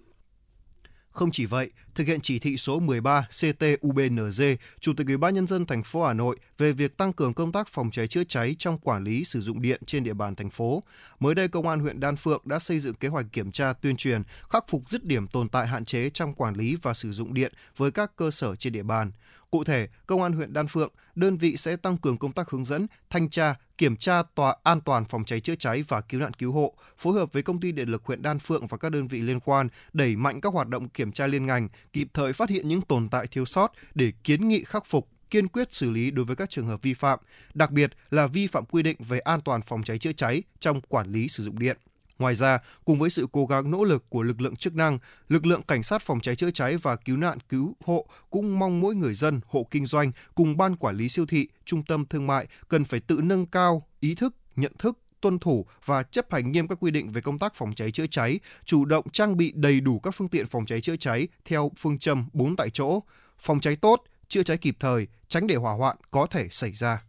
không 1.12 1.30
chỉ 1.30 1.46
vậy, 1.46 1.70
thực 1.94 2.06
hiện 2.06 2.20
chỉ 2.20 2.38
thị 2.38 2.56
số 2.56 2.80
13 2.80 3.26
CTUBNZ, 3.30 4.56
Chủ 4.80 4.92
tịch 4.96 5.06
Ủy 5.06 5.16
ban 5.16 5.34
nhân 5.34 5.46
dân 5.46 5.66
thành 5.66 5.82
phố 5.82 6.04
Hà 6.04 6.12
Nội 6.12 6.36
về 6.58 6.72
việc 6.72 6.96
tăng 6.96 7.12
cường 7.12 7.34
công 7.34 7.52
tác 7.52 7.68
phòng 7.68 7.90
cháy 7.90 8.08
chữa 8.08 8.24
cháy 8.24 8.56
trong 8.58 8.78
quản 8.78 9.04
lý 9.04 9.24
sử 9.24 9.40
dụng 9.40 9.62
điện 9.62 9.82
trên 9.86 10.04
địa 10.04 10.14
bàn 10.14 10.34
thành 10.34 10.50
phố. 10.50 10.82
Mới 11.20 11.34
đây, 11.34 11.48
Công 11.48 11.68
an 11.68 11.80
huyện 11.80 12.00
Đan 12.00 12.16
Phượng 12.16 12.42
đã 12.44 12.58
xây 12.58 12.78
dựng 12.78 12.94
kế 12.94 13.08
hoạch 13.08 13.26
kiểm 13.32 13.52
tra 13.52 13.72
tuyên 13.72 13.96
truyền, 13.96 14.22
khắc 14.50 14.64
phục 14.68 14.82
dứt 14.90 15.04
điểm 15.04 15.26
tồn 15.28 15.48
tại 15.48 15.66
hạn 15.66 15.84
chế 15.84 16.10
trong 16.10 16.34
quản 16.34 16.54
lý 16.54 16.76
và 16.82 16.94
sử 16.94 17.12
dụng 17.12 17.34
điện 17.34 17.52
với 17.76 17.90
các 17.90 18.16
cơ 18.16 18.30
sở 18.30 18.56
trên 18.56 18.72
địa 18.72 18.82
bàn. 18.82 19.12
Cụ 19.52 19.64
thể, 19.64 19.88
Công 20.06 20.22
an 20.22 20.32
huyện 20.32 20.52
Đan 20.52 20.66
Phượng, 20.66 20.92
đơn 21.14 21.36
vị 21.36 21.56
sẽ 21.56 21.76
tăng 21.76 21.96
cường 21.96 22.18
công 22.18 22.32
tác 22.32 22.50
hướng 22.50 22.64
dẫn, 22.64 22.86
thanh 23.10 23.30
tra, 23.30 23.54
kiểm 23.78 23.96
tra 23.96 24.22
tòa 24.34 24.56
an 24.62 24.80
toàn 24.80 25.04
phòng 25.04 25.24
cháy 25.24 25.40
chữa 25.40 25.54
cháy 25.54 25.84
và 25.88 26.00
cứu 26.00 26.20
nạn 26.20 26.34
cứu 26.34 26.52
hộ, 26.52 26.74
phối 26.98 27.14
hợp 27.14 27.32
với 27.32 27.42
công 27.42 27.60
ty 27.60 27.72
điện 27.72 27.88
lực 27.88 28.04
huyện 28.04 28.22
Đan 28.22 28.38
Phượng 28.38 28.66
và 28.66 28.78
các 28.78 28.92
đơn 28.92 29.08
vị 29.08 29.22
liên 29.22 29.40
quan 29.40 29.68
đẩy 29.92 30.16
mạnh 30.16 30.40
các 30.40 30.52
hoạt 30.52 30.68
động 30.68 30.88
kiểm 30.88 31.12
tra 31.12 31.26
liên 31.26 31.46
ngành, 31.46 31.68
kịp 31.92 32.08
thời 32.14 32.32
phát 32.32 32.50
hiện 32.50 32.68
những 32.68 32.80
tồn 32.80 33.08
tại 33.08 33.26
thiếu 33.26 33.44
sót 33.44 33.72
để 33.94 34.12
kiến 34.24 34.48
nghị 34.48 34.64
khắc 34.64 34.86
phục 34.86 35.08
kiên 35.30 35.48
quyết 35.48 35.72
xử 35.72 35.90
lý 35.90 36.10
đối 36.10 36.24
với 36.24 36.36
các 36.36 36.50
trường 36.50 36.66
hợp 36.66 36.82
vi 36.82 36.94
phạm, 36.94 37.18
đặc 37.54 37.70
biệt 37.70 37.90
là 38.10 38.26
vi 38.26 38.46
phạm 38.46 38.64
quy 38.64 38.82
định 38.82 38.96
về 39.08 39.18
an 39.18 39.40
toàn 39.40 39.62
phòng 39.62 39.82
cháy 39.82 39.98
chữa 39.98 40.12
cháy 40.12 40.42
trong 40.58 40.80
quản 40.80 41.12
lý 41.12 41.28
sử 41.28 41.44
dụng 41.44 41.58
điện. 41.58 41.76
Ngoài 42.18 42.34
ra, 42.34 42.58
cùng 42.84 42.98
với 42.98 43.10
sự 43.10 43.26
cố 43.32 43.46
gắng 43.46 43.70
nỗ 43.70 43.84
lực 43.84 44.04
của 44.08 44.22
lực 44.22 44.40
lượng 44.40 44.56
chức 44.56 44.74
năng, 44.74 44.98
lực 45.28 45.46
lượng 45.46 45.62
cảnh 45.62 45.82
sát 45.82 46.02
phòng 46.02 46.20
cháy 46.20 46.36
chữa 46.36 46.50
cháy 46.50 46.76
và 46.76 46.96
cứu 46.96 47.16
nạn 47.16 47.38
cứu 47.48 47.76
hộ 47.84 48.06
cũng 48.30 48.58
mong 48.58 48.80
mỗi 48.80 48.94
người 48.94 49.14
dân, 49.14 49.40
hộ 49.46 49.66
kinh 49.70 49.86
doanh 49.86 50.12
cùng 50.34 50.56
ban 50.56 50.76
quản 50.76 50.96
lý 50.96 51.08
siêu 51.08 51.26
thị, 51.26 51.48
trung 51.64 51.82
tâm 51.84 52.06
thương 52.06 52.26
mại 52.26 52.46
cần 52.68 52.84
phải 52.84 53.00
tự 53.00 53.20
nâng 53.22 53.46
cao 53.46 53.86
ý 54.00 54.14
thức, 54.14 54.34
nhận 54.56 54.72
thức 54.78 54.98
tuân 55.20 55.38
thủ 55.38 55.66
và 55.84 56.02
chấp 56.02 56.32
hành 56.32 56.52
nghiêm 56.52 56.68
các 56.68 56.78
quy 56.80 56.90
định 56.90 57.12
về 57.12 57.20
công 57.20 57.38
tác 57.38 57.54
phòng 57.54 57.74
cháy 57.74 57.90
chữa 57.90 58.06
cháy, 58.06 58.40
chủ 58.64 58.84
động 58.84 59.10
trang 59.10 59.36
bị 59.36 59.52
đầy 59.54 59.80
đủ 59.80 59.98
các 59.98 60.10
phương 60.10 60.28
tiện 60.28 60.46
phòng 60.46 60.66
cháy 60.66 60.80
chữa 60.80 60.96
cháy 60.96 61.28
theo 61.44 61.70
phương 61.78 61.98
châm 61.98 62.28
4 62.32 62.56
tại 62.56 62.70
chỗ, 62.70 63.00
phòng 63.38 63.60
cháy 63.60 63.76
tốt, 63.76 64.02
chữa 64.28 64.42
cháy 64.42 64.56
kịp 64.56 64.76
thời, 64.80 65.06
tránh 65.28 65.46
để 65.46 65.54
hỏa 65.54 65.74
hoạn 65.74 65.96
có 66.10 66.26
thể 66.26 66.48
xảy 66.50 66.72
ra. 66.72 67.02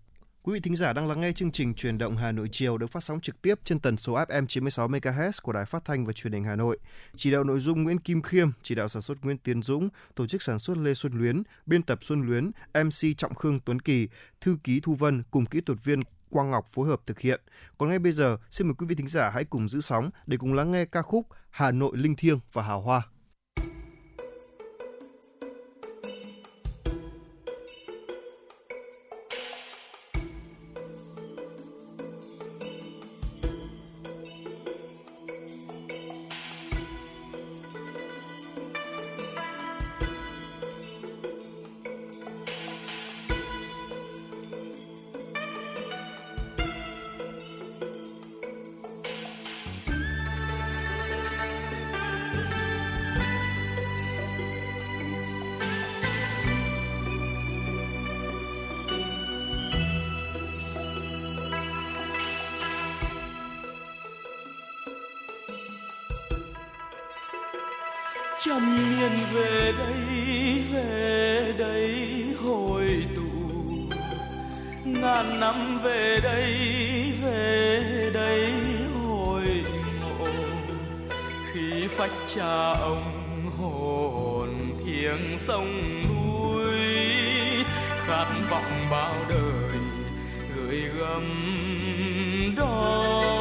Quý 0.45 0.53
vị 0.53 0.59
thính 0.59 0.75
giả 0.75 0.93
đang 0.93 1.07
lắng 1.07 1.21
nghe 1.21 1.31
chương 1.31 1.51
trình 1.51 1.73
Truyền 1.73 1.97
động 1.97 2.17
Hà 2.17 2.31
Nội 2.31 2.49
chiều 2.51 2.77
được 2.77 2.91
phát 2.91 3.03
sóng 3.03 3.21
trực 3.21 3.41
tiếp 3.41 3.59
trên 3.63 3.79
tần 3.79 3.97
số 3.97 4.13
FM 4.13 4.47
96 4.47 4.87
MHz 4.87 5.31
của 5.43 5.53
Đài 5.53 5.65
Phát 5.65 5.85
thanh 5.85 6.05
và 6.05 6.13
Truyền 6.13 6.33
hình 6.33 6.43
Hà 6.43 6.55
Nội. 6.55 6.77
Chỉ 7.15 7.31
đạo 7.31 7.43
nội 7.43 7.59
dung 7.59 7.83
Nguyễn 7.83 7.99
Kim 7.99 8.21
Khiêm, 8.21 8.49
chỉ 8.61 8.75
đạo 8.75 8.87
sản 8.87 9.01
xuất 9.01 9.17
Nguyễn 9.21 9.37
Tiến 9.37 9.61
Dũng, 9.61 9.89
tổ 10.15 10.27
chức 10.27 10.43
sản 10.43 10.59
xuất 10.59 10.77
Lê 10.77 10.93
Xuân 10.93 11.13
Luyến, 11.13 11.43
biên 11.65 11.83
tập 11.83 11.99
Xuân 12.01 12.21
Luyến, 12.21 12.51
MC 12.83 13.17
Trọng 13.17 13.35
Khương 13.35 13.59
Tuấn 13.59 13.79
Kỳ, 13.79 14.07
thư 14.41 14.57
ký 14.63 14.79
Thu 14.79 14.95
Vân 14.95 15.23
cùng 15.31 15.45
kỹ 15.45 15.61
thuật 15.61 15.79
viên 15.83 15.99
Quang 16.29 16.51
Ngọc 16.51 16.65
phối 16.67 16.87
hợp 16.87 17.01
thực 17.05 17.19
hiện. 17.19 17.41
Còn 17.77 17.89
ngay 17.89 17.99
bây 17.99 18.11
giờ, 18.11 18.37
xin 18.49 18.67
mời 18.67 18.75
quý 18.77 18.87
vị 18.87 18.95
thính 18.95 19.07
giả 19.07 19.29
hãy 19.29 19.45
cùng 19.45 19.67
giữ 19.67 19.81
sóng 19.81 20.09
để 20.27 20.37
cùng 20.37 20.53
lắng 20.53 20.71
nghe 20.71 20.85
ca 20.85 21.01
khúc 21.01 21.27
Hà 21.49 21.71
Nội 21.71 21.97
linh 21.97 22.15
thiêng 22.15 22.39
và 22.53 22.63
hào 22.63 22.81
hoa. 22.81 23.01
Năm 75.53 75.79
về 75.83 76.19
đây 76.23 76.53
về 77.23 78.09
đây 78.13 78.53
hồi 79.03 79.65
ngộ. 80.01 80.27
Khi 81.53 81.87
phách 81.87 82.11
cha 82.35 82.73
ông 82.79 83.03
hồn 83.57 84.49
thiêng 84.85 85.37
sông 85.37 85.81
núi, 86.03 86.73
khát 88.07 88.27
vọng 88.49 88.87
bao 88.91 89.15
đời 89.29 89.79
gửi 90.55 90.81
gắm 90.99 91.25
đó 92.57 93.32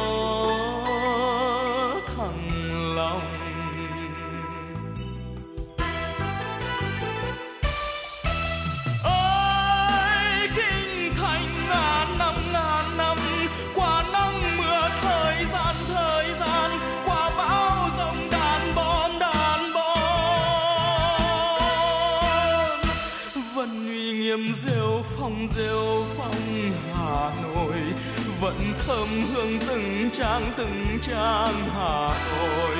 thơm 28.87 29.07
hương 29.33 29.59
từng 29.67 30.09
trang 30.13 30.51
từng 30.57 30.85
trang 31.01 31.53
Hà 31.73 32.07
Nội 32.31 32.72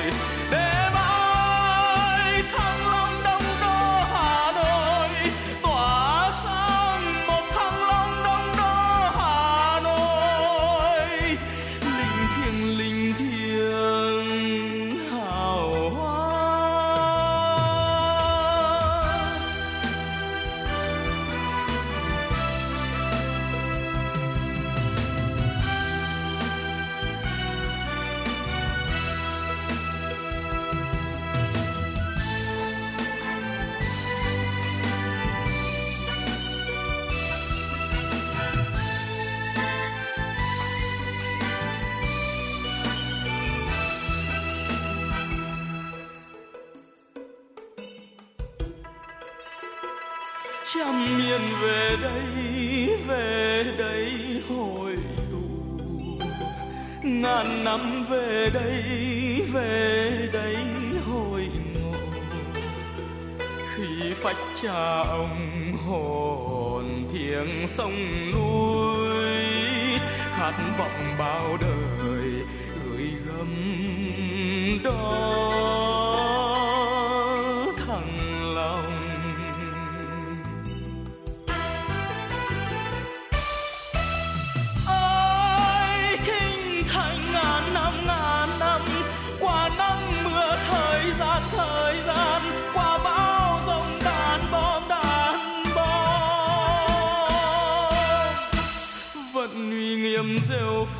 cha 64.64 64.98
ông 65.08 65.72
hồn 65.86 67.08
thiêng 67.12 67.68
sông 67.68 68.30
núi 68.32 69.98
khát 70.36 70.52
vọng 70.78 71.16
bao 71.18 71.56
đời 71.60 71.73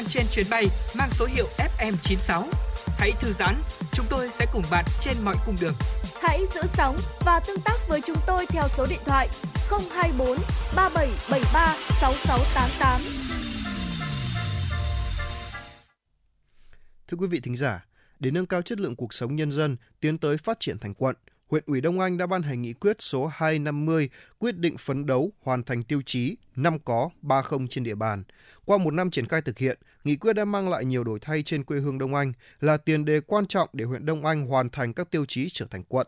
Đang 0.00 0.08
trên 0.08 0.26
chuyến 0.32 0.46
bay 0.50 0.66
mang 0.98 1.10
số 1.18 1.26
hiệu 1.26 1.46
FM96. 1.58 2.44
Hãy 2.98 3.12
thư 3.20 3.32
giãn, 3.32 3.54
chúng 3.92 4.06
tôi 4.10 4.28
sẽ 4.38 4.46
cùng 4.52 4.62
bạn 4.70 4.84
trên 5.00 5.16
mọi 5.24 5.36
cung 5.46 5.56
đường. 5.60 5.74
Hãy 6.22 6.46
giữ 6.54 6.60
sóng 6.74 6.96
và 7.24 7.40
tương 7.46 7.60
tác 7.64 7.76
với 7.88 8.00
chúng 8.06 8.16
tôi 8.26 8.46
theo 8.46 8.62
số 8.68 8.86
điện 8.90 8.98
thoại 9.04 9.28
024 9.70 10.38
3773 10.76 11.76
6688. 12.00 13.00
Thưa 17.08 17.16
quý 17.16 17.26
vị 17.26 17.40
thính 17.40 17.56
giả, 17.56 17.86
để 18.18 18.30
nâng 18.30 18.46
cao 18.46 18.62
chất 18.62 18.80
lượng 18.80 18.96
cuộc 18.96 19.14
sống 19.14 19.36
nhân 19.36 19.52
dân, 19.52 19.76
tiến 20.00 20.18
tới 20.18 20.36
phát 20.36 20.60
triển 20.60 20.78
thành 20.78 20.94
quận, 20.94 21.16
huyện 21.50 21.62
ủy 21.66 21.80
Đông 21.80 22.00
Anh 22.00 22.16
đã 22.16 22.26
ban 22.26 22.42
hành 22.42 22.62
nghị 22.62 22.72
quyết 22.72 23.02
số 23.02 23.26
250 23.26 24.10
quyết 24.38 24.56
định 24.56 24.76
phấn 24.78 25.06
đấu 25.06 25.32
hoàn 25.42 25.62
thành 25.62 25.82
tiêu 25.82 26.02
chí 26.06 26.36
5 26.56 26.78
có 26.78 27.10
30 27.22 27.66
trên 27.70 27.84
địa 27.84 27.94
bàn. 27.94 28.24
Qua 28.64 28.78
một 28.78 28.94
năm 28.94 29.10
triển 29.10 29.26
khai 29.26 29.42
thực 29.42 29.58
hiện, 29.58 29.78
nghị 30.04 30.16
quyết 30.16 30.32
đã 30.32 30.44
mang 30.44 30.68
lại 30.68 30.84
nhiều 30.84 31.04
đổi 31.04 31.18
thay 31.20 31.42
trên 31.42 31.64
quê 31.64 31.80
hương 31.80 31.98
Đông 31.98 32.14
Anh, 32.14 32.32
là 32.60 32.76
tiền 32.76 33.04
đề 33.04 33.20
quan 33.20 33.46
trọng 33.46 33.68
để 33.72 33.84
huyện 33.84 34.06
Đông 34.06 34.24
Anh 34.24 34.46
hoàn 34.46 34.70
thành 34.70 34.94
các 34.94 35.10
tiêu 35.10 35.24
chí 35.24 35.48
trở 35.52 35.66
thành 35.70 35.84
quận. 35.84 36.06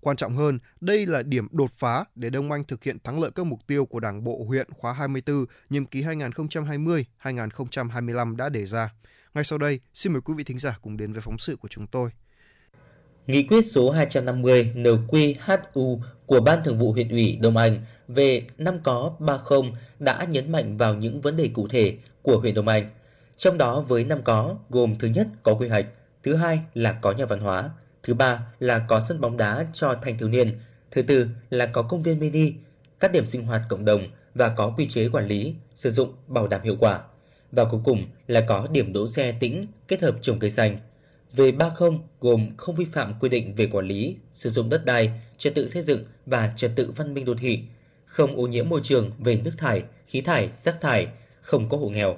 Quan 0.00 0.16
trọng 0.16 0.36
hơn, 0.36 0.58
đây 0.80 1.06
là 1.06 1.22
điểm 1.22 1.48
đột 1.50 1.72
phá 1.76 2.04
để 2.14 2.30
Đông 2.30 2.52
Anh 2.52 2.64
thực 2.64 2.84
hiện 2.84 2.98
thắng 3.04 3.20
lợi 3.20 3.30
các 3.34 3.46
mục 3.46 3.60
tiêu 3.66 3.86
của 3.86 4.00
Đảng 4.00 4.24
bộ 4.24 4.44
huyện 4.44 4.70
khóa 4.70 4.92
24, 4.92 5.44
nhiệm 5.70 5.86
kỳ 5.86 6.02
2020-2025 6.02 8.36
đã 8.36 8.48
đề 8.48 8.66
ra. 8.66 8.92
Ngay 9.34 9.44
sau 9.44 9.58
đây, 9.58 9.80
xin 9.94 10.12
mời 10.12 10.22
quý 10.22 10.34
vị 10.36 10.44
thính 10.44 10.58
giả 10.58 10.78
cùng 10.82 10.96
đến 10.96 11.12
với 11.12 11.20
phóng 11.20 11.38
sự 11.38 11.56
của 11.56 11.68
chúng 11.68 11.86
tôi. 11.86 12.10
Nghị 13.26 13.42
quyết 13.42 13.62
số 13.62 13.90
250 13.90 14.72
NQHU 14.74 16.00
của 16.26 16.40
Ban 16.40 16.64
Thường 16.64 16.78
vụ 16.78 16.92
huyện 16.92 17.08
ủy 17.08 17.38
Đông 17.42 17.56
Anh 17.56 17.78
về 18.08 18.42
năm 18.58 18.78
có 18.82 19.12
30 19.18 19.60
đã 19.98 20.24
nhấn 20.24 20.52
mạnh 20.52 20.76
vào 20.76 20.94
những 20.94 21.20
vấn 21.20 21.36
đề 21.36 21.50
cụ 21.54 21.68
thể 21.68 21.96
của 22.22 22.38
huyện 22.38 22.54
Đông 22.54 22.68
Anh. 22.68 22.90
Trong 23.36 23.58
đó 23.58 23.80
với 23.80 24.04
năm 24.04 24.20
có 24.24 24.56
gồm 24.70 24.96
thứ 24.98 25.08
nhất 25.08 25.26
có 25.42 25.54
quy 25.54 25.68
hoạch, 25.68 25.86
thứ 26.22 26.34
hai 26.34 26.60
là 26.74 26.92
có 26.92 27.12
nhà 27.12 27.26
văn 27.26 27.40
hóa, 27.40 27.70
thứ 28.02 28.14
ba 28.14 28.46
là 28.60 28.78
có 28.78 29.00
sân 29.00 29.20
bóng 29.20 29.36
đá 29.36 29.66
cho 29.72 29.94
thanh 30.02 30.18
thiếu 30.18 30.28
niên, 30.28 30.60
thứ 30.90 31.02
tư 31.02 31.28
là 31.50 31.66
có 31.66 31.82
công 31.82 32.02
viên 32.02 32.18
mini, 32.18 32.52
các 33.00 33.12
điểm 33.12 33.26
sinh 33.26 33.46
hoạt 33.46 33.62
cộng 33.68 33.84
đồng 33.84 34.08
và 34.34 34.48
có 34.48 34.74
quy 34.76 34.88
chế 34.88 35.08
quản 35.08 35.26
lý, 35.26 35.54
sử 35.74 35.90
dụng 35.90 36.12
bảo 36.26 36.48
đảm 36.48 36.60
hiệu 36.62 36.76
quả. 36.80 37.00
Và 37.52 37.64
cuối 37.64 37.80
cùng 37.84 38.06
là 38.26 38.40
có 38.40 38.66
điểm 38.72 38.92
đỗ 38.92 39.06
xe 39.06 39.32
tĩnh 39.40 39.66
kết 39.88 40.02
hợp 40.02 40.14
trồng 40.22 40.38
cây 40.38 40.50
xanh. 40.50 40.78
Về 41.32 41.52
30 41.52 41.90
gồm 42.20 42.56
không 42.56 42.74
vi 42.74 42.84
phạm 42.84 43.14
quy 43.20 43.28
định 43.28 43.54
về 43.54 43.66
quản 43.66 43.86
lý, 43.86 44.16
sử 44.30 44.50
dụng 44.50 44.70
đất 44.70 44.84
đai, 44.84 45.20
trật 45.36 45.54
tự 45.54 45.68
xây 45.68 45.82
dựng 45.82 46.04
và 46.26 46.52
trật 46.56 46.70
tự 46.76 46.92
văn 46.96 47.14
minh 47.14 47.24
đô 47.24 47.34
thị, 47.34 47.62
không 48.04 48.36
ô 48.36 48.46
nhiễm 48.46 48.68
môi 48.68 48.80
trường 48.82 49.10
về 49.18 49.40
nước 49.44 49.52
thải, 49.58 49.82
khí 50.06 50.20
thải, 50.20 50.50
rác 50.58 50.80
thải, 50.80 51.08
không 51.40 51.68
có 51.68 51.76
hộ 51.76 51.88
nghèo. 51.88 52.16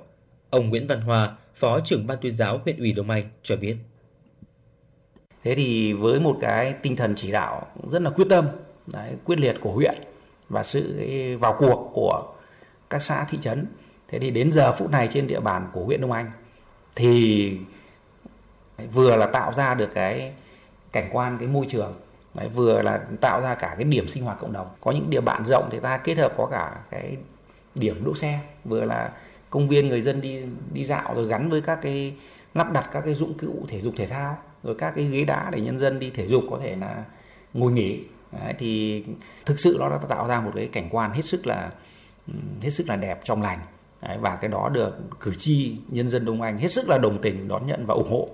Ông 0.50 0.68
Nguyễn 0.68 0.86
Văn 0.86 1.00
Hòa, 1.00 1.36
Phó 1.54 1.80
trưởng 1.80 2.06
Ban 2.06 2.18
tuyên 2.20 2.32
giáo 2.32 2.60
huyện 2.64 2.78
ủy 2.78 2.92
Đông 2.92 3.10
Anh 3.10 3.30
cho 3.42 3.56
biết. 3.56 3.76
Thế 5.44 5.54
thì 5.54 5.92
với 5.92 6.20
một 6.20 6.38
cái 6.40 6.72
tinh 6.72 6.96
thần 6.96 7.14
chỉ 7.16 7.30
đạo 7.30 7.66
rất 7.90 8.02
là 8.02 8.10
quyết 8.10 8.26
tâm, 8.30 8.48
đấy, 8.86 9.12
quyết 9.24 9.38
liệt 9.38 9.56
của 9.60 9.72
huyện 9.72 9.94
và 10.48 10.62
sự 10.62 10.98
vào 11.40 11.56
cuộc 11.58 11.90
của 11.94 12.34
các 12.90 13.02
xã 13.02 13.26
thị 13.30 13.38
trấn 13.42 13.66
thế 14.08 14.18
thì 14.18 14.30
đến 14.30 14.52
giờ 14.52 14.72
phút 14.72 14.90
này 14.90 15.08
trên 15.12 15.26
địa 15.26 15.40
bàn 15.40 15.68
của 15.72 15.84
huyện 15.84 16.00
Đông 16.00 16.12
Anh 16.12 16.30
thì 16.94 17.52
vừa 18.92 19.16
là 19.16 19.26
tạo 19.26 19.52
ra 19.52 19.74
được 19.74 19.90
cái 19.94 20.32
cảnh 20.92 21.08
quan 21.12 21.38
cái 21.38 21.48
môi 21.48 21.66
trường 21.68 21.94
Đấy, 22.34 22.48
vừa 22.48 22.82
là 22.82 23.00
tạo 23.20 23.40
ra 23.40 23.54
cả 23.54 23.74
cái 23.76 23.84
điểm 23.84 24.08
sinh 24.08 24.24
hoạt 24.24 24.38
cộng 24.40 24.52
đồng. 24.52 24.66
Có 24.80 24.90
những 24.90 25.10
địa 25.10 25.20
bàn 25.20 25.44
rộng 25.46 25.68
thì 25.72 25.80
ta 25.80 25.96
kết 25.96 26.18
hợp 26.18 26.34
có 26.36 26.46
cả 26.46 26.76
cái 26.90 27.16
điểm 27.74 28.04
đỗ 28.04 28.14
xe 28.14 28.40
vừa 28.64 28.84
là 28.84 29.12
công 29.50 29.68
viên 29.68 29.88
người 29.88 30.00
dân 30.00 30.20
đi 30.20 30.42
đi 30.72 30.84
dạo 30.84 31.14
rồi 31.14 31.26
gắn 31.26 31.50
với 31.50 31.60
các 31.60 31.78
cái 31.82 32.14
lắp 32.54 32.72
đặt 32.72 32.88
các 32.92 33.00
cái 33.00 33.14
dụng 33.14 33.38
cụ 33.38 33.66
thể 33.68 33.80
dục 33.80 33.94
thể 33.96 34.06
thao 34.06 34.38
rồi 34.62 34.74
các 34.78 34.92
cái 34.96 35.04
ghế 35.04 35.24
đá 35.24 35.50
để 35.52 35.60
nhân 35.60 35.78
dân 35.78 35.98
đi 35.98 36.10
thể 36.10 36.26
dục 36.26 36.44
có 36.50 36.58
thể 36.62 36.76
là 36.76 37.04
ngồi 37.52 37.72
nghỉ. 37.72 38.00
Đấy, 38.32 38.54
thì 38.58 39.04
thực 39.46 39.60
sự 39.60 39.76
nó 39.80 39.88
đã 39.88 39.98
tạo 40.08 40.28
ra 40.28 40.40
một 40.40 40.50
cái 40.54 40.66
cảnh 40.66 40.88
quan 40.90 41.12
hết 41.12 41.24
sức 41.24 41.46
là 41.46 41.70
hết 42.62 42.70
sức 42.70 42.88
là 42.88 42.96
đẹp 42.96 43.20
trong 43.24 43.42
lành. 43.42 43.58
Đấy, 44.02 44.18
và 44.20 44.36
cái 44.36 44.50
đó 44.50 44.68
được 44.72 44.96
cử 45.20 45.34
tri 45.38 45.76
nhân 45.88 46.08
dân 46.08 46.24
Đông 46.24 46.42
Anh 46.42 46.58
hết 46.58 46.72
sức 46.72 46.88
là 46.88 46.98
đồng 46.98 47.22
tình 47.22 47.48
đón 47.48 47.66
nhận 47.66 47.86
và 47.86 47.94
ủng 47.94 48.10
hộ. 48.10 48.28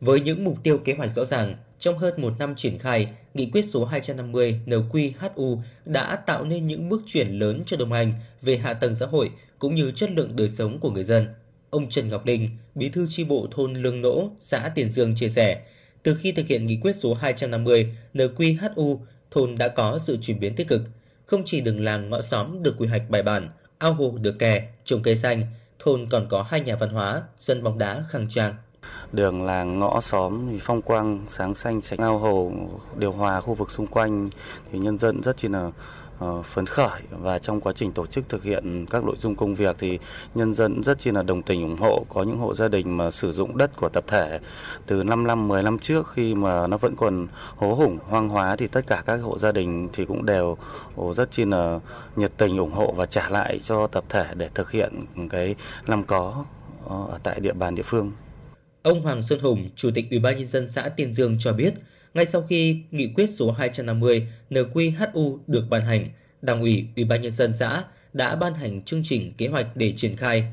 Với 0.00 0.20
những 0.20 0.44
mục 0.44 0.58
tiêu 0.62 0.78
kế 0.78 0.94
hoạch 0.94 1.12
rõ 1.12 1.24
ràng, 1.24 1.54
trong 1.78 1.98
hơn 1.98 2.14
một 2.22 2.32
năm 2.38 2.54
triển 2.56 2.78
khai, 2.78 3.08
nghị 3.34 3.50
quyết 3.50 3.62
số 3.62 3.84
250 3.84 4.60
NQHU 4.66 5.58
đã 5.84 6.16
tạo 6.16 6.44
nên 6.44 6.66
những 6.66 6.88
bước 6.88 7.02
chuyển 7.06 7.38
lớn 7.38 7.62
cho 7.66 7.76
Đông 7.76 7.92
Anh 7.92 8.12
về 8.42 8.56
hạ 8.56 8.74
tầng 8.74 8.94
xã 8.94 9.06
hội 9.06 9.30
cũng 9.58 9.74
như 9.74 9.90
chất 9.90 10.10
lượng 10.10 10.36
đời 10.36 10.48
sống 10.48 10.78
của 10.80 10.90
người 10.90 11.04
dân. 11.04 11.26
Ông 11.70 11.88
Trần 11.88 12.08
Ngọc 12.08 12.26
Linh, 12.26 12.48
bí 12.74 12.88
thư 12.88 13.06
tri 13.08 13.24
bộ 13.24 13.48
thôn 13.50 13.74
Lương 13.74 14.02
Nỗ, 14.02 14.30
xã 14.38 14.72
Tiền 14.74 14.88
Dương 14.88 15.14
chia 15.14 15.28
sẻ, 15.28 15.62
từ 16.02 16.14
khi 16.14 16.32
thực 16.32 16.46
hiện 16.46 16.66
nghị 16.66 16.76
quyết 16.76 16.96
số 16.96 17.14
250 17.14 17.92
NQHU, 18.14 18.98
thôn 19.30 19.54
đã 19.58 19.68
có 19.68 19.98
sự 19.98 20.18
chuyển 20.22 20.40
biến 20.40 20.54
tích 20.54 20.68
cực. 20.68 20.82
Không 21.26 21.42
chỉ 21.46 21.60
đường 21.60 21.84
làng 21.84 22.10
ngõ 22.10 22.20
xóm 22.20 22.62
được 22.62 22.74
quy 22.78 22.88
hoạch 22.88 23.10
bài 23.10 23.22
bản, 23.22 23.50
ao 23.78 23.94
hồ 23.94 24.18
được 24.20 24.38
kè, 24.38 24.68
trồng 24.84 25.02
cây 25.02 25.16
xanh, 25.16 25.42
thôn 25.78 26.08
còn 26.10 26.26
có 26.28 26.42
hai 26.42 26.60
nhà 26.60 26.76
văn 26.76 26.90
hóa, 26.90 27.22
sân 27.38 27.62
bóng 27.62 27.78
đá 27.78 28.04
khang 28.08 28.26
trang 28.28 28.54
đường 29.12 29.42
làng 29.42 29.78
ngõ 29.78 30.00
xóm 30.00 30.46
thì 30.50 30.58
phong 30.62 30.82
quang, 30.82 31.20
sáng 31.28 31.54
xanh, 31.54 31.80
sạch, 31.80 31.98
ao 31.98 32.18
hồ, 32.18 32.52
điều 32.96 33.12
hòa 33.12 33.40
khu 33.40 33.54
vực 33.54 33.70
xung 33.70 33.86
quanh 33.86 34.30
thì 34.72 34.78
nhân 34.78 34.98
dân 34.98 35.22
rất 35.22 35.36
chi 35.36 35.48
là 35.48 35.70
ờ, 36.18 36.42
phấn 36.42 36.66
khởi. 36.66 37.00
Và 37.10 37.38
trong 37.38 37.60
quá 37.60 37.72
trình 37.76 37.92
tổ 37.92 38.06
chức 38.06 38.28
thực 38.28 38.42
hiện 38.42 38.86
các 38.90 39.04
nội 39.04 39.16
dung 39.18 39.34
công 39.34 39.54
việc 39.54 39.76
thì 39.78 39.98
nhân 40.34 40.54
dân 40.54 40.82
rất 40.82 40.98
chi 40.98 41.10
là 41.10 41.22
đồng 41.22 41.42
tình, 41.42 41.62
ủng 41.62 41.76
hộ. 41.76 42.04
Có 42.08 42.22
những 42.22 42.38
hộ 42.38 42.54
gia 42.54 42.68
đình 42.68 42.96
mà 42.96 43.10
sử 43.10 43.32
dụng 43.32 43.56
đất 43.56 43.76
của 43.76 43.88
tập 43.88 44.04
thể 44.06 44.40
từ 44.86 45.02
5 45.02 45.26
năm 45.26 45.48
10 45.48 45.62
năm 45.62 45.78
trước 45.78 46.08
khi 46.12 46.34
mà 46.34 46.66
nó 46.66 46.76
vẫn 46.76 46.96
còn 46.96 47.26
hố 47.56 47.74
hủng, 47.74 47.98
hoang 48.08 48.28
hóa 48.28 48.56
thì 48.56 48.66
tất 48.66 48.86
cả 48.86 49.02
các 49.06 49.16
hộ 49.16 49.38
gia 49.38 49.52
đình 49.52 49.88
thì 49.92 50.04
cũng 50.04 50.26
đều 50.26 50.56
rất 51.16 51.30
chi 51.30 51.44
là 51.44 51.80
nhiệt 52.16 52.32
tình, 52.36 52.58
ủng 52.58 52.72
hộ 52.72 52.92
và 52.96 53.06
trả 53.06 53.28
lại 53.28 53.60
cho 53.62 53.86
tập 53.86 54.04
thể 54.08 54.26
để 54.34 54.48
thực 54.54 54.70
hiện 54.70 55.04
cái 55.30 55.54
làm 55.86 56.04
có 56.04 56.44
ờ, 56.88 56.96
ở 57.10 57.18
tại 57.22 57.40
địa 57.40 57.52
bàn 57.52 57.74
địa 57.74 57.82
phương. 57.82 58.12
Ông 58.86 59.02
Hoàng 59.02 59.22
Xuân 59.22 59.40
Hùng, 59.40 59.68
Chủ 59.76 59.90
tịch 59.94 60.10
Ủy 60.10 60.18
ban 60.18 60.36
nhân 60.36 60.46
dân 60.46 60.68
xã 60.68 60.88
Tiên 60.88 61.12
Dương 61.12 61.36
cho 61.40 61.52
biết, 61.52 61.74
ngay 62.14 62.26
sau 62.26 62.42
khi 62.42 62.80
nghị 62.90 63.08
quyết 63.14 63.26
số 63.26 63.50
250 63.50 64.28
NQHU 64.50 65.38
được 65.46 65.64
ban 65.70 65.82
hành, 65.82 66.06
Đảng 66.42 66.60
ủy 66.60 66.86
Ủy 66.96 67.04
ban 67.04 67.22
nhân 67.22 67.32
dân 67.32 67.52
xã 67.52 67.84
đã 68.12 68.36
ban 68.36 68.54
hành 68.54 68.82
chương 68.82 69.00
trình 69.04 69.32
kế 69.38 69.46
hoạch 69.46 69.76
để 69.76 69.92
triển 69.96 70.16
khai. 70.16 70.44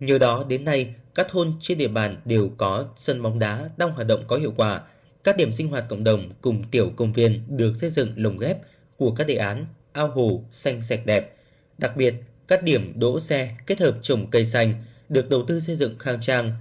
Nhờ 0.00 0.18
đó 0.18 0.44
đến 0.48 0.64
nay, 0.64 0.94
các 1.14 1.26
thôn 1.30 1.52
trên 1.60 1.78
địa 1.78 1.88
bàn 1.88 2.20
đều 2.24 2.50
có 2.56 2.88
sân 2.96 3.22
bóng 3.22 3.38
đá 3.38 3.70
đang 3.76 3.90
hoạt 3.90 4.06
động 4.06 4.24
có 4.26 4.36
hiệu 4.36 4.52
quả. 4.56 4.82
Các 5.24 5.36
điểm 5.36 5.52
sinh 5.52 5.68
hoạt 5.68 5.84
cộng 5.88 6.04
đồng 6.04 6.30
cùng 6.40 6.64
tiểu 6.70 6.92
công 6.96 7.12
viên 7.12 7.56
được 7.56 7.72
xây 7.76 7.90
dựng 7.90 8.12
lồng 8.16 8.38
ghép 8.38 8.58
của 8.96 9.10
các 9.10 9.26
đề 9.26 9.34
án 9.34 9.66
ao 9.92 10.08
hồ 10.08 10.44
xanh 10.50 10.82
sạch 10.82 11.00
đẹp. 11.06 11.36
Đặc 11.78 11.96
biệt, 11.96 12.14
các 12.48 12.62
điểm 12.62 12.92
đỗ 12.96 13.20
xe 13.20 13.56
kết 13.66 13.80
hợp 13.80 13.98
trồng 14.02 14.30
cây 14.30 14.46
xanh 14.46 14.74
được 15.08 15.30
đầu 15.30 15.44
tư 15.48 15.60
xây 15.60 15.76
dựng 15.76 15.98
khang 15.98 16.20
trang, 16.20 16.52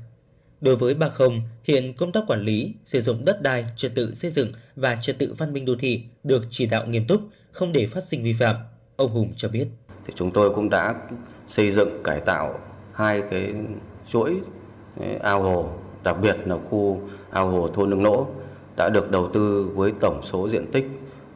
Đối 0.61 0.75
với 0.75 0.93
Bà 0.93 1.09
Không, 1.09 1.41
hiện 1.63 1.93
công 1.93 2.11
tác 2.11 2.23
quản 2.27 2.41
lý, 2.41 2.73
sử 2.85 3.01
dụng 3.01 3.25
đất 3.25 3.41
đai, 3.41 3.65
trật 3.75 3.95
tự 3.95 4.13
xây 4.13 4.31
dựng 4.31 4.51
và 4.75 4.95
trật 5.01 5.19
tự 5.19 5.33
văn 5.37 5.53
minh 5.53 5.65
đô 5.65 5.75
thị 5.79 6.03
được 6.23 6.47
chỉ 6.49 6.65
đạo 6.65 6.85
nghiêm 6.87 7.07
túc, 7.07 7.21
không 7.51 7.71
để 7.71 7.87
phát 7.87 8.03
sinh 8.03 8.23
vi 8.23 8.33
phạm. 8.33 8.55
Ông 8.95 9.11
Hùng 9.11 9.33
cho 9.35 9.49
biết. 9.49 9.67
thì 10.05 10.13
chúng 10.15 10.31
tôi 10.31 10.49
cũng 10.55 10.69
đã 10.69 10.95
xây 11.47 11.71
dựng 11.71 12.03
cải 12.03 12.19
tạo 12.19 12.59
hai 12.93 13.21
cái 13.31 13.53
chuỗi 14.07 14.35
ao 15.21 15.43
hồ 15.43 15.69
đặc 16.03 16.17
biệt 16.21 16.37
là 16.45 16.57
khu 16.69 17.01
ao 17.31 17.49
hồ 17.49 17.67
thôn 17.67 17.89
Nương 17.89 18.03
Nỗ 18.03 18.27
đã 18.77 18.89
được 18.89 19.11
đầu 19.11 19.29
tư 19.33 19.69
với 19.75 19.93
tổng 19.99 20.21
số 20.23 20.49
diện 20.49 20.71
tích 20.71 20.85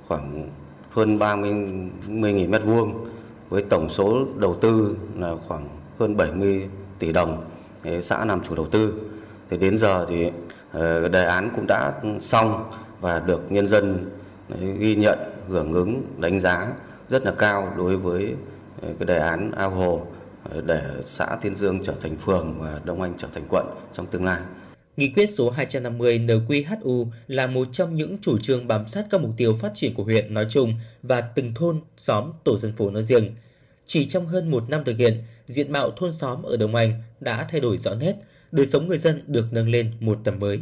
khoảng 0.07 0.49
hơn 0.89 1.17
30.000 1.17 2.49
mét 2.49 2.63
vuông 2.63 3.05
với 3.49 3.63
tổng 3.69 3.89
số 3.89 4.25
đầu 4.37 4.55
tư 4.55 4.95
là 5.17 5.35
khoảng 5.47 5.67
hơn 5.99 6.17
70 6.17 6.69
tỷ 6.99 7.11
đồng 7.11 7.50
xã 8.01 8.25
làm 8.25 8.43
chủ 8.43 8.55
đầu 8.55 8.67
tư 8.71 8.93
thì 9.49 9.57
đến 9.57 9.77
giờ 9.77 10.05
thì 10.09 10.29
ờ, 10.71 11.07
đề 11.07 11.25
án 11.25 11.49
cũng 11.55 11.65
đã 11.67 11.93
xong 12.21 12.71
và 13.01 13.19
được 13.19 13.51
nhân 13.51 13.67
dân 13.67 14.09
ghi 14.79 14.95
nhận 14.95 15.19
hưởng 15.47 15.73
ứng 15.73 16.03
đánh 16.17 16.39
giá 16.39 16.67
rất 17.09 17.25
là 17.25 17.31
cao 17.31 17.73
đối 17.77 17.97
với 17.97 18.33
ờ, 18.81 18.89
cái 18.99 19.05
đề 19.05 19.17
án 19.17 19.51
ao 19.51 19.69
hồ 19.69 20.07
ờ, 20.43 20.61
để 20.61 20.81
xã 21.05 21.37
Tiên 21.41 21.55
Dương 21.55 21.83
trở 21.85 21.93
thành 22.01 22.15
phường 22.15 22.55
và 22.59 22.79
Đông 22.83 23.01
Anh 23.01 23.13
trở 23.17 23.27
thành 23.33 23.43
quận 23.49 23.65
trong 23.93 24.05
tương 24.05 24.25
lai. 24.25 24.41
Nghị 24.97 25.09
quyết 25.15 25.29
số 25.29 25.49
250 25.49 26.19
NQHU 26.19 27.07
là 27.27 27.47
một 27.47 27.67
trong 27.71 27.95
những 27.95 28.17
chủ 28.21 28.39
trương 28.39 28.67
bám 28.67 28.87
sát 28.87 29.05
các 29.09 29.21
mục 29.21 29.31
tiêu 29.37 29.53
phát 29.53 29.71
triển 29.75 29.93
của 29.93 30.03
huyện 30.03 30.33
nói 30.33 30.47
chung 30.49 30.73
và 31.03 31.21
từng 31.21 31.53
thôn, 31.53 31.81
xóm, 31.97 32.31
tổ 32.43 32.57
dân 32.57 32.73
phố 32.77 32.89
nói 32.89 33.03
riêng. 33.03 33.29
Chỉ 33.85 34.05
trong 34.05 34.25
hơn 34.25 34.51
một 34.51 34.69
năm 34.69 34.83
thực 34.85 34.97
hiện, 34.97 35.23
diện 35.51 35.71
mạo 35.71 35.91
thôn 35.91 36.13
xóm 36.13 36.43
ở 36.43 36.57
Đồng 36.57 36.75
Anh 36.75 37.03
đã 37.19 37.47
thay 37.49 37.61
đổi 37.61 37.77
rõ 37.77 37.95
nét, 37.95 38.15
đời 38.51 38.65
sống 38.65 38.87
người 38.87 38.97
dân 38.97 39.23
được 39.27 39.45
nâng 39.51 39.69
lên 39.69 39.91
một 39.99 40.19
tầm 40.23 40.39
mới. 40.39 40.59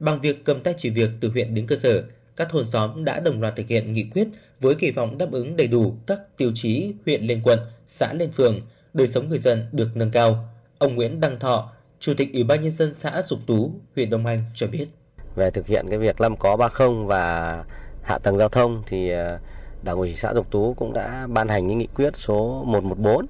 Bằng 0.00 0.20
việc 0.20 0.44
cầm 0.44 0.60
tay 0.60 0.74
chỉ 0.76 0.90
việc 0.90 1.10
từ 1.20 1.28
huyện 1.28 1.54
đến 1.54 1.66
cơ 1.66 1.76
sở, 1.76 2.04
các 2.36 2.48
thôn 2.50 2.66
xóm 2.66 3.04
đã 3.04 3.20
đồng 3.20 3.40
loạt 3.40 3.56
thực 3.56 3.66
hiện 3.66 3.92
nghị 3.92 4.04
quyết 4.14 4.28
với 4.60 4.74
kỳ 4.74 4.90
vọng 4.90 5.18
đáp 5.18 5.32
ứng 5.32 5.56
đầy 5.56 5.66
đủ 5.66 5.94
các 6.06 6.20
tiêu 6.36 6.52
chí 6.54 6.94
huyện 7.06 7.26
lên 7.26 7.40
quận, 7.44 7.58
xã 7.86 8.12
lên 8.12 8.30
phường, 8.30 8.60
đời 8.94 9.08
sống 9.08 9.28
người 9.28 9.38
dân 9.38 9.66
được 9.72 9.88
nâng 9.94 10.10
cao. 10.10 10.48
Ông 10.78 10.94
Nguyễn 10.94 11.20
Đăng 11.20 11.38
Thọ, 11.38 11.72
Chủ 12.00 12.14
tịch 12.16 12.32
Ủy 12.32 12.44
ban 12.44 12.60
nhân 12.60 12.72
dân 12.72 12.94
xã 12.94 13.22
Dục 13.22 13.38
Tú, 13.46 13.72
huyện 13.94 14.10
Đông 14.10 14.26
Anh 14.26 14.44
cho 14.54 14.66
biết. 14.66 14.86
về 15.34 15.50
thực 15.50 15.66
hiện 15.66 15.86
cái 15.90 15.98
việc 15.98 16.20
năm 16.20 16.36
có 16.36 16.56
ba 16.56 16.68
không 16.68 17.06
và 17.06 17.64
hạ 18.02 18.18
tầng 18.18 18.38
giao 18.38 18.48
thông 18.48 18.82
thì 18.86 19.10
ờ, 19.10 19.38
đảng 19.82 19.96
ủy 19.96 20.16
xã 20.16 20.34
Dục 20.34 20.50
Tú 20.50 20.74
cũng 20.74 20.92
đã 20.92 21.26
ban 21.30 21.48
hành 21.48 21.66
những 21.66 21.78
nghị 21.78 21.88
quyết 21.94 22.16
số 22.16 22.62
114 22.66 23.26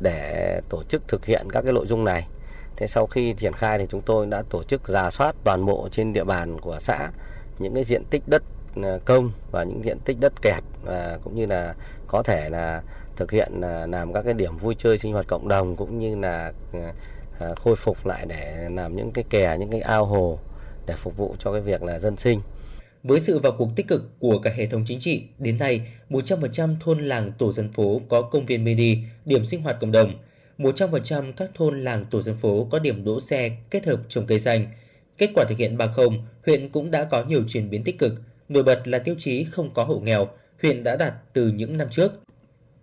để 0.00 0.60
tổ 0.68 0.82
chức 0.82 1.08
thực 1.08 1.26
hiện 1.26 1.46
các 1.52 1.62
cái 1.62 1.72
nội 1.72 1.86
dung 1.86 2.04
này. 2.04 2.26
Thế 2.76 2.86
sau 2.86 3.06
khi 3.06 3.32
triển 3.32 3.52
khai 3.52 3.78
thì 3.78 3.86
chúng 3.90 4.02
tôi 4.02 4.26
đã 4.26 4.42
tổ 4.50 4.62
chức 4.62 4.88
giả 4.88 5.10
soát 5.10 5.36
toàn 5.44 5.66
bộ 5.66 5.88
trên 5.90 6.12
địa 6.12 6.24
bàn 6.24 6.60
của 6.60 6.78
xã 6.80 7.10
những 7.58 7.74
cái 7.74 7.84
diện 7.84 8.04
tích 8.10 8.22
đất 8.26 8.42
à, 8.82 8.98
công 9.04 9.30
và 9.50 9.64
những 9.64 9.84
diện 9.84 9.98
tích 10.04 10.16
đất 10.20 10.42
kẹt 10.42 10.62
và 10.84 11.18
cũng 11.24 11.34
như 11.34 11.46
là 11.46 11.74
có 12.06 12.22
thể 12.22 12.48
là 12.50 12.82
thực 13.16 13.30
hiện 13.30 13.60
à, 13.60 13.86
làm 13.86 14.12
các 14.12 14.22
cái 14.22 14.34
điểm 14.34 14.56
vui 14.56 14.74
chơi 14.78 14.98
sinh 14.98 15.12
hoạt 15.12 15.26
cộng 15.26 15.48
đồng 15.48 15.76
cũng 15.76 15.98
như 15.98 16.16
là 16.16 16.52
à, 17.40 17.48
khôi 17.56 17.76
phục 17.76 18.06
lại 18.06 18.26
để 18.28 18.68
làm 18.70 18.96
những 18.96 19.12
cái 19.12 19.24
kè, 19.30 19.56
những 19.58 19.70
cái 19.70 19.80
ao 19.80 20.04
hồ 20.04 20.38
để 20.86 20.94
phục 20.96 21.16
vụ 21.16 21.36
cho 21.38 21.52
cái 21.52 21.60
việc 21.60 21.82
là 21.82 21.98
dân 21.98 22.16
sinh. 22.16 22.40
Với 23.04 23.20
sự 23.20 23.38
vào 23.38 23.52
cuộc 23.58 23.76
tích 23.76 23.88
cực 23.88 24.18
của 24.18 24.38
cả 24.38 24.50
hệ 24.56 24.66
thống 24.66 24.84
chính 24.86 25.00
trị, 25.00 25.22
đến 25.38 25.58
nay 25.58 25.80
100% 26.10 26.76
thôn 26.80 27.08
làng 27.08 27.32
tổ 27.38 27.52
dân 27.52 27.72
phố 27.72 28.00
có 28.08 28.22
công 28.22 28.46
viên 28.46 28.64
mini, 28.64 28.96
điểm 29.24 29.46
sinh 29.46 29.62
hoạt 29.62 29.76
cộng 29.80 29.92
đồng. 29.92 30.18
100% 30.58 31.32
các 31.32 31.50
thôn 31.54 31.80
làng 31.84 32.04
tổ 32.04 32.22
dân 32.22 32.36
phố 32.36 32.68
có 32.70 32.78
điểm 32.78 33.04
đỗ 33.04 33.20
xe 33.20 33.56
kết 33.70 33.86
hợp 33.86 34.00
trồng 34.08 34.26
cây 34.26 34.40
xanh. 34.40 34.66
Kết 35.18 35.30
quả 35.34 35.44
thực 35.48 35.58
hiện 35.58 35.76
30, 35.76 36.06
huyện 36.46 36.68
cũng 36.68 36.90
đã 36.90 37.04
có 37.04 37.24
nhiều 37.24 37.44
chuyển 37.48 37.70
biến 37.70 37.84
tích 37.84 37.98
cực. 37.98 38.14
Nổi 38.48 38.62
bật 38.62 38.88
là 38.88 38.98
tiêu 38.98 39.14
chí 39.18 39.44
không 39.44 39.74
có 39.74 39.84
hộ 39.84 39.98
nghèo, 39.98 40.28
huyện 40.62 40.84
đã 40.84 40.96
đạt 40.96 41.14
từ 41.32 41.48
những 41.48 41.76
năm 41.76 41.88
trước. 41.90 42.12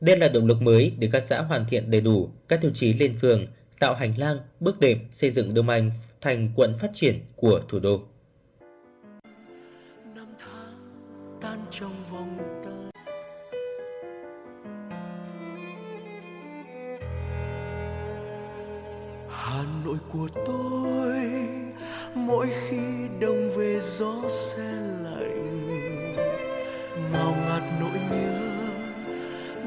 Đây 0.01 0.17
là 0.17 0.29
động 0.29 0.45
lực 0.45 0.61
mới 0.61 0.93
để 0.99 1.09
các 1.11 1.23
xã 1.23 1.41
hoàn 1.41 1.65
thiện 1.65 1.91
đầy 1.91 2.01
đủ 2.01 2.29
các 2.47 2.61
tiêu 2.61 2.71
chí 2.73 2.93
lên 2.93 3.17
phường, 3.21 3.47
tạo 3.79 3.93
hành 3.93 4.13
lang, 4.17 4.37
bước 4.59 4.79
đệm 4.79 4.99
xây 5.11 5.31
dựng 5.31 5.53
Đông 5.53 5.69
Anh 5.69 5.91
thành 6.21 6.51
quận 6.55 6.77
phát 6.77 6.91
triển 6.93 7.19
của 7.35 7.61
thủ 7.69 7.79
đô. 7.79 8.01
Trong 11.71 12.03
vòng 12.11 12.37
tay. 12.63 12.91
Hà 19.29 19.63
Nội 19.85 19.97
của 20.11 20.27
tôi, 20.45 21.31
mỗi 22.15 22.47
khi 22.47 22.77
đông 23.21 23.49
về 23.57 23.79
gió 23.81 24.13
se 24.27 24.71
lạnh. 25.03 25.65
Ngào 27.13 27.35
ngạt 27.47 27.63
nỗi 27.79 27.99
nhớ, 28.11 28.39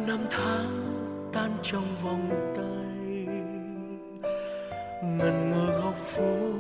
năm 0.07 0.19
tháng 0.31 0.95
tan 1.33 1.51
trong 1.63 1.87
vòng 2.03 2.55
tay. 2.57 3.27
Ngần 5.03 5.51
ngơ 5.51 5.81
góc 5.83 5.95
phố, 5.95 6.51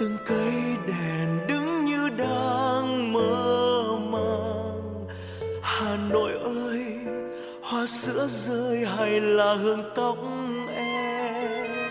từng 0.00 0.16
cây 0.26 0.52
đèn 0.86 1.38
đứng 1.48 1.84
như 1.84 2.08
đang 2.08 2.81
hoa 7.82 7.86
sữa 7.86 8.26
rơi 8.28 8.86
hay 8.96 9.20
là 9.20 9.54
hương 9.54 9.82
tóc 9.94 10.18
em? 10.76 11.90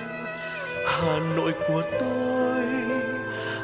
Hà 0.86 1.20
nội 1.36 1.54
của 1.68 1.82
tôi, 2.00 2.66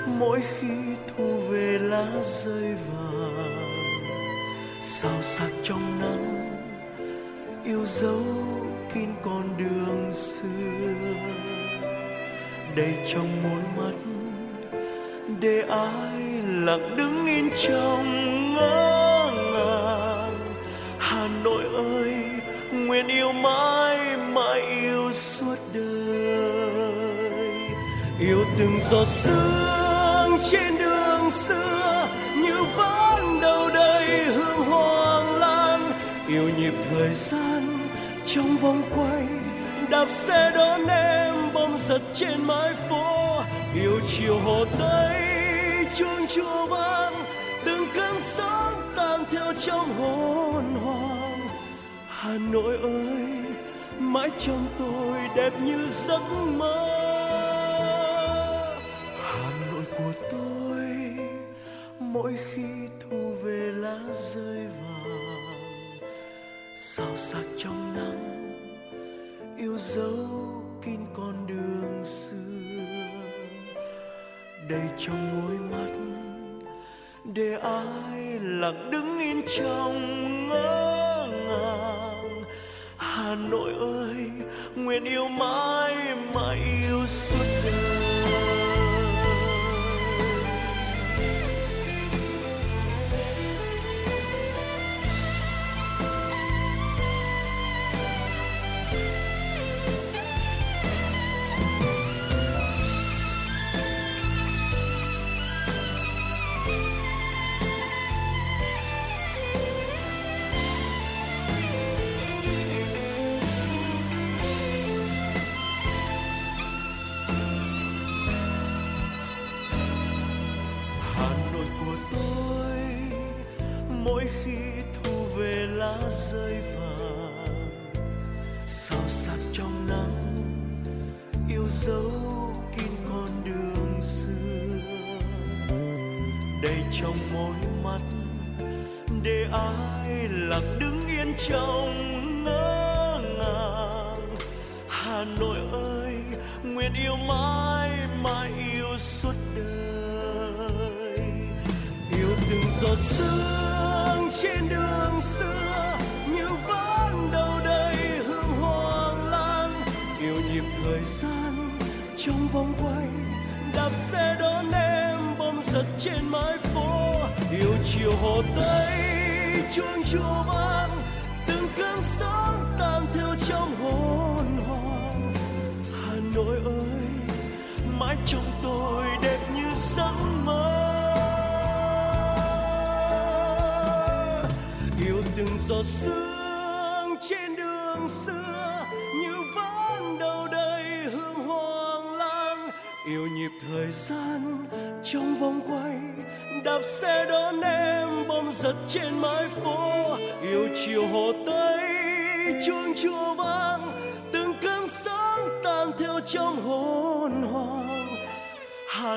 mỗi 0.07 0.39
khi 0.59 0.75
thu 1.07 1.39
về 1.49 1.77
lá 1.81 2.07
rơi 2.23 2.75
vàng 2.87 3.61
sao 4.81 5.21
sắc 5.21 5.49
trong 5.63 5.99
nắng, 6.01 6.51
yêu 7.65 7.85
dấu 7.85 8.23
kín 8.93 9.09
con 9.23 9.43
đường 9.57 10.11
xưa. 10.13 10.93
Đầy 12.75 12.93
trong 13.13 13.43
môi 13.43 13.61
mắt, 13.77 13.95
để 15.41 15.61
ai 15.69 16.21
lặng 16.65 16.95
đứng 16.97 17.25
yên 17.25 17.49
trong 17.67 18.53
ngỡ 18.53 18.96
mãi 23.41 24.18
mãi 24.18 24.61
yêu 24.61 25.14
suốt 25.14 25.55
đời. 25.73 27.18
Yêu 28.19 28.43
từng 28.59 28.80
giọt 28.80 29.05
sương 29.05 30.38
trên 30.51 30.77
đường 30.77 31.31
xưa, 31.31 32.07
như 32.35 32.64
vẫn 32.76 33.39
đầu 33.41 33.69
đầy 33.69 34.26
hương 34.26 34.64
hoàng 34.64 35.35
lan. 35.35 35.91
Yêu 36.27 36.49
nhịp 36.57 36.73
thời 36.89 37.14
gian 37.14 37.77
trong 38.26 38.57
vòng 38.57 38.81
quay, 38.95 39.23
đạp 39.89 40.05
xe 40.09 40.51
đón 40.55 40.88
em 40.88 41.53
bom 41.53 41.77
giật 41.88 42.01
trên 42.15 42.43
mái 42.43 42.73
phố. 42.89 43.35
Yêu 43.76 43.99
chiều 44.07 44.39
hồ 44.45 44.65
tây, 44.80 45.22
chuông 45.95 46.27
chùa 46.35 46.65
vang, 46.65 47.14
từng 47.65 47.88
cơn 47.95 48.15
sóng 48.19 48.93
tan 48.95 49.23
theo 49.31 49.53
trong 49.59 49.93
hồn 49.99 50.76
hoa. 50.84 51.16
Hà 52.27 52.37
Nội 52.37 52.77
ơi 52.83 53.27
mãi 53.99 54.29
trong 54.37 54.65
tôi 54.79 55.17
đẹp 55.35 55.53
như 55.61 55.87
giấc 55.89 56.21
mơ. 56.57 56.96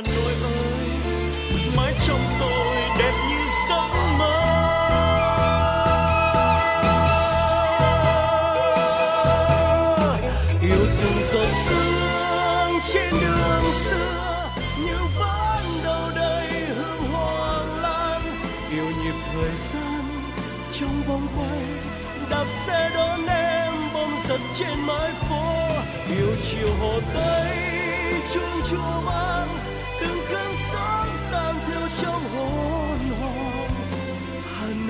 Hà 0.06 0.12
ơi 0.12 0.34
mãi 1.76 1.94
trong 2.06 2.20
tôi 2.40 2.76
đẹp 2.98 3.29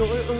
nỗi 0.00 0.08
ưu 0.08 0.36
uh, 0.36 0.39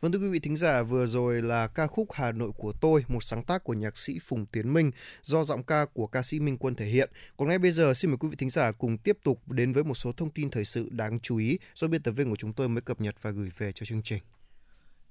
Vâng 0.00 0.12
thưa 0.12 0.18
quý 0.18 0.28
vị 0.28 0.38
thính 0.38 0.56
giả, 0.56 0.82
vừa 0.82 1.06
rồi 1.06 1.42
là 1.42 1.66
ca 1.66 1.86
khúc 1.86 2.12
Hà 2.12 2.32
Nội 2.32 2.50
của 2.56 2.72
tôi, 2.72 3.04
một 3.08 3.22
sáng 3.22 3.42
tác 3.42 3.64
của 3.64 3.72
nhạc 3.72 3.96
sĩ 3.96 4.18
Phùng 4.22 4.46
Tiến 4.46 4.72
Minh 4.72 4.90
do 5.22 5.44
giọng 5.44 5.62
ca 5.62 5.86
của 5.92 6.06
ca 6.06 6.22
sĩ 6.22 6.40
Minh 6.40 6.58
Quân 6.58 6.74
thể 6.74 6.86
hiện. 6.86 7.10
Còn 7.36 7.48
ngay 7.48 7.58
bây 7.58 7.70
giờ 7.70 7.94
xin 7.94 8.10
mời 8.10 8.18
quý 8.18 8.28
vị 8.28 8.36
thính 8.36 8.50
giả 8.50 8.72
cùng 8.72 8.98
tiếp 8.98 9.18
tục 9.24 9.52
đến 9.52 9.72
với 9.72 9.84
một 9.84 9.94
số 9.94 10.12
thông 10.12 10.30
tin 10.30 10.50
thời 10.50 10.64
sự 10.64 10.88
đáng 10.90 11.20
chú 11.20 11.36
ý 11.36 11.58
do 11.74 11.88
biên 11.88 12.02
tập 12.02 12.10
viên 12.10 12.30
của 12.30 12.36
chúng 12.36 12.52
tôi 12.52 12.68
mới 12.68 12.80
cập 12.80 13.00
nhật 13.00 13.14
và 13.22 13.30
gửi 13.30 13.50
về 13.58 13.72
cho 13.72 13.86
chương 13.86 14.02
trình. 14.02 14.22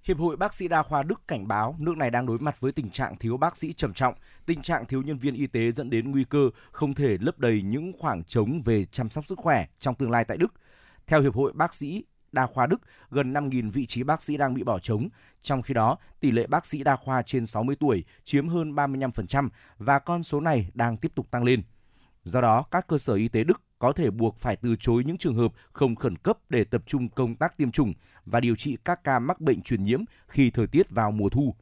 Hiệp 0.04 0.18
hội 0.18 0.38
Bác 0.38 0.54
sĩ 0.54 0.68
Đa 0.68 0.84
khoa 0.84 1.04
Đức 1.04 1.22
cảnh 1.28 1.48
báo 1.48 1.76
nước 1.80 1.98
này 1.98 2.12
đang 2.12 2.26
đối 2.26 2.40
mặt 2.40 2.60
với 2.60 2.72
tình 2.72 2.90
trạng 2.90 3.18
thiếu 3.18 3.38
bác 3.38 3.58
sĩ 3.58 3.74
trầm 3.74 3.94
trọng, 3.94 4.14
tình 4.46 4.62
trạng 4.62 4.86
thiếu 4.86 5.02
nhân 5.02 5.18
viên 5.18 5.36
y 5.36 5.48
tế 5.48 5.72
dẫn 5.72 5.90
đến 5.90 6.12
nguy 6.12 6.24
cơ 6.24 6.50
không 6.72 6.94
thể 6.94 7.18
lấp 7.22 7.40
đầy 7.40 7.62
những 7.62 7.94
khoảng 8.00 8.24
trống 8.24 8.62
về 8.66 8.86
chăm 8.86 9.10
sóc 9.10 9.28
sức 9.28 9.40
khỏe 9.40 9.68
trong 9.80 9.96
tương 9.96 10.12
lai 10.12 10.26
tại 10.26 10.38
Đức. 10.38 10.54
Theo 11.08 11.22
Hiệp 11.22 11.34
hội 11.34 11.54
Bác 11.54 11.74
sĩ 11.74 12.04
Đa 12.32 12.46
khoa 12.46 12.68
Đức, 12.68 12.82
gần 13.12 13.34
5.000 13.34 13.72
vị 13.72 13.86
trí 13.86 14.04
bác 14.04 14.22
sĩ 14.22 14.38
đang 14.38 14.54
bị 14.54 14.64
bỏ 14.64 14.80
trống. 14.80 15.10
Trong 15.42 15.62
khi 15.62 15.74
đó, 15.74 15.98
tỷ 16.20 16.32
lệ 16.32 16.48
bác 16.48 16.66
sĩ 16.66 16.84
đa 16.84 16.96
khoa 16.96 17.22
trên 17.22 17.46
60 17.46 17.76
tuổi 17.80 18.04
chiếm 18.24 18.48
hơn 18.48 18.76
35% 18.76 19.50
và 19.78 20.00
con 20.00 20.24
số 20.24 20.40
này 20.40 20.72
đang 20.74 20.98
tiếp 20.98 21.12
tục 21.16 21.32
tăng 21.32 21.44
lên. 21.44 21.62
Do 22.24 22.42
đó, 22.42 22.64
các 22.72 22.88
cơ 22.88 22.98
sở 22.98 23.14
y 23.14 23.28
tế 23.28 23.44
Đức 23.44 23.62
có 23.80 23.94
thể 23.94 24.12
buộc 24.12 24.38
phải 24.38 24.56
từ 24.56 24.76
chối 24.80 25.04
những 25.04 25.18
trường 25.18 25.36
hợp 25.36 25.52
không 25.72 25.96
khẩn 25.96 26.18
cấp 26.18 26.38
để 26.50 26.64
tập 26.64 26.84
trung 26.86 27.10
công 27.10 27.36
tác 27.36 27.58
tiêm 27.58 27.72
chủng 27.72 27.94
và 28.26 28.40
điều 28.40 28.56
trị 28.56 28.78
các 28.86 29.04
ca 29.04 29.20
mắc 29.20 29.42
bệnh 29.42 29.62
truyền 29.62 29.84
nhiễm 29.84 30.00
khi 30.28 30.52
thời 30.52 30.68
tiết 30.68 30.90
vào 30.90 31.12
mùa 31.12 31.30
thu. 31.30 31.56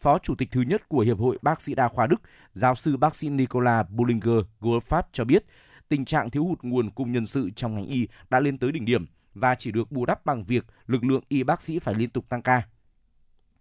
Phó 0.00 0.18
Chủ 0.18 0.34
tịch 0.34 0.50
thứ 0.50 0.60
nhất 0.60 0.88
của 0.88 1.00
Hiệp 1.00 1.18
hội 1.18 1.38
Bác 1.42 1.60
sĩ 1.60 1.74
Đa 1.74 1.88
khoa 1.88 2.06
Đức, 2.06 2.20
giáo 2.52 2.74
sư 2.74 2.96
bác 2.96 3.16
sĩ 3.16 3.28
Nicola 3.28 3.82
Bullinger 3.82 4.44
Goldfarb 4.60 5.02
cho 5.12 5.24
biết, 5.24 5.44
tình 5.88 6.04
trạng 6.04 6.30
thiếu 6.30 6.44
hụt 6.44 6.62
nguồn 6.62 6.90
cung 6.90 7.12
nhân 7.12 7.26
sự 7.26 7.50
trong 7.56 7.74
ngành 7.74 7.86
y 7.86 8.08
đã 8.30 8.40
lên 8.40 8.58
tới 8.58 8.72
đỉnh 8.72 8.84
điểm 8.84 9.06
và 9.36 9.54
chỉ 9.54 9.72
được 9.72 9.92
bù 9.92 10.06
đắp 10.06 10.24
bằng 10.24 10.44
việc 10.44 10.66
lực 10.86 11.04
lượng 11.04 11.22
y 11.28 11.42
bác 11.42 11.62
sĩ 11.62 11.78
phải 11.78 11.94
liên 11.94 12.10
tục 12.10 12.28
tăng 12.28 12.42
ca. 12.42 12.62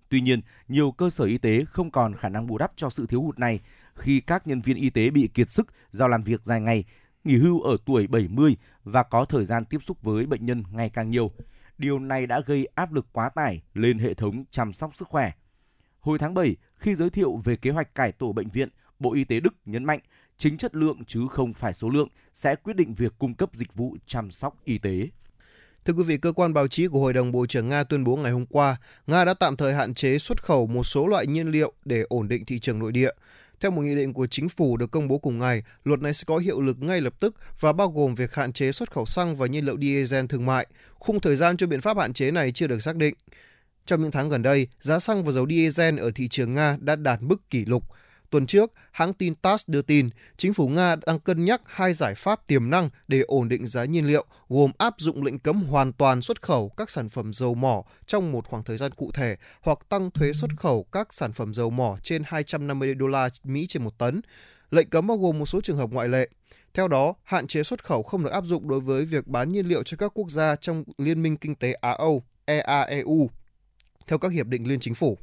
Tuy 0.10 0.22
nhiên, 0.22 0.42
nhiều 0.68 0.92
cơ 0.92 1.10
sở 1.10 1.26
y 1.26 1.38
tế 1.38 1.66
không 1.66 1.92
còn 1.92 2.16
khả 2.16 2.30
năng 2.30 2.48
bù 2.48 2.58
đắp 2.58 2.72
cho 2.76 2.90
sự 2.90 3.08
thiếu 3.08 3.22
hụt 3.22 3.40
này 3.40 3.60
khi 3.96 4.20
các 4.20 4.48
nhân 4.48 4.62
viên 4.62 4.78
y 4.78 4.90
tế 4.90 5.10
bị 5.10 5.30
kiệt 5.34 5.52
sức 5.52 5.68
do 5.92 6.08
làm 6.08 6.24
việc 6.24 6.44
dài 6.44 6.62
ngày, 6.62 6.84
nghỉ 7.24 7.38
hưu 7.38 7.62
ở 7.62 7.78
tuổi 7.86 8.08
70 8.08 8.58
và 8.84 9.04
có 9.04 9.26
thời 9.26 9.46
gian 9.46 9.66
tiếp 9.66 9.84
xúc 9.84 10.02
với 10.02 10.26
bệnh 10.26 10.46
nhân 10.46 10.64
ngày 10.72 10.90
càng 10.90 11.10
nhiều. 11.10 11.32
Điều 11.78 12.00
này 12.00 12.28
đã 12.28 12.42
gây 12.46 12.68
áp 12.76 12.94
lực 12.94 13.08
quá 13.12 13.30
tải 13.30 13.62
lên 13.74 14.00
hệ 14.00 14.14
thống 14.14 14.46
chăm 14.52 14.74
sóc 14.74 14.96
sức 14.96 15.08
khỏe. 15.08 15.32
Hồi 16.00 16.20
tháng 16.20 16.34
7, 16.34 16.56
khi 16.76 16.96
giới 16.96 17.10
thiệu 17.10 17.42
về 17.44 17.56
kế 17.56 17.70
hoạch 17.72 17.96
cải 17.96 18.12
tổ 18.12 18.34
bệnh 18.34 18.50
viện, 18.50 18.70
Bộ 19.00 19.14
Y 19.14 19.24
tế 19.24 19.40
Đức 19.40 19.54
nhấn 19.66 19.84
mạnh 19.84 20.00
chính 20.38 20.58
chất 20.58 20.76
lượng 20.76 21.06
chứ 21.08 21.28
không 21.32 21.54
phải 21.54 21.74
số 21.74 21.90
lượng 21.90 22.08
sẽ 22.34 22.56
quyết 22.56 22.76
định 22.76 22.94
việc 22.94 23.14
cung 23.20 23.34
cấp 23.34 23.50
dịch 23.54 23.74
vụ 23.74 23.98
chăm 24.06 24.32
sóc 24.32 24.58
y 24.64 24.78
tế. 24.78 25.10
Thưa 25.86 25.94
quý 25.94 26.04
vị, 26.04 26.18
cơ 26.18 26.32
quan 26.32 26.54
báo 26.54 26.68
chí 26.68 26.88
của 26.88 27.00
Hội 27.00 27.14
đồng 27.14 27.32
Bộ 27.32 27.46
trưởng 27.46 27.70
Nga 27.70 27.84
tuyên 27.84 28.04
bố 28.04 28.16
ngày 28.16 28.32
hôm 28.32 28.46
qua, 28.46 28.78
Nga 29.08 29.26
đã 29.26 29.34
tạm 29.34 29.58
thời 29.58 29.74
hạn 29.74 29.94
chế 29.94 30.18
xuất 30.18 30.44
khẩu 30.44 30.68
một 30.68 30.84
số 30.84 31.08
loại 31.08 31.28
nhiên 31.28 31.48
liệu 31.48 31.74
để 31.86 32.04
ổn 32.10 32.28
định 32.28 32.46
thị 32.46 32.60
trường 32.60 32.80
nội 32.80 32.92
địa. 32.92 33.10
Theo 33.60 33.72
một 33.72 33.82
nghị 33.82 33.96
định 33.96 34.14
của 34.14 34.28
chính 34.28 34.50
phủ 34.50 34.78
được 34.78 34.92
công 34.92 35.08
bố 35.08 35.18
cùng 35.18 35.38
ngày, 35.38 35.64
luật 35.84 36.02
này 36.02 36.14
sẽ 36.14 36.24
có 36.28 36.38
hiệu 36.38 36.62
lực 36.62 36.82
ngay 36.82 37.02
lập 37.02 37.14
tức 37.20 37.36
và 37.60 37.74
bao 37.74 37.90
gồm 37.90 38.16
việc 38.16 38.34
hạn 38.34 38.54
chế 38.54 38.72
xuất 38.72 38.92
khẩu 38.92 39.06
xăng 39.06 39.36
và 39.36 39.48
nhiên 39.48 39.66
liệu 39.66 39.78
diesel 39.82 40.26
thương 40.26 40.46
mại. 40.46 40.68
Khung 40.94 41.20
thời 41.20 41.36
gian 41.36 41.58
cho 41.58 41.68
biện 41.68 41.82
pháp 41.82 41.98
hạn 41.98 42.14
chế 42.14 42.32
này 42.32 42.52
chưa 42.52 42.68
được 42.68 42.84
xác 42.84 42.96
định. 42.96 43.16
Trong 43.86 44.02
những 44.02 44.12
tháng 44.12 44.30
gần 44.30 44.42
đây, 44.42 44.68
giá 44.80 45.00
xăng 45.00 45.24
và 45.24 45.32
dầu 45.32 45.48
diesel 45.50 46.00
ở 46.00 46.12
thị 46.16 46.28
trường 46.28 46.54
Nga 46.54 46.78
đã 46.80 46.96
đạt 46.96 47.22
mức 47.22 47.50
kỷ 47.50 47.66
lục. 47.66 47.84
Tuần 48.36 48.48
trước, 48.48 48.72
hãng 48.92 49.14
tin 49.14 49.36
TASS 49.36 49.64
đưa 49.70 49.82
tin 49.82 50.10
chính 50.38 50.54
phủ 50.54 50.68
Nga 50.68 50.96
đang 50.96 51.20
cân 51.20 51.46
nhắc 51.46 51.62
hai 51.66 51.94
giải 51.94 52.16
pháp 52.16 52.48
tiềm 52.48 52.70
năng 52.70 52.90
để 53.08 53.22
ổn 53.22 53.50
định 53.50 53.68
giá 53.68 53.86
nhiên 53.86 54.08
liệu, 54.08 54.26
gồm 54.50 54.72
áp 54.78 54.94
dụng 54.98 55.24
lệnh 55.24 55.40
cấm 55.40 55.64
hoàn 55.64 55.94
toàn 55.94 56.22
xuất 56.22 56.42
khẩu 56.42 56.70
các 56.70 56.90
sản 56.90 57.10
phẩm 57.10 57.34
dầu 57.34 57.56
mỏ 57.56 57.84
trong 58.06 58.32
một 58.32 58.48
khoảng 58.48 58.64
thời 58.64 58.78
gian 58.78 58.92
cụ 58.92 59.12
thể 59.14 59.36
hoặc 59.62 59.80
tăng 59.90 60.12
thuế 60.12 60.34
xuất 60.34 60.50
khẩu 60.58 60.84
các 60.84 61.14
sản 61.14 61.34
phẩm 61.34 61.54
dầu 61.54 61.70
mỏ 61.70 61.98
trên 62.04 62.24
250 62.26 62.94
đô 62.94 63.08
la 63.08 63.30
Mỹ 63.44 63.66
trên 63.70 63.84
một 63.84 63.98
tấn. 63.98 64.22
Lệnh 64.72 64.90
cấm 64.90 65.08
bao 65.08 65.18
gồm 65.18 65.40
một 65.40 65.46
số 65.46 65.62
trường 65.62 65.78
hợp 65.78 65.90
ngoại 65.90 66.08
lệ. 66.08 66.30
Theo 66.74 66.88
đó, 66.88 67.14
hạn 67.24 67.48
chế 67.48 67.64
xuất 67.64 67.84
khẩu 67.84 68.04
không 68.04 68.24
được 68.24 68.32
áp 68.32 68.44
dụng 68.46 68.70
đối 68.70 68.80
với 68.80 69.06
việc 69.06 69.28
bán 69.28 69.52
nhiên 69.52 69.68
liệu 69.68 69.84
cho 69.84 69.98
các 69.98 70.12
quốc 70.14 70.30
gia 70.30 70.56
trong 70.56 70.84
Liên 70.98 71.24
minh 71.24 71.38
Kinh 71.38 71.56
tế 71.56 71.74
Á-Âu, 71.74 72.24
EAEU, 72.46 73.30
theo 74.08 74.20
các 74.20 74.32
hiệp 74.32 74.48
định 74.48 74.68
liên 74.68 74.80
chính 74.80 74.94
phủ. 74.94 75.18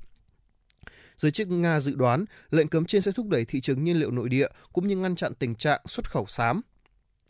Giới 1.22 1.32
chức 1.32 1.48
Nga 1.48 1.80
dự 1.80 1.94
đoán 1.94 2.24
lệnh 2.50 2.68
cấm 2.68 2.84
trên 2.84 3.02
sẽ 3.02 3.12
thúc 3.12 3.28
đẩy 3.28 3.44
thị 3.44 3.60
trường 3.60 3.84
nhiên 3.84 3.96
liệu 3.96 4.10
nội 4.10 4.28
địa 4.28 4.48
cũng 4.72 4.86
như 4.86 4.96
ngăn 4.96 5.16
chặn 5.16 5.34
tình 5.34 5.54
trạng 5.54 5.80
xuất 5.86 6.10
khẩu 6.10 6.26
xám. 6.26 6.60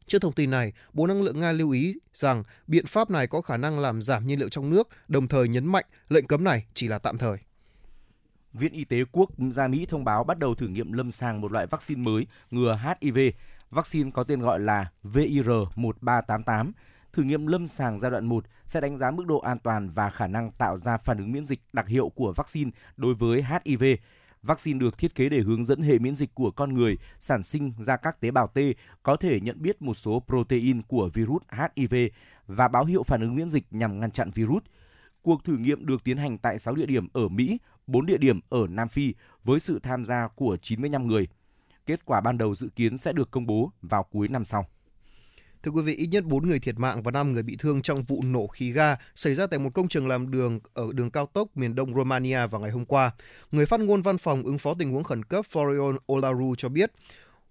Trước 0.07 0.23
thông 0.23 0.33
tin 0.33 0.51
này, 0.51 0.73
Bộ 0.93 1.07
Năng 1.07 1.23
lượng 1.23 1.41
Nga 1.41 1.53
lưu 1.53 1.71
ý 1.71 1.95
rằng 2.15 2.43
biện 2.67 2.87
pháp 2.87 3.11
này 3.11 3.27
có 3.27 3.41
khả 3.41 3.57
năng 3.57 3.79
làm 3.79 4.03
giảm 4.03 4.27
nhiên 4.27 4.39
liệu 4.39 4.49
trong 4.49 4.71
nước, 4.71 4.89
đồng 5.09 5.29
thời 5.29 5.49
nhấn 5.49 5.67
mạnh 5.67 5.85
lệnh 6.09 6.27
cấm 6.27 6.45
này 6.45 6.67
chỉ 6.75 6.89
là 6.89 6.99
tạm 6.99 7.19
thời. 7.19 7.39
Viện 8.53 8.73
Y 8.73 8.85
tế 8.85 9.05
Quốc 9.13 9.31
gia 9.51 9.69
Mỹ 9.69 9.87
thông 9.89 10.05
báo 10.05 10.25
bắt 10.25 10.39
đầu 10.39 10.55
thử 10.55 10.69
nghiệm 10.69 10.93
lâm 10.93 11.11
sàng 11.11 11.41
một 11.41 11.53
loại 11.53 11.67
vaccine 11.67 12.03
mới 12.03 12.27
ngừa 12.51 12.81
HIV. 13.01 13.19
Vaccine 13.71 14.11
có 14.11 14.25
tên 14.25 14.41
gọi 14.41 14.61
là 14.61 14.91
VIR1388 15.05 16.71
thử 17.13 17.23
nghiệm 17.23 17.47
lâm 17.47 17.67
sàng 17.67 18.01
giai 18.01 18.11
đoạn 18.11 18.27
1 18.27 18.45
sẽ 18.73 18.81
đánh 18.81 18.97
giá 18.97 19.11
mức 19.11 19.27
độ 19.27 19.39
an 19.39 19.59
toàn 19.59 19.91
và 19.91 20.11
khả 20.11 20.27
năng 20.27 20.51
tạo 20.51 20.79
ra 20.79 20.97
phản 20.97 21.19
ứng 21.19 21.33
miễn 21.33 21.45
dịch 21.45 21.61
đặc 21.73 21.89
hiệu 21.89 22.09
của 22.09 22.33
vaccine 22.37 22.71
đối 22.97 23.15
với 23.15 23.45
HIV. 23.65 23.85
Vaccine 24.43 24.79
được 24.79 24.99
thiết 24.99 25.15
kế 25.15 25.29
để 25.29 25.41
hướng 25.41 25.65
dẫn 25.65 25.83
hệ 25.83 25.99
miễn 25.99 26.15
dịch 26.15 26.35
của 26.35 26.51
con 26.51 26.75
người 26.75 26.99
sản 27.21 27.43
sinh 27.43 27.73
ra 27.79 27.97
các 27.97 28.21
tế 28.21 28.31
bào 28.31 28.47
T 28.47 28.59
có 29.03 29.17
thể 29.17 29.41
nhận 29.41 29.63
biết 29.63 29.83
một 29.83 29.95
số 29.95 30.23
protein 30.27 30.83
của 30.83 31.11
virus 31.15 31.43
HIV 31.51 31.95
và 32.47 32.69
báo 32.69 32.85
hiệu 32.85 33.03
phản 33.03 33.21
ứng 33.21 33.35
miễn 33.35 33.49
dịch 33.49 33.65
nhằm 33.71 34.01
ngăn 34.01 34.11
chặn 34.11 34.31
virus. 34.31 34.63
Cuộc 35.23 35.45
thử 35.45 35.57
nghiệm 35.57 35.87
được 35.87 36.05
tiến 36.05 36.17
hành 36.17 36.39
tại 36.39 36.59
6 36.59 36.75
địa 36.75 36.87
điểm 36.87 37.09
ở 37.13 37.29
Mỹ, 37.29 37.59
4 37.87 38.07
địa 38.07 38.19
điểm 38.19 38.41
ở 38.49 38.67
Nam 38.69 38.89
Phi 38.89 39.15
với 39.45 39.61
sự 39.61 39.79
tham 39.83 40.05
gia 40.05 40.29
của 40.29 40.57
95 40.63 41.07
người. 41.07 41.29
Kết 41.87 42.05
quả 42.05 42.21
ban 42.21 42.39
đầu 42.39 42.55
dự 42.55 42.69
kiến 42.77 42.99
sẽ 42.99 43.13
được 43.13 43.31
công 43.31 43.47
bố 43.47 43.73
vào 43.83 44.03
cuối 44.03 44.29
năm 44.29 44.45
sau. 44.45 44.67
Thưa 45.63 45.71
quý 45.71 45.83
vị, 45.83 45.95
ít 45.95 46.07
nhất 46.07 46.25
4 46.25 46.49
người 46.49 46.59
thiệt 46.59 46.79
mạng 46.79 47.03
và 47.03 47.11
5 47.11 47.33
người 47.33 47.43
bị 47.43 47.57
thương 47.57 47.83
trong 47.83 48.03
vụ 48.03 48.23
nổ 48.25 48.47
khí 48.47 48.73
ga 48.73 48.97
xảy 49.15 49.35
ra 49.35 49.47
tại 49.47 49.59
một 49.59 49.71
công 49.75 49.89
trường 49.89 50.09
làm 50.09 50.31
đường 50.31 50.61
ở 50.75 50.93
đường 50.93 51.11
cao 51.11 51.27
tốc 51.27 51.49
miền 51.55 51.75
đông 51.75 51.95
Romania 51.95 52.47
vào 52.47 52.61
ngày 52.61 52.71
hôm 52.71 52.85
qua. 52.85 53.11
Người 53.53 53.67
phát 53.67 53.81
ngôn 53.81 54.03
văn 54.03 54.19
phòng 54.19 54.43
ứng 54.43 54.59
phó 54.59 54.75
tình 54.79 54.91
huống 54.93 55.05
khẩn 55.05 55.25
cấp 55.25 55.45
Florian 55.53 55.97
Olaru 56.13 56.55
cho 56.55 56.69
biết, 56.69 56.93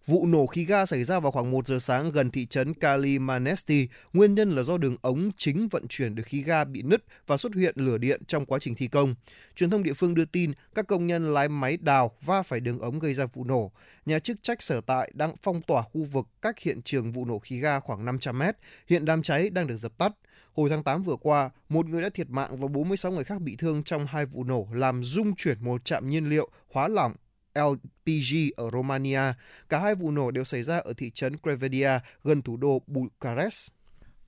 Vụ 0.08 0.26
nổ 0.26 0.48
khí 0.48 0.66
ga 0.66 0.86
xảy 0.86 1.04
ra 1.04 1.20
vào 1.20 1.32
khoảng 1.32 1.52
1 1.52 1.68
giờ 1.68 1.80
sáng 1.80 2.12
gần 2.12 2.32
thị 2.32 2.46
trấn 2.46 2.74
Kalimanesti. 2.74 3.88
Nguyên 4.14 4.36
nhân 4.36 4.56
là 4.56 4.64
do 4.64 4.78
đường 4.78 4.96
ống 5.02 5.32
chính 5.38 5.68
vận 5.68 5.88
chuyển 5.88 6.16
được 6.16 6.24
khí 6.26 6.44
ga 6.44 6.64
bị 6.64 6.82
nứt 6.82 7.04
và 7.28 7.38
xuất 7.38 7.56
hiện 7.56 7.76
lửa 7.78 7.98
điện 7.98 8.22
trong 8.28 8.46
quá 8.46 8.60
trình 8.60 8.76
thi 8.76 8.88
công. 8.88 9.16
Truyền 9.56 9.70
thông 9.70 9.84
địa 9.84 9.94
phương 9.94 10.14
đưa 10.14 10.26
tin 10.26 10.52
các 10.76 10.88
công 10.88 11.08
nhân 11.08 11.34
lái 11.34 11.50
máy 11.50 11.78
đào 11.78 12.12
va 12.22 12.42
phải 12.42 12.60
đường 12.60 12.80
ống 12.80 13.00
gây 13.00 13.14
ra 13.14 13.26
vụ 13.26 13.44
nổ. 13.44 13.72
Nhà 14.06 14.20
chức 14.20 14.44
trách 14.44 14.62
sở 14.62 14.82
tại 14.82 15.12
đang 15.14 15.36
phong 15.42 15.62
tỏa 15.62 15.82
khu 15.82 16.04
vực 16.04 16.28
cách 16.42 16.60
hiện 16.60 16.82
trường 16.82 17.12
vụ 17.12 17.26
nổ 17.26 17.40
khí 17.40 17.60
ga 17.60 17.80
khoảng 17.80 18.06
500 18.06 18.40
mét. 18.40 18.56
Hiện 18.88 19.06
đám 19.06 19.24
cháy 19.24 19.50
đang 19.50 19.68
được 19.68 19.78
dập 19.78 19.98
tắt. 19.98 20.12
Hồi 20.54 20.70
tháng 20.70 20.84
8 20.84 21.02
vừa 21.02 21.16
qua, 21.16 21.50
một 21.70 21.86
người 21.86 22.02
đã 22.02 22.10
thiệt 22.10 22.30
mạng 22.30 22.58
và 22.58 22.68
46 22.68 23.12
người 23.12 23.24
khác 23.24 23.42
bị 23.42 23.56
thương 23.56 23.84
trong 23.84 24.06
hai 24.06 24.26
vụ 24.26 24.44
nổ 24.44 24.68
làm 24.74 25.04
rung 25.04 25.36
chuyển 25.36 25.58
một 25.64 25.86
trạm 25.86 26.10
nhiên 26.10 26.30
liệu 26.30 26.50
hóa 26.72 26.88
lỏng 26.88 27.14
LPG 27.56 28.36
ở 28.56 28.70
Romania. 28.72 29.22
Cả 29.70 29.80
hai 29.80 29.96
vụ 29.96 30.12
nổ 30.12 30.32
đều 30.32 30.44
xảy 30.44 30.64
ra 30.64 30.78
ở 30.78 30.94
thị 30.98 31.12
trấn 31.12 31.38
Crevedia 31.38 31.90
gần 32.24 32.42
thủ 32.42 32.58
đô 32.58 32.82
Bucharest. 32.88 33.70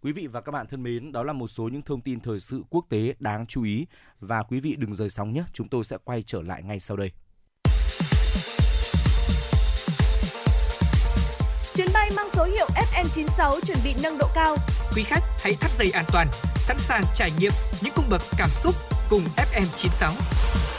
Quý 0.01 0.11
vị 0.11 0.27
và 0.27 0.41
các 0.41 0.51
bạn 0.51 0.67
thân 0.67 0.83
mến, 0.83 1.11
đó 1.11 1.23
là 1.23 1.33
một 1.33 1.47
số 1.47 1.63
những 1.63 1.81
thông 1.81 2.01
tin 2.01 2.19
thời 2.19 2.39
sự 2.39 2.63
quốc 2.69 2.85
tế 2.89 3.13
đáng 3.19 3.45
chú 3.45 3.63
ý 3.63 3.85
và 4.19 4.43
quý 4.43 4.59
vị 4.59 4.75
đừng 4.77 4.93
rời 4.93 5.09
sóng 5.09 5.33
nhé, 5.33 5.43
chúng 5.53 5.69
tôi 5.69 5.83
sẽ 5.85 5.97
quay 6.03 6.23
trở 6.23 6.41
lại 6.41 6.63
ngay 6.63 6.79
sau 6.79 6.97
đây. 6.97 7.11
Chuyến 11.75 11.87
bay 11.93 12.11
mang 12.15 12.29
số 12.29 12.43
hiệu 12.45 12.67
FM96 12.93 13.59
chuẩn 13.61 13.77
bị 13.83 13.93
nâng 14.03 14.17
độ 14.17 14.27
cao. 14.35 14.57
Quý 14.95 15.03
khách 15.03 15.23
hãy 15.39 15.55
thắt 15.61 15.71
dây 15.79 15.91
an 15.91 16.05
toàn, 16.13 16.27
sẵn 16.55 16.77
sàng 16.79 17.03
trải 17.15 17.31
nghiệm 17.39 17.51
những 17.83 17.93
cung 17.95 18.05
bậc 18.09 18.21
cảm 18.37 18.49
xúc 18.63 18.75
cùng 19.09 19.21
FM96. 19.35 20.72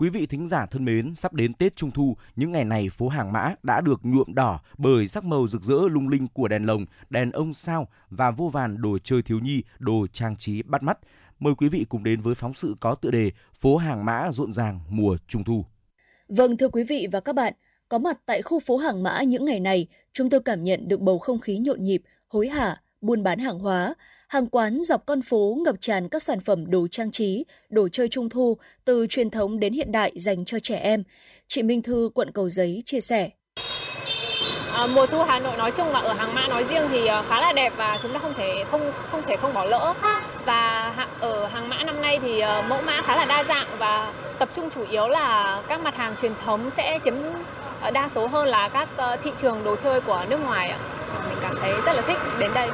Quý 0.00 0.10
vị 0.10 0.26
thính 0.26 0.46
giả 0.46 0.66
thân 0.66 0.84
mến, 0.84 1.14
sắp 1.14 1.34
đến 1.34 1.54
Tết 1.54 1.76
Trung 1.76 1.90
Thu, 1.90 2.16
những 2.36 2.52
ngày 2.52 2.64
này 2.64 2.88
phố 2.88 3.08
Hàng 3.08 3.32
Mã 3.32 3.54
đã 3.62 3.80
được 3.80 4.00
nhuộm 4.02 4.34
đỏ 4.34 4.60
bởi 4.78 5.08
sắc 5.08 5.24
màu 5.24 5.48
rực 5.48 5.62
rỡ 5.62 5.78
lung 5.90 6.08
linh 6.08 6.28
của 6.28 6.48
đèn 6.48 6.66
lồng, 6.66 6.86
đèn 7.10 7.30
ông 7.30 7.54
sao 7.54 7.88
và 8.10 8.30
vô 8.30 8.48
vàn 8.48 8.82
đồ 8.82 8.98
chơi 9.04 9.22
thiếu 9.22 9.38
nhi, 9.38 9.62
đồ 9.78 10.06
trang 10.12 10.36
trí 10.36 10.62
bắt 10.62 10.82
mắt. 10.82 10.98
Mời 11.38 11.54
quý 11.54 11.68
vị 11.68 11.86
cùng 11.88 12.04
đến 12.04 12.20
với 12.20 12.34
phóng 12.34 12.54
sự 12.54 12.76
có 12.80 12.94
tựa 12.94 13.10
đề 13.10 13.30
Phố 13.60 13.76
Hàng 13.76 14.04
Mã 14.04 14.32
rộn 14.32 14.52
ràng 14.52 14.80
mùa 14.88 15.16
Trung 15.28 15.44
Thu. 15.44 15.64
Vâng 16.28 16.56
thưa 16.56 16.68
quý 16.68 16.84
vị 16.84 17.08
và 17.12 17.20
các 17.20 17.34
bạn, 17.34 17.52
có 17.88 17.98
mặt 17.98 18.18
tại 18.26 18.42
khu 18.42 18.60
phố 18.60 18.76
Hàng 18.76 19.02
Mã 19.02 19.22
những 19.22 19.44
ngày 19.44 19.60
này, 19.60 19.86
chúng 20.12 20.30
tôi 20.30 20.40
cảm 20.40 20.64
nhận 20.64 20.88
được 20.88 21.00
bầu 21.00 21.18
không 21.18 21.40
khí 21.40 21.58
nhộn 21.58 21.84
nhịp, 21.84 22.02
hối 22.28 22.48
hả, 22.48 22.76
buôn 23.00 23.22
bán 23.22 23.38
hàng 23.38 23.58
hóa. 23.58 23.94
Hàng 24.28 24.46
quán 24.46 24.82
dọc 24.82 25.06
con 25.06 25.22
phố 25.22 25.56
ngập 25.64 25.74
tràn 25.80 26.08
các 26.08 26.22
sản 26.22 26.40
phẩm 26.40 26.70
đồ 26.70 26.86
trang 26.90 27.10
trí, 27.10 27.44
đồ 27.70 27.88
chơi 27.92 28.08
trung 28.08 28.28
thu 28.28 28.56
từ 28.84 29.06
truyền 29.10 29.30
thống 29.30 29.60
đến 29.60 29.72
hiện 29.72 29.92
đại 29.92 30.12
dành 30.16 30.44
cho 30.44 30.58
trẻ 30.62 30.76
em. 30.76 31.02
Chị 31.46 31.62
Minh 31.62 31.82
Thư, 31.82 32.10
quận 32.14 32.30
Cầu 32.32 32.48
Giấy 32.48 32.82
chia 32.86 33.00
sẻ. 33.00 33.30
À, 34.72 34.86
mùa 34.86 35.06
thu 35.06 35.22
Hà 35.22 35.38
Nội 35.38 35.56
nói 35.56 35.70
chung 35.70 35.86
và 35.92 36.00
ở 36.00 36.12
Hàng 36.12 36.34
Mã 36.34 36.46
nói 36.48 36.64
riêng 36.64 36.82
thì 36.90 37.06
à, 37.06 37.22
khá 37.28 37.40
là 37.40 37.52
đẹp 37.52 37.72
và 37.76 37.98
chúng 38.02 38.12
ta 38.12 38.18
không 38.18 38.34
thể 38.36 38.64
không 38.70 38.92
không 39.10 39.22
thể 39.26 39.36
không 39.36 39.54
bỏ 39.54 39.64
lỡ. 39.64 39.94
Và 40.44 40.92
ở 41.20 41.46
Hàng 41.46 41.68
Mã 41.68 41.82
năm 41.82 42.02
nay 42.02 42.18
thì 42.22 42.40
à, 42.40 42.62
mẫu 42.68 42.82
mã 42.82 43.02
khá 43.02 43.16
là 43.16 43.24
đa 43.24 43.44
dạng 43.44 43.66
và 43.78 44.12
tập 44.38 44.48
trung 44.56 44.70
chủ 44.74 44.84
yếu 44.90 45.08
là 45.08 45.62
các 45.68 45.80
mặt 45.80 45.96
hàng 45.96 46.14
truyền 46.22 46.32
thống 46.44 46.70
sẽ 46.70 46.98
chiếm 47.04 47.14
à, 47.80 47.90
đa 47.90 48.08
số 48.08 48.26
hơn 48.26 48.48
là 48.48 48.68
các 48.68 48.88
thị 49.22 49.30
trường 49.36 49.64
đồ 49.64 49.76
chơi 49.76 50.00
của 50.00 50.26
nước 50.30 50.38
ngoài 50.44 50.68
ạ. 50.68 50.78
Mình 51.28 51.38
cảm 51.42 51.54
thấy 51.60 51.72
rất 51.86 51.92
là 51.92 52.02
thích 52.02 52.18
đến 52.40 52.50
đây 52.54 52.68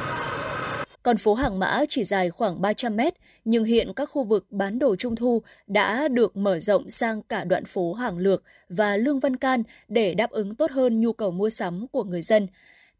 còn 1.05 1.17
phố 1.17 1.33
Hàng 1.33 1.59
Mã 1.59 1.83
chỉ 1.89 2.03
dài 2.03 2.29
khoảng 2.29 2.61
300 2.61 2.95
mét, 2.95 3.13
nhưng 3.45 3.63
hiện 3.63 3.93
các 3.93 4.05
khu 4.05 4.23
vực 4.23 4.45
bán 4.49 4.79
đồ 4.79 4.95
trung 4.95 5.15
thu 5.15 5.41
đã 5.67 6.07
được 6.07 6.37
mở 6.37 6.59
rộng 6.59 6.89
sang 6.89 7.21
cả 7.21 7.43
đoạn 7.43 7.65
phố 7.65 7.93
Hàng 7.93 8.17
Lược 8.17 8.43
và 8.69 8.97
Lương 8.97 9.19
Văn 9.19 9.35
Can 9.35 9.63
để 9.87 10.13
đáp 10.13 10.29
ứng 10.31 10.55
tốt 10.55 10.71
hơn 10.71 11.01
nhu 11.01 11.13
cầu 11.13 11.31
mua 11.31 11.49
sắm 11.49 11.87
của 11.87 12.03
người 12.03 12.21
dân. 12.21 12.47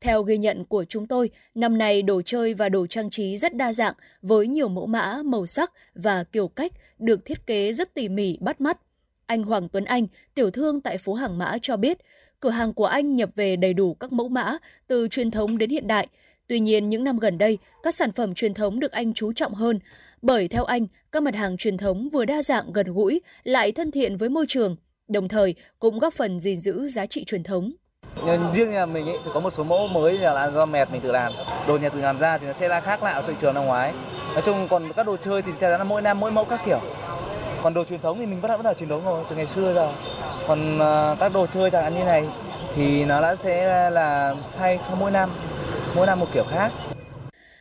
Theo 0.02 0.24
ghi 0.24 0.38
nhận 0.38 0.66
của 0.66 0.86
chúng 0.90 1.08
tôi, 1.08 1.30
năm 1.56 1.78
nay 1.78 2.02
đồ 2.02 2.22
chơi 2.26 2.54
và 2.54 2.70
đồ 2.70 2.88
trang 2.88 3.10
trí 3.10 3.38
rất 3.38 3.56
đa 3.56 3.74
dạng 3.74 3.94
với 4.22 4.48
nhiều 4.48 4.68
mẫu 4.68 4.86
mã, 4.86 5.18
màu 5.26 5.46
sắc 5.46 5.72
và 5.96 6.24
kiểu 6.24 6.48
cách 6.48 6.72
được 7.00 7.26
thiết 7.26 7.48
kế 7.48 7.74
rất 7.74 7.94
tỉ 7.94 8.10
mỉ 8.10 8.38
bắt 8.42 8.62
mắt. 8.62 8.78
Anh 9.26 9.44
Hoàng 9.44 9.70
Tuấn 9.70 9.86
Anh, 9.86 10.08
tiểu 10.36 10.52
thương 10.52 10.82
tại 10.82 10.98
phố 10.98 11.14
Hàng 11.14 11.38
Mã 11.38 11.58
cho 11.62 11.78
biết, 11.78 11.98
cửa 12.40 12.50
hàng 12.50 12.74
của 12.74 12.86
anh 12.86 13.16
nhập 13.16 13.30
về 13.36 13.56
đầy 13.56 13.74
đủ 13.74 13.94
các 13.94 14.12
mẫu 14.12 14.30
mã 14.30 14.58
từ 14.88 15.08
truyền 15.08 15.32
thống 15.32 15.58
đến 15.58 15.70
hiện 15.70 15.88
đại– 15.88 16.08
Tuy 16.48 16.60
nhiên, 16.60 16.90
những 16.90 17.04
năm 17.04 17.20
gần 17.20 17.38
đây, 17.38 17.58
các 17.84 17.96
sản 17.96 18.12
phẩm 18.12 18.34
truyền 18.34 18.54
thống 18.54 18.80
được 18.80 18.92
anh 18.92 19.14
chú 19.14 19.34
trọng 19.34 19.54
hơn, 19.54 19.80
bởi 20.22 20.48
theo 20.48 20.64
anh, 20.64 20.88
các 21.12 21.24
mặt 21.24 21.36
hàng 21.36 21.58
truyền 21.58 21.78
thống 21.78 22.10
vừa 22.10 22.26
đa 22.26 22.42
dạng 22.42 22.74
gần 22.74 22.94
gũi, 22.94 23.22
lại 23.44 23.72
thân 23.72 23.92
thiện 23.92 24.18
với 24.18 24.30
môi 24.30 24.46
trường, 24.48 24.76
đồng 25.08 25.28
thời 25.28 25.56
cũng 25.80 26.00
góp 26.00 26.14
phần 26.14 26.40
gìn 26.40 26.60
giữ 26.60 26.88
giá 26.88 27.06
trị 27.06 27.24
truyền 27.24 27.44
thống. 27.44 27.72
Nhưng 28.26 28.54
riêng 28.54 28.72
nhà 28.72 28.86
mình 28.86 29.06
ấy, 29.06 29.18
thì 29.26 29.32
có 29.34 29.40
một 29.40 29.54
số 29.54 29.64
mẫu 29.64 29.88
mới 29.88 30.18
là 30.18 30.52
do 30.52 30.66
mẹt 30.66 30.92
mình 30.92 31.02
tự 31.02 31.12
làm. 31.12 31.32
Đồ 31.68 31.78
nhà 31.78 31.90
tự 31.90 32.02
làm 32.02 32.20
ra 32.20 32.38
thì 32.38 32.48
nó 32.48 32.54
sẽ 32.54 32.68
là 32.68 32.82
khác 32.82 33.04
lạ 33.04 33.12
ở 33.12 33.24
thị 33.28 33.34
trường 33.42 33.54
năm 33.54 33.66
ngoái. 33.66 33.94
Nói 34.34 34.42
chung 34.46 34.68
còn 34.68 34.94
các 34.94 35.06
đồ 35.06 35.18
chơi 35.18 35.42
thì 35.42 35.52
sẽ 35.60 35.78
là 35.78 35.84
mỗi 35.84 36.02
năm 36.02 36.20
mỗi 36.20 36.32
mẫu 36.32 36.46
các 36.46 36.62
kiểu. 36.66 36.80
Còn 37.64 37.74
đồ 37.74 37.84
truyền 37.84 38.02
thống 38.02 38.20
thì 38.20 38.26
mình 38.26 38.42
vẫn 38.42 38.52
là 38.52 38.58
vẫn 38.58 38.66
là 38.66 38.74
truyền 38.74 38.90
thống 38.90 39.06
rồi 39.06 39.24
từ 39.30 39.36
ngày 39.36 39.48
xưa 39.48 39.74
rồi. 39.74 39.94
Còn 40.48 40.76
uh, 40.76 41.20
các 41.20 41.34
đồ 41.34 41.48
chơi 41.48 41.72
chẳng 41.72 41.84
hạn 41.84 41.96
như 41.96 42.04
này 42.04 42.28
thì 42.76 43.06
nó 43.06 43.22
đã 43.22 43.36
sẽ 43.36 43.90
là 43.90 44.36
thay 44.58 44.80
mỗi 45.00 45.12
năm 45.12 45.30
mỗi 45.96 46.08
năm 46.08 46.20
một 46.20 46.28
kiểu 46.34 46.44
khác. 46.44 46.72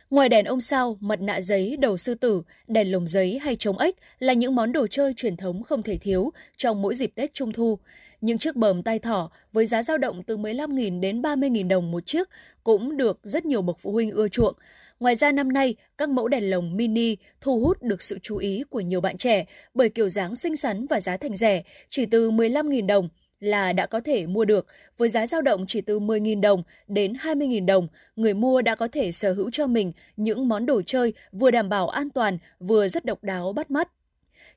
Ngoài 0.09 0.29
đèn 0.29 0.45
ông 0.45 0.61
sao, 0.61 0.97
mặt 0.99 1.21
nạ 1.21 1.41
giấy, 1.41 1.77
đầu 1.79 1.97
sư 1.97 2.15
tử, 2.15 2.41
đèn 2.67 2.91
lồng 2.91 3.07
giấy 3.07 3.39
hay 3.39 3.55
trống 3.55 3.77
ếch 3.77 3.95
là 4.19 4.33
những 4.33 4.55
món 4.55 4.71
đồ 4.71 4.87
chơi 4.87 5.13
truyền 5.13 5.37
thống 5.37 5.63
không 5.63 5.83
thể 5.83 5.97
thiếu 5.97 6.31
trong 6.57 6.81
mỗi 6.81 6.95
dịp 6.95 7.11
Tết 7.15 7.33
Trung 7.33 7.53
Thu. 7.53 7.79
Những 8.21 8.37
chiếc 8.37 8.55
bờm 8.55 8.83
tay 8.83 8.99
thỏ 8.99 9.31
với 9.53 9.65
giá 9.65 9.83
dao 9.83 9.97
động 9.97 10.23
từ 10.23 10.37
15.000 10.37 10.99
đến 10.99 11.21
30.000 11.21 11.67
đồng 11.67 11.91
một 11.91 12.05
chiếc 12.05 12.29
cũng 12.63 12.97
được 12.97 13.19
rất 13.23 13.45
nhiều 13.45 13.61
bậc 13.61 13.79
phụ 13.79 13.91
huynh 13.91 14.11
ưa 14.11 14.27
chuộng. 14.27 14.55
Ngoài 14.99 15.15
ra 15.15 15.31
năm 15.31 15.53
nay, 15.53 15.75
các 15.97 16.09
mẫu 16.09 16.27
đèn 16.27 16.49
lồng 16.49 16.77
mini 16.77 17.15
thu 17.41 17.59
hút 17.59 17.83
được 17.83 18.01
sự 18.01 18.19
chú 18.21 18.37
ý 18.37 18.63
của 18.69 18.79
nhiều 18.79 19.01
bạn 19.01 19.17
trẻ 19.17 19.45
bởi 19.73 19.89
kiểu 19.89 20.09
dáng 20.09 20.35
xinh 20.35 20.55
xắn 20.55 20.85
và 20.87 20.99
giá 20.99 21.17
thành 21.17 21.35
rẻ, 21.35 21.63
chỉ 21.89 22.05
từ 22.05 22.31
15.000 22.31 22.85
đồng 22.85 23.09
là 23.39 23.73
đã 23.73 23.85
có 23.85 23.99
thể 23.99 24.27
mua 24.27 24.45
được 24.45 24.65
với 24.97 25.09
giá 25.09 25.27
dao 25.27 25.41
động 25.41 25.65
chỉ 25.67 25.81
từ 25.81 25.99
10.000 25.99 26.41
đồng 26.41 26.63
đến 26.87 27.13
20.000 27.13 27.65
đồng, 27.65 27.87
người 28.15 28.33
mua 28.33 28.61
đã 28.61 28.75
có 28.75 28.87
thể 28.87 29.11
sở 29.11 29.33
hữu 29.33 29.49
cho 29.51 29.67
mình 29.67 29.91
những 30.17 30.47
món 30.47 30.65
đồ 30.65 30.81
chơi 30.85 31.13
vừa 31.31 31.51
đảm 31.51 31.69
bảo 31.69 31.89
an 31.89 32.09
toàn, 32.09 32.37
vừa 32.59 32.87
rất 32.87 33.05
độc 33.05 33.23
đáo 33.23 33.53
bắt 33.53 33.71
mắt. 33.71 33.89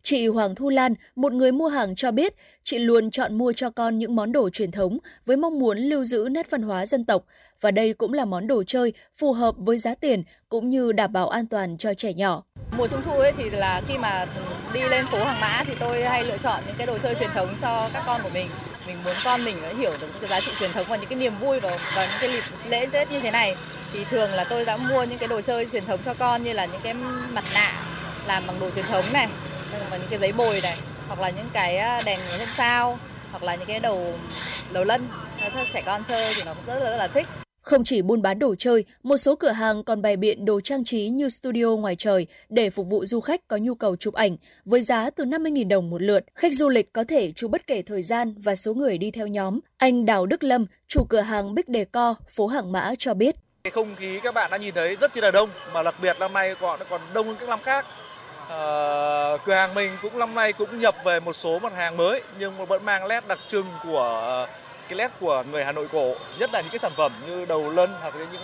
Chị 0.03 0.27
Hoàng 0.27 0.55
Thu 0.55 0.69
Lan, 0.69 0.95
một 1.17 1.33
người 1.33 1.53
mua 1.53 1.69
hàng 1.69 1.95
cho 1.95 2.11
biết, 2.11 2.35
chị 2.65 2.79
luôn 2.79 3.11
chọn 3.11 3.39
mua 3.39 3.53
cho 3.53 3.71
con 3.71 3.99
những 3.99 4.17
món 4.17 4.33
đồ 4.33 4.51
truyền 4.51 4.71
thống 4.71 4.99
với 5.27 5.37
mong 5.37 5.59
muốn 5.59 5.79
lưu 5.79 6.05
giữ 6.05 6.29
nét 6.31 6.51
văn 6.51 6.63
hóa 6.63 6.87
dân 6.87 7.05
tộc. 7.05 7.25
Và 7.61 7.71
đây 7.71 7.93
cũng 7.93 8.13
là 8.13 8.25
món 8.25 8.47
đồ 8.47 8.65
chơi 8.67 8.93
phù 9.17 9.33
hợp 9.33 9.55
với 9.59 9.79
giá 9.79 9.95
tiền 9.95 10.23
cũng 10.49 10.69
như 10.69 10.93
đảm 10.93 11.13
bảo 11.13 11.29
an 11.29 11.47
toàn 11.47 11.79
cho 11.79 11.95
trẻ 11.95 12.13
nhỏ. 12.13 12.43
Mùa 12.77 12.89
Trung 12.89 13.01
thu 13.05 13.13
ấy 13.13 13.33
thì 13.39 13.51
là 13.51 13.83
khi 13.89 13.99
mà 13.99 14.27
đi 14.75 14.81
lên 14.83 15.07
phố 15.11 15.25
Hàng 15.25 15.41
Mã 15.41 15.65
thì 15.67 15.73
tôi 15.81 16.05
hay 16.05 16.25
lựa 16.25 16.39
chọn 16.39 16.63
những 16.67 16.77
cái 16.79 16.87
đồ 16.87 16.99
chơi 16.99 17.15
truyền 17.15 17.31
thống 17.35 17.49
cho 17.63 17.91
các 17.93 18.03
con 18.07 18.21
của 18.23 18.31
mình. 18.35 18.49
Mình 18.87 18.97
muốn 19.05 19.15
con 19.25 19.45
mình 19.45 19.57
nó 19.63 19.69
hiểu 19.79 19.93
được 20.01 20.07
cái 20.21 20.31
giá 20.31 20.41
trị 20.41 20.53
truyền 20.59 20.73
thống 20.73 20.87
và 20.89 20.97
những 20.97 21.09
cái 21.11 21.19
niềm 21.19 21.33
vui 21.41 21.61
vào, 21.61 21.79
vào 21.97 22.07
những 22.07 22.31
cái 22.31 22.41
lễ 22.69 22.87
Tết 22.87 23.13
như 23.13 23.21
thế 23.21 23.31
này. 23.31 23.57
Thì 23.93 24.05
thường 24.11 24.31
là 24.31 24.45
tôi 24.45 24.65
đã 24.65 24.77
mua 24.77 25.05
những 25.05 25.19
cái 25.19 25.29
đồ 25.29 25.41
chơi 25.41 25.67
truyền 25.73 25.87
thống 25.87 26.01
cho 26.05 26.15
con 26.15 26.43
như 26.43 26.53
là 26.53 26.65
những 26.65 26.81
cái 26.83 26.95
mặt 27.33 27.45
nạ 27.55 27.85
làm 28.27 28.47
bằng 28.47 28.61
đồ 28.61 28.71
truyền 28.71 28.85
thống 28.85 29.05
này 29.13 29.29
và 29.91 29.97
những 29.97 30.09
cái 30.11 30.19
giấy 30.19 30.33
bồi 30.33 30.61
này 30.61 30.79
hoặc 31.09 31.21
là 31.21 31.31
những 31.31 31.49
cái 31.53 31.77
à, 31.77 32.03
đèn 32.05 32.21
hôm 32.31 32.49
sao 32.57 32.99
hoặc 33.31 33.43
là 33.43 33.55
những 33.55 33.69
cái 33.69 33.81
đầu 33.81 34.15
lầu 34.73 34.85
lân 34.85 35.09
cho 35.41 35.65
trẻ 35.75 35.83
con 35.87 36.03
chơi 36.09 36.35
thì 36.37 36.43
nó 36.47 36.55
cũng 36.55 36.65
rất 36.67 36.75
là, 36.75 36.91
rất 36.91 36.97
là 36.97 37.07
thích 37.07 37.27
không 37.69 37.85
chỉ 37.85 38.03
buôn 38.03 38.23
bán 38.23 38.39
đồ 38.39 38.55
chơi, 38.59 38.85
một 39.03 39.17
số 39.17 39.37
cửa 39.37 39.51
hàng 39.51 39.85
còn 39.85 40.03
bày 40.03 40.17
biện 40.17 40.45
đồ 40.45 40.61
trang 40.61 40.85
trí 40.85 41.09
như 41.09 41.29
studio 41.29 41.67
ngoài 41.67 41.97
trời 41.97 42.27
để 42.49 42.71
phục 42.71 42.87
vụ 42.87 43.05
du 43.05 43.21
khách 43.21 43.49
có 43.49 43.57
nhu 43.57 43.75
cầu 43.75 43.97
chụp 43.97 44.15
ảnh 44.15 44.37
với 44.65 44.83
giá 44.83 45.11
từ 45.11 45.25
50.000 45.25 45.69
đồng 45.69 45.91
một 45.91 46.03
lượt. 46.03 46.25
Khách 46.35 46.55
du 46.55 46.69
lịch 46.69 46.93
có 46.93 47.05
thể 47.09 47.33
chụp 47.33 47.51
bất 47.51 47.67
kể 47.67 47.83
thời 47.83 48.03
gian 48.03 48.35
và 48.37 48.55
số 48.55 48.75
người 48.75 48.99
đi 48.99 49.11
theo 49.11 49.27
nhóm. 49.27 49.61
Anh 49.77 50.07
Đào 50.07 50.27
Đức 50.27 50.43
Lâm, 50.43 50.67
chủ 50.89 51.05
cửa 51.09 51.21
hàng 51.21 51.55
Big 51.55 51.65
Decor, 51.69 52.17
phố 52.29 52.47
Hàng 52.47 52.73
Mã 52.73 52.93
cho 52.99 53.15
biết. 53.15 53.35
Cái 53.65 53.71
không 53.71 53.97
khí 53.99 54.21
các 54.23 54.35
bạn 54.35 54.51
đã 54.51 54.57
nhìn 54.57 54.75
thấy 54.75 54.97
rất 55.01 55.13
chi 55.13 55.21
là 55.21 55.31
đông, 55.31 55.51
mà 55.73 55.83
đặc 55.83 55.95
biệt 56.03 56.17
năm 56.21 56.33
nay 56.33 56.55
còn 56.61 56.81
còn 56.91 57.01
đông 57.15 57.27
hơn 57.27 57.37
các 57.41 57.49
năm 57.49 57.61
khác. 57.63 57.87
À, 58.49 59.37
cửa 59.45 59.55
hàng 59.55 59.75
mình 59.75 59.93
cũng 60.03 60.19
năm 60.19 60.35
nay 60.35 60.53
cũng 60.53 60.81
nhập 60.81 60.97
về 61.05 61.21
một 61.21 61.33
số 61.33 61.59
mặt 61.59 61.73
hàng 61.73 61.97
mới 61.97 62.23
nhưng 62.39 62.59
mà 62.59 62.65
vẫn 62.65 62.85
mang 62.85 63.09
nét 63.09 63.29
đặc 63.29 63.39
trưng 63.49 63.67
của 63.83 64.45
uh, 64.45 64.89
cái 64.89 64.99
nét 64.99 65.11
của 65.21 65.45
người 65.51 65.65
Hà 65.65 65.73
Nội 65.73 65.89
cổ, 65.93 66.15
nhất 66.39 66.51
là 66.53 66.61
những 66.61 66.71
cái 66.71 66.79
sản 66.79 66.93
phẩm 66.97 67.13
như 67.27 67.45
đầu 67.45 67.71
lân 67.71 67.91
hoặc 68.01 68.17
là 68.17 68.27
những 68.33 68.43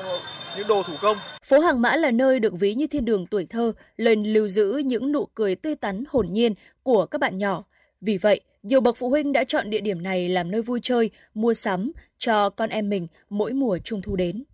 những 0.56 0.68
đồ 0.68 0.82
thủ 0.82 0.94
công. 1.02 1.18
Phố 1.44 1.60
Hàng 1.60 1.82
Mã 1.82 1.96
là 1.96 2.10
nơi 2.10 2.40
được 2.40 2.54
ví 2.60 2.74
như 2.74 2.86
thiên 2.86 3.04
đường 3.04 3.26
tuổi 3.26 3.46
thơ, 3.46 3.72
lần 3.96 4.22
lưu 4.22 4.48
giữ 4.48 4.82
những 4.84 5.12
nụ 5.12 5.26
cười 5.34 5.54
tươi 5.54 5.74
tắn 5.74 6.04
hồn 6.08 6.26
nhiên 6.30 6.54
của 6.82 7.06
các 7.06 7.20
bạn 7.20 7.38
nhỏ. 7.38 7.64
Vì 8.00 8.18
vậy, 8.18 8.40
nhiều 8.62 8.80
bậc 8.80 8.96
phụ 8.96 9.10
huynh 9.10 9.32
đã 9.32 9.44
chọn 9.44 9.70
địa 9.70 9.80
điểm 9.80 10.02
này 10.02 10.28
làm 10.28 10.50
nơi 10.50 10.62
vui 10.62 10.80
chơi, 10.82 11.10
mua 11.34 11.54
sắm 11.54 11.92
cho 12.18 12.50
con 12.50 12.70
em 12.70 12.88
mình 12.88 13.06
mỗi 13.30 13.52
mùa 13.52 13.78
trung 13.78 14.02
thu 14.02 14.16
đến. 14.16 14.44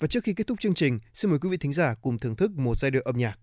Và 0.00 0.08
trước 0.08 0.24
khi 0.24 0.32
kết 0.32 0.46
thúc 0.46 0.60
chương 0.60 0.74
trình, 0.74 0.98
xin 1.14 1.30
mời 1.30 1.38
quý 1.42 1.48
vị 1.48 1.56
thính 1.56 1.72
giả 1.72 1.94
cùng 2.02 2.18
thưởng 2.18 2.36
thức 2.36 2.50
một 2.56 2.78
giai 2.78 2.90
điệu 2.90 3.02
âm 3.04 3.16
nhạc. 3.18 3.38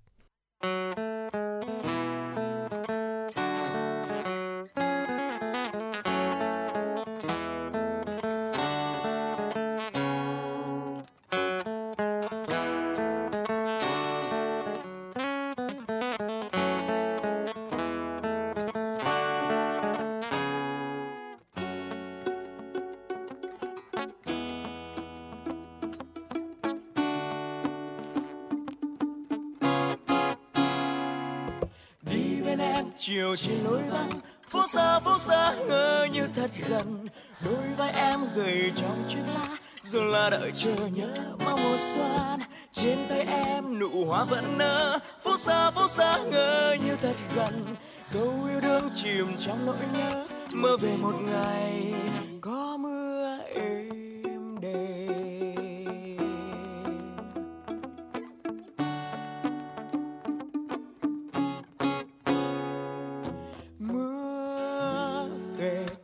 Dù 39.96 40.04
là 40.04 40.30
đợi 40.30 40.52
chờ 40.54 40.76
nhớ 40.94 41.14
mong 41.46 41.60
mùa 41.64 41.78
xuân, 41.78 42.40
trên 42.72 42.98
tay 43.10 43.20
em 43.20 43.80
nụ 43.80 44.06
hoa 44.06 44.24
vẫn 44.24 44.58
nở. 44.58 45.00
Phố 45.24 45.38
xa 45.38 45.72
phố 45.72 45.88
xa 45.88 46.18
ngỡ 46.32 46.76
như 46.86 46.96
thật 47.02 47.16
gần 47.36 47.66
câu 48.14 48.34
yêu 48.50 48.62
đương 48.62 48.90
chìm 48.96 49.28
trong 49.40 49.66
nỗi 49.66 49.76
nhớ. 49.94 50.28
Mơ 50.54 50.78
về 50.78 50.96
một 51.02 51.16
ngày, 51.32 51.94
có 52.42 52.78
mưa 52.80 53.38
êm 53.54 54.60
đềm. 54.62 55.25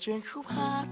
Trên 0.02 0.22
khúc 0.34 0.48
hát. 0.48 0.86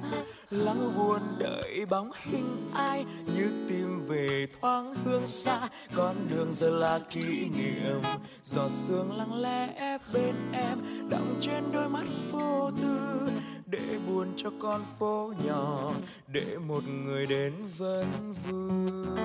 Lắng 0.49 0.95
buồn 0.97 1.21
đợi 1.39 1.85
bóng 1.89 2.11
hình 2.23 2.71
ai 2.73 3.05
như 3.35 3.51
tìm 3.69 4.01
về 4.07 4.47
thoáng 4.61 4.93
hương 5.03 5.27
xa. 5.27 5.69
Con 5.95 6.15
đường 6.29 6.53
giờ 6.53 6.69
là 6.69 6.99
kỷ 7.09 7.49
niệm, 7.49 8.01
giọt 8.43 8.69
sương 8.73 9.17
lặng 9.17 9.41
lẽ 9.41 9.97
bên 10.13 10.35
em, 10.53 10.77
đọng 11.09 11.35
trên 11.41 11.63
đôi 11.73 11.89
mắt 11.89 12.05
vô 12.31 12.71
tư. 12.81 13.19
Để 13.65 13.99
buồn 14.07 14.27
cho 14.37 14.49
con 14.59 14.85
phố 14.99 15.33
nhỏ, 15.45 15.91
để 16.27 16.57
một 16.57 16.83
người 16.87 17.25
đến 17.25 17.53
vẫn 17.77 18.33
vương 18.45 19.15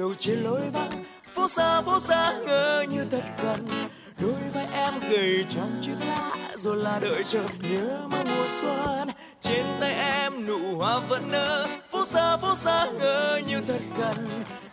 chiều 0.00 0.14
trên 0.18 0.38
lối 0.38 0.60
vắng, 0.72 1.04
phố 1.34 1.48
xa 1.48 1.82
phố 1.82 2.00
xa 2.00 2.32
ngỡ 2.46 2.84
như 2.90 3.04
thật 3.10 3.22
gần. 3.42 3.66
Đôi 4.22 4.34
vai 4.54 4.66
em 4.72 4.94
gầy 5.10 5.44
trong 5.48 5.80
chiếc 5.82 5.94
lá 6.08 6.30
rồi 6.56 6.76
là 6.76 6.98
đợi 7.02 7.24
chờ 7.24 7.42
nhớ 7.70 8.06
mong 8.10 8.24
mùa 8.24 8.46
xuân. 8.60 9.08
Trên 9.40 9.66
tay 9.80 9.92
em 9.92 10.46
nụ 10.46 10.74
hoa 10.76 10.98
vẫn 11.08 11.28
nở, 11.32 11.66
phố 11.90 12.06
xa 12.06 12.36
phố 12.36 12.54
xa 12.54 12.86
ngỡ 12.98 13.40
như 13.48 13.60
thật 13.66 13.80
gần. 13.98 14.28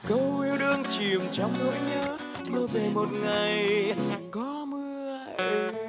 Câu 0.08 0.40
yêu 0.44 0.58
đương 0.58 0.84
chìm 0.88 1.22
trong 1.32 1.54
nỗi 1.60 1.76
nhớ, 1.90 2.18
mơ 2.50 2.68
về 2.68 2.90
một 2.94 3.10
ngày 3.24 3.94
có 4.32 4.66
mưa. 4.68 5.20
êm 5.38 5.87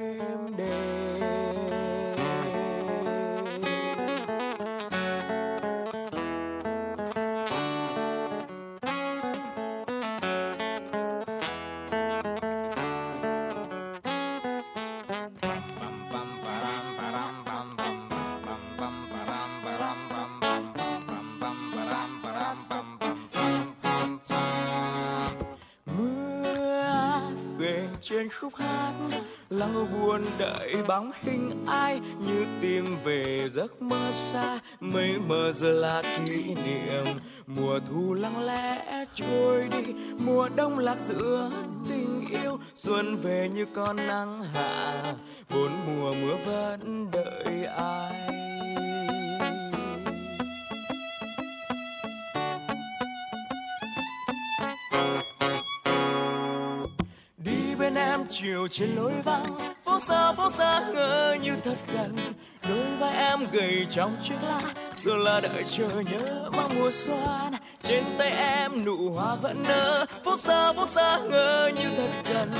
khúc 28.40 28.56
hát. 28.56 28.92
Lắng 29.50 29.86
buồn 29.92 30.24
đợi 30.38 30.76
bóng 30.88 31.10
hình 31.22 31.64
ai 31.66 32.00
như 32.26 32.46
tìm 32.60 32.96
về 33.04 33.48
giấc 33.50 33.82
mơ 33.82 34.10
xa. 34.12 34.58
Mây 34.80 35.18
mờ 35.28 35.52
giờ 35.52 35.72
là 35.72 36.02
kỷ 36.26 36.54
niệm. 36.54 37.04
Mùa 37.46 37.78
thu 37.90 38.14
lặng 38.14 38.46
lẽ 38.46 39.04
trôi 39.14 39.68
đi. 39.70 39.92
Mùa 40.18 40.48
đông 40.56 40.78
lạc 40.78 40.96
giữa 41.00 41.50
tình 41.88 42.24
yêu. 42.42 42.58
Xuân 42.74 43.16
về 43.16 43.50
như 43.54 43.66
con 43.74 43.96
nắng 43.96 44.42
hạ. 44.54 45.14
Bốn 45.50 45.70
mùa 45.86 46.12
mưa 46.12 46.36
vẫn 46.46 47.10
đợi 47.10 47.64
ai? 47.64 48.47
Chiều 58.28 58.68
trên 58.68 58.88
lối 58.94 59.12
vắng. 59.24 59.58
Phố 59.84 60.00
xa 60.00 60.32
phố 60.32 60.50
xa, 60.50 60.82
ngỡ 60.94 61.36
như 61.42 61.56
thật 61.64 61.76
gần. 61.94 62.16
Đôi 62.68 62.96
vai 62.98 63.16
em 63.16 63.46
gầy 63.52 63.86
trong 63.88 64.16
chiếc 64.22 64.34
lá 64.42 64.60
giờ 64.94 65.16
là 65.16 65.40
đợi 65.40 65.64
chờ 65.64 65.88
nhớ 66.10 66.50
mong 66.56 66.72
mùa 66.78 66.90
xuân. 66.90 67.18
Trên 67.82 68.04
tay 68.18 68.30
em 68.30 68.84
nụ 68.84 69.10
hoa 69.10 69.34
vẫn 69.34 69.62
nở. 69.68 70.06
Phố 70.24 70.36
xa 70.36 70.72
phố 70.72 70.86
xa, 70.86 71.18
ngỡ 71.18 71.70
như 71.76 71.88
thật 71.96 72.32
gần. 72.34 72.50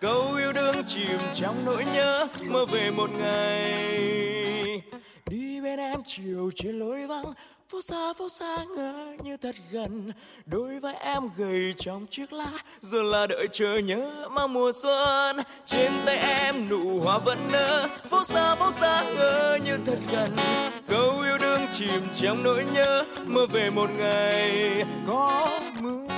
Câu 0.00 0.34
yêu 0.34 0.52
đương 0.52 0.76
chìm 0.86 1.18
trong 1.34 1.64
nỗi 1.64 1.84
nhớ. 1.94 2.26
Mơ 2.48 2.66
về 2.66 2.90
một 2.90 3.10
ngày 3.20 4.82
đi 5.30 5.60
bên 5.60 5.78
em 5.78 6.02
chiều 6.04 6.50
trên 6.56 6.78
lối 6.78 7.06
vắng, 7.06 7.32
phố 7.68 7.80
xa 7.80 8.12
phố 8.18 8.28
xa 8.28 8.56
ngỡ 8.76 9.16
như 9.24 9.36
thật 9.36 9.56
gần. 9.70 10.12
Đôi 10.46 10.80
vai 10.80 10.94
em 10.94 11.22
gầy 11.36 11.74
trong 11.76 12.06
chiếc 12.10 12.32
lá, 12.32 12.50
giờ 12.80 13.02
là 13.02 13.26
đợi 13.26 13.46
chờ 13.52 13.78
nhớ 13.78 14.28
mang 14.30 14.52
mùa 14.52 14.72
xuân. 14.82 15.36
Trên 15.64 15.92
tay 16.06 16.16
em 16.16 16.68
nụ 16.68 17.00
hoa 17.00 17.18
vẫn 17.18 17.38
nở, 17.52 17.88
phố 18.10 18.24
xa 18.24 18.54
phố 18.54 18.72
xa 18.72 19.04
ngỡ 19.16 19.58
như 19.64 19.78
thật 19.86 19.98
gần. 20.12 20.30
Câu 20.88 21.20
yêu 21.20 21.38
đương 21.40 21.60
chìm 21.72 22.00
trong 22.14 22.42
nỗi 22.42 22.64
nhớ, 22.74 23.04
mơ 23.26 23.46
về 23.46 23.70
một 23.70 23.90
ngày 23.98 24.84
có 25.06 25.48
mưa. 25.80 26.15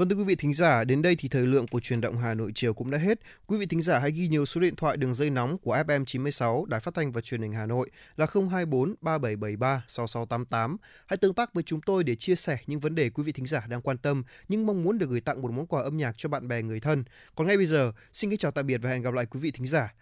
Vâng 0.00 0.08
thưa 0.08 0.16
quý 0.16 0.24
vị 0.24 0.34
thính 0.34 0.54
giả, 0.54 0.84
đến 0.84 1.02
đây 1.02 1.16
thì 1.16 1.28
thời 1.28 1.46
lượng 1.46 1.66
của 1.66 1.80
truyền 1.80 2.00
động 2.00 2.18
Hà 2.18 2.34
Nội 2.34 2.52
chiều 2.54 2.74
cũng 2.74 2.90
đã 2.90 2.98
hết. 2.98 3.20
Quý 3.46 3.58
vị 3.58 3.66
thính 3.66 3.82
giả 3.82 3.98
hãy 3.98 4.10
ghi 4.10 4.28
nhiều 4.28 4.46
số 4.46 4.60
điện 4.60 4.76
thoại 4.76 4.96
đường 4.96 5.14
dây 5.14 5.30
nóng 5.30 5.58
của 5.58 5.76
FM 5.76 6.04
96 6.04 6.64
Đài 6.68 6.80
Phát 6.80 6.94
thanh 6.94 7.12
và 7.12 7.20
Truyền 7.20 7.42
hình 7.42 7.52
Hà 7.52 7.66
Nội 7.66 7.90
là 8.16 8.26
024 8.34 8.94
3773 9.00 9.84
6688. 9.88 10.76
Hãy 11.06 11.16
tương 11.16 11.34
tác 11.34 11.54
với 11.54 11.62
chúng 11.62 11.80
tôi 11.80 12.04
để 12.04 12.14
chia 12.14 12.34
sẻ 12.34 12.58
những 12.66 12.80
vấn 12.80 12.94
đề 12.94 13.10
quý 13.10 13.22
vị 13.22 13.32
thính 13.32 13.46
giả 13.46 13.66
đang 13.68 13.82
quan 13.82 13.98
tâm 13.98 14.22
nhưng 14.48 14.66
mong 14.66 14.82
muốn 14.84 14.98
được 14.98 15.10
gửi 15.10 15.20
tặng 15.20 15.42
một 15.42 15.50
món 15.50 15.66
quà 15.66 15.82
âm 15.82 15.96
nhạc 15.96 16.14
cho 16.16 16.28
bạn 16.28 16.48
bè 16.48 16.62
người 16.62 16.80
thân. 16.80 17.04
Còn 17.34 17.46
ngay 17.46 17.56
bây 17.56 17.66
giờ, 17.66 17.92
xin 18.12 18.30
kính 18.30 18.38
chào 18.38 18.50
tạm 18.50 18.66
biệt 18.66 18.78
và 18.82 18.90
hẹn 18.90 19.02
gặp 19.02 19.14
lại 19.14 19.26
quý 19.26 19.40
vị 19.40 19.50
thính 19.50 19.66
giả. 19.66 19.94